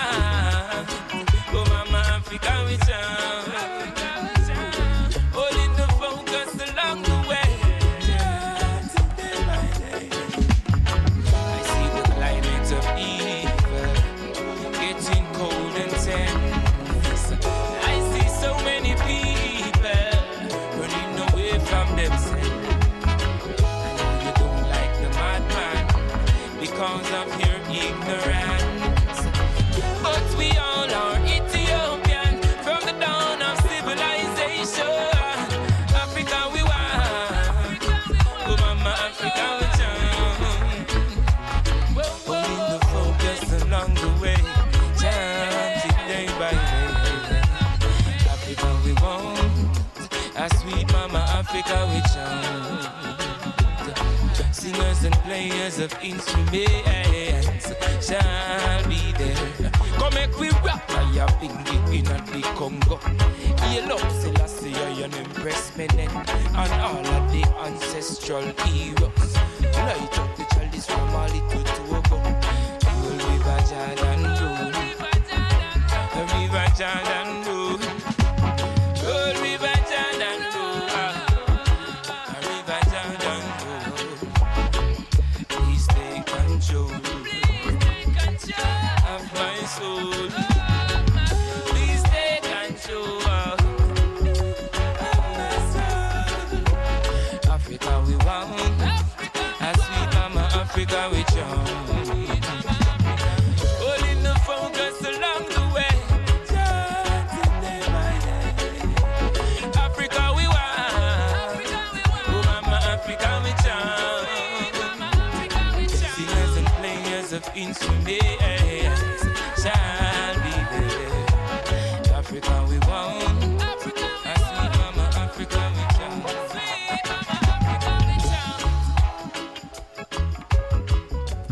layers 55.35 55.79
of 55.81 55.93
instruments 56.01 57.67
shall 58.07 58.89
be 58.89 59.03
there. 59.19 59.71
Come 59.99 60.15
make 60.15 60.39
we 60.39 60.49
rock 60.67 60.85
and 60.91 61.15
your 61.15 61.31
pinky 61.41 61.99
in 61.99 62.07
at 62.07 62.25
the 62.27 62.41
Congo. 62.59 62.97
Heal 63.63 63.91
up, 63.93 64.11
Selassie, 64.21 64.75
an 65.03 65.13
impress 65.15 65.77
men 65.77 65.91
and 65.99 66.73
all 66.87 67.07
of 67.17 67.25
the 67.35 67.43
ancestral 67.67 68.47
heroes. 68.65 69.31
Light 69.87 70.19
up 70.23 70.31
the 70.37 70.45
chalice 70.55 70.87
from 70.87 71.07
Mali 71.13 71.41
to 71.51 71.61
Togo. 71.77 72.19
Rule 73.01 73.23
River 73.29 73.61
Jordan, 73.71 74.23
rule 74.39 74.71
River 76.39 76.67
Jordan. 76.79 77.24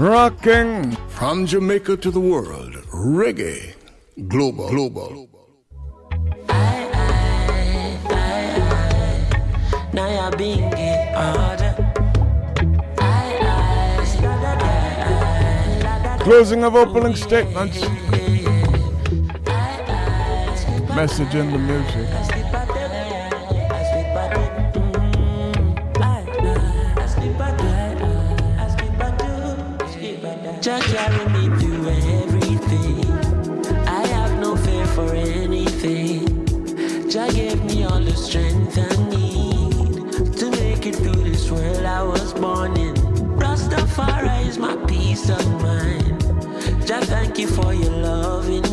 Rocking 0.02 0.96
from 1.10 1.46
Jamaica 1.46 1.96
to 1.98 2.10
the 2.10 2.18
world, 2.18 2.72
reggae, 2.90 3.72
global, 4.26 4.68
global. 4.68 5.28
Now 9.92 10.08
you're 10.10 10.36
being 10.36 10.72
Closing 16.18 16.64
of 16.64 16.74
opening 16.74 17.14
statements. 17.14 17.80
Message 20.96 21.36
in 21.36 21.52
the 21.52 21.58
music. 21.58 22.21
peace 45.22 45.30
of 45.30 45.62
mind. 45.62 46.22
Thank 47.04 47.38
you 47.38 47.46
for 47.46 47.72
your 47.74 47.90
loving. 47.90 48.71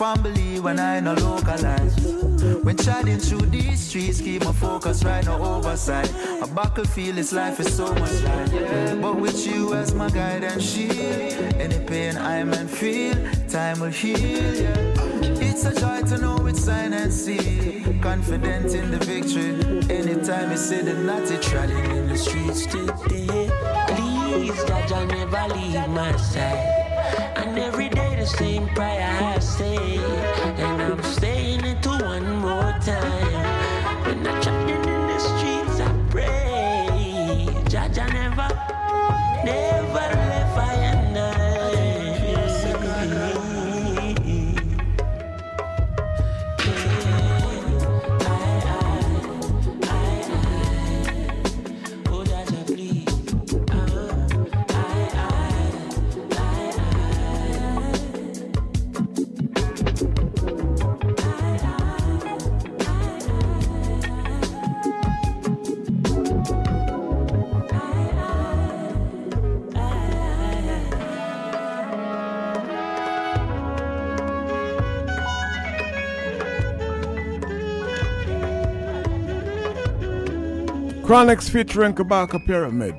family 0.00 0.58
when 0.60 0.78
I 0.78 0.98
no 1.00 1.12
localize. 1.12 1.94
When 2.64 2.74
chatting 2.78 3.18
through 3.18 3.46
these 3.50 3.80
streets, 3.80 4.18
keep 4.18 4.42
my 4.42 4.52
focus 4.52 5.04
right 5.04 5.28
on 5.28 5.42
oversight. 5.42 6.10
A 6.40 6.46
battlefield, 6.46 7.16
this 7.16 7.34
life 7.34 7.60
is 7.60 7.76
so 7.76 7.92
much 7.92 8.22
life. 8.22 8.98
But 9.02 9.20
with 9.20 9.46
you 9.46 9.74
as 9.74 9.92
my 9.92 10.08
guide 10.08 10.42
and 10.42 10.62
shield, 10.62 10.96
any 11.64 11.84
pain 11.84 12.16
I 12.16 12.44
may 12.44 12.64
feel, 12.64 13.14
time 13.46 13.80
will 13.80 13.90
heal. 13.90 14.56
It's 15.46 15.66
a 15.66 15.74
joy 15.78 16.00
to 16.08 16.16
know 16.16 16.46
it's 16.46 16.64
sign 16.64 16.94
and 16.94 17.12
see. 17.12 17.84
Confident 18.00 18.74
in 18.74 18.90
the 18.90 19.00
victory. 19.04 19.50
Anytime 19.94 20.50
you 20.50 20.56
see 20.56 20.80
the 20.80 20.94
natty 20.94 21.36
treading 21.46 21.84
in 21.96 22.08
the 22.08 22.16
streets 22.16 22.64
today. 22.64 23.50
Please, 23.88 24.64
God, 24.64 24.92
I'll 24.92 25.06
never 25.06 25.54
leave 25.54 25.88
my 25.90 26.16
side. 26.16 26.80
And 27.36 27.58
every 27.58 27.89
same 28.36 28.68
prayer 28.68 29.18
I 29.22 29.38
say, 29.40 29.98
and 30.64 30.82
I'm 30.82 31.02
staying 31.02 31.64
it 31.64 31.82
to 31.82 31.90
one 31.90 32.30
more 32.38 32.74
time. 32.80 33.46
When 34.06 34.26
I'm 34.26 34.68
in 34.68 34.82
the 35.08 35.18
streets, 35.18 35.80
I 35.80 35.90
pray. 36.10 37.48
Jaja 37.72 38.06
never 38.12 38.49
featuring 81.50 81.92
Kabaka 81.92 82.38
Pyramid. 82.46 82.94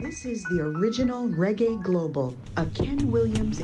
This 0.00 0.24
is 0.24 0.42
the 0.44 0.60
original 0.60 1.28
Reggae 1.28 1.80
Global, 1.80 2.34
a 2.56 2.66
Ken 2.66 3.08
Williams. 3.08 3.62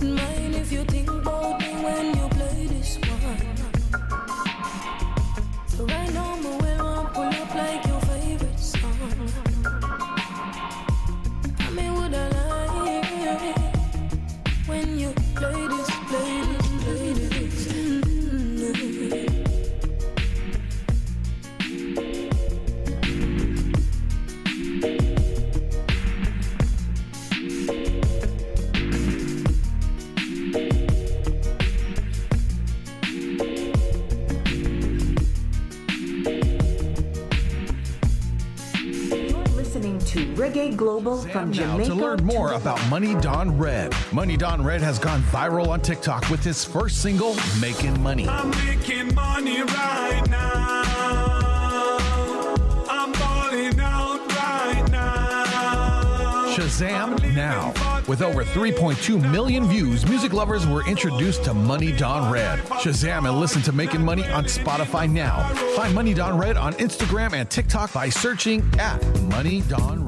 Mind 0.00 0.54
if 0.54 0.70
you 0.70 0.84
think 0.84 1.10
about 1.10 1.57
Reggae 41.08 41.22
Global 41.22 41.32
from 41.32 41.52
Jamaica 41.52 41.84
to 41.86 41.94
learn 41.94 42.24
more 42.24 42.52
about 42.52 42.84
Money 42.88 43.14
Don 43.20 43.56
Red, 43.56 43.94
Money 44.12 44.36
Don 44.36 44.62
Red 44.62 44.80
has 44.82 44.98
gone 44.98 45.22
viral 45.22 45.68
on 45.68 45.80
TikTok 45.80 46.28
with 46.30 46.42
his 46.42 46.64
first 46.64 47.02
single, 47.02 47.36
Making 47.60 48.00
Money. 48.02 48.28
I'm 48.28 48.50
making 48.50 49.14
money 49.14 49.62
right 49.62 50.22
now. 50.28 51.98
I'm 52.90 53.12
balling 53.12 53.80
out 53.80 54.20
right 54.36 54.90
now. 54.90 56.54
Shazam 56.54 57.34
now. 57.34 57.72
With 58.08 58.22
over 58.22 58.42
3.2 58.42 59.30
million 59.30 59.66
views, 59.66 60.06
music 60.08 60.32
lovers 60.32 60.66
were 60.66 60.86
introduced 60.88 61.44
to 61.44 61.52
Money 61.54 61.92
Don 61.92 62.32
Red. 62.32 62.58
Shazam 62.60 63.28
and 63.28 63.38
listen 63.38 63.60
to 63.62 63.72
Making 63.72 64.04
Money 64.04 64.26
on 64.28 64.44
Spotify 64.44 65.10
now. 65.10 65.46
Find 65.76 65.94
Money 65.94 66.14
Don 66.14 66.38
Red 66.38 66.56
on 66.56 66.72
Instagram 66.74 67.34
and 67.34 67.48
TikTok 67.48 67.92
by 67.92 68.08
searching 68.08 68.68
at 68.78 68.98
Money 69.24 69.60
Don 69.68 70.07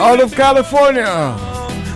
Out 0.00 0.20
of 0.20 0.32
California. 0.32 1.36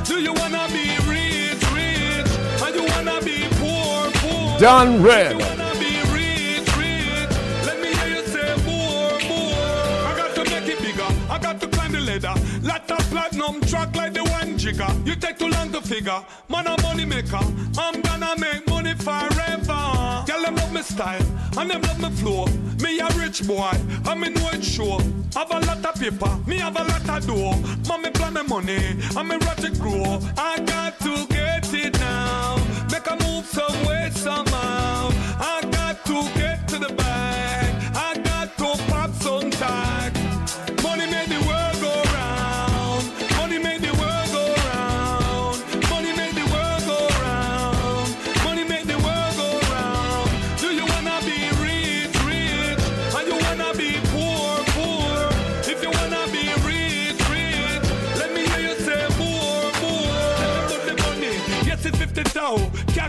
Do 0.04 0.20
you 0.20 0.32
wanna 0.32 0.66
be 0.72 0.98
rich, 1.06 1.62
rich? 1.70 2.26
And 2.60 2.74
you 2.74 2.84
wanna 2.92 3.22
be 3.22 3.46
poor, 3.60 4.10
poor? 4.14 4.58
Don 4.58 5.00
Red. 5.00 5.38
Wanna 5.38 5.72
be 5.78 6.02
rich, 6.10 6.66
rich? 6.76 7.30
Let 7.64 7.80
me 7.80 7.94
hear 7.94 8.08
you 8.16 8.26
say 8.26 8.56
more, 8.66 9.20
more. 9.30 9.54
I 10.08 10.14
got 10.16 10.34
to 10.34 10.42
make 10.50 10.66
it 10.68 10.80
bigger. 10.82 11.06
I 11.30 11.38
got 11.38 11.60
to 11.60 11.68
climb 11.68 11.92
the 11.92 12.00
ladder. 12.00 12.34
Lot 12.62 12.90
of 12.90 12.98
platinum 13.10 13.60
track 13.60 13.94
like 13.94 14.14
the 14.14 14.24
one 14.24 14.58
jigger. 14.58 14.88
You 15.04 15.14
take 15.14 15.38
too 15.38 15.48
long 15.48 15.70
to 15.70 15.80
figure. 15.80 16.24
Man, 16.48 16.66
a 16.66 16.82
money 16.82 17.04
maker. 17.04 17.38
I'm 17.78 18.00
gonna 18.02 18.34
make 18.36 18.66
money 18.66 18.94
forever. 18.94 20.01
Them 20.52 20.64
love 20.64 20.72
my 20.74 20.82
style 20.82 21.26
and 21.56 21.70
them 21.70 21.80
love 21.80 21.98
my 21.98 22.10
flow. 22.10 22.44
Me 22.82 23.00
a 23.00 23.08
rich 23.16 23.46
boy. 23.46 23.72
I'm 24.04 24.22
in 24.22 24.34
what 24.42 24.62
show. 24.62 25.00
I 25.34 25.38
have 25.38 25.50
a 25.50 25.60
lot 25.66 25.86
of 25.86 25.94
paper. 25.94 26.38
Me 26.46 26.58
have 26.58 26.76
a 26.76 26.84
lot 26.84 27.08
of 27.08 27.26
dough. 27.26 27.56
Mommy 27.88 28.10
plan 28.10 28.34
my 28.34 28.42
money. 28.42 28.98
I'm 29.16 29.30
a 29.30 29.38
ratchet 29.38 29.80
grow. 29.80 30.20
I 30.36 30.58
got 30.60 31.00
to 31.00 31.26
get 31.28 31.72
it 31.72 31.98
now. 32.00 32.56
Make 32.90 33.06
a 33.06 33.16
move 33.24 33.46
some 33.46 33.86
way 33.86 34.10
somehow. 34.12 35.10
I 35.40 35.62
got 35.70 36.04
to 36.06 36.41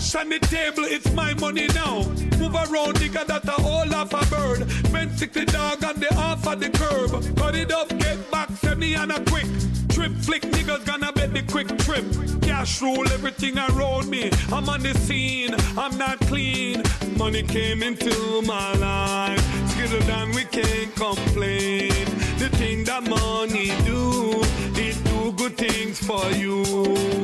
Cash 0.03 0.15
on 0.15 0.27
the 0.27 0.39
table, 0.39 0.83
it's 0.83 1.09
my 1.13 1.33
money 1.35 1.65
now. 1.67 2.03
Move 2.37 2.55
around, 2.55 2.95
nigga, 2.95 3.25
that 3.25 3.47
a 3.47 3.51
whole 3.51 3.95
off 3.95 4.11
a 4.11 4.25
bird. 4.29 4.69
Spend 4.87 5.17
60 5.17 5.45
dog 5.45 5.81
on 5.81 5.97
the 5.97 6.13
off 6.15 6.45
of 6.45 6.59
the 6.59 6.69
curb. 6.71 7.37
Cut 7.37 7.55
it 7.55 7.71
up, 7.71 7.87
get 7.99 8.29
back, 8.29 8.49
send 8.51 8.81
me 8.81 8.95
on 8.95 9.11
a 9.11 9.23
quick. 9.23 9.45
Trip 9.87 10.11
flick, 10.17 10.41
niggas 10.41 10.85
gonna 10.85 11.13
bet 11.13 11.33
the 11.33 11.41
quick 11.43 11.69
trip. 11.79 12.03
Cash 12.41 12.81
rule 12.81 13.07
everything 13.13 13.57
around 13.57 14.09
me. 14.09 14.29
I'm 14.51 14.67
on 14.67 14.81
the 14.81 14.93
scene, 14.93 15.55
I'm 15.77 15.97
not 15.97 16.19
clean. 16.27 16.83
Money 17.15 17.43
came 17.43 17.81
into 17.81 18.41
my 18.41 18.73
life. 18.73 19.41
Skittle 19.71 20.01
down, 20.01 20.31
we 20.31 20.43
can't 20.43 20.93
complain. 20.95 21.91
The 22.39 22.49
thing 22.57 22.83
that 22.83 23.03
money 23.03 23.71
do, 23.85 24.41
it 24.75 25.01
do 25.05 25.31
good 25.31 25.57
things 25.57 25.97
for 26.05 26.29
you. 26.31 27.23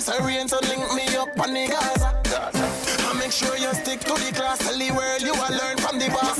Syrian 0.00 0.46
to 0.48 0.58
link 0.60 0.94
me 0.94 1.14
up 1.16 1.38
on 1.38 1.52
the 1.52 1.66
Gaza. 1.68 2.08
And 3.10 3.18
make 3.18 3.32
sure 3.32 3.54
you 3.58 3.72
stick 3.74 4.00
to 4.00 4.14
the 4.14 4.32
class, 4.34 4.58
tell 4.58 4.78
the 4.78 4.90
world 4.92 5.20
you 5.20 5.32
will 5.32 5.58
learn 5.58 5.76
from 5.76 5.98
the 5.98 6.08
boss. 6.08 6.38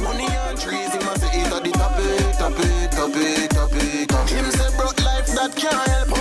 Money 0.00 0.28
on 0.46 0.56
trees, 0.56 0.92
he 0.92 0.98
must 1.04 1.24
eat 1.34 1.50
at 1.50 1.64
the 1.64 1.70
topic, 1.72 2.38
topic, 2.38 2.90
topic, 2.90 3.50
topic. 3.50 4.30
Him 4.30 4.50
say 4.52 4.76
broke 4.76 5.02
life 5.04 5.26
that 5.26 5.56
can't 5.56 5.88
help 5.88 6.13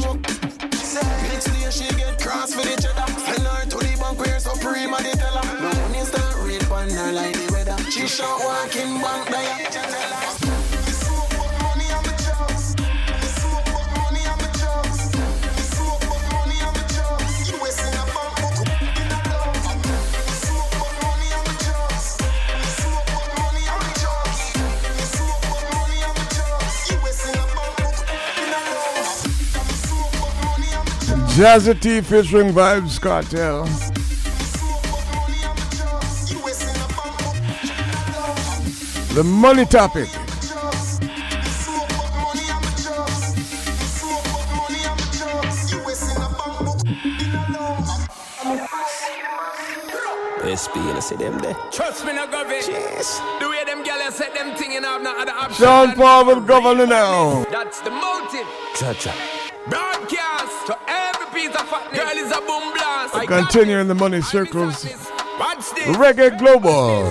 smoke. 0.00 0.20
Next 1.28 1.46
day 1.46 1.70
she 1.70 1.94
get 1.96 2.20
cross 2.20 2.54
for 2.54 2.62
the 2.62 2.74
cheddar. 2.82 3.08
Send 3.20 3.46
her 3.46 3.64
to 3.66 3.78
the 3.78 3.96
bank 4.00 4.18
where 4.18 4.40
Supreme 4.40 4.94
and 4.94 5.04
the 5.04 5.16
teller. 5.16 5.44
No 5.60 5.70
money 5.80 6.04
start 6.04 6.36
read 6.44 6.64
on 6.64 6.90
her 6.90 7.12
like 7.12 7.34
the 7.34 7.52
weather. 7.52 7.78
She 7.90 8.06
shot 8.06 8.40
walking 8.44 9.00
bank 9.00 9.28
there. 9.30 10.49
Jazzy 31.36 31.80
T 31.80 32.00
featuring 32.00 32.52
Vybz 32.52 32.98
Kartel. 33.00 33.64
The 39.14 39.24
money 39.24 39.64
topic. 39.64 40.08
SP, 50.50 50.74
you 50.76 51.00
see 51.00 51.14
them 51.16 51.38
there. 51.38 51.54
Trust 51.70 52.04
me, 52.04 52.12
no 52.12 52.26
government. 52.26 52.66
Yes. 52.68 53.20
The 53.38 53.48
way 53.48 53.64
them 53.64 53.84
gals 53.84 54.16
set 54.16 54.34
them 54.34 54.56
thing 54.56 54.74
and 54.76 54.84
have 54.84 55.00
no 55.00 55.16
other 55.16 55.32
option. 55.32 55.64
Sean 55.64 55.94
Paul 55.94 56.26
will 56.26 56.40
govern 56.40 56.88
now. 56.88 57.44
That's 57.50 57.80
the 57.80 57.90
motive. 57.90 58.46
Cha 58.74 58.92
cha. 58.94 59.14
Broadcast 59.68 60.19
Continue 63.26 63.78
in 63.78 63.88
the 63.88 63.94
money 63.94 64.20
circles. 64.20 64.84
Watch 65.38 65.70
this. 65.72 65.96
Reggae 65.96 66.38
Global. 66.38 67.10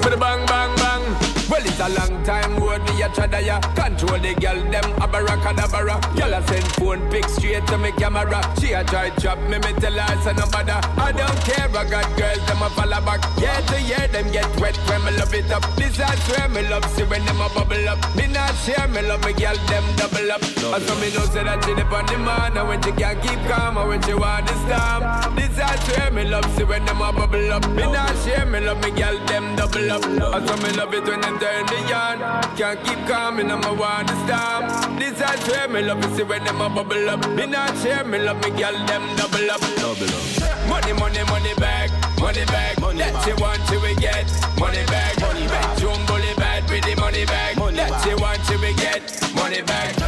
Well, 1.49 1.65
it's 1.65 1.79
a 1.79 1.89
long 1.89 2.23
time 2.23 2.57
road 2.61 2.83
me 2.85 3.01
a 3.01 3.09
try 3.09 3.39
ya. 3.39 3.59
Control 3.73 4.19
the 4.19 4.35
girl 4.35 4.61
them 4.69 4.85
abracadabra. 5.01 5.97
Girl 6.15 6.33
a 6.33 6.45
send 6.47 6.67
phone 6.77 7.09
pic 7.09 7.25
straight 7.25 7.65
to 7.65 7.77
me 7.77 7.91
camera. 7.93 8.39
She 8.59 8.73
a 8.73 8.83
try 8.83 9.09
chop 9.17 9.39
me, 9.49 9.57
me 9.57 9.73
tell 9.81 9.97
her 9.97 10.21
say 10.21 10.33
no 10.33 10.45
bother. 10.51 10.77
I 11.01 11.11
don't 11.11 11.39
care, 11.41 11.65
I 11.65 11.89
got 11.89 12.05
girls 12.17 12.45
them 12.45 12.61
a 12.61 12.69
follow 12.69 13.01
back. 13.01 13.25
Year 13.41 13.57
to 13.65 13.81
year 13.81 14.07
them 14.13 14.31
get 14.31 14.45
wet 14.61 14.77
when 14.85 15.03
me 15.05 15.17
love 15.17 15.33
it 15.33 15.51
up. 15.51 15.65
This 15.75 15.99
I 15.99 16.13
swear 16.29 16.49
me 16.49 16.69
love 16.69 16.85
see 16.93 17.03
when 17.03 17.25
them 17.25 17.41
a 17.41 17.49
bubble 17.49 17.89
up. 17.89 17.97
Me 18.15 18.27
not 18.27 18.53
share 18.61 18.87
me 18.87 19.01
love 19.01 19.25
me 19.25 19.33
girl 19.33 19.57
them 19.65 19.85
double 19.97 20.31
up. 20.31 20.43
And 20.45 20.83
so 20.85 20.93
me 21.01 21.09
know 21.17 21.25
say 21.33 21.43
that 21.43 21.65
she 21.65 21.73
dip 21.73 21.91
on 21.91 22.05
the 22.05 22.17
man 22.19 22.57
and 22.57 22.67
when 22.67 22.79
she 22.83 22.91
can't 22.91 23.19
keep 23.23 23.41
calm 23.49 23.77
and 23.77 23.89
when 23.89 24.01
she 24.03 24.13
want 24.13 24.45
to 24.45 24.53
storm. 24.69 25.33
This 25.33 25.57
I 25.57 25.75
swear 25.81 26.11
me 26.11 26.25
love 26.29 26.45
see 26.55 26.63
when 26.63 26.85
them 26.85 27.01
a 27.01 27.11
bubble 27.11 27.51
up. 27.53 27.65
Me 27.71 27.89
not 27.89 28.13
share 28.21 28.45
me 28.45 28.59
love 28.59 28.83
me 28.83 28.91
girl 28.91 29.17
them 29.25 29.55
double 29.55 29.89
up. 29.89 30.05
And 30.05 30.47
so 30.47 30.55
me 30.61 30.77
love 30.77 30.93
it 30.93 31.05
when 31.09 31.21
them 31.21 31.39
turn 31.40 31.66
the 31.66 31.80
yarn. 31.90 32.19
Can't 32.58 32.80
keep 32.84 33.00
calm 33.08 33.40
and 33.40 33.51
I'm 33.51 33.64
a 33.64 33.74
want 33.74 34.08
to 34.09 34.16
storm. 34.26 35.00
This 35.00 35.22
I 35.22 35.35
swear 35.38 35.68
me 35.68 35.82
love 35.82 36.03
it 36.03 36.16
see 36.16 36.24
when 36.24 36.43
them 36.43 36.61
a 36.61 36.69
bubble 36.69 37.09
up. 37.09 37.27
Me 37.32 37.45
not 37.45 37.76
share 37.77 38.03
me 38.03 38.19
love 38.19 38.43
me 38.43 38.50
girl 38.51 38.76
them 38.85 39.03
double 39.16 39.50
up. 39.50 39.61
Double 39.77 40.14
up. 40.18 40.68
Money, 40.69 40.93
money, 40.93 41.24
money 41.26 41.53
back, 41.56 41.90
money 42.19 42.45
back. 42.45 42.80
Money 42.80 43.00
that 43.00 43.27
you 43.27 43.35
want, 43.38 43.61
you 43.72 43.80
will 43.80 43.95
get. 43.95 44.27
Money 44.59 44.85
back, 44.85 45.19
money 45.22 45.48
back. 45.48 45.77
Jumble 45.77 46.35
bad 46.38 46.69
with 46.69 46.84
the 46.84 46.95
money 47.00 47.26
back. 47.26 47.58
Money 47.58 47.77
that 47.77 48.06
you 48.06 48.18
want, 48.18 48.42
you 48.50 48.59
will 48.59 48.76
get. 48.76 49.01
Money 49.35 49.61
back. 49.61 49.98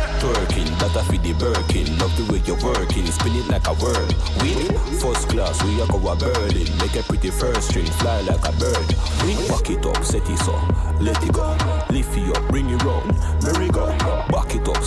Feed 1.09 1.23
the 1.23 1.33
Birkin. 1.33 1.97
Love 1.97 2.13
the 2.17 2.25
way 2.31 2.41
you're 2.45 2.59
working, 2.61 3.05
spin 3.07 3.35
it 3.35 3.47
like 3.49 3.67
a 3.67 3.73
whirl. 3.81 4.07
Win, 4.41 4.69
first 4.99 5.29
class, 5.29 5.57
we 5.63 5.81
are 5.81 5.87
go 5.87 5.97
a 5.97 6.15
Berlin. 6.15 6.69
Make 6.77 6.95
a 6.95 7.03
pretty 7.03 7.31
first 7.31 7.69
string, 7.69 7.85
fly 8.03 8.21
like 8.21 8.43
a 8.45 8.51
bird. 8.59 8.87
Win, 9.25 9.39
back 9.47 9.69
it 9.69 9.85
up, 9.85 10.03
set 10.03 10.27
it 10.29 10.39
so, 10.39 10.53
let 10.99 11.17
it 11.23 11.33
go. 11.33 11.57
Lift 11.89 12.15
it 12.17 12.37
up, 12.37 12.47
bring 12.49 12.69
it 12.69 12.83
round, 12.83 13.09
merry 13.43 13.70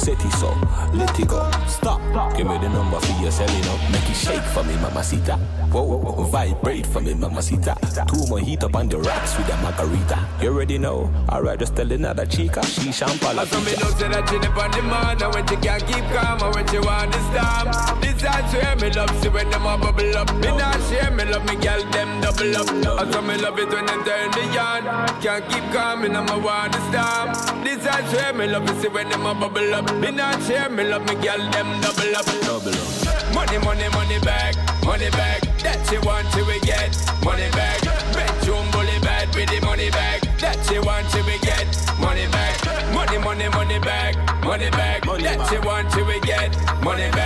go. 0.06 0.14
Back 0.14 0.20
it 0.20 0.20
up, 0.20 0.20
set 0.20 0.24
it 0.24 0.32
so, 0.38 0.48
let 0.94 1.18
it 1.18 1.28
go. 1.28 1.50
Stop, 1.66 2.00
give 2.36 2.46
me 2.46 2.58
the 2.58 2.68
number 2.68 3.00
for 3.00 3.22
your 3.22 3.30
selling 3.30 3.64
up. 3.68 3.80
Make 3.90 4.10
it 4.10 4.16
shake 4.16 4.42
for 4.42 4.62
me, 4.64 4.74
mamacita. 4.76 5.36
Whoa, 5.70 5.82
whoa, 5.82 5.98
whoa, 5.98 6.24
vibrate 6.24 6.86
for 6.86 7.00
me, 7.00 7.14
mamacita. 7.14 7.76
Two 8.06 8.26
more 8.28 8.38
heat 8.38 8.62
up 8.62 8.76
on 8.76 8.88
the 8.88 8.98
rocks 8.98 9.36
with 9.36 9.52
a 9.52 9.56
margarita. 9.62 10.26
You 10.40 10.50
already 10.50 10.78
know. 10.78 11.10
Alright, 11.28 11.58
just 11.58 11.74
tell 11.76 11.90
another 11.90 12.26
chica, 12.26 12.64
she 12.64 12.92
champagne. 12.92 13.38
And 13.38 13.48
so 13.48 13.60
me 13.60 13.72
know 13.76 13.90
say 13.90 14.08
that 14.08 14.28
she 14.28 14.36
on 14.36 14.70
the 14.70 14.82
man 14.82 15.22
and 15.22 15.34
when 15.34 15.46
she 15.46 15.56
can't 15.56 15.86
keep 15.86 16.04
calm 16.14 16.42
and 16.42 16.54
when 16.54 16.66
she 16.68 16.78
want 16.78 17.12
to 17.12 17.20
stop. 17.32 18.00
This 18.00 18.24
I 18.24 18.48
swear 18.50 18.76
me 18.76 18.90
love 18.90 19.22
see 19.22 19.28
when 19.28 19.50
them 19.50 19.66
a 19.66 19.78
bubble 19.78 20.16
up. 20.16 20.32
Me 20.36 20.48
not 20.56 20.80
share 20.88 21.10
me 21.10 21.24
love 21.24 21.44
me 21.46 21.56
girl 21.56 21.82
them 21.90 22.20
double 22.20 22.56
up. 22.56 23.00
And 23.00 23.12
so 23.12 23.22
me 23.22 23.36
love 23.38 23.58
it 23.58 23.68
when 23.68 23.86
them 23.86 24.04
turn 24.04 24.30
the 24.30 24.44
yarn. 24.54 24.84
Can't 25.20 25.48
keep 25.50 25.64
calm 25.72 26.04
and 26.04 26.16
I'm 26.16 26.28
a 26.28 26.38
want 26.38 26.72
to 26.72 26.80
stop. 26.90 27.64
This 27.64 27.86
I 27.86 28.06
swear 28.10 28.32
me 28.32 28.46
love 28.46 28.68
see 28.80 28.88
when 28.88 29.08
them 29.08 29.26
a 29.26 29.34
bubble 29.34 29.74
up. 29.74 29.93
Me 30.00 30.10
not 30.10 30.42
share 30.42 30.68
me 30.68 30.84
love 30.84 31.06
me 31.08 31.14
girl 31.14 31.38
them 31.50 31.80
double 31.80 32.16
up. 32.16 32.26
Double 32.42 32.70
up. 32.70 33.34
Money, 33.34 33.58
money, 33.58 33.88
money 33.90 34.18
back, 34.20 34.54
money 34.84 35.10
back. 35.10 35.40
That 35.62 35.78
she 35.88 35.98
want, 35.98 36.30
she 36.32 36.42
will 36.42 36.60
get. 36.60 36.94
Money 37.24 37.50
back. 37.50 37.80
Bedroom 38.12 38.70
bully 38.70 38.98
bad 39.00 39.34
with 39.34 39.48
the 39.48 39.60
money 39.64 39.90
back. 39.90 40.20
That 40.38 40.58
she 40.66 40.78
want, 40.78 41.10
she 41.10 41.20
will 41.22 41.38
get. 41.40 41.66
Money 41.98 42.26
back. 42.28 42.54
Money, 42.92 43.18
money, 43.18 43.48
money 43.48 43.78
back, 43.78 44.14
money 44.44 44.70
back. 44.70 45.06
Money 45.06 45.24
that 45.24 45.48
she 45.48 45.58
want, 45.66 45.92
she 45.92 46.02
will 46.02 46.20
get. 46.20 46.52
Money 46.82 47.10
back. 47.10 47.23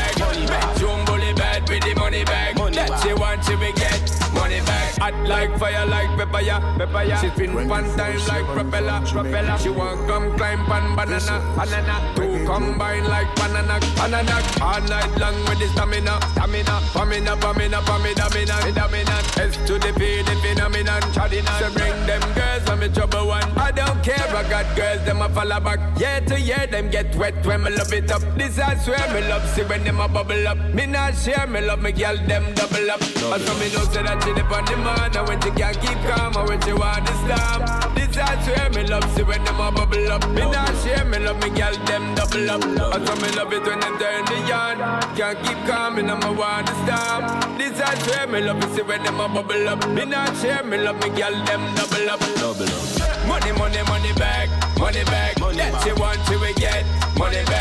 Like 5.28 5.56
fire, 5.58 5.86
like 5.86 6.08
pepper, 6.16 6.40
yeah, 6.40 6.60
pepper, 6.78 7.02
yeah. 7.04 7.20
She 7.20 7.28
spin 7.30 7.54
one 7.68 7.84
time 7.96 8.18
like 8.26 8.46
propeller, 8.46 9.00
propeller. 9.06 9.58
She 9.58 9.68
want 9.68 10.08
come 10.08 10.36
climb 10.36 10.64
pan 10.66 10.96
banana, 10.96 11.36
banana. 11.54 12.12
Two 12.16 12.44
combine 12.46 13.04
like 13.04 13.32
banana, 13.36 13.78
banana. 13.96 14.36
All 14.60 14.80
night 14.88 15.12
long 15.20 15.36
with 15.46 15.58
the 15.58 15.68
stamina, 15.68 16.18
stamina. 16.32 16.80
Pamina, 16.96 17.36
pamina, 17.38 17.80
pamina, 17.82 18.26
mina, 18.34 18.72
dominant. 18.74 19.38
S 19.38 19.56
to 19.66 19.78
the 19.78 19.92
P, 19.92 20.22
the 20.22 20.34
phenomenon, 20.42 21.02
chadina. 21.12 21.52
So 21.60 21.72
bring 21.74 21.94
them 22.06 22.22
girls, 22.34 22.68
I'm 22.68 22.82
in 22.82 22.92
trouble 22.92 23.28
one. 23.28 23.44
I 23.58 23.70
don't 23.70 24.02
care, 24.02 24.16
I 24.16 24.42
got 24.48 24.76
girls, 24.76 25.04
them 25.04 25.20
a 25.20 25.28
follow 25.28 25.60
back. 25.60 25.78
Year 26.00 26.20
to 26.22 26.40
year, 26.40 26.66
them 26.66 26.90
get 26.90 27.14
wet 27.16 27.44
when 27.46 27.62
me 27.62 27.70
love 27.70 27.92
it 27.92 28.10
up. 28.10 28.22
This 28.36 28.58
I 28.58 28.76
swear 28.76 29.06
me 29.12 29.28
love, 29.28 29.46
see 29.50 29.62
when 29.62 29.84
them 29.84 30.00
a 30.00 30.08
bubble 30.08 30.48
up. 30.48 30.58
Me 30.74 30.86
not 30.86 31.14
share, 31.16 31.46
me 31.46 31.60
love 31.60 31.82
me 31.82 31.92
girl, 31.92 32.16
them 32.26 32.54
double 32.54 32.90
up. 32.90 33.00
And 33.02 33.42
so 33.42 33.54
me 33.58 33.72
know 33.72 33.84
say 33.92 34.02
that 34.02 34.22
she 34.24 34.32
dip 34.32 34.50
on 34.50 34.64
the 34.64 34.76
man, 34.76 35.12
and 35.18 35.28
when 35.28 35.40
she 35.40 35.50
can't 35.50 35.78
keep 35.80 35.98
calm, 36.06 36.36
and 36.36 36.48
when 36.48 36.60
she 36.62 36.72
want 36.72 37.06
to 37.06 37.14
stop. 37.24 37.94
This 37.94 38.16
I 38.16 38.40
swear 38.44 38.70
me 38.70 38.88
love, 38.88 39.04
see 39.14 39.22
when 39.22 39.42
them 39.44 39.60
a 39.60 39.72
bubble 39.72 40.12
up. 40.12 40.28
Me 40.30 40.42
not 40.42 40.72
share, 40.82 41.04
me 41.04 41.18
love 41.18 41.42
me 41.42 41.50
girl, 41.50 41.74
them 41.86 42.14
double 42.14 42.50
up. 42.50 42.62
And 42.94 43.06
so 43.06 43.14
me 43.16 43.28
love 43.36 43.52
it 43.52 43.62
when 43.66 43.80
them 43.80 43.98
turn 43.98 44.24
the 44.30 44.38
yarn. 44.46 44.78
Can't 45.16 45.38
keep 45.44 45.58
calm, 45.66 45.98
and 45.98 46.10
I'm 46.10 46.22
a 46.22 46.32
want 46.32 46.66
to 46.68 46.74
stop. 46.84 47.58
This 47.58 47.80
I 47.80 47.94
swear 48.02 48.26
me 48.28 48.40
love 48.42 48.62
see 48.74 48.82
when 48.82 49.02
them 49.02 49.20
a 49.20 49.28
bubble 49.28 49.68
up. 49.68 49.88
Me 49.90 50.04
not 50.04 50.36
share, 50.36 50.62
me 50.62 50.78
love 50.78 51.00
me 51.02 51.08
girl, 51.10 51.34
them 51.44 51.62
double 51.74 52.10
up. 52.10 52.20
Double 52.38 52.64
up. 52.64 53.26
Money, 53.26 53.52
money, 53.52 53.82
money 53.88 54.12
back, 54.14 54.48
money 54.78 55.04
back. 55.04 55.38
Money 55.40 55.56
that 55.56 55.72
back. 55.72 55.82
she 55.82 55.92
want, 56.00 56.18
she 56.26 56.36
will 56.36 56.54
get. 56.54 56.86
Money 57.18 57.36
Money 57.36 57.44
back. 57.46 57.57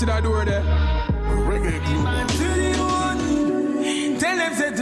See 0.00 0.06
that 0.06 0.22
door 0.22 0.46
there? 0.46 0.62
Reggae 0.62 1.78
Global. 1.84 2.16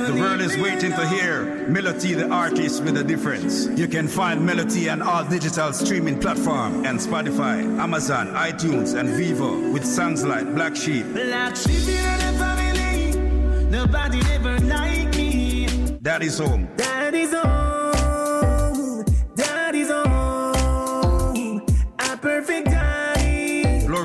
The 0.07 0.15
world 0.15 0.41
is 0.41 0.57
waiting 0.59 0.93
to 0.93 1.09
hear 1.09 1.67
Melody 1.67 2.15
the 2.15 2.29
artist 2.31 2.85
with 2.85 2.97
a 2.97 3.03
difference. 3.03 3.67
You 3.77 3.89
can 3.89 4.07
find 4.07 4.47
Melody 4.47 4.89
on 4.89 5.03
all 5.03 5.25
digital 5.25 5.73
streaming 5.73 6.21
platforms 6.21 6.87
and 6.87 7.01
Spotify, 7.01 7.65
Amazon, 7.81 8.29
iTunes, 8.29 8.95
and 8.97 9.09
Vevo 9.09 9.73
with 9.73 9.85
songs 9.85 10.25
like 10.25 10.55
Black 10.55 10.77
Sheep. 10.77 11.05
Black 11.13 11.57
sheep 11.57 11.89
in 11.89 12.19
the 12.21 12.33
family. 12.39 13.65
Nobody 13.71 14.21
ever 14.31 14.61
like 14.61 15.17
me. 15.17 15.67
Daddy's 16.01 16.39
Home, 16.39 16.69
Daddy's 16.77 17.33
home. 17.33 19.05
Daddy's 19.35 19.91
home. 19.91 21.67
A 21.99 22.17
perfect 22.17 22.67
daddy. 22.67 22.78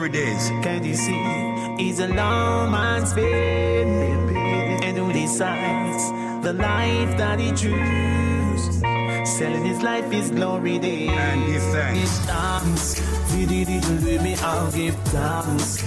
Glory 0.04 0.26
Days, 0.26 0.50
Can 0.62 0.84
you 0.84 0.96
see? 0.96 1.82
He's 1.82 2.00
a 2.00 2.10
long 2.10 2.72
man's 2.72 3.14
faith. 3.14 3.88
And 4.84 4.98
who 4.98 5.14
decides 5.14 6.12
the 6.44 6.52
life 6.52 7.16
that 7.18 7.40
he 7.40 7.52
chooses? 7.52 8.33
Telling 9.44 9.66
his 9.66 9.82
life 9.82 10.12
is 10.14 10.32
glory 10.32 10.80
day. 10.80 11.08
And 11.08 11.46
give 11.46 11.64
thanks. 11.64 12.20
Thanks. 12.20 13.14
Me, 13.34 14.36
I'll 14.36 14.72
give 14.72 14.96
thanks. 14.96 15.82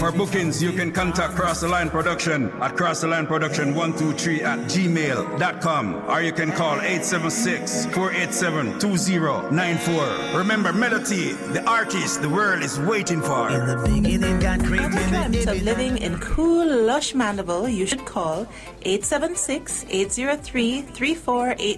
For 0.00 0.10
bookings, 0.10 0.62
you 0.62 0.72
can 0.72 0.90
contact 0.90 1.34
Cross 1.34 1.60
the 1.60 1.68
Line 1.68 1.90
Production 1.90 2.50
at 2.60 2.76
Cross 2.76 3.02
the 3.02 3.08
Line 3.08 3.26
Production 3.26 3.74
123 3.74 4.42
at 4.42 4.58
gmail.com 4.60 5.94
or 6.08 6.22
you 6.22 6.32
can 6.32 6.50
call 6.52 6.80
876 6.80 7.86
487 7.86 8.80
2094. 8.80 10.38
Remember, 10.38 10.72
Melody, 10.72 11.32
the 11.52 11.62
artist 11.68 12.22
the 12.22 12.28
world 12.28 12.62
is 12.62 12.80
waiting 12.80 13.20
for. 13.20 13.50
In 13.50 13.66
the 13.66 13.76
beginning, 13.86 14.40
God 14.40 14.64
created 14.64 14.92
terms 15.10 15.46
of 15.46 15.62
living 15.62 15.98
in 15.98 16.18
cool, 16.20 16.66
lush 16.66 17.14
Mandeville, 17.14 17.68
you 17.68 17.86
should 17.86 18.06
call 18.06 18.46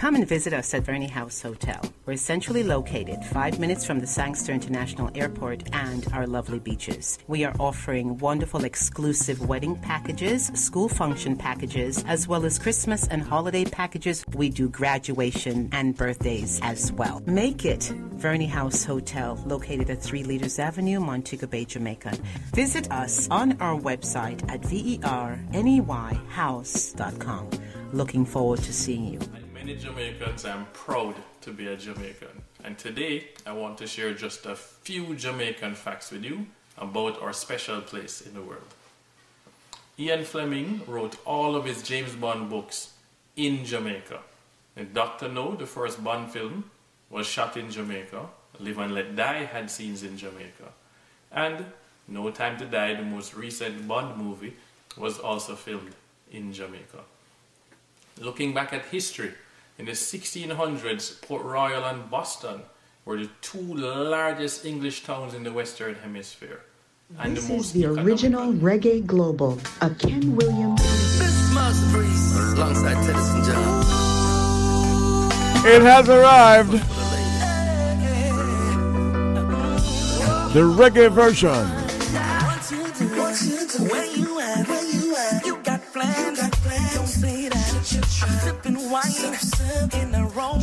Come 0.00 0.14
and 0.14 0.26
visit 0.26 0.54
us 0.54 0.72
at 0.72 0.84
Verney 0.84 1.08
House 1.08 1.42
Hotel. 1.42 1.78
We're 2.06 2.16
centrally 2.16 2.62
located, 2.62 3.22
five 3.22 3.60
minutes 3.60 3.84
from 3.84 4.00
the 4.00 4.06
Sangster 4.06 4.50
International 4.50 5.10
Airport 5.14 5.64
and 5.74 6.10
our 6.14 6.26
lovely 6.26 6.58
beaches. 6.58 7.18
We 7.28 7.44
are 7.44 7.54
offering 7.60 8.16
wonderful 8.16 8.64
exclusive 8.64 9.46
wedding 9.46 9.76
packages, 9.76 10.46
school 10.54 10.88
function 10.88 11.36
packages, 11.36 12.02
as 12.08 12.26
well 12.26 12.46
as 12.46 12.58
Christmas 12.58 13.06
and 13.08 13.20
holiday 13.20 13.66
packages. 13.66 14.24
We 14.34 14.48
do 14.48 14.70
graduation 14.70 15.68
and 15.70 15.94
birthdays 15.94 16.60
as 16.62 16.90
well. 16.92 17.20
Make 17.26 17.66
it 17.66 17.92
Verney 18.14 18.46
House 18.46 18.82
Hotel, 18.82 19.38
located 19.44 19.90
at 19.90 20.02
3 20.02 20.24
Leaders 20.24 20.58
Avenue, 20.58 21.00
Montego 21.00 21.46
Bay, 21.46 21.66
Jamaica. 21.66 22.16
Visit 22.54 22.90
us 22.90 23.28
on 23.30 23.60
our 23.60 23.78
website 23.78 24.50
at 24.50 24.62
verneyhouse.com. 24.62 27.50
Looking 27.92 28.24
forward 28.24 28.60
to 28.60 28.72
seeing 28.72 29.04
you. 29.04 29.18
Many 29.60 29.76
Jamaicans, 29.76 30.46
I'm 30.46 30.64
proud 30.72 31.16
to 31.42 31.52
be 31.52 31.66
a 31.66 31.76
Jamaican. 31.76 32.42
And 32.64 32.78
today, 32.78 33.28
I 33.44 33.52
want 33.52 33.76
to 33.76 33.86
share 33.86 34.14
just 34.14 34.46
a 34.46 34.56
few 34.56 35.14
Jamaican 35.14 35.74
facts 35.74 36.10
with 36.10 36.24
you 36.24 36.46
about 36.78 37.20
our 37.20 37.34
special 37.34 37.82
place 37.82 38.22
in 38.22 38.32
the 38.32 38.40
world. 38.40 38.74
Ian 39.98 40.24
Fleming 40.24 40.80
wrote 40.86 41.18
all 41.26 41.56
of 41.56 41.66
his 41.66 41.82
James 41.82 42.14
Bond 42.14 42.48
books 42.48 42.94
in 43.36 43.66
Jamaica. 43.66 44.20
And 44.76 44.94
Dr. 44.94 45.28
No, 45.28 45.54
the 45.54 45.66
first 45.66 46.02
Bond 46.02 46.30
film, 46.30 46.70
was 47.10 47.26
shot 47.26 47.58
in 47.58 47.70
Jamaica. 47.70 48.30
Live 48.60 48.78
and 48.78 48.94
Let 48.94 49.14
Die 49.14 49.44
had 49.44 49.70
scenes 49.70 50.02
in 50.02 50.16
Jamaica. 50.16 50.72
And 51.32 51.66
No 52.08 52.30
Time 52.30 52.56
to 52.60 52.64
Die, 52.64 52.94
the 52.94 53.02
most 53.02 53.34
recent 53.34 53.86
Bond 53.86 54.16
movie, 54.16 54.56
was 54.96 55.18
also 55.18 55.54
filmed 55.54 55.94
in 56.32 56.50
Jamaica. 56.50 57.04
Looking 58.18 58.54
back 58.54 58.72
at 58.72 58.86
history, 58.86 59.34
in 59.80 59.86
the 59.86 59.92
1600s, 59.92 61.22
Port 61.22 61.42
Royal 61.42 61.82
and 61.84 62.10
Boston 62.10 62.60
were 63.06 63.16
the 63.16 63.30
two 63.40 63.74
largest 63.74 64.66
English 64.66 65.04
towns 65.04 65.32
in 65.32 65.42
the 65.42 65.50
Western 65.50 65.94
Hemisphere. 65.94 66.60
And 67.18 67.34
This 67.34 67.48
the 67.48 67.54
is 67.54 67.72
the 67.72 67.86
original 67.86 68.52
Reggae 68.52 69.06
Global, 69.06 69.58
a 69.80 69.88
Ken 69.88 70.36
Williams. 70.36 70.82
Master 71.54 71.96
Breeze, 71.96 72.52
alongside 72.52 72.98
Teddyson 73.06 73.40
John. 73.46 73.80
It 75.64 75.80
has 75.80 76.08
arrived. 76.10 76.72
The 80.52 80.60
reggae 80.60 81.10
version. 81.10 81.64
Sipping 88.28 88.90
wine. 88.90 89.10
In 90.00 90.14
a 90.14 90.24
room. 90.26 90.60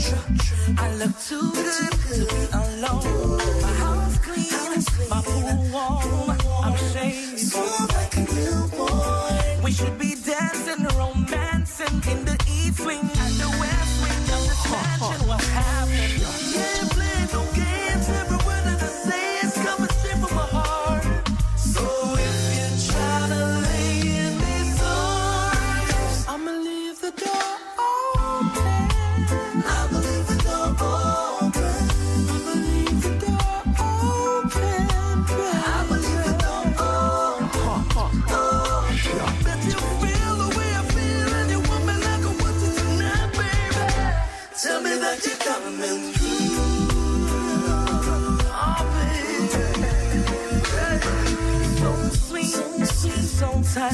I 0.77 0.93
look 0.95 1.17
too 1.19 1.51
good 1.53 1.91
to 2.09 2.25
be 2.25 2.47
alone. 2.53 3.37
My 3.61 3.73
house 3.83 4.17
clean, 4.19 5.09
my 5.09 5.21
pool 5.23 5.71
warm. 5.71 6.37
I'm 6.63 6.77
shady, 6.91 7.49
like 7.93 8.15
a 8.17 8.25
newborn. 8.33 9.63
We 9.63 9.71
should 9.71 9.97
be 9.97 10.15
dancing, 10.15 10.85
romancing 10.97 12.01
in 12.11 12.25
the 12.25 12.37
east 12.47 12.79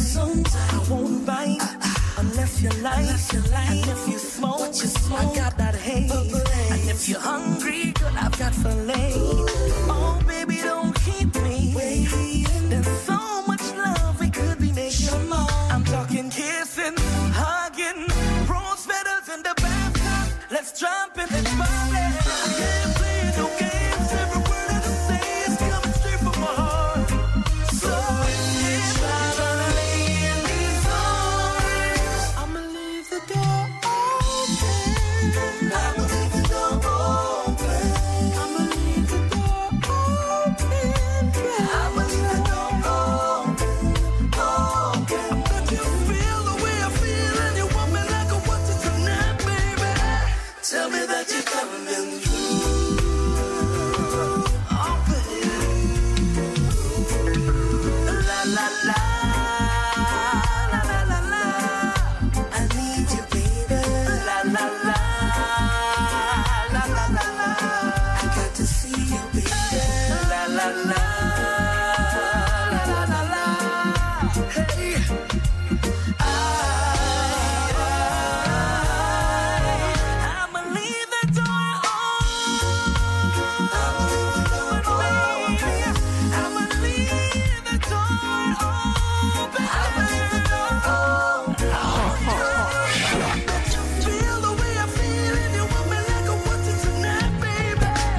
so 0.01 0.27
tight. 0.43 0.73
I 0.73 0.89
won't 0.89 1.25
bite 1.25 1.59
unless 2.17 2.61
you 2.61 2.69
like. 2.81 3.05
And 3.69 3.85
if 3.85 4.07
you 4.07 4.17
smoke, 4.17 4.73
I 5.11 5.35
got 5.35 5.57
that 5.57 5.75
haze. 5.75 6.11
And 6.11 6.89
if 6.89 7.07
you're 7.09 7.19
hungry, 7.19 7.91
good, 7.93 8.15
I've 8.15 8.37
got 8.37 8.53
filet. 8.55 9.13
Oh, 9.15 9.82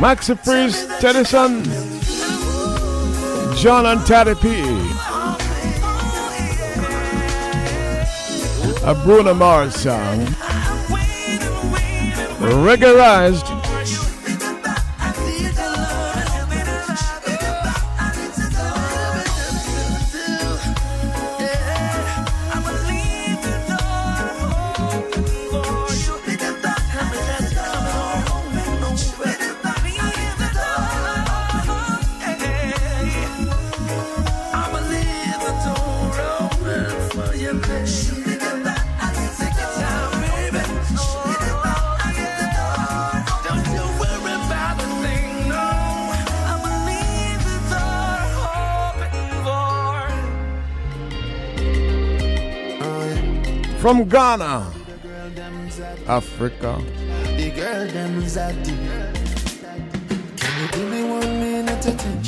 Maxi 0.04 0.36
Teddyson, 1.00 1.64
John 3.56 3.86
and 3.86 4.06
Taddy 4.06 4.34
P. 4.34 4.60
A 8.84 8.94
Bruno 9.02 9.32
Mars 9.32 9.74
song. 9.76 10.26
Reggaeized. 12.66 13.53
Minute 54.14 54.70
Africa. 56.06 56.78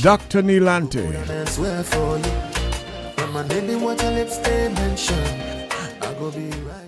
Dr. 0.02 0.42
Nilante. 0.42 1.05
And 6.02 6.85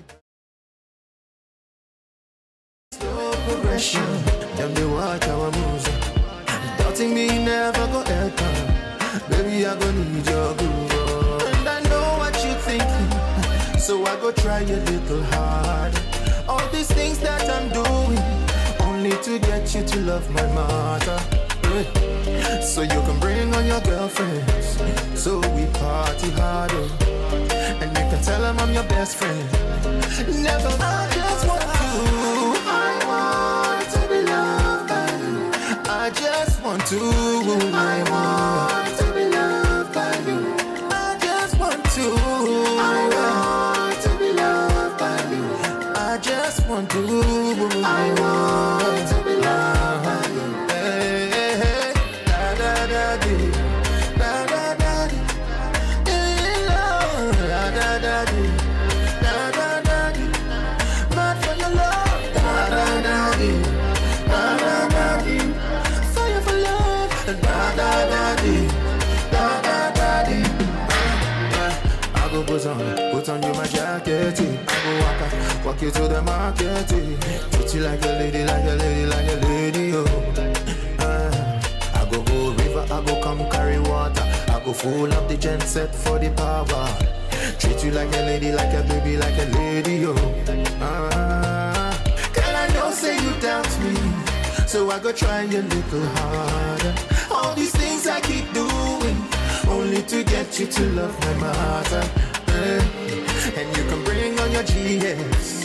so 13.89 14.05
I 14.05 14.21
go 14.21 14.31
try 14.31 14.61
a 14.61 14.81
little 14.93 15.23
hard. 15.33 15.95
All 16.47 16.69
these 16.69 16.93
things 16.93 17.19
that 17.21 17.49
I'm 17.49 17.69
doing, 17.73 18.21
only 18.87 19.17
to 19.27 19.39
get 19.39 19.75
you 19.75 19.83
to 19.83 19.99
love 20.01 20.29
my 20.31 20.47
mother. 20.53 21.19
So 22.61 22.83
you 22.83 23.01
can 23.07 23.19
bring 23.19 23.55
on 23.55 23.65
your 23.65 23.81
girlfriends, 23.81 24.77
so 25.15 25.39
we 25.57 25.65
party 25.81 26.31
harder. 26.33 26.87
And 27.81 27.91
you 27.97 28.05
can 28.11 28.23
tell 28.23 28.43
them 28.43 28.59
I'm 28.59 28.75
your 28.75 28.89
best 28.95 29.17
friend. 29.17 29.49
Never, 30.49 30.75
I 30.81 31.09
just 31.19 31.49
want 31.49 31.65
you. 31.81 31.97
I 32.85 32.91
want 33.09 33.89
to 33.95 34.01
be 34.13 34.21
loved 34.33 34.89
by 34.91 35.09
you. 35.23 35.37
I 35.89 36.11
just 36.11 36.63
want 36.63 36.85
to. 36.89 37.01
I 37.73 38.11
want 38.11 38.68
walk 75.69 75.83
you 75.83 75.91
to 75.91 76.09
the 76.09 76.23
market. 76.23 76.89
Treat 77.53 77.75
you 77.75 77.81
like 77.83 78.03
a 78.03 78.13
lady, 78.21 78.43
like 78.45 78.65
a 78.65 78.75
lady, 78.77 79.07
like 79.07 79.29
a 79.29 79.37
lady. 79.47 79.93
Oh, 79.95 80.07
Ah, 81.01 82.01
I 82.01 82.11
go 82.11 82.23
go 82.23 82.53
river, 82.53 82.85
I 82.91 83.05
go 83.05 83.21
come 83.23 83.51
carry 83.51 83.79
water. 83.79 84.25
I 84.49 84.63
go 84.65 84.73
full 84.73 85.13
up 85.13 85.29
the 85.29 85.37
gen 85.37 85.61
set 85.61 85.95
for 85.95 86.19
the 86.19 86.31
power. 86.31 86.89
Treat 87.59 87.85
you 87.85 87.91
like 87.91 88.09
a 88.17 88.23
lady, 88.31 88.51
like 88.51 88.73
a 88.73 88.83
baby, 88.89 89.17
like 89.19 89.37
a 89.39 89.47
lady. 89.59 90.07
Oh, 90.07 90.17
ah, 90.81 91.93
girl, 92.33 92.57
I 92.65 92.67
know 92.75 92.91
say 92.91 93.17
you 93.17 93.33
doubt 93.43 93.69
me, 93.83 93.95
so 94.67 94.91
I 94.91 94.99
go 94.99 95.13
try 95.13 95.43
a 95.43 95.47
little 95.75 96.07
harder. 96.17 96.95
All 97.31 97.55
these 97.55 97.73
things 97.73 98.07
I 98.07 98.21
keep 98.23 98.51
doing, 98.55 99.17
only 99.69 100.03
to 100.03 100.25
get 100.25 100.59
you 100.59 100.67
to 100.67 100.83
love 100.99 101.15
my 101.27 101.35
mother. 101.45 102.05
Eh, 102.49 102.83
And 103.59 103.77
you 103.77 103.85
can 103.91 104.05
bring 104.05 104.39
on 104.41 104.51
your 104.53 104.63
GS, 104.63 105.58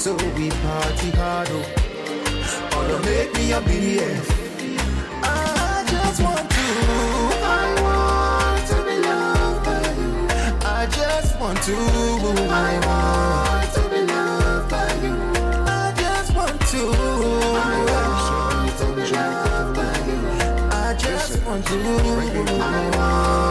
so 0.00 0.14
we 0.14 0.48
party 0.48 1.10
hard. 1.10 1.48
Oh, 1.52 2.86
don't 2.88 3.04
make 3.04 3.34
me 3.34 3.52
a 3.52 3.60
BF. 3.60 4.26
I 5.22 5.84
just 5.92 6.22
want 6.22 6.48
to. 6.56 6.66
I 7.44 7.68
want 7.84 8.66
to 8.70 8.76
be 8.86 8.96
loved 9.06 9.62
by 9.62 9.84
you. 10.00 10.10
I 10.64 10.86
just 10.86 11.38
want 11.38 11.60
to. 11.64 11.76
I 12.48 12.72
want 12.86 13.74
to 13.74 13.82
be 13.90 14.00
loved 14.10 14.70
by 14.70 14.90
you. 15.04 15.14
I 15.68 15.92
just 15.94 16.34
want 16.34 16.58
to. 16.72 16.82
I 17.60 17.84
want 17.92 18.78
to 18.78 18.86
be 18.96 19.04
loved 19.12 19.76
by 19.76 19.92
you. 20.08 20.18
I 20.72 20.96
just 20.98 21.44
want 21.44 21.66
to. 21.66 21.76
I 22.62 22.96
want 22.96 23.49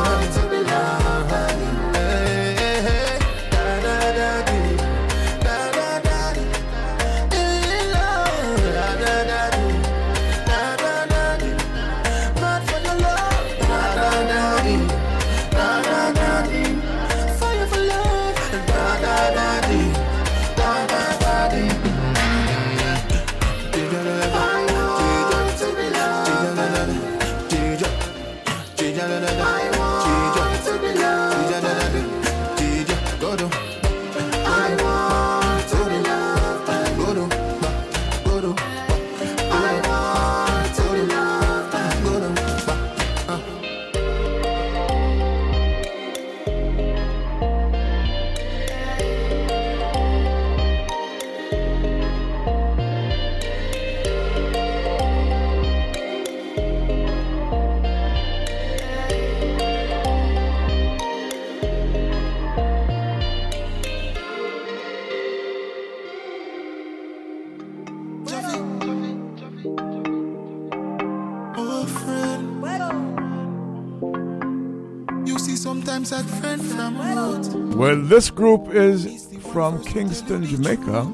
this 78.20 78.32
group 78.32 78.68
is 78.76 79.30
from 79.54 79.82
Kingston, 79.86 80.44
Jamaica, 80.44 81.06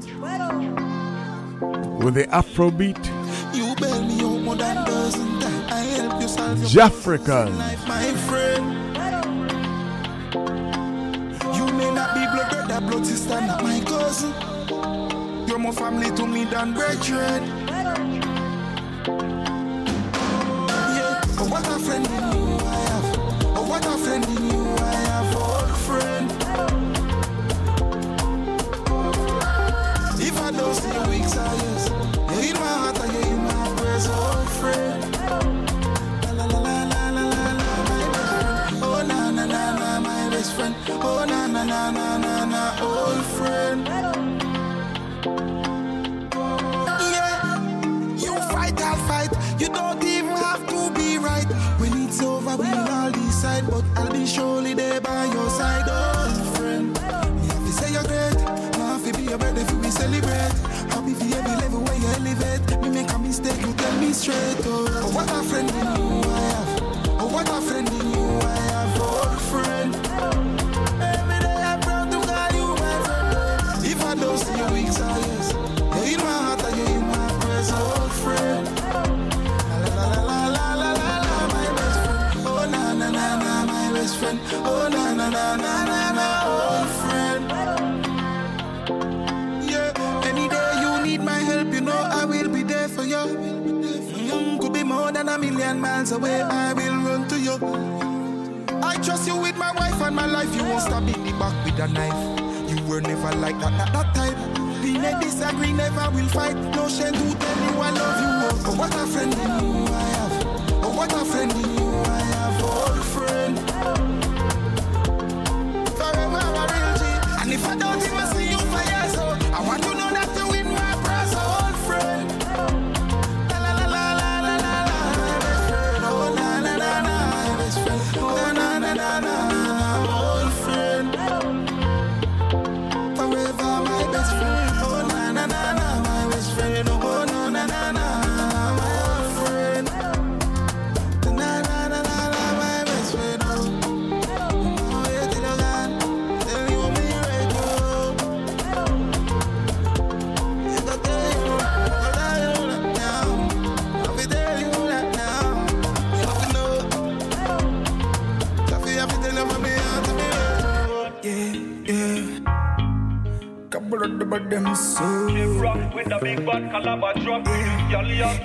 with 2.02 2.14
the 2.14 2.26
Afrobeat 2.32 2.98
You 3.54 3.76
bail 3.76 4.10
you 4.10 4.40
my 7.86 8.12
friend. 8.26 8.64
You 11.54 11.66
may 11.78 11.94
not 11.94 12.12
be 12.16 12.26
blood 12.34 12.50
brother, 12.50 12.80
blood 12.80 13.06
sister, 13.06 13.40
not 13.40 13.62
my 13.62 13.78
cousin. 13.86 14.34
You're 15.46 15.60
more 15.60 15.72
family 15.72 16.10
to 16.16 16.26
me 16.26 16.44
than 16.46 16.74
brethren. 16.74 17.55
Na 41.66 41.90
na 41.90 42.16
na 42.18 42.44
na 42.44 42.64
old 42.80 43.24
friend. 43.36 43.85
Oh 84.68 84.88
na 84.88 85.14
na 85.14 85.28
na 85.30 85.56
na 85.56 85.84
na 85.84 86.00
na, 86.18 86.26
old 86.52 86.88
friend. 87.02 87.44
Yeah, 89.70 89.92
any 90.26 90.48
day 90.48 90.70
you 90.82 91.02
need 91.02 91.22
my 91.22 91.38
help, 91.38 91.72
you 91.72 91.80
know 91.80 91.92
I 91.96 92.24
will 92.24 92.48
be 92.48 92.62
there 92.62 92.88
for 92.88 93.04
you. 93.04 93.24
Could 94.60 94.72
be 94.72 94.82
more 94.82 95.12
than 95.12 95.28
a 95.28 95.38
million 95.38 95.80
miles 95.80 96.12
away, 96.12 96.42
I 96.42 96.72
will 96.72 96.96
run 97.06 97.28
to 97.28 97.38
you. 97.38 97.56
I 98.82 98.96
trust 98.96 99.26
you 99.28 99.36
with 99.36 99.56
my 99.56 99.72
wife 99.72 100.00
and 100.02 100.14
my 100.16 100.26
life. 100.26 100.54
You 100.54 100.64
won't 100.64 100.82
stab 100.82 101.08
in 101.08 101.24
the 101.24 101.32
back 101.38 101.54
with 101.64 101.78
a 101.78 101.88
knife. 101.88 102.70
You 102.70 102.82
were 102.86 103.00
never 103.00 103.32
like 103.36 103.58
that, 103.60 103.72
that, 103.78 103.92
that 103.92 104.14
type. 104.14 104.36
We 104.82 104.98
may 104.98 105.14
disagree, 105.20 105.72
never 105.72 106.10
will 106.10 106.28
fight. 106.28 106.56
No 106.74 106.88
shame 106.88 107.12
to 107.12 107.34
tell 107.38 107.58
you 107.64 107.80
I 107.80 107.90
love 107.90 108.20
you. 108.20 108.70
Oh, 108.70 108.74
what 108.78 108.94
a 108.94 109.06
friend 109.06 109.85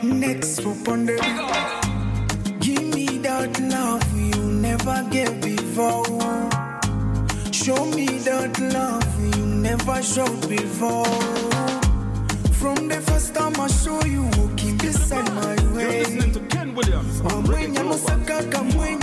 Next 0.03 0.59
up 0.59 0.88
on 0.88 1.06
the 1.06 1.17
Give 2.59 2.83
me 2.93 3.06
that 3.19 3.59
love 3.59 4.17
you 4.17 4.35
never 4.51 5.03
gave 5.09 5.41
before. 5.41 6.06
Show 7.51 7.85
me 7.85 8.06
that 8.19 8.59
love 8.59 9.38
you 9.38 9.45
never 9.45 10.01
showed 10.03 10.48
before. 10.48 11.06
From 12.53 12.88
the 12.88 13.01
first 13.08 13.33
time 13.33 13.59
I 13.59 13.67
saw 13.67 14.03
you 14.06 14.24
walking 14.38 14.77
beside 14.77 15.27
my 15.33 15.56
way. 15.74 15.83
You're 15.83 16.03
listening 16.03 16.32
to 16.33 16.40
Ken 16.56 16.75
Williams 16.75 17.22
on 17.22 17.43
When 17.45 17.74
you 17.74 19.01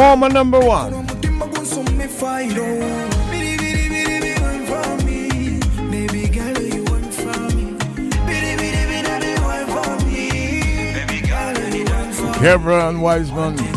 one 0.00 0.32
for 7.12 7.36
me. 10.06 10.30
Kevin 12.40 13.02
Wiseman. 13.02 13.69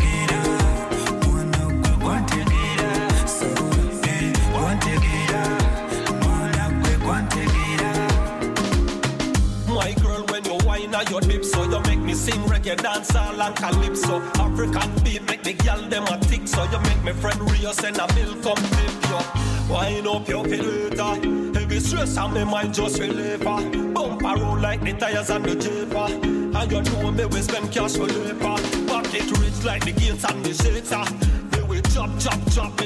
Reggae, 12.74 12.84
dancehall 12.84 13.40
and 13.40 13.56
calypso. 13.56 14.22
African 14.42 15.04
beat 15.04 15.24
make 15.28 15.44
the 15.44 15.54
girl 15.54 15.82
them 15.90 16.04
a 16.06 16.18
tick, 16.26 16.48
so 16.48 16.64
you 16.64 16.80
make 16.80 17.04
me 17.04 17.14
friend 17.14 17.40
Rio 17.52 17.72
send 17.72 17.98
a 17.98 18.08
bill 18.14 18.34
come 18.42 18.56
tip 18.56 19.10
you. 19.10 19.74
Wind 19.74 20.08
up 20.08 20.28
your 20.28 20.44
filter, 20.44 21.60
heavy 21.60 21.80
stress 21.80 22.18
on 22.18 22.34
me 22.34 22.44
mind 22.44 22.74
just 22.74 23.00
relieve 23.00 23.42
her. 23.42 23.92
Bump 23.94 24.22
around 24.22 24.62
like 24.62 24.82
the 24.82 24.94
tires 24.94 25.30
on 25.30 25.44
the 25.44 25.56
jeeper, 25.56 26.58
and 26.58 26.72
you 26.72 26.82
know 26.82 27.12
me 27.12 27.26
we 27.26 27.42
spend 27.42 27.72
cash 27.72 27.94
for 27.94 28.06
labor. 28.06 28.58
Pocket 28.88 29.40
rich 29.40 29.64
like 29.64 29.86
the 29.86 29.92
gates 29.92 30.24
and 30.26 30.46
the 30.46 30.54
shater. 30.54 31.58
Me 31.58 31.64
we 31.64 31.82
chop 31.94 32.10
chop 32.20 32.40
chop 32.52 32.83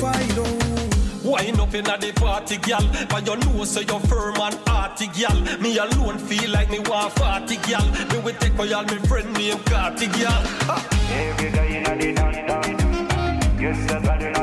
gunsome 0.00 0.12
fire. 0.12 0.26
Oh. 0.38 1.30
Wind 1.30 1.60
up 1.60 1.74
in 1.74 1.84
the 1.84 2.12
party, 2.16 2.56
gal. 2.56 2.82
But 3.08 3.26
you 3.26 3.36
know, 3.36 3.64
so 3.64 3.80
you're 3.80 4.00
firm 4.00 4.36
and 4.36 4.54
hearty, 4.66 5.06
gal. 5.08 5.38
Me 5.60 5.76
alone 5.76 6.18
feel 6.18 6.50
like 6.50 6.70
me 6.70 6.78
want 6.80 7.14
party, 7.14 7.56
gal. 7.68 7.86
Me 8.10 8.18
will 8.20 8.34
take 8.34 8.54
for 8.54 8.64
y'all, 8.64 8.84
me 8.84 8.96
friend 9.06 9.32
named 9.34 9.64
Carty, 9.66 10.06
gal. 10.06 10.42
Ha! 10.66 10.88
Every 11.12 11.50
guy 11.50 11.66
inna 11.66 11.96
the 11.96 12.12
dance 12.12 12.36
dance, 12.36 13.60
yes, 13.60 13.86
the 13.90 14.00
girl 14.00 14.39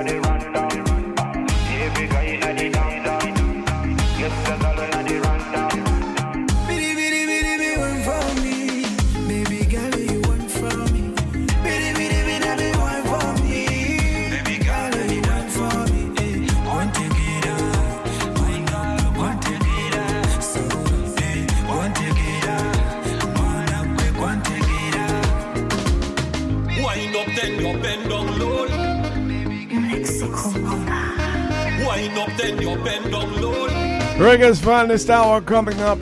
Reggae's 34.18 34.60
finest 34.60 35.10
hour 35.10 35.42
coming 35.42 35.80
up. 35.82 36.00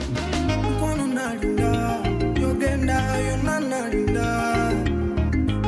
Kwanu 0.78 1.06
nalinda, 1.06 2.00
yogenda 2.40 2.98
yonalinda. 3.26 4.28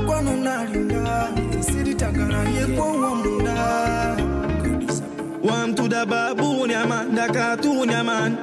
Kwanu 0.07 0.36
nalinda, 0.36 1.28
siritagala 1.60 2.44
yekwo 2.48 2.86
wamunda. 3.00 4.16
Warm 5.42 5.74
to 5.74 5.82
the 5.89 5.98
The 5.98 6.07
baboon, 6.07 6.70
yeah, 6.70 6.86
man. 6.86 7.12
The 7.12 7.26
cartoon, 7.26 7.89
yeah, 7.89 8.02
man. 8.05 8.36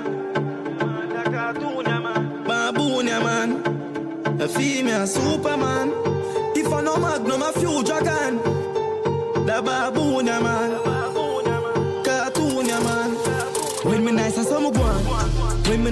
The 0.73 1.23
cartoon, 1.31 1.85
yeah, 1.85 1.99
man. 1.99 2.43
Baboon, 2.43 3.07
yeah, 3.07 3.23
man. 3.23 4.41
A 4.41 4.47
female 4.49 5.07
Superman. 5.07 5.93
If 6.53 6.73
I 6.73 6.81
know 6.81 6.97
Magnum, 6.97 7.41
a 7.41 7.53
few 7.53 7.81
dragon. 7.81 8.39
The 9.45 9.61
baboon, 9.63 10.25
yeah, 10.25 10.41
man. 10.41 10.84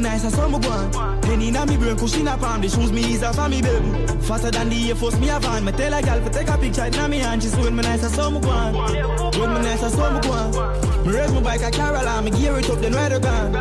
Nice, 0.04 0.26
I 0.26 0.30
saw 0.30 0.48
me 0.48 0.60
go 0.60 0.70
on. 0.70 1.22
Penny 1.22 1.50
na 1.50 1.66
me 1.66 1.78
brain, 1.78 1.96
cushion 1.98 2.28
up 2.28 2.40
palm. 2.40 2.62
The 2.62 2.70
shoes 2.70 2.92
me 2.92 3.02
is 3.14 3.24
a 3.24 3.34
for 3.34 3.50
me, 3.50 3.62
baby. 3.62 3.90
Faster 4.22 4.52
than 4.52 4.70
the 4.70 4.90
Air 4.90 4.96
Force, 4.96 5.18
me 5.20 5.30
a 5.30 5.40
van. 5.40 5.64
Me 5.66 5.72
tell 5.72 5.94
a 5.94 6.02
gal 6.02 6.20
to 6.22 6.30
take 6.30 6.50
a 6.50 6.58
picture, 6.58 6.86
it 6.86 6.96
na 6.96 7.08
me 7.08 7.18
hand. 7.18 7.42
She 7.42 7.50
when 7.50 7.76
me 7.76 7.82
nice, 7.82 8.04
I 8.04 8.10
saw 8.10 8.30
me 8.30 8.40
go. 8.40 8.50
When 9.40 9.54
me 9.54 9.62
nice, 9.62 9.82
I 9.82 9.90
saw 9.90 10.12
me 10.14 10.22
go 10.22 10.32
on. 10.32 11.08
Me 11.08 11.14
raise 11.14 11.32
my 11.34 11.42
bike, 11.42 11.72
carry 11.74 11.98
along. 11.98 12.26
Me 12.26 12.32
gear 12.32 12.58
it 12.58 12.70
up, 12.70 12.80
then 12.80 12.94
ride 12.94 13.14
a 13.14 13.20
gun. 13.20 13.52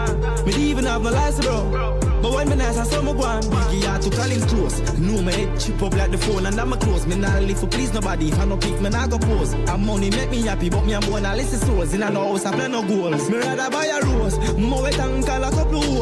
Me 0.45 0.53
even 0.55 0.85
have 0.85 1.03
no 1.03 1.11
license, 1.11 1.47
bro. 1.47 1.99
But 2.23 2.33
when 2.35 2.49
me 2.51 2.57
nice, 2.57 2.79
I 2.79 2.85
saw 2.85 3.03
me 3.03 3.13
go 3.13 3.25
on. 3.25 3.43
Biggie, 3.43 3.89
I 3.89 3.99
to 3.99 4.11
him 4.35 4.49
close. 4.49 4.81
No, 4.99 5.23
me 5.23 5.33
head 5.33 5.59
chip 5.59 5.83
up 5.83 5.95
like 5.95 6.11
the 6.11 6.19
phone, 6.19 6.47
and 6.47 6.59
I'm 6.61 6.73
a 6.73 6.77
close. 6.77 7.07
Me 7.07 7.17
not 7.17 7.43
live 7.43 7.59
for 7.59 7.67
please 7.67 7.93
nobody. 7.93 8.29
If 8.29 8.39
I 8.39 8.45
no 8.45 8.57
pick, 8.57 8.81
me 8.81 8.91
not 8.91 9.11
go 9.11 9.19
pose. 9.19 9.55
And 9.55 9.87
money 9.87 10.11
make 10.11 10.31
me 10.31 10.43
happy, 10.43 10.71
but 10.71 10.85
me 10.87 10.95
I'm 10.95 11.03
born 11.03 11.25
a 11.25 11.35
list 11.35 11.55
of 11.55 11.61
souls. 11.69 11.95
In 11.95 12.03
a 12.03 12.13
house, 12.13 12.47
I 12.47 12.53
plan 12.53 12.71
no 12.73 12.83
goals. 12.87 13.29
Me 13.29 13.39
rather 13.39 13.71
buy 13.71 13.87
a 13.87 14.01
rose. 14.05 14.39
More 14.57 14.83
wet 14.83 14.99
and 14.99 15.27
call 15.27 15.43
a 15.43 15.51
couple 15.51 15.83
hoes. 15.83 16.02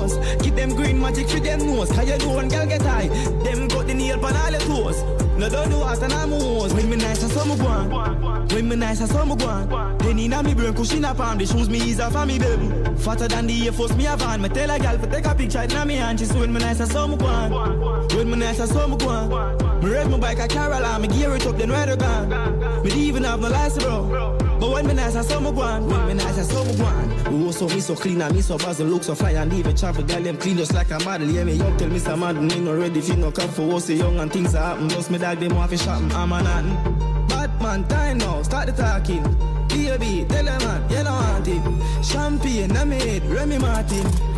Keep 0.51 0.57
them 0.57 0.75
green 0.75 1.01
magic 1.01 1.29
for 1.29 1.39
them 1.39 1.61
nose. 1.61 1.93
Cause 1.93 2.09
you 2.09 2.19
know 2.19 2.49
girl 2.49 2.67
get 2.67 2.83
high. 2.83 3.07
Them 3.45 3.69
got 3.69 3.87
the 3.87 3.95
nail 3.95 4.27
on 4.27 4.35
all 4.35 4.51
the 4.51 4.59
toes. 4.59 5.01
No 5.39 5.49
don't 5.49 5.71
know 5.71 5.79
what 5.79 6.03
and 6.03 6.13
I'm. 6.13 6.33
When 6.33 6.91
me 6.91 6.97
nice, 6.97 7.23
I 7.23 7.29
saw 7.29 7.45
me 7.45 7.57
go 7.57 7.69
on. 7.69 8.49
When 8.49 8.69
me 8.69 8.75
nice, 8.75 9.01
I 9.01 9.07
saw 9.07 9.25
me 9.25 9.37
go 9.37 9.47
on. 9.47 9.99
Penny 9.99 10.27
na 10.27 10.43
me 10.43 10.55
brain, 10.55 10.75
cushion 10.75 11.05
up 11.05 11.19
palm. 11.19 11.39
The 11.39 11.47
shoes 11.47 11.71
me 11.71 11.79
is 11.79 12.01
a 12.01 12.11
for 12.11 12.27
me, 12.27 12.41
baby. 12.41 12.67
Fatter 12.97 13.29
than 13.29 13.47
the 13.47 13.65
Air 13.65 13.71
Force, 13.71 13.95
me 13.95 14.07
a 14.09 14.17
van. 14.17 14.43
Me 14.43 14.49
tell 14.49 14.69
a 14.69 14.79
gal 14.81 14.99
to 14.99 15.07
take 15.07 15.25
a 15.25 15.37
picture, 15.37 15.63
it 15.63 15.73
na 15.73 15.85
me 15.85 15.95
hand. 15.95 16.19
She 16.19 16.27
when 16.27 16.53
me 16.53 16.59
nice, 16.59 16.81
I 16.81 16.87
saw 16.87 17.07
me 17.07 17.17
go 17.17 17.27
on. 17.27 18.09
When 18.17 18.29
me 18.29 18.37
nice, 18.37 18.59
I 18.59 18.65
saw 18.65 18.89
me 18.89 18.97
go 18.97 19.09
on. 19.09 19.85
Me 19.85 19.89
raise 19.89 20.09
my 20.09 20.19
bike, 20.19 20.49
carry 20.49 20.75
along. 20.75 21.03
Me 21.03 21.07
gear 21.07 21.33
it 21.37 21.47
up, 21.47 21.57
then 21.59 21.71
ride 21.71 21.91
a 21.91 21.97
gun. 21.97 22.83
Me 22.83 22.91
even 22.91 23.23
have 23.23 23.41
no 23.41 23.51
license, 23.51 23.85
bro. 23.85 24.40
But 24.61 24.71
when 24.73 24.87
me 24.87 24.93
nice, 24.93 25.17
I 25.17 25.23
saw 25.23 25.41
me 25.41 25.51
go. 25.53 25.63
When 25.63 26.07
me 26.09 26.15
nice, 26.15 26.39
I 26.39 26.43
saw 26.43 26.63
me 26.65 26.77
go 26.77 26.85
on. 26.85 27.11
Oh, 27.29 27.51
so 27.51 27.67
me 27.67 27.81
so 27.81 27.95
clean 27.95 28.21
and 28.21 28.35
me 28.35 28.43
so 28.43 28.59
buzz 28.59 28.79
and 28.79 28.93
look 28.93 29.03
so 29.03 29.15
fly 29.15 29.31
and 29.31 29.53
even 29.55 29.75
travel. 29.75 30.05
Girl, 30.05 30.23
them 30.23 30.37
clean 30.37 30.59
just 30.59 30.75
like 30.75 30.91
a 30.91 30.99
model. 31.01 31.29
Yeah, 31.29 31.45
me 31.45 31.55
young 31.55 31.77
tell 31.79 31.89
Mr. 31.89 32.19
Madden, 32.19 32.47
me 32.47 32.61
no 32.61 32.77
ready 32.77 33.01
fi 33.01 33.17
no 33.17 33.33
come 33.33 33.49
for 33.49 33.75
us. 33.77 33.87
So 33.87 33.95
young 33.95 34.21
and 34.21 34.31
things 34.31 34.55
are 34.55 34.75
happen. 34.75 34.91
Just 34.91 35.11
me 35.11 35.17
dog, 35.17 35.39
them 35.41 35.57
off 35.57 35.73
a 35.73 35.79
shop. 35.79 36.03
I'm 36.15 36.33
a 36.33 36.43
nothing. 36.43 37.27
Batman, 37.29 37.89
time 37.89 38.19
now, 38.19 38.43
start 38.43 38.67
the 38.67 38.73
talking. 38.73 39.23
Baby, 39.69 40.27
tell 40.29 40.47
a 40.47 40.59
man, 40.59 40.91
you 40.91 41.05
don't. 41.05 42.05
Champagne, 42.05 42.77
I 42.77 42.85
made 42.85 43.25
Remy 43.25 43.59
Martin. 43.59 44.30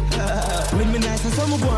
When 0.77 0.93
me 0.93 0.99
nice, 0.99 1.25
I 1.25 1.31
saw 1.31 1.47
me 1.47 1.59
go. 1.59 1.69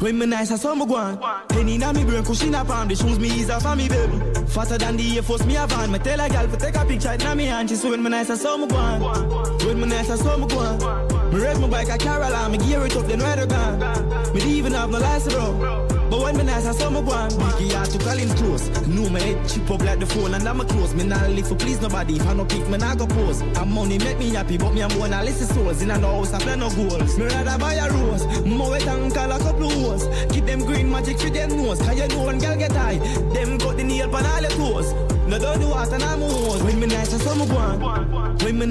When 0.00 0.18
me 0.18 0.26
nice, 0.26 0.50
I 0.50 0.56
saw 0.56 0.74
me 0.74 0.86
go 0.86 0.96
on. 0.96 1.18
Penny 1.48 1.78
na 1.78 1.92
me 1.92 2.04
brain, 2.04 2.24
cushion 2.24 2.54
up 2.54 2.66
palm. 2.66 2.88
The 2.88 2.96
shoes 2.96 3.18
me 3.18 3.28
is 3.28 3.50
for 3.62 3.76
me, 3.76 3.88
baby. 3.88 4.18
Faster 4.46 4.78
than 4.78 4.96
the 4.96 5.16
Air 5.16 5.22
Force, 5.22 5.44
me 5.44 5.56
a 5.56 5.66
van. 5.66 5.90
Me 5.92 5.98
tell 5.98 6.20
a 6.20 6.28
gal 6.28 6.48
to 6.48 6.56
take 6.56 6.76
a 6.76 6.84
picture, 6.84 7.12
it 7.12 7.22
na 7.22 7.34
me 7.34 7.44
hand. 7.44 7.68
She 7.68 7.76
say 7.76 7.90
when 7.90 8.02
me 8.02 8.10
nice, 8.10 8.30
I 8.30 8.36
saw 8.36 8.56
me 8.56 8.66
go 8.66 8.76
on. 8.76 9.58
When 9.66 9.80
me 9.80 9.86
nice, 9.86 10.10
I 10.10 10.16
saw 10.16 10.36
me 10.36 10.46
go. 10.48 11.30
Me 11.30 11.40
raise 11.40 11.58
my 11.58 11.68
bike, 11.68 11.90
I 11.90 11.98
carry 11.98 12.24
along. 12.24 12.52
Me 12.52 12.58
gear 12.58 12.84
it 12.84 12.96
up, 12.96 13.06
then 13.06 13.20
ride 13.20 13.38
a 13.38 13.46
gun. 13.46 14.34
Me 14.34 14.42
even 14.42 14.72
have 14.72 14.90
no 14.90 14.98
license, 14.98 15.34
bro. 15.34 15.89
But 16.10 16.22
when 16.22 16.36
me 16.36 16.42
nice, 16.42 16.66
I 16.66 16.72
saw 16.72 16.90
me 16.90 17.02
go 17.02 17.12
on. 17.12 17.30
Biggie, 17.30 17.74
I 17.80 17.84
to 17.84 17.98
call 17.98 18.16
him 18.16 18.28
close. 18.30 18.68
No, 18.88 19.08
me 19.08 19.20
head 19.20 19.48
chip 19.48 19.70
up 19.70 19.80
like 19.82 20.00
the 20.00 20.06
phone, 20.06 20.34
and 20.34 20.46
I'm 20.48 20.60
a 20.60 20.64
close. 20.64 20.92
Me 20.92 21.04
not 21.04 21.30
live 21.30 21.46
for 21.46 21.54
please 21.54 21.80
nobody. 21.80 22.16
If 22.16 22.26
I 22.26 22.34
no 22.34 22.44
pick, 22.44 22.68
me 22.68 22.78
not 22.78 22.98
go 22.98 23.06
pose. 23.06 23.40
And 23.42 23.70
money 23.70 23.98
make 23.98 24.18
me 24.18 24.30
happy, 24.30 24.58
but 24.58 24.74
me 24.74 24.82
I'm 24.82 24.90
born 24.90 25.12
a 25.12 25.22
list 25.22 25.42
of 25.42 25.56
souls. 25.56 25.82
In 25.82 25.90
a 25.90 25.98
house, 26.00 26.32
I 26.34 26.40
plan 26.40 26.58
no 26.58 26.70
goals. 26.70 27.16
Me 27.16 27.26
rather 27.26 27.58
buy 27.58 27.74
a 27.74 27.88
rose. 27.92 28.26
More 28.44 28.70
wet 28.70 28.86
and 28.88 29.14
call 29.14 29.30
a 29.30 29.38
couple 29.38 29.70
hoes. 29.70 30.08
Keep 30.32 30.46
them 30.46 30.60
green 30.66 30.90
magic 30.90 31.18
for 31.20 31.30
them 31.30 31.50
nose. 31.50 31.78
Cause 31.80 31.96
you 31.96 32.08
know 32.08 32.24
one 32.24 32.38
girl 32.38 32.56
get 32.56 32.72
high. 32.72 32.98
Them 33.32 33.58
got 33.58 33.76
the 33.76 33.84
nail 33.84 34.14
on 34.14 34.26
all 34.26 34.42
the 34.42 34.48
toes. 34.48 34.92
No 35.28 35.38
don't 35.38 35.60
do 35.60 35.68
what 35.68 35.92
and 35.92 36.02
I'm 36.02 36.22
a 36.22 36.28
hose. 36.28 36.62
When 36.64 36.80
me 36.80 36.86
nice, 36.88 37.14
I 37.14 37.18
saw 37.18 37.34
me 37.36 37.46
go. 37.46 38.34
When 38.44 38.58
me 38.58 38.66